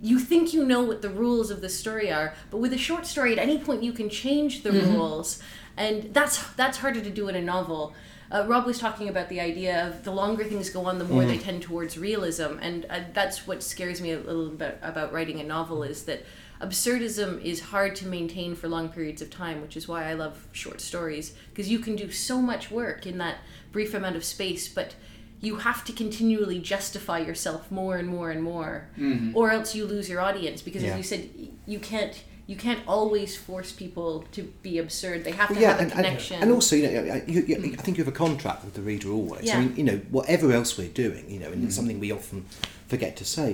you 0.00 0.18
think 0.18 0.52
you 0.52 0.64
know 0.64 0.82
what 0.82 1.02
the 1.02 1.08
rules 1.08 1.50
of 1.50 1.60
the 1.60 1.68
story 1.68 2.12
are, 2.12 2.34
but 2.50 2.58
with 2.58 2.72
a 2.72 2.78
short 2.78 3.06
story, 3.06 3.32
at 3.32 3.38
any 3.38 3.58
point 3.58 3.82
you 3.82 3.92
can 3.92 4.10
change 4.10 4.62
the 4.62 4.70
rules, 4.72 5.42
and 5.76 6.12
that's 6.12 6.46
that's 6.52 6.78
harder 6.78 7.00
to 7.00 7.10
do 7.10 7.28
in 7.28 7.34
a 7.34 7.42
novel. 7.42 7.94
Uh, 8.30 8.44
Rob 8.46 8.66
was 8.66 8.78
talking 8.78 9.08
about 9.08 9.28
the 9.28 9.40
idea 9.40 9.86
of 9.86 10.02
the 10.04 10.10
longer 10.10 10.44
things 10.44 10.68
go 10.70 10.86
on, 10.86 10.98
the 10.98 11.04
more 11.04 11.24
they 11.24 11.38
tend 11.38 11.62
towards 11.62 11.96
realism, 11.96 12.58
and 12.60 12.86
uh, 12.90 13.00
that's 13.12 13.46
what 13.46 13.62
scares 13.62 14.00
me 14.00 14.12
a 14.12 14.18
little 14.18 14.48
bit 14.48 14.78
about 14.82 15.12
writing 15.12 15.40
a 15.40 15.44
novel 15.44 15.82
is 15.82 16.04
that 16.04 16.24
absurdism 16.60 17.42
is 17.42 17.60
hard 17.60 17.94
to 17.96 18.06
maintain 18.06 18.54
for 18.54 18.68
long 18.68 18.88
periods 18.88 19.22
of 19.22 19.30
time, 19.30 19.60
which 19.60 19.76
is 19.76 19.86
why 19.88 20.08
I 20.08 20.14
love 20.14 20.46
short 20.52 20.80
stories 20.80 21.34
because 21.50 21.70
you 21.70 21.78
can 21.78 21.96
do 21.96 22.10
so 22.10 22.40
much 22.40 22.70
work 22.70 23.06
in 23.06 23.18
that 23.18 23.38
brief 23.74 23.92
amount 23.92 24.16
of 24.16 24.24
space, 24.24 24.64
but 24.68 24.94
you 25.40 25.56
have 25.56 25.84
to 25.84 25.92
continually 25.92 26.58
justify 26.74 27.18
yourself 27.18 27.70
more 27.70 27.96
and 27.98 28.08
more 28.08 28.30
and 28.30 28.42
more, 28.42 28.88
or 29.34 29.50
else 29.50 29.74
you 29.76 29.84
lose 29.84 30.08
your 30.08 30.20
audience. 30.28 30.62
Because 30.62 30.82
Yeah. 30.82 30.92
as 30.92 30.96
you 31.00 31.02
said, 31.12 31.22
you 31.66 31.78
can't 31.80 32.14
you 32.46 32.56
can't 32.56 32.80
always 32.86 33.34
force 33.48 33.72
people 33.72 34.10
to 34.36 34.42
be 34.66 34.74
absurd. 34.84 35.24
They 35.24 35.30
have 35.40 35.48
to 35.48 35.54
Well, 35.54 35.62
yeah, 35.62 35.70
have 35.70 35.78
a 35.78 35.82
and, 35.84 35.92
and, 35.92 36.00
connection. 36.04 36.42
and 36.42 36.52
also, 36.52 36.76
you 36.76 36.82
know, 36.90 37.22
you, 37.26 37.40
you, 37.48 37.54
I 37.78 37.82
think 37.82 37.96
you 37.96 38.04
have 38.04 38.12
a 38.16 38.18
contract 38.26 38.60
with 38.66 38.74
the 38.74 38.82
reader 38.82 39.08
always. 39.18 39.44
Yeah. 39.46 39.56
I 39.56 39.60
mean, 39.62 39.72
you 39.78 39.82
know, 39.90 39.98
whatever 40.10 40.52
else 40.52 40.76
we're 40.76 40.88
doing, 41.06 41.24
you 41.30 41.40
know, 41.40 41.50
and 41.52 41.62
Mm. 41.62 41.66
it's 41.68 41.74
something 41.74 41.98
we 42.00 42.12
often 42.12 42.44
forget 42.86 43.16
to 43.16 43.24
say, 43.24 43.48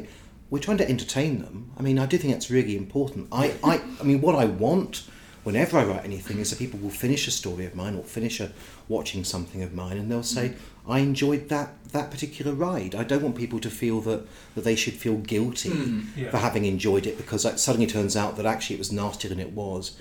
we're 0.51 0.59
trying 0.67 0.79
to 0.79 0.89
entertain 0.95 1.39
them. 1.45 1.71
I 1.79 1.83
mean, 1.87 2.01
I 2.01 2.07
do 2.07 2.19
think 2.19 2.33
that's 2.35 2.51
really 2.51 2.75
important. 2.85 3.29
I, 3.31 3.45
I, 3.63 3.75
I 4.01 4.03
mean, 4.03 4.21
what 4.21 4.35
I 4.35 4.47
want 4.67 5.05
whenever 5.45 5.79
I 5.79 5.85
write 5.85 6.05
anything 6.05 6.39
is 6.39 6.51
that 6.51 6.59
people 6.59 6.79
will 6.81 6.91
finish 6.91 7.27
a 7.27 7.31
story 7.31 7.65
of 7.67 7.75
mine 7.75 7.95
or 7.97 8.03
finish 8.05 8.41
a 8.41 8.53
watching 8.89 9.25
something 9.25 9.63
of 9.63 9.73
mine, 9.75 9.97
and 9.97 10.11
they'll 10.11 10.23
say, 10.23 10.49
Mm. 10.51 10.55
"I 10.89 10.99
enjoyed 11.01 11.49
that 11.49 11.69
that 11.93 12.11
particular 12.11 12.53
ride." 12.53 12.95
I 12.95 13.05
don't 13.05 13.23
want 13.23 13.37
people 13.37 13.59
to 13.61 13.71
feel 13.71 14.01
that 14.03 14.27
that 14.55 14.65
they 14.65 14.77
should 14.77 14.95
feel 14.95 15.17
guilty 15.17 15.71
Mm. 15.71 16.05
Yeah. 16.17 16.31
for 16.31 16.39
having 16.39 16.65
enjoyed 16.65 17.07
it 17.07 17.17
because 17.17 17.45
it 17.45 17.59
suddenly 17.59 17.87
turns 17.87 18.17
out 18.17 18.37
that 18.37 18.47
actually 18.47 18.77
it 18.77 18.81
was 18.81 18.93
nastier 18.93 19.29
than 19.31 19.41
it 19.41 19.53
was. 19.53 19.93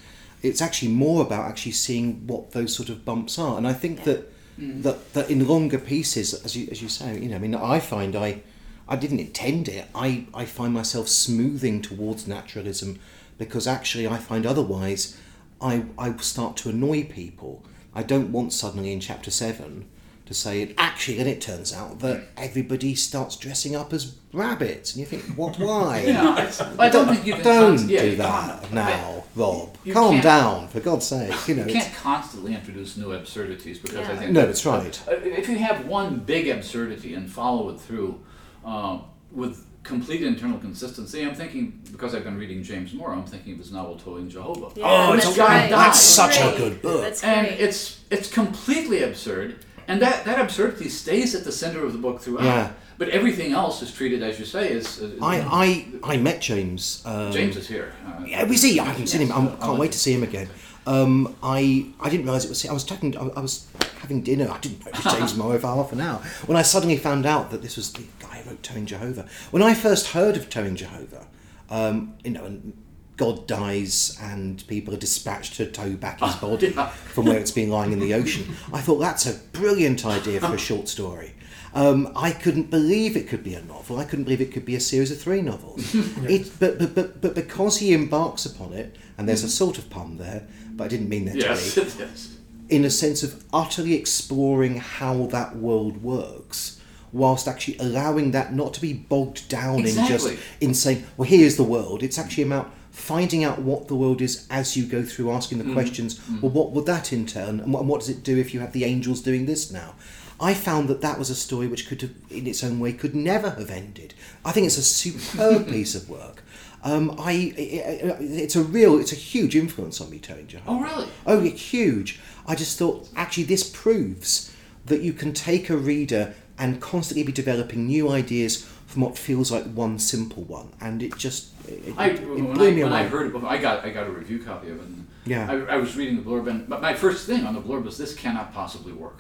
It's 0.42 0.62
actually 0.62 0.92
more 0.92 1.22
about 1.22 1.46
actually 1.50 1.74
seeing 1.74 2.26
what 2.28 2.52
those 2.52 2.74
sort 2.74 2.90
of 2.90 3.04
bumps 3.06 3.38
are, 3.38 3.58
and 3.58 3.68
I 3.68 3.74
think 3.74 4.04
that 4.06 4.32
that 4.58 5.14
that 5.14 5.30
in 5.30 5.48
longer 5.48 5.78
pieces, 5.80 6.34
as 6.34 6.56
you 6.58 6.68
as 6.72 6.82
you 6.82 6.90
say, 6.90 7.18
you 7.18 7.30
know, 7.30 7.38
I 7.38 7.40
mean, 7.40 7.56
I 7.56 7.80
find 7.80 8.16
I 8.16 8.42
I 8.90 8.96
didn't 8.98 9.20
intend 9.20 9.68
it. 9.70 9.86
I 9.96 10.26
I 10.34 10.44
find 10.46 10.74
myself 10.74 11.08
smoothing 11.08 11.82
towards 11.82 12.28
naturalism 12.28 13.00
because 13.38 13.68
actually 13.68 14.06
I 14.08 14.18
find 14.18 14.46
otherwise 14.46 15.16
I 15.62 15.84
I 15.98 16.16
start 16.18 16.58
to 16.58 16.70
annoy 16.70 17.04
people. 17.04 17.66
I 17.94 18.04
don't 18.04 18.32
want 18.32 18.54
suddenly 18.54 18.94
in 18.94 19.00
chapter 19.00 19.32
seven 19.32 19.86
to 20.26 20.34
say 20.34 20.62
it. 20.62 20.76
Actually, 20.78 21.18
then 21.18 21.28
it 21.28 21.42
turns 21.42 21.74
out 21.74 22.00
that 22.00 22.22
everybody 22.38 22.94
starts 22.96 23.36
dressing 23.36 23.76
up 23.76 23.92
as 23.92 24.16
rabbits, 24.32 24.94
and 24.94 25.00
you 25.00 25.06
think, 25.08 25.24
what? 25.38 25.58
Why? 25.60 26.02
Yeah, 26.06 26.50
I, 26.78 26.86
I 26.86 26.90
don't 26.90 27.08
think 27.08 27.26
you. 27.26 27.34
Don't 27.42 27.78
const- 27.78 27.90
yeah, 27.90 28.02
do 28.04 28.10
you 28.12 28.16
that 28.18 28.62
can't- 28.62 28.74
now, 28.74 29.24
Rob. 29.36 29.76
you 29.84 29.92
Calm 29.94 30.22
down, 30.22 30.68
for 30.68 30.80
God's 30.82 31.08
sake. 31.08 31.34
You 31.48 31.56
know, 31.56 31.66
You 31.66 31.74
can't 31.74 31.94
constantly 31.96 32.54
introduce 32.54 32.96
new 32.96 33.12
absurdities 33.14 33.80
because 33.80 34.08
I 34.08 34.16
think 34.16 34.32
no, 34.32 34.46
that's 34.46 34.66
right. 34.66 35.02
Uh, 35.08 35.14
If 35.24 35.50
you 35.50 35.58
have 35.58 35.88
one 35.88 36.20
big 36.20 36.48
absurdity 36.48 37.16
and 37.16 37.30
follow 37.30 37.70
it 37.72 37.80
through 37.80 38.20
uh, 38.64 39.00
with 39.32 39.66
complete 39.90 40.22
internal 40.24 40.60
consistency, 40.60 41.24
I'm 41.26 41.36
thinking 41.36 41.82
because 41.92 42.16
I've 42.16 42.24
been 42.24 42.38
reading 42.38 42.64
James 42.64 42.94
Morrow, 42.94 43.18
I'm 43.18 43.26
thinking 43.26 43.54
of 43.54 43.60
his 43.60 43.72
novel 43.72 43.98
"Towing 43.98 44.30
Jehovah." 44.30 44.70
Oh, 44.82 45.14
it's 45.14 45.26
that's 45.26 45.38
a- 45.38 45.42
right. 45.42 45.70
that's 45.70 46.00
such 46.00 46.38
a 46.38 46.56
good 46.58 46.82
book. 46.82 47.02
That's 47.02 47.24
and 47.24 47.48
great. 47.48 47.60
it's 47.60 48.00
it's 48.10 48.32
completely 48.32 49.04
absurd, 49.04 49.66
and 49.90 50.02
that 50.02 50.24
that 50.26 50.40
absurdity 50.40 50.88
stays 50.90 51.36
at 51.36 51.44
the 51.44 51.52
center 51.52 51.84
of 51.84 51.92
the 51.92 52.00
book 52.00 52.22
throughout. 52.22 52.46
Yeah. 52.46 52.72
But 53.00 53.10
everything 53.10 53.54
else 53.54 53.82
is 53.82 53.94
treated, 53.94 54.22
as 54.24 54.40
you 54.40 54.46
say, 54.46 54.74
as, 54.74 55.00
as 55.00 55.14
I, 55.22 55.40
I, 55.64 56.14
I 56.16 56.18
met 56.18 56.42
James. 56.42 57.02
Um, 57.06 57.32
James 57.32 57.56
is 57.56 57.66
here. 57.66 57.94
Uh, 58.06 58.26
Yeah, 58.26 58.44
was 58.44 58.62
he? 58.62 58.78
I 58.78 58.84
haven't 58.84 59.08
seen 59.08 59.22
him. 59.22 59.32
I 59.32 59.56
can't 59.66 59.80
wait 59.80 59.94
to 59.94 59.98
see 59.98 60.12
him 60.12 60.24
again. 60.24 60.50
Um, 60.90 61.36
I 61.44 61.86
I 62.00 62.10
didn't 62.10 62.26
realise 62.26 62.46
it 62.46 62.50
was. 62.50 62.66
I 62.66 62.74
was 62.74 62.84
talking. 62.84 63.16
I, 63.16 63.28
I 63.28 63.42
was 63.42 63.68
having 64.02 64.22
dinner. 64.24 64.50
I 64.50 64.58
didn't 64.58 64.84
know 64.84 64.92
it 64.92 65.06
was 65.06 65.14
James 65.14 65.38
Morrow 65.38 65.60
for 65.60 65.68
half 65.68 65.92
an 65.92 66.02
hour. 66.02 66.18
When 66.48 66.58
I 66.58 66.64
suddenly 66.64 66.98
found 66.98 67.28
out 67.28 67.52
that 67.52 67.62
this 67.62 67.78
was 67.78 67.94
the 67.94 68.06
guy 68.20 68.38
who 68.38 68.50
wrote 68.50 68.64
Towing 68.64 68.88
Jehovah. 68.88 69.28
When 69.52 69.62
I 69.62 69.76
first 69.76 70.08
heard 70.08 70.36
of 70.36 70.50
Towing 70.50 70.76
Jehovah, 70.76 71.28
um, 71.70 72.16
you 72.24 72.32
know, 72.32 72.44
and 72.44 72.74
God 73.18 73.46
dies 73.46 74.18
and 74.20 74.66
people 74.66 74.92
are 74.96 74.98
dispatched 74.98 75.56
to 75.58 75.70
tow 75.70 75.92
back 75.96 76.22
his 76.22 76.36
body 76.48 76.72
from 76.72 77.26
where 77.26 77.38
it's 77.38 77.52
been 77.52 77.70
lying 77.70 77.92
in 77.92 78.00
the 78.00 78.16
ocean. 78.16 78.56
I 78.74 78.82
thought 78.82 78.98
that's 78.98 79.28
a 79.28 79.36
brilliant 79.52 80.08
idea 80.08 80.40
for 80.40 80.56
a 80.56 80.58
short 80.70 80.88
story. 80.88 81.36
Um, 81.72 82.12
I 82.16 82.32
couldn't 82.32 82.72
believe 82.72 83.16
it 83.16 83.28
could 83.28 83.44
be 83.44 83.54
a 83.54 83.62
novel. 83.62 84.00
I 84.00 84.06
couldn't 84.06 84.24
believe 84.24 84.42
it 84.42 84.52
could 84.52 84.66
be 84.66 84.76
a 84.76 84.80
series 84.80 85.12
of 85.12 85.22
three 85.22 85.44
novels. 85.44 85.94
it, 85.94 86.52
but, 86.60 86.80
but, 86.80 86.96
but, 86.96 87.22
but 87.22 87.36
because 87.36 87.78
he 87.78 87.94
embarks 87.94 88.44
upon 88.44 88.74
it, 88.74 88.96
and 89.20 89.30
there's 89.30 89.44
a 89.44 89.50
sort 89.50 89.78
of 89.78 89.90
pun 89.90 90.18
there, 90.18 90.48
but 90.80 90.86
I 90.86 90.88
didn't 90.88 91.10
mean 91.10 91.26
that 91.26 91.36
yes, 91.36 91.76
to 91.76 91.82
be, 91.82 91.92
yes. 92.00 92.38
in 92.70 92.86
a 92.86 92.90
sense 92.90 93.22
of 93.22 93.44
utterly 93.54 93.94
exploring 93.94 94.78
how 94.78 95.26
that 95.28 95.58
world 95.58 96.02
works, 96.02 96.80
whilst 97.12 97.50
actually 97.50 97.78
allowing 97.80 98.32
that 98.32 98.54
not 98.54 98.74
to 98.76 98.82
be 98.82 98.94
bogged 98.94 99.50
down 99.50 99.80
in 99.80 99.94
just 100.08 100.34
in 100.62 100.74
saying, 100.74 101.06
well, 101.18 101.28
here's 101.28 101.58
the 101.58 101.64
world. 101.64 102.02
It's 102.02 102.18
actually 102.18 102.44
about 102.44 102.72
finding 102.92 103.44
out 103.44 103.60
what 103.60 103.90
the 103.90 103.96
world 103.96 104.22
is 104.22 104.48
as 104.50 104.78
you 104.78 104.86
go 104.86 105.04
through 105.04 105.32
asking 105.32 105.58
the 105.58 105.66
mm-hmm. 105.66 105.74
questions, 105.74 106.18
mm-hmm. 106.18 106.40
well, 106.40 106.52
what 106.52 106.72
would 106.72 106.86
that 106.86 107.12
entail? 107.12 107.50
And 107.50 107.74
what, 107.74 107.82
and 107.82 107.90
what 107.90 108.00
does 108.00 108.10
it 108.10 108.24
do 108.24 108.38
if 108.38 108.54
you 108.54 108.62
have 108.62 108.72
the 108.72 108.86
angels 108.86 109.22
doing 109.22 109.46
this 109.46 109.70
now? 109.72 109.96
I 110.40 110.54
found 110.54 110.88
that 110.88 111.02
that 111.02 111.20
was 111.20 111.30
a 111.30 111.36
story 111.36 111.68
which 111.68 111.90
could 111.90 112.02
have, 112.02 112.12
in 112.30 112.48
its 112.48 112.64
own 112.64 112.80
way, 112.80 112.94
could 112.94 113.14
never 113.14 113.50
have 113.50 113.70
ended. 113.70 114.14
I 114.46 114.54
think 114.54 114.68
it's 114.68 114.78
a 114.78 114.84
superb 114.84 115.68
piece 115.70 115.96
of 115.96 116.10
work. 116.10 116.44
Um, 116.84 117.16
I, 117.20 117.54
it, 117.58 118.18
it's 118.22 118.56
a 118.56 118.64
real, 118.64 118.98
it's 119.00 119.12
a 119.12 119.16
huge 119.16 119.56
influence 119.56 120.00
on 120.00 120.10
me, 120.10 120.20
Tony. 120.20 120.46
Oh, 120.68 120.80
really? 120.82 121.08
Oh, 121.26 121.40
huge. 121.42 122.20
I 122.48 122.56
just 122.56 122.78
thought, 122.80 123.10
actually, 123.16 123.44
this 123.44 123.70
proves 123.70 124.56
that 124.86 125.02
you 125.02 125.14
can 125.14 125.34
take 125.34 125.70
a 125.70 125.78
reader 125.78 126.34
and 126.58 126.82
constantly 126.82 127.24
be 127.24 127.32
developing 127.32 127.86
new 127.88 128.10
ideas 128.10 128.64
from 128.88 129.02
what 129.04 129.18
feels 129.18 129.52
like 129.52 129.66
one 129.66 130.00
simple 130.00 130.44
one. 130.44 130.72
And 130.82 131.04
it 131.04 131.16
just, 131.18 131.50
it, 131.68 131.94
I, 131.98 132.08
it 132.12 132.28
when, 132.28 132.54
blew 132.54 132.68
I, 132.70 132.72
me 132.72 132.84
when 132.84 132.94
I 132.94 133.02
away. 133.02 133.10
heard 133.10 133.36
about 133.36 133.44
I 133.52 133.58
got 133.58 133.86
I 133.86 133.90
got 133.92 134.08
a 134.08 134.12
review 134.12 134.40
copy 134.40 134.70
of 134.70 134.78
it. 134.78 134.82
And 134.82 135.08
Yeah. 135.26 135.50
I, 135.52 135.76
I 135.76 135.78
was 135.78 135.96
reading 135.96 136.16
the 136.16 136.24
blurb, 136.24 136.50
and 136.50 136.68
but 136.68 136.82
my 136.82 136.94
first 136.96 137.28
thing 137.28 137.46
on 137.46 137.54
the 137.54 137.62
blurb 137.62 137.84
was 137.84 137.98
this 137.98 138.16
cannot 138.16 138.52
possibly 138.54 138.92
work. 138.94 139.20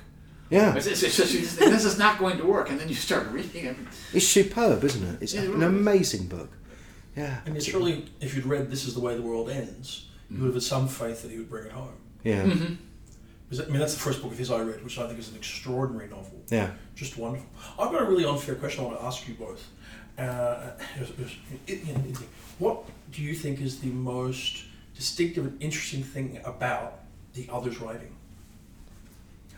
yeah, 0.49 0.74
It's, 0.76 0.88
it's, 0.88 1.03
it's 1.03 1.16
just 1.18 1.34
you 1.34 1.41
just 1.41 1.57
think, 1.57 1.72
this 1.72 1.86
is 1.86 1.99
not 1.99 2.18
going 2.18 2.38
to 2.39 2.45
work, 2.45 2.70
and 2.72 2.80
then 2.80 2.89
you 2.89 2.95
start 2.95 3.28
reading 3.32 3.66
it. 3.66 3.76
it's 4.14 4.28
superb, 4.28 4.84
isn't 4.84 5.03
it? 5.07 5.22
It's 5.22 5.34
Yeah, 5.36 5.41
an 5.43 5.62
amazing 5.62 6.28
book. 6.28 6.49
Yeah. 7.20 7.42
And 7.46 7.58
it's 7.58 7.74
really, 7.74 8.06
if 8.22 8.34
you'd 8.36 8.46
read 8.46 8.72
This 8.72 8.86
is 8.88 8.94
the 8.94 9.02
Way 9.02 9.16
the 9.16 9.22
World 9.22 9.50
Ends, 9.50 10.06
you 10.32 10.38
would 10.40 10.46
have 10.48 10.54
had 10.56 10.64
some 10.64 10.88
faith 10.88 11.22
that 11.24 11.32
he 11.32 11.38
would 11.38 11.50
bring 11.50 11.66
it 11.66 11.72
home. 11.74 11.92
Yeah. 12.24 12.44
Mm-hmm. 12.44 12.76
Because, 13.50 13.66
I 13.68 13.70
mean, 13.70 13.80
that's 13.80 13.94
the 13.96 14.00
first 14.00 14.22
book 14.22 14.32
of 14.32 14.38
his 14.38 14.52
I 14.52 14.62
read, 14.62 14.84
which 14.84 14.98
I 14.98 15.08
think 15.08 15.20
is 15.20 15.30
an 15.30 15.36
extraordinary 15.36 16.08
novel. 16.08 16.40
Yeah. 16.50 16.72
Just 16.96 17.18
wonderful. 17.18 17.48
I've 17.78 17.92
got 17.92 18.02
a 18.04 18.06
really 18.06 18.24
unfair 18.26 18.56
question 18.56 18.84
I 18.84 18.88
want 18.88 19.00
to 19.00 19.06
ask 19.06 19.28
you 19.28 19.34
both. 19.34 19.68
Uh, 20.18 20.72
it- 21.00 21.10
it- 21.68 21.88
it- 21.88 22.06
it- 22.12 22.18
what 22.60 22.84
do 23.12 23.22
you 23.22 23.34
think 23.36 23.60
is 23.60 23.80
the 23.80 23.88
most 23.88 24.64
distinctive 24.96 25.46
and 25.46 25.62
interesting 25.62 26.04
thing 26.04 26.40
about 26.46 27.00
the 27.34 27.48
other's 27.52 27.80
writing? 27.82 28.16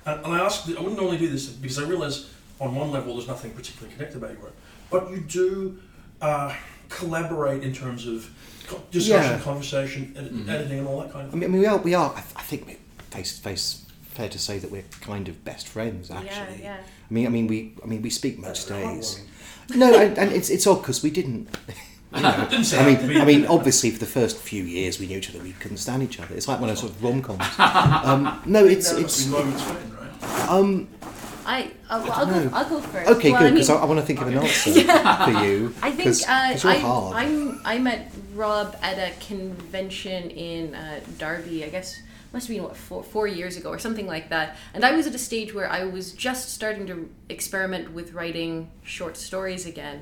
And, 0.05 0.23
and 0.25 0.33
I 0.33 0.39
ask, 0.39 0.67
I 0.67 0.79
wouldn't 0.79 0.97
normally 0.97 1.17
do 1.19 1.29
this 1.29 1.47
because 1.47 1.77
I 1.77 1.83
realize 1.83 2.29
on 2.59 2.73
one 2.75 2.91
level 2.91 3.15
there's 3.15 3.27
nothing 3.27 3.51
particularly 3.51 3.93
connected 3.93 4.17
about 4.17 4.31
your 4.33 4.41
work, 4.41 4.55
but 4.89 5.11
you 5.11 5.19
do 5.19 5.79
uh, 6.21 6.55
collaborate 6.91 7.63
in 7.63 7.73
terms 7.73 8.05
of 8.05 8.29
co- 8.67 8.81
discussion, 8.91 9.31
Yeah. 9.37 9.39
conversation, 9.43 10.13
ed- 10.17 10.53
editing, 10.53 10.79
and 10.79 10.87
all 10.87 10.99
that 11.01 11.11
kind 11.11 11.23
of 11.27 11.29
I 11.29 11.31
thing. 11.31 11.39
mean, 11.39 11.49
I 11.49 11.51
mean, 11.53 11.61
we 11.61 11.67
are, 11.67 11.77
we 11.77 11.93
are 11.95 12.11
I, 12.11 12.21
th- 12.21 12.35
I 12.35 12.41
think 12.43 12.67
we're 12.67 12.75
face 13.09 13.35
to 13.37 13.41
face, 13.41 13.85
fair 14.03 14.29
to 14.29 14.37
say 14.39 14.59
that 14.59 14.69
we're 14.71 14.83
kind 15.01 15.27
of 15.27 15.43
best 15.43 15.67
friends, 15.67 16.11
actually. 16.11 16.61
yeah. 16.63 16.77
I 17.09 17.13
mean, 17.13 17.25
I 17.25 17.29
mean, 17.29 17.47
we, 17.47 17.73
I 17.83 17.87
mean, 17.87 18.01
we 18.01 18.09
speak 18.09 18.37
most 18.39 18.69
days. 18.69 19.21
No, 19.75 19.93
and, 19.99 20.17
and 20.17 20.31
it's 20.31 20.49
it's 20.49 20.67
odd 20.67 20.81
because 20.81 21.01
we 21.03 21.09
didn't. 21.11 21.47
You 22.13 22.23
know, 22.23 22.45
Didn't 22.49 22.65
say 22.65 22.77
I 22.77 22.85
mean. 22.85 23.21
I 23.21 23.23
mean, 23.23 23.45
obviously, 23.45 23.89
for 23.89 23.99
the 23.99 24.05
first 24.05 24.35
few 24.37 24.65
years, 24.65 24.99
we 24.99 25.07
knew 25.07 25.19
each 25.19 25.29
other. 25.29 25.39
We 25.41 25.53
couldn't 25.53 25.77
stand 25.77 26.03
each 26.03 26.19
other. 26.19 26.35
It's 26.35 26.45
like 26.45 26.59
one 26.59 26.69
of 26.69 26.75
those 26.75 26.81
sort 26.81 26.91
of 26.91 27.01
rom 27.01 27.21
coms. 27.21 27.39
Um, 27.57 28.41
no, 28.45 28.65
it's 28.65 28.91
There 28.91 28.99
must 29.01 29.17
it's 29.17 29.25
be 29.27 29.31
moments 29.31 29.61
when, 29.63 29.95
right? 29.95 30.49
um 30.49 30.89
I, 31.45 31.71
uh, 31.89 32.01
well, 32.03 32.11
I'll, 32.13 32.25
go, 32.25 32.49
I'll 32.53 32.69
go 32.69 32.79
first. 32.81 33.09
okay, 33.11 33.31
well, 33.31 33.41
good 33.41 33.47
I 33.47 33.51
because 33.51 33.69
mean, 33.69 33.77
I, 33.77 33.81
I 33.81 33.85
want 33.85 33.99
to 33.99 34.05
think 34.05 34.21
of 34.21 34.27
an 34.27 34.37
answer 34.37 34.71
for 34.71 35.45
you. 35.45 35.73
I 35.81 35.91
think 35.91 36.07
'cause- 36.09 36.23
uh, 36.23 36.49
'cause 36.51 36.63
you're 36.63 36.73
I, 36.73 36.77
hard. 36.77 37.15
I'm, 37.15 37.61
I 37.65 37.77
met 37.79 38.11
Rob 38.35 38.75
at 38.81 38.97
a 38.97 39.11
convention 39.25 40.29
in 40.31 40.75
uh, 40.75 40.99
Derby, 41.17 41.65
I 41.65 41.69
guess 41.69 41.99
must 42.33 42.47
have 42.47 42.55
been 42.55 42.63
what 42.63 42.77
four, 42.77 43.03
four 43.03 43.27
years 43.27 43.57
ago 43.57 43.69
or 43.69 43.77
something 43.77 44.07
like 44.07 44.29
that 44.29 44.55
and 44.73 44.85
i 44.85 44.93
was 44.93 45.05
at 45.05 45.13
a 45.13 45.17
stage 45.17 45.53
where 45.53 45.69
i 45.69 45.83
was 45.83 46.13
just 46.13 46.53
starting 46.53 46.87
to 46.87 47.09
experiment 47.27 47.91
with 47.91 48.13
writing 48.13 48.71
short 48.83 49.17
stories 49.17 49.65
again 49.65 50.01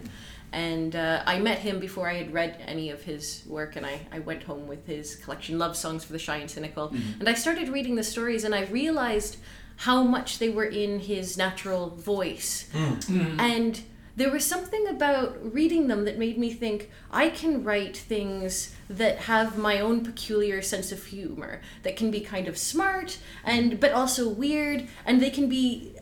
and 0.51 0.95
uh, 0.95 1.23
i 1.25 1.39
met 1.39 1.57
him 1.57 1.79
before 1.79 2.07
i 2.07 2.13
had 2.13 2.31
read 2.31 2.55
any 2.67 2.91
of 2.91 3.01
his 3.01 3.41
work 3.47 3.75
and 3.75 3.83
i, 3.83 3.99
I 4.11 4.19
went 4.19 4.43
home 4.43 4.67
with 4.67 4.85
his 4.85 5.15
collection 5.15 5.57
love 5.57 5.75
songs 5.75 6.03
for 6.03 6.13
the 6.13 6.19
shy 6.19 6.37
and 6.37 6.51
cynical 6.51 6.89
and 7.19 7.27
i 7.27 7.33
started 7.33 7.67
reading 7.69 7.95
the 7.95 8.03
stories 8.03 8.43
and 8.43 8.53
i 8.53 8.65
realized 8.65 9.37
how 9.79 10.03
much 10.03 10.39
they 10.39 10.49
were 10.49 10.65
in 10.65 10.99
his 10.99 11.37
natural 11.37 11.89
voice 11.89 12.67
hmm. 12.71 12.93
Hmm. 12.93 13.39
and 13.39 13.81
there 14.15 14.31
was 14.31 14.45
something 14.45 14.85
about 14.87 15.53
reading 15.53 15.87
them 15.87 16.03
that 16.03 16.17
made 16.17 16.37
me 16.37 16.51
think 16.51 16.91
I 17.09 17.29
can 17.29 17.63
write 17.63 17.95
things 17.95 18.75
that 18.89 19.17
have 19.19 19.57
my 19.57 19.79
own 19.79 20.03
peculiar 20.03 20.61
sense 20.61 20.91
of 20.91 21.05
humor 21.05 21.61
that 21.83 21.95
can 21.95 22.11
be 22.11 22.19
kind 22.19 22.47
of 22.49 22.57
smart 22.57 23.19
and 23.45 23.79
but 23.79 23.93
also 23.93 24.27
weird 24.27 24.87
and 25.05 25.21
they 25.21 25.29
can 25.29 25.47
be 25.47 25.95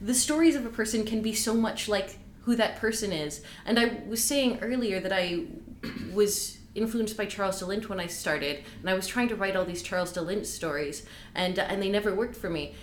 the 0.00 0.14
stories 0.14 0.56
of 0.56 0.66
a 0.66 0.70
person 0.70 1.04
can 1.04 1.22
be 1.22 1.32
so 1.32 1.54
much 1.54 1.88
like 1.88 2.18
who 2.46 2.56
that 2.56 2.76
person 2.76 3.12
is. 3.12 3.42
And 3.64 3.78
I 3.78 3.98
was 4.06 4.22
saying 4.22 4.60
earlier 4.62 5.00
that 5.00 5.12
I 5.12 5.44
was 6.12 6.58
influenced 6.76 7.16
by 7.16 7.26
Charles 7.26 7.58
de 7.58 7.66
Lint 7.66 7.88
when 7.88 7.98
I 7.98 8.06
started, 8.06 8.62
and 8.80 8.88
I 8.88 8.94
was 8.94 9.06
trying 9.06 9.28
to 9.28 9.36
write 9.36 9.56
all 9.56 9.64
these 9.64 9.82
Charles 9.82 10.12
de 10.12 10.22
Lint 10.22 10.46
stories, 10.46 11.04
and 11.34 11.58
and 11.58 11.82
they 11.82 11.88
never 11.88 12.14
worked 12.14 12.36
for 12.36 12.50
me. 12.50 12.74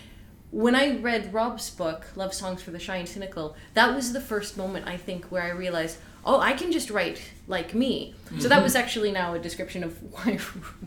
When 0.54 0.76
I 0.76 0.98
read 0.98 1.34
Rob's 1.34 1.68
book, 1.68 2.06
Love 2.14 2.32
Songs 2.32 2.62
for 2.62 2.70
the 2.70 2.78
Shy 2.78 2.94
and 2.98 3.08
Cynical, 3.08 3.56
that 3.74 3.92
was 3.92 4.12
the 4.12 4.20
first 4.20 4.56
moment 4.56 4.86
I 4.86 4.96
think 4.96 5.24
where 5.24 5.42
I 5.42 5.48
realized, 5.48 5.98
oh, 6.24 6.38
I 6.38 6.52
can 6.52 6.70
just 6.70 6.90
write 6.90 7.20
like 7.48 7.74
me. 7.74 8.14
So 8.38 8.48
that 8.48 8.62
was 8.62 8.76
actually 8.76 9.10
now 9.10 9.34
a 9.34 9.40
description 9.40 9.82
of 9.82 9.98
why 10.12 10.36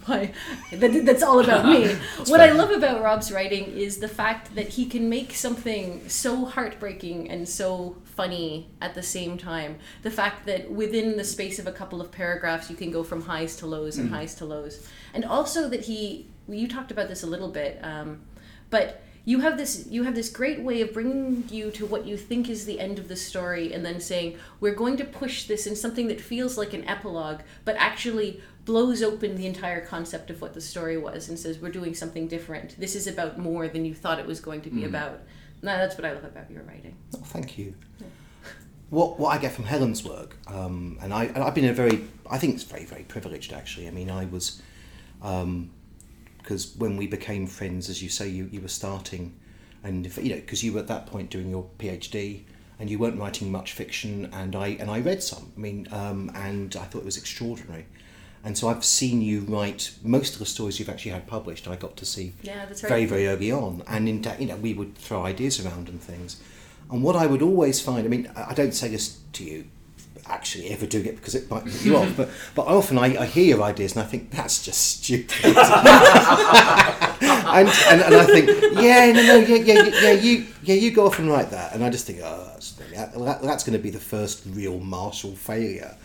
why 0.06 0.32
that, 0.72 1.06
that's 1.06 1.22
all 1.22 1.42
about 1.42 1.66
me. 1.66 1.94
what 2.28 2.40
I 2.40 2.54
love 2.54 2.72
about 2.72 3.04
Rob's 3.04 3.30
writing 3.30 3.66
is 3.66 3.98
the 3.98 4.08
fact 4.08 4.56
that 4.56 4.70
he 4.70 4.86
can 4.86 5.10
make 5.10 5.34
something 5.34 6.08
so 6.08 6.46
heartbreaking 6.46 7.30
and 7.30 7.48
so 7.48 7.98
funny 8.06 8.70
at 8.82 8.96
the 8.96 9.04
same 9.04 9.38
time. 9.38 9.80
The 10.02 10.12
fact 10.12 10.46
that 10.46 10.72
within 10.72 11.18
the 11.18 11.26
space 11.26 11.60
of 11.60 11.68
a 11.68 11.74
couple 11.74 12.00
of 12.00 12.10
paragraphs 12.10 12.70
you 12.70 12.78
can 12.78 12.90
go 12.90 13.04
from 13.04 13.22
highs 13.22 13.58
to 13.58 13.66
lows 13.66 13.98
and 13.98 14.12
highs 14.12 14.34
to 14.36 14.46
lows. 14.46 14.88
And 15.14 15.26
also 15.26 15.68
that 15.68 15.82
he 15.82 16.28
you 16.48 16.70
talked 16.70 16.92
about 16.92 17.10
this 17.10 17.24
a 17.24 17.28
little 17.28 17.50
bit 17.50 17.84
um, 17.84 18.22
but 18.70 19.02
you 19.28 19.42
have 19.42 19.58
this 19.58 19.86
you 19.90 20.04
have 20.04 20.16
this 20.16 20.30
great 20.30 20.62
way 20.62 20.80
of 20.80 20.94
bringing 20.94 21.44
you 21.50 21.70
to 21.70 21.86
what 21.86 22.06
you 22.06 22.16
think 22.16 22.50
is 22.50 22.66
the 22.66 22.80
end 22.80 22.98
of 22.98 23.10
the 23.10 23.16
story 23.16 23.74
and 23.74 23.86
then 23.86 24.00
saying 24.00 24.38
we're 24.62 24.74
going 24.74 24.96
to 24.96 25.04
push 25.04 25.48
this 25.48 25.68
in 25.68 25.76
something 25.76 26.08
that 26.08 26.22
feels 26.22 26.58
like 26.58 26.74
an 26.74 26.88
epilogue 26.88 27.42
but 27.66 27.76
actually 27.76 28.42
blows 28.64 29.04
open 29.04 29.36
the 29.36 29.46
entire 29.46 29.84
concept 29.84 30.30
of 30.30 30.42
what 30.42 30.54
the 30.54 30.62
story 30.62 30.98
was 30.98 31.28
and 31.28 31.38
says 31.38 31.60
we're 31.60 31.72
doing 31.72 31.94
something 31.94 32.28
different. 32.28 32.80
This 32.80 32.96
is 32.96 33.08
about 33.08 33.38
more 33.38 33.68
than 33.68 33.86
you 33.86 33.94
thought 33.94 34.18
it 34.18 34.26
was 34.26 34.40
going 34.40 34.62
to 34.62 34.70
be 34.70 34.84
about. 34.86 35.22
No, 35.62 35.76
that's 35.78 35.98
what 35.98 36.06
I 36.06 36.12
love 36.12 36.26
about 36.26 36.52
your 36.52 36.64
writing. 36.64 36.96
Oh, 37.16 37.20
thank 37.24 37.58
you. 37.58 37.74
What 38.90 39.20
what 39.20 39.30
I 39.30 39.38
get 39.40 39.54
from 39.54 39.66
Helen's 39.66 40.04
work, 40.04 40.38
um, 40.48 40.98
and 41.02 41.14
I 41.14 41.26
and 41.26 41.40
I've 41.40 41.56
been 41.56 41.66
a 41.66 41.74
very 41.74 42.06
I 42.30 42.38
think 42.38 42.56
it's 42.56 42.64
very 42.64 42.86
very 42.86 43.04
privileged 43.04 43.52
actually. 43.52 43.88
I 43.88 43.92
mean, 43.92 44.10
I 44.10 44.26
was 44.26 44.62
because 46.48 46.74
when 46.78 46.96
we 46.96 47.08
became 47.08 47.46
friends, 47.46 47.90
as 47.90 48.02
you 48.02 48.08
say, 48.08 48.30
you, 48.30 48.48
you 48.54 48.62
were 48.62 48.70
starting, 48.70 49.38
and 49.84 50.06
if, 50.06 50.18
you 50.18 50.30
know 50.30 50.38
because 50.38 50.64
you 50.64 50.72
were 50.72 50.80
at 50.80 50.88
that 50.88 51.06
point 51.06 51.30
doing 51.30 51.50
your 51.50 51.70
PhD, 51.78 52.44
and 52.80 52.90
you 52.90 52.98
weren't 52.98 53.20
writing 53.20 53.52
much 53.52 53.74
fiction, 53.74 54.30
and 54.32 54.56
I 54.56 54.68
and 54.80 54.90
I 54.90 55.02
read 55.02 55.22
some. 55.22 55.52
I 55.58 55.60
mean, 55.60 55.90
um, 55.92 56.32
and 56.34 56.74
I 56.78 56.86
thought 56.86 57.00
it 57.00 57.06
was 57.06 57.18
extraordinary. 57.18 57.86
And 58.46 58.58
so 58.58 58.70
I've 58.70 58.86
seen 58.86 59.22
you 59.22 59.42
write 59.42 59.92
most 60.04 60.34
of 60.34 60.40
the 60.40 60.46
stories 60.46 60.80
you've 60.80 60.88
actually 60.88 61.12
had 61.12 61.28
published. 61.28 61.68
I 61.68 61.76
got 61.76 61.98
to 61.98 62.06
see 62.06 62.32
Yeah, 62.44 62.64
right. 62.64 62.80
very 62.80 63.06
very 63.06 63.28
early 63.28 63.52
on, 63.52 63.84
and 63.86 64.08
in 64.08 64.26
you 64.40 64.48
know 64.48 64.56
we 64.56 64.74
would 64.74 64.96
throw 64.96 65.26
ideas 65.26 65.60
around 65.66 65.90
and 65.90 66.02
things. 66.02 66.42
And 66.90 67.04
what 67.04 67.18
I 67.18 67.26
would 67.26 67.42
always 67.42 67.82
find, 67.82 68.06
I 68.06 68.08
mean, 68.08 68.32
I 68.38 68.54
don't 68.54 68.74
say 68.74 68.88
this 68.88 69.20
to 69.34 69.44
you 69.44 69.66
actually 70.30 70.70
ever 70.70 70.86
doing 70.86 71.06
it 71.06 71.16
because 71.16 71.36
it 71.36 71.50
might 71.50 71.64
put 71.64 71.86
you 71.86 71.98
off, 71.98 72.16
but 72.16 72.30
but 72.56 72.68
often 72.68 72.98
I, 72.98 73.22
I 73.22 73.26
hear 73.26 73.46
your 73.46 73.64
ideas 73.64 73.96
and 73.96 74.04
I 74.04 74.06
think 74.06 74.32
that's 74.32 74.64
just 74.64 74.80
stupid. 74.80 75.46
and, 77.48 77.68
and 77.68 78.02
and 78.02 78.16
I 78.16 78.26
think 78.26 78.50
yeah 78.80 79.12
no 79.12 79.24
no 79.24 79.36
yeah 79.38 79.56
yeah 79.56 79.84
yeah 80.02 80.12
you 80.12 80.46
yeah 80.64 80.76
you 80.76 80.92
go 80.92 81.06
off 81.08 81.20
and 81.20 81.30
write 81.30 81.52
that, 81.52 81.74
and 81.74 81.84
I 81.84 81.90
just 81.90 82.06
think 82.06 82.20
oh 82.24 82.50
that's 82.54 82.72
that, 82.72 83.42
that's 83.42 83.64
going 83.64 83.78
to 83.78 83.84
be 83.84 83.90
the 83.90 84.00
first 84.00 84.44
real 84.48 84.80
Marshall 84.80 85.36
failure. 85.36 85.96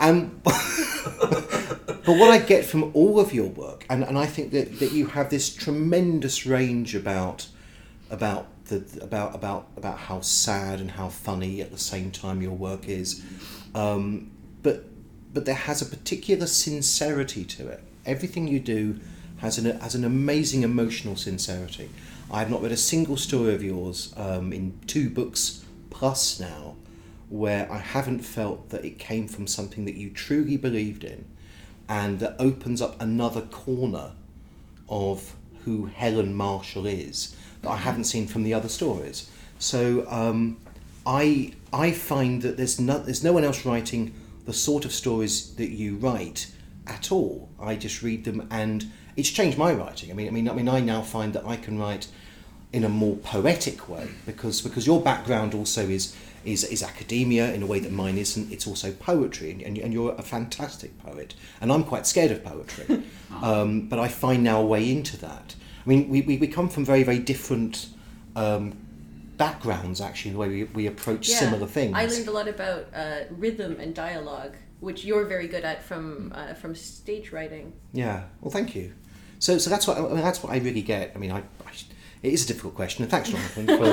And 0.00 0.42
but 0.42 2.06
what 2.06 2.30
I 2.30 2.38
get 2.38 2.64
from 2.64 2.90
all 2.94 3.20
of 3.20 3.32
your 3.32 3.48
work, 3.48 3.86
and, 3.88 4.04
and 4.04 4.18
I 4.18 4.26
think 4.26 4.52
that, 4.52 4.78
that 4.80 4.92
you 4.92 5.06
have 5.06 5.30
this 5.30 5.54
tremendous 5.54 6.46
range 6.46 6.94
about 6.94 7.46
about 8.10 8.46
the 8.66 8.84
about 9.02 9.34
about 9.34 9.68
about 9.76 9.98
how 9.98 10.20
sad 10.20 10.80
and 10.80 10.92
how 10.92 11.08
funny 11.08 11.60
at 11.60 11.70
the 11.70 11.78
same 11.78 12.10
time 12.10 12.42
your 12.42 12.52
work 12.52 12.88
is, 12.88 13.22
um, 13.74 14.30
but 14.62 14.84
but 15.32 15.44
there 15.44 15.54
has 15.54 15.82
a 15.82 15.86
particular 15.86 16.46
sincerity 16.46 17.44
to 17.44 17.68
it. 17.68 17.82
Everything 18.06 18.48
you 18.48 18.60
do 18.60 19.00
has 19.38 19.58
an 19.58 19.78
has 19.80 19.94
an 19.94 20.04
amazing 20.04 20.62
emotional 20.62 21.16
sincerity. 21.16 21.90
I 22.30 22.38
have 22.38 22.50
not 22.50 22.62
read 22.62 22.72
a 22.72 22.76
single 22.76 23.16
story 23.16 23.54
of 23.54 23.62
yours 23.62 24.14
um, 24.16 24.52
in 24.52 24.78
two 24.86 25.10
books 25.10 25.64
plus 25.90 26.40
now 26.40 26.76
where 27.28 27.70
I 27.70 27.78
haven't 27.78 28.20
felt 28.20 28.70
that 28.70 28.84
it 28.84 28.98
came 28.98 29.28
from 29.28 29.46
something 29.46 29.84
that 29.84 29.94
you 29.94 30.10
truly 30.10 30.56
believed 30.56 31.04
in 31.04 31.24
and 31.88 32.20
that 32.20 32.36
opens 32.38 32.80
up 32.80 33.00
another 33.00 33.42
corner 33.42 34.12
of 34.88 35.34
who 35.64 35.86
Helen 35.86 36.34
Marshall 36.34 36.86
is 36.86 37.34
that 37.62 37.70
I 37.70 37.76
haven't 37.76 38.04
seen 38.04 38.26
from 38.26 38.42
the 38.42 38.54
other 38.54 38.68
stories. 38.68 39.30
So 39.58 40.06
um, 40.08 40.58
I 41.06 41.52
I 41.72 41.92
find 41.92 42.42
that 42.42 42.56
there's 42.56 42.80
no 42.80 42.98
there's 42.98 43.24
no 43.24 43.32
one 43.32 43.44
else 43.44 43.64
writing 43.64 44.14
the 44.44 44.52
sort 44.52 44.84
of 44.84 44.92
stories 44.92 45.54
that 45.56 45.70
you 45.70 45.96
write 45.96 46.50
at 46.86 47.10
all. 47.10 47.48
I 47.60 47.76
just 47.76 48.02
read 48.02 48.24
them 48.24 48.46
and 48.50 48.86
it's 49.16 49.30
changed 49.30 49.58
my 49.58 49.72
writing. 49.72 50.10
I 50.10 50.14
mean 50.14 50.28
I 50.28 50.30
mean 50.30 50.48
I 50.48 50.52
mean 50.52 50.68
I 50.68 50.80
now 50.80 51.02
find 51.02 51.32
that 51.32 51.46
I 51.46 51.56
can 51.56 51.78
write 51.78 52.08
in 52.72 52.84
a 52.84 52.88
more 52.88 53.16
poetic 53.16 53.88
way 53.88 54.08
because 54.26 54.60
because 54.60 54.86
your 54.86 55.00
background 55.00 55.54
also 55.54 55.88
is 55.88 56.14
is, 56.44 56.64
is 56.64 56.82
academia 56.82 57.52
in 57.52 57.62
a 57.62 57.66
way 57.66 57.78
that 57.78 57.92
mine 57.92 58.18
isn't. 58.18 58.52
It's 58.52 58.66
also 58.66 58.92
poetry, 58.92 59.50
and, 59.50 59.62
and, 59.62 59.78
and 59.78 59.92
you're 59.92 60.14
a 60.14 60.22
fantastic 60.22 60.98
poet. 60.98 61.34
And 61.60 61.72
I'm 61.72 61.84
quite 61.84 62.06
scared 62.06 62.30
of 62.30 62.44
poetry, 62.44 63.02
um, 63.42 63.88
but 63.88 63.98
I 63.98 64.08
find 64.08 64.42
now 64.42 64.60
a 64.60 64.66
way 64.66 64.90
into 64.90 65.16
that. 65.18 65.54
I 65.84 65.88
mean, 65.88 66.08
we, 66.08 66.22
we, 66.22 66.38
we 66.38 66.46
come 66.48 66.68
from 66.68 66.84
very 66.84 67.02
very 67.02 67.18
different 67.18 67.88
um, 68.36 68.76
backgrounds 69.36 70.00
actually 70.00 70.30
in 70.30 70.34
the 70.34 70.40
way 70.40 70.48
we, 70.48 70.64
we 70.64 70.86
approach 70.86 71.28
similar 71.28 71.66
things. 71.66 71.94
I 71.94 72.06
learned 72.06 72.28
a 72.28 72.32
lot 72.32 72.48
about 72.48 72.86
uh, 72.94 73.20
rhythm 73.30 73.78
and 73.80 73.94
dialogue, 73.94 74.54
which 74.80 75.04
you're 75.04 75.24
very 75.24 75.48
good 75.48 75.64
at 75.64 75.82
from 75.82 76.32
uh, 76.34 76.54
from 76.54 76.74
stage 76.74 77.32
writing. 77.32 77.72
Yeah. 77.92 78.24
Well, 78.40 78.50
thank 78.50 78.74
you. 78.74 78.92
So, 79.38 79.58
so 79.58 79.68
that's 79.68 79.86
what 79.86 79.98
I 79.98 80.00
mean, 80.00 80.16
that's 80.16 80.42
what 80.42 80.52
I 80.52 80.58
really 80.58 80.82
get. 80.82 81.12
I 81.14 81.18
mean, 81.18 81.32
I, 81.32 81.42
I 81.63 81.63
it 82.24 82.32
is 82.32 82.44
a 82.44 82.48
difficult 82.48 82.74
question, 82.74 83.02
and 83.04 83.10
thanks, 83.10 83.28
Jonathan, 83.30 83.66
for, 83.78 83.84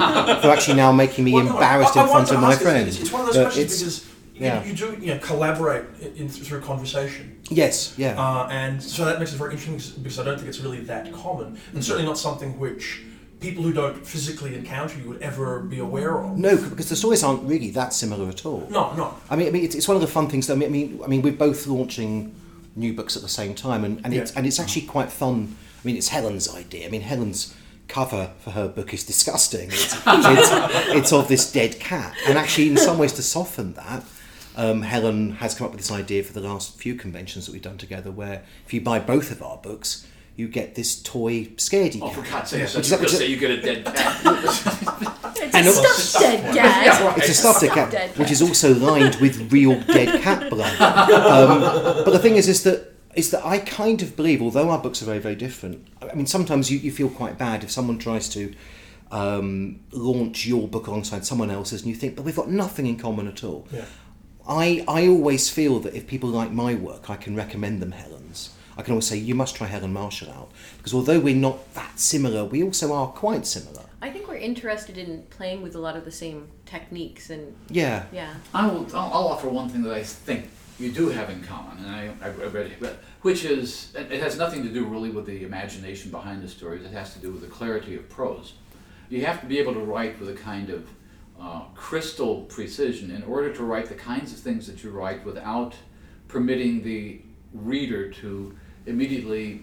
for 0.41 0.49
actually 0.49 0.77
now 0.77 0.91
making 0.91 1.25
me 1.25 1.33
Well, 1.33 1.43
no, 1.43 1.51
embarrassed 1.53 1.97
I- 1.97 2.01
I 2.01 2.03
in 2.05 2.09
front 2.09 2.31
of 2.31 2.39
my 2.41 2.55
friends. 2.55 2.87
It's, 2.95 3.01
it's 3.01 3.11
one 3.11 3.21
of 3.21 3.27
those 3.27 3.35
But 3.37 3.43
questions 3.53 3.99
because 3.99 4.07
yeah. 4.35 4.63
you, 4.63 4.69
you 4.71 4.75
do 4.75 4.97
you 5.01 5.13
know, 5.13 5.19
collaborate 5.19 5.83
in, 6.01 6.15
in, 6.15 6.29
through 6.29 6.61
conversation. 6.61 7.39
yes, 7.49 7.93
yeah, 7.97 8.19
Uh, 8.19 8.47
and 8.49 8.81
so 8.81 9.05
that 9.05 9.19
makes 9.19 9.33
it 9.33 9.37
very 9.37 9.53
interesting 9.53 10.01
because 10.01 10.17
I 10.19 10.23
don't 10.23 10.37
think 10.37 10.47
it's 10.49 10.59
really 10.59 10.79
that 10.85 11.11
common, 11.13 11.59
and 11.73 11.83
certainly 11.83 12.07
not 12.07 12.17
something 12.17 12.57
which 12.57 13.03
people 13.41 13.63
who 13.63 13.73
don't 13.73 14.05
physically 14.05 14.55
encounter 14.55 14.97
you 14.99 15.09
would 15.09 15.21
ever 15.21 15.59
be 15.61 15.79
aware 15.79 16.19
of. 16.23 16.37
no, 16.37 16.55
because 16.69 16.89
the 16.89 16.95
stories 16.95 17.23
aren't 17.23 17.43
really 17.43 17.71
that 17.71 17.91
similar 17.91 18.29
at 18.29 18.45
all. 18.45 18.65
no, 18.69 18.93
no. 18.95 19.13
I 19.29 19.35
mean, 19.35 19.47
I 19.47 19.51
mean, 19.51 19.63
it's, 19.65 19.75
it's 19.75 19.87
one 19.87 19.95
of 19.97 20.01
the 20.01 20.07
fun 20.07 20.29
things. 20.29 20.47
That, 20.47 20.53
I 20.53 20.57
mean, 20.57 20.67
I 20.67 20.71
mean, 20.71 21.01
I 21.03 21.07
mean, 21.07 21.21
we're 21.21 21.33
both 21.33 21.67
launching 21.67 22.33
new 22.75 22.93
books 22.93 23.15
at 23.17 23.21
the 23.23 23.29
same 23.29 23.53
time, 23.55 23.83
and, 23.83 23.99
and 24.05 24.13
it's 24.13 24.31
and 24.37 24.45
it's 24.47 24.59
actually 24.59 24.83
quite 24.83 25.11
fun. 25.11 25.55
I 25.83 25.85
mean, 25.85 25.97
it's 25.97 26.09
Helen's 26.09 26.47
idea. 26.55 26.85
I 26.87 26.89
mean, 26.89 27.01
Helen's 27.01 27.53
cover 27.91 28.31
for 28.39 28.51
her 28.51 28.67
book 28.67 28.93
is 28.93 29.03
disgusting. 29.03 29.67
It's, 29.69 29.93
it's, 30.07 30.49
it's 30.97 31.13
of 31.13 31.27
this 31.27 31.51
dead 31.51 31.79
cat, 31.79 32.15
and 32.27 32.37
actually, 32.37 32.69
in 32.69 32.77
some 32.77 32.97
ways, 32.97 33.13
to 33.13 33.21
soften 33.21 33.73
that. 33.73 34.03
Um, 34.55 34.81
Helen 34.81 35.31
has 35.33 35.53
come 35.55 35.65
up 35.65 35.71
with 35.71 35.79
this 35.81 35.91
idea 35.91 36.23
for 36.23 36.33
the 36.33 36.41
last 36.41 36.77
few 36.77 36.95
conventions 36.95 37.45
that 37.45 37.51
we've 37.53 37.61
done 37.61 37.77
together, 37.77 38.11
where 38.11 38.43
if 38.65 38.73
you 38.73 38.81
buy 38.81 38.99
both 38.99 39.31
of 39.31 39.41
our 39.41 39.57
books, 39.57 40.05
you 40.35 40.47
get 40.47 40.75
this 40.75 41.01
toy 41.01 41.45
scaredy 41.57 41.99
Oh, 42.01 42.07
cat. 42.09 42.15
for 42.15 42.31
God's 42.31 42.49
sake, 42.49 42.61
Which 42.61 42.71
so 42.71 42.79
is- 42.79 42.91
you 42.91 42.97
which 42.99 43.09
say 43.11 43.27
you 43.27 43.37
get 43.37 43.51
a 43.51 43.61
dead 43.61 43.85
cat. 43.85 44.21
It's 45.43 45.55
And 45.55 45.67
a 45.67 45.69
also- 45.69 45.83
stuffed 45.83 46.23
dead 46.23 46.55
cat. 46.55 47.17
It's 47.17 47.29
a 47.29 47.33
stuffed 47.33 47.61
dead 47.61 47.71
Stuffed 47.71 47.73
cat, 47.75 47.91
dead 47.91 48.17
which 48.17 48.31
is 48.31 48.41
also 48.41 48.73
lined 48.73 49.15
with 49.15 49.51
real 49.51 49.79
dead 49.81 50.21
cat 50.21 50.49
blood. 50.49 50.79
Um, 50.81 51.59
but 52.05 52.11
the 52.11 52.19
thing 52.19 52.35
is, 52.35 52.47
is 52.49 52.63
that 52.63 52.93
is 53.15 53.31
that 53.31 53.45
I 53.45 53.57
kind 53.59 54.01
of 54.01 54.15
believe, 54.15 54.41
although 54.41 54.69
our 54.69 54.79
books 54.79 55.01
are 55.01 55.05
very, 55.05 55.19
very 55.19 55.35
different. 55.35 55.87
I 56.01 56.13
mean, 56.13 56.25
sometimes 56.25 56.71
you, 56.71 56.77
you 56.79 56.91
feel 56.91 57.09
quite 57.09 57.37
bad 57.37 57.63
if 57.63 57.71
someone 57.71 57.97
tries 57.97 58.29
to 58.29 58.53
um, 59.11 59.81
launch 59.91 60.45
your 60.45 60.67
book 60.67 60.87
alongside 60.87 61.25
someone 61.25 61.51
else's, 61.51 61.81
and 61.81 61.89
you 61.89 61.95
think, 61.95 62.15
but 62.15 62.23
we've 62.23 62.35
got 62.35 62.49
nothing 62.49 62.85
in 62.85 62.97
common 62.97 63.27
at 63.27 63.43
all. 63.43 63.67
Yeah. 63.71 63.85
I, 64.47 64.83
I 64.87 65.07
always 65.07 65.49
feel 65.49 65.79
that 65.81 65.93
if 65.93 66.07
people 66.07 66.29
like 66.29 66.51
my 66.51 66.73
work, 66.73 67.09
I 67.09 67.15
can 67.15 67.35
recommend 67.35 67.81
them 67.81 67.91
Helen's. 67.91 68.51
I 68.77 68.81
can 68.83 68.93
always 68.93 69.05
say, 69.05 69.17
you 69.17 69.35
must 69.35 69.55
try 69.55 69.67
Helen 69.67 69.93
Marshall 69.93 70.31
out. 70.31 70.51
Because 70.77 70.93
although 70.93 71.19
we're 71.19 71.35
not 71.35 71.73
that 71.73 71.99
similar, 71.99 72.45
we 72.45 72.63
also 72.63 72.93
are 72.93 73.07
quite 73.07 73.45
similar. 73.45 73.83
I 74.01 74.09
think 74.09 74.27
we're 74.27 74.37
interested 74.37 74.97
in 74.97 75.23
playing 75.29 75.61
with 75.61 75.75
a 75.75 75.79
lot 75.79 75.95
of 75.95 76.05
the 76.05 76.11
same 76.11 76.47
techniques 76.65 77.29
and 77.29 77.53
Yeah. 77.69 78.05
yeah. 78.11 78.33
I 78.53 78.65
will. 78.67 78.87
I'll, 78.95 79.13
I'll 79.13 79.27
offer 79.27 79.47
one 79.49 79.69
thing 79.69 79.83
that 79.83 79.93
I 79.93 80.01
think 80.01 80.49
you 80.81 80.91
do 80.91 81.09
have 81.09 81.29
in 81.29 81.43
common, 81.43 81.77
and 81.77 81.87
I, 81.87 82.25
I 82.25 82.29
read 82.29 82.71
it, 82.71 82.99
which 83.21 83.45
is 83.45 83.93
it 83.95 84.21
has 84.21 84.37
nothing 84.37 84.63
to 84.63 84.69
do 84.69 84.85
really 84.85 85.09
with 85.09 85.25
the 85.25 85.43
imagination 85.43 86.11
behind 86.11 86.41
the 86.41 86.47
stories. 86.47 86.83
It 86.83 86.91
has 86.91 87.13
to 87.13 87.19
do 87.19 87.31
with 87.31 87.41
the 87.41 87.47
clarity 87.47 87.95
of 87.95 88.09
prose. 88.09 88.53
You 89.09 89.25
have 89.25 89.41
to 89.41 89.45
be 89.45 89.59
able 89.59 89.73
to 89.73 89.79
write 89.79 90.19
with 90.19 90.29
a 90.29 90.33
kind 90.33 90.69
of 90.69 90.89
uh, 91.39 91.61
crystal 91.75 92.41
precision 92.43 93.11
in 93.11 93.23
order 93.23 93.53
to 93.53 93.63
write 93.63 93.87
the 93.87 93.95
kinds 93.95 94.31
of 94.31 94.39
things 94.39 94.67
that 94.67 94.83
you 94.83 94.91
write 94.91 95.25
without 95.25 95.75
permitting 96.27 96.83
the 96.83 97.21
reader 97.53 98.09
to 98.09 98.55
immediately 98.85 99.61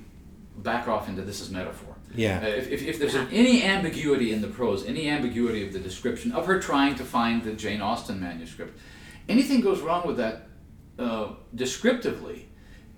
back 0.59 0.89
off 0.89 1.09
into 1.09 1.23
this 1.23 1.41
is 1.41 1.51
metaphor. 1.51 1.95
Yeah. 2.15 2.41
Uh, 2.43 2.47
if, 2.47 2.69
if, 2.71 2.83
if 2.83 2.99
there's 2.99 3.15
any 3.15 3.63
ambiguity 3.63 4.33
in 4.33 4.41
the 4.41 4.49
prose, 4.49 4.85
any 4.87 5.09
ambiguity 5.09 5.67
of 5.67 5.73
the 5.73 5.79
description 5.79 6.33
of 6.33 6.47
her 6.47 6.61
trying 6.61 6.95
to 6.97 7.05
find 7.05 7.43
the 7.43 7.53
Jane 7.53 7.81
Austen 7.81 8.21
manuscript, 8.21 8.79
anything 9.29 9.61
goes 9.61 9.81
wrong 9.81 10.07
with 10.07 10.17
that 10.17 10.48
uh, 10.99 11.29
descriptively, 11.55 12.47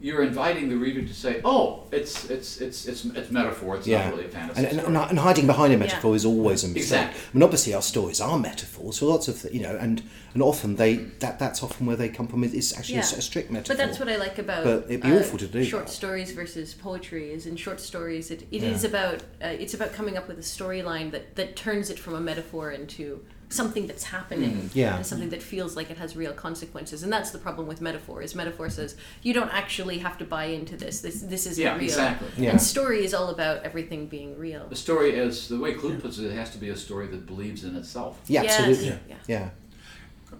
you're 0.02 0.22
inviting 0.22 0.70
the 0.70 0.76
reader 0.76 1.02
to 1.02 1.12
say, 1.12 1.42
"Oh, 1.44 1.84
it's 1.92 2.30
it's 2.30 2.58
it's 2.62 2.86
it's, 2.86 3.04
it's 3.04 3.30
metaphor. 3.30 3.76
It's 3.76 3.86
Yeah. 3.86 4.04
not 4.06 4.14
really 4.14 4.24
a 4.24 4.28
fantasy." 4.30 4.58
And, 4.58 4.66
and, 4.68 4.80
story." 4.80 4.96
and, 4.96 5.10
and 5.10 5.18
hiding 5.18 5.46
behind 5.46 5.74
a 5.74 5.76
metaphor 5.76 6.14
is 6.16 6.24
always 6.24 6.64
a 6.64 6.68
mistake. 6.68 6.82
Exactly. 6.84 7.20
I 7.20 7.36
mean, 7.36 7.42
obviously, 7.42 7.74
our 7.74 7.82
stories 7.82 8.18
are 8.18 8.38
metaphors 8.38 8.98
for 8.98 9.04
lots 9.06 9.28
of, 9.28 9.42
th- 9.42 9.52
you 9.52 9.60
know, 9.60 9.76
and 9.76 10.02
and 10.32 10.42
often 10.42 10.76
they 10.76 10.94
that 10.94 11.38
that's 11.38 11.62
often 11.62 11.84
where 11.84 11.96
they 11.96 12.08
come 12.08 12.26
from. 12.28 12.42
It's 12.44 12.74
actually 12.76 12.96
a 12.96 13.00
s- 13.00 13.12
Yeah. 13.12 13.18
a, 13.18 13.22
strict 13.22 13.50
metaphor. 13.50 13.76
But 13.76 13.84
that's 13.86 13.98
what 13.98 14.08
I 14.08 14.16
like 14.16 14.38
about 14.38 14.64
But 14.64 14.84
it'd 14.88 15.02
be 15.02 15.12
uh, 15.12 15.18
awful 15.20 15.38
to 15.38 15.46
do 15.46 15.62
short 15.64 15.86
that. 15.88 15.92
stories 15.92 16.30
versus 16.32 16.72
poetry. 16.72 17.32
Is 17.32 17.44
in 17.44 17.56
short 17.56 17.78
stories, 17.80 18.30
it, 18.30 18.44
it 18.50 18.62
Yeah. 18.62 18.70
is 18.70 18.84
about 18.84 19.16
uh, 19.44 19.48
it's 19.48 19.74
about 19.74 19.92
coming 19.92 20.16
up 20.16 20.28
with 20.28 20.38
a 20.38 20.42
storyline 20.42 21.10
that 21.10 21.36
that 21.36 21.56
turns 21.56 21.90
it 21.90 21.98
from 21.98 22.14
a 22.14 22.20
metaphor 22.20 22.70
into 22.70 23.22
something 23.50 23.86
that's 23.88 24.04
happening 24.04 24.52
Mm, 24.52 24.70
yeah. 24.74 24.96
and 24.96 25.04
something 25.04 25.28
that 25.30 25.42
feels 25.42 25.74
like 25.76 25.90
it 25.90 25.98
has 25.98 26.14
real 26.16 26.32
consequences. 26.32 27.02
And 27.02 27.12
that's 27.12 27.30
the 27.32 27.38
problem 27.38 27.66
with 27.66 27.80
metaphor. 27.80 28.22
Is 28.22 28.34
metaphor 28.34 28.70
says 28.70 28.96
you 29.22 29.34
don't 29.34 29.52
actually 29.52 29.98
have 29.98 30.16
to 30.18 30.24
buy 30.24 30.44
into 30.44 30.76
this. 30.76 31.00
This 31.00 31.20
this 31.22 31.46
isn't 31.46 31.62
Yeah, 31.62 31.74
real. 31.74 31.82
exactly. 31.84 32.28
Yeah. 32.38 32.50
And 32.52 32.62
story 32.62 33.04
is 33.04 33.12
all 33.12 33.28
about 33.30 33.64
everything 33.64 34.06
being 34.06 34.38
real. 34.38 34.66
The 34.68 34.76
story, 34.76 35.18
as 35.18 35.48
the 35.48 35.58
way 35.58 35.74
Clute 35.74 36.00
puts 36.00 36.18
it, 36.18 36.26
it 36.26 36.34
has 36.34 36.50
to 36.50 36.58
be 36.58 36.68
a 36.70 36.76
story 36.76 37.08
that 37.08 37.26
believes 37.26 37.64
in 37.64 37.74
itself. 37.76 38.20
Yeah, 38.28 38.42
Yes, 38.44 38.58
absolutely. 38.60 39.00
yeah. 39.08 39.16
Yeah. 39.26 39.50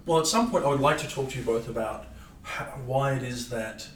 Well, 0.07 0.21
at 0.21 0.27
some 0.29 0.51
point, 0.51 0.65
I 0.65 0.69
would 0.69 0.81
like 0.81 0.99
to 0.99 1.09
talk 1.09 1.31
to 1.31 1.39
you 1.39 1.45
both 1.45 1.69
about 1.69 2.07
how, 2.43 2.65
why 2.87 3.15
it 3.15 3.23
is 3.25 3.49
that 3.51 3.89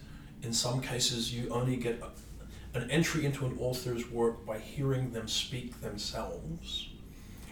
in 0.42 0.52
some 0.52 0.80
cases, 0.80 1.32
you 1.32 1.48
only 1.50 1.76
get 1.76 2.02
a, 2.02 2.76
an 2.78 2.90
entry 2.90 3.24
into 3.24 3.46
an 3.46 3.56
author's 3.60 4.10
work 4.10 4.44
by 4.44 4.58
hearing 4.58 5.12
them 5.12 5.28
speak 5.28 5.80
themselves. 5.80 6.88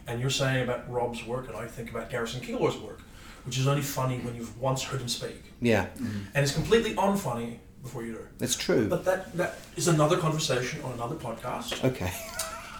And 0.06 0.20
you're 0.20 0.30
saying 0.30 0.64
about 0.64 0.90
Rob's 0.90 1.24
work, 1.24 1.48
and 1.48 1.56
I 1.56 1.66
think 1.66 1.90
about 1.90 2.10
Garrison 2.10 2.40
Keillor's 2.40 2.76
work, 2.78 3.00
which 3.44 3.58
is 3.58 3.66
only 3.68 3.82
funny 3.82 4.18
when 4.18 4.34
you've 4.34 4.58
once 4.60 4.82
heard 4.82 5.00
him 5.00 5.08
speak. 5.08 5.42
Yeah, 5.60 5.86
And 5.98 6.42
it's 6.44 6.52
completely 6.52 6.94
unfunny 6.94 7.58
before 7.82 8.04
you 8.04 8.12
do. 8.14 8.26
that's 8.38 8.56
true. 8.56 8.88
But 8.88 9.04
that, 9.04 9.32
that 9.36 9.58
is 9.76 9.88
another 9.88 10.16
conversation 10.16 10.82
on 10.82 10.92
another 10.92 11.14
podcast, 11.16 11.84
Okay. 11.84 12.12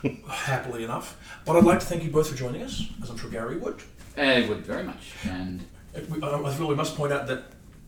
happily 0.28 0.82
enough. 0.85 1.16
But 1.44 1.57
I'd 1.57 1.65
like 1.65 1.81
to 1.81 1.86
thank 1.86 2.03
you 2.03 2.11
both 2.11 2.28
for 2.31 2.36
joining 2.36 2.62
us, 2.62 2.85
as 3.03 3.11
I'm 3.11 3.16
sure 3.16 3.31
Gary 3.31 3.57
would. 3.57 3.82
I 4.16 4.47
would 4.49 4.65
very 4.66 4.82
much. 4.85 5.12
And 5.28 5.65
Uh, 5.97 6.01
we- 6.11 6.23
um, 6.23 6.44
I 6.47 6.53
feel 6.55 6.66
we 6.69 6.74
must 6.74 6.97
point 6.97 7.12
out 7.12 7.27
that 7.28 7.43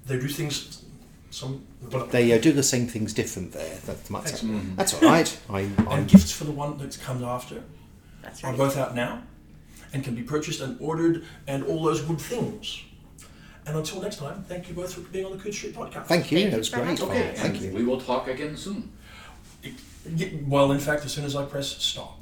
they 0.06 0.18
do 0.18 0.28
things 0.28 0.82
some 1.30 1.64
but 1.90 2.10
They 2.12 2.32
uh, 2.32 2.38
do 2.38 2.52
the 2.52 2.62
same 2.62 2.86
things 2.86 3.12
different 3.12 3.52
there. 3.52 3.76
That's, 3.84 4.08
that's, 4.08 4.30
Excellent. 4.32 4.76
that's 4.76 4.94
all 4.94 5.00
right. 5.08 5.36
I'm, 5.50 5.74
and 5.90 6.06
gifts 6.06 6.30
for 6.30 6.44
the 6.44 6.52
one 6.52 6.78
that 6.78 6.96
comes 7.00 7.22
after 7.24 7.62
That's 8.24 8.42
are 8.44 8.52
both 8.52 8.76
out 8.76 8.94
now 8.94 9.22
and 9.92 10.02
can 10.02 10.14
be 10.14 10.22
purchased 10.22 10.60
and 10.60 10.76
ordered 10.80 11.24
and 11.46 11.62
all 11.64 11.82
those 11.84 12.00
good 12.02 12.20
things. 12.20 12.82
And 13.66 13.76
until 13.76 14.02
next 14.02 14.16
time, 14.16 14.44
thank 14.46 14.68
you 14.68 14.74
both 14.74 14.92
for 14.94 15.00
being 15.00 15.24
on 15.24 15.32
the 15.36 15.38
Coode 15.42 15.54
Street 15.54 15.74
podcast. 15.74 16.06
thank 16.06 16.30
you. 16.30 16.38
Thank 16.38 16.50
that 16.50 16.58
was 16.58 16.68
for 16.68 16.80
great. 16.82 17.00
Okay. 17.00 17.32
Thank 17.34 17.54
and 17.54 17.62
you. 17.64 17.72
we 17.72 17.84
will 17.84 18.00
talk 18.00 18.28
again 18.28 18.56
soon. 18.56 18.92
Y- 19.64 20.40
Well, 20.46 20.72
in 20.72 20.80
fact, 20.80 21.04
as 21.06 21.12
soon 21.12 21.24
as 21.24 21.34
I 21.34 21.44
press 21.46 21.68
stop. 21.68 22.20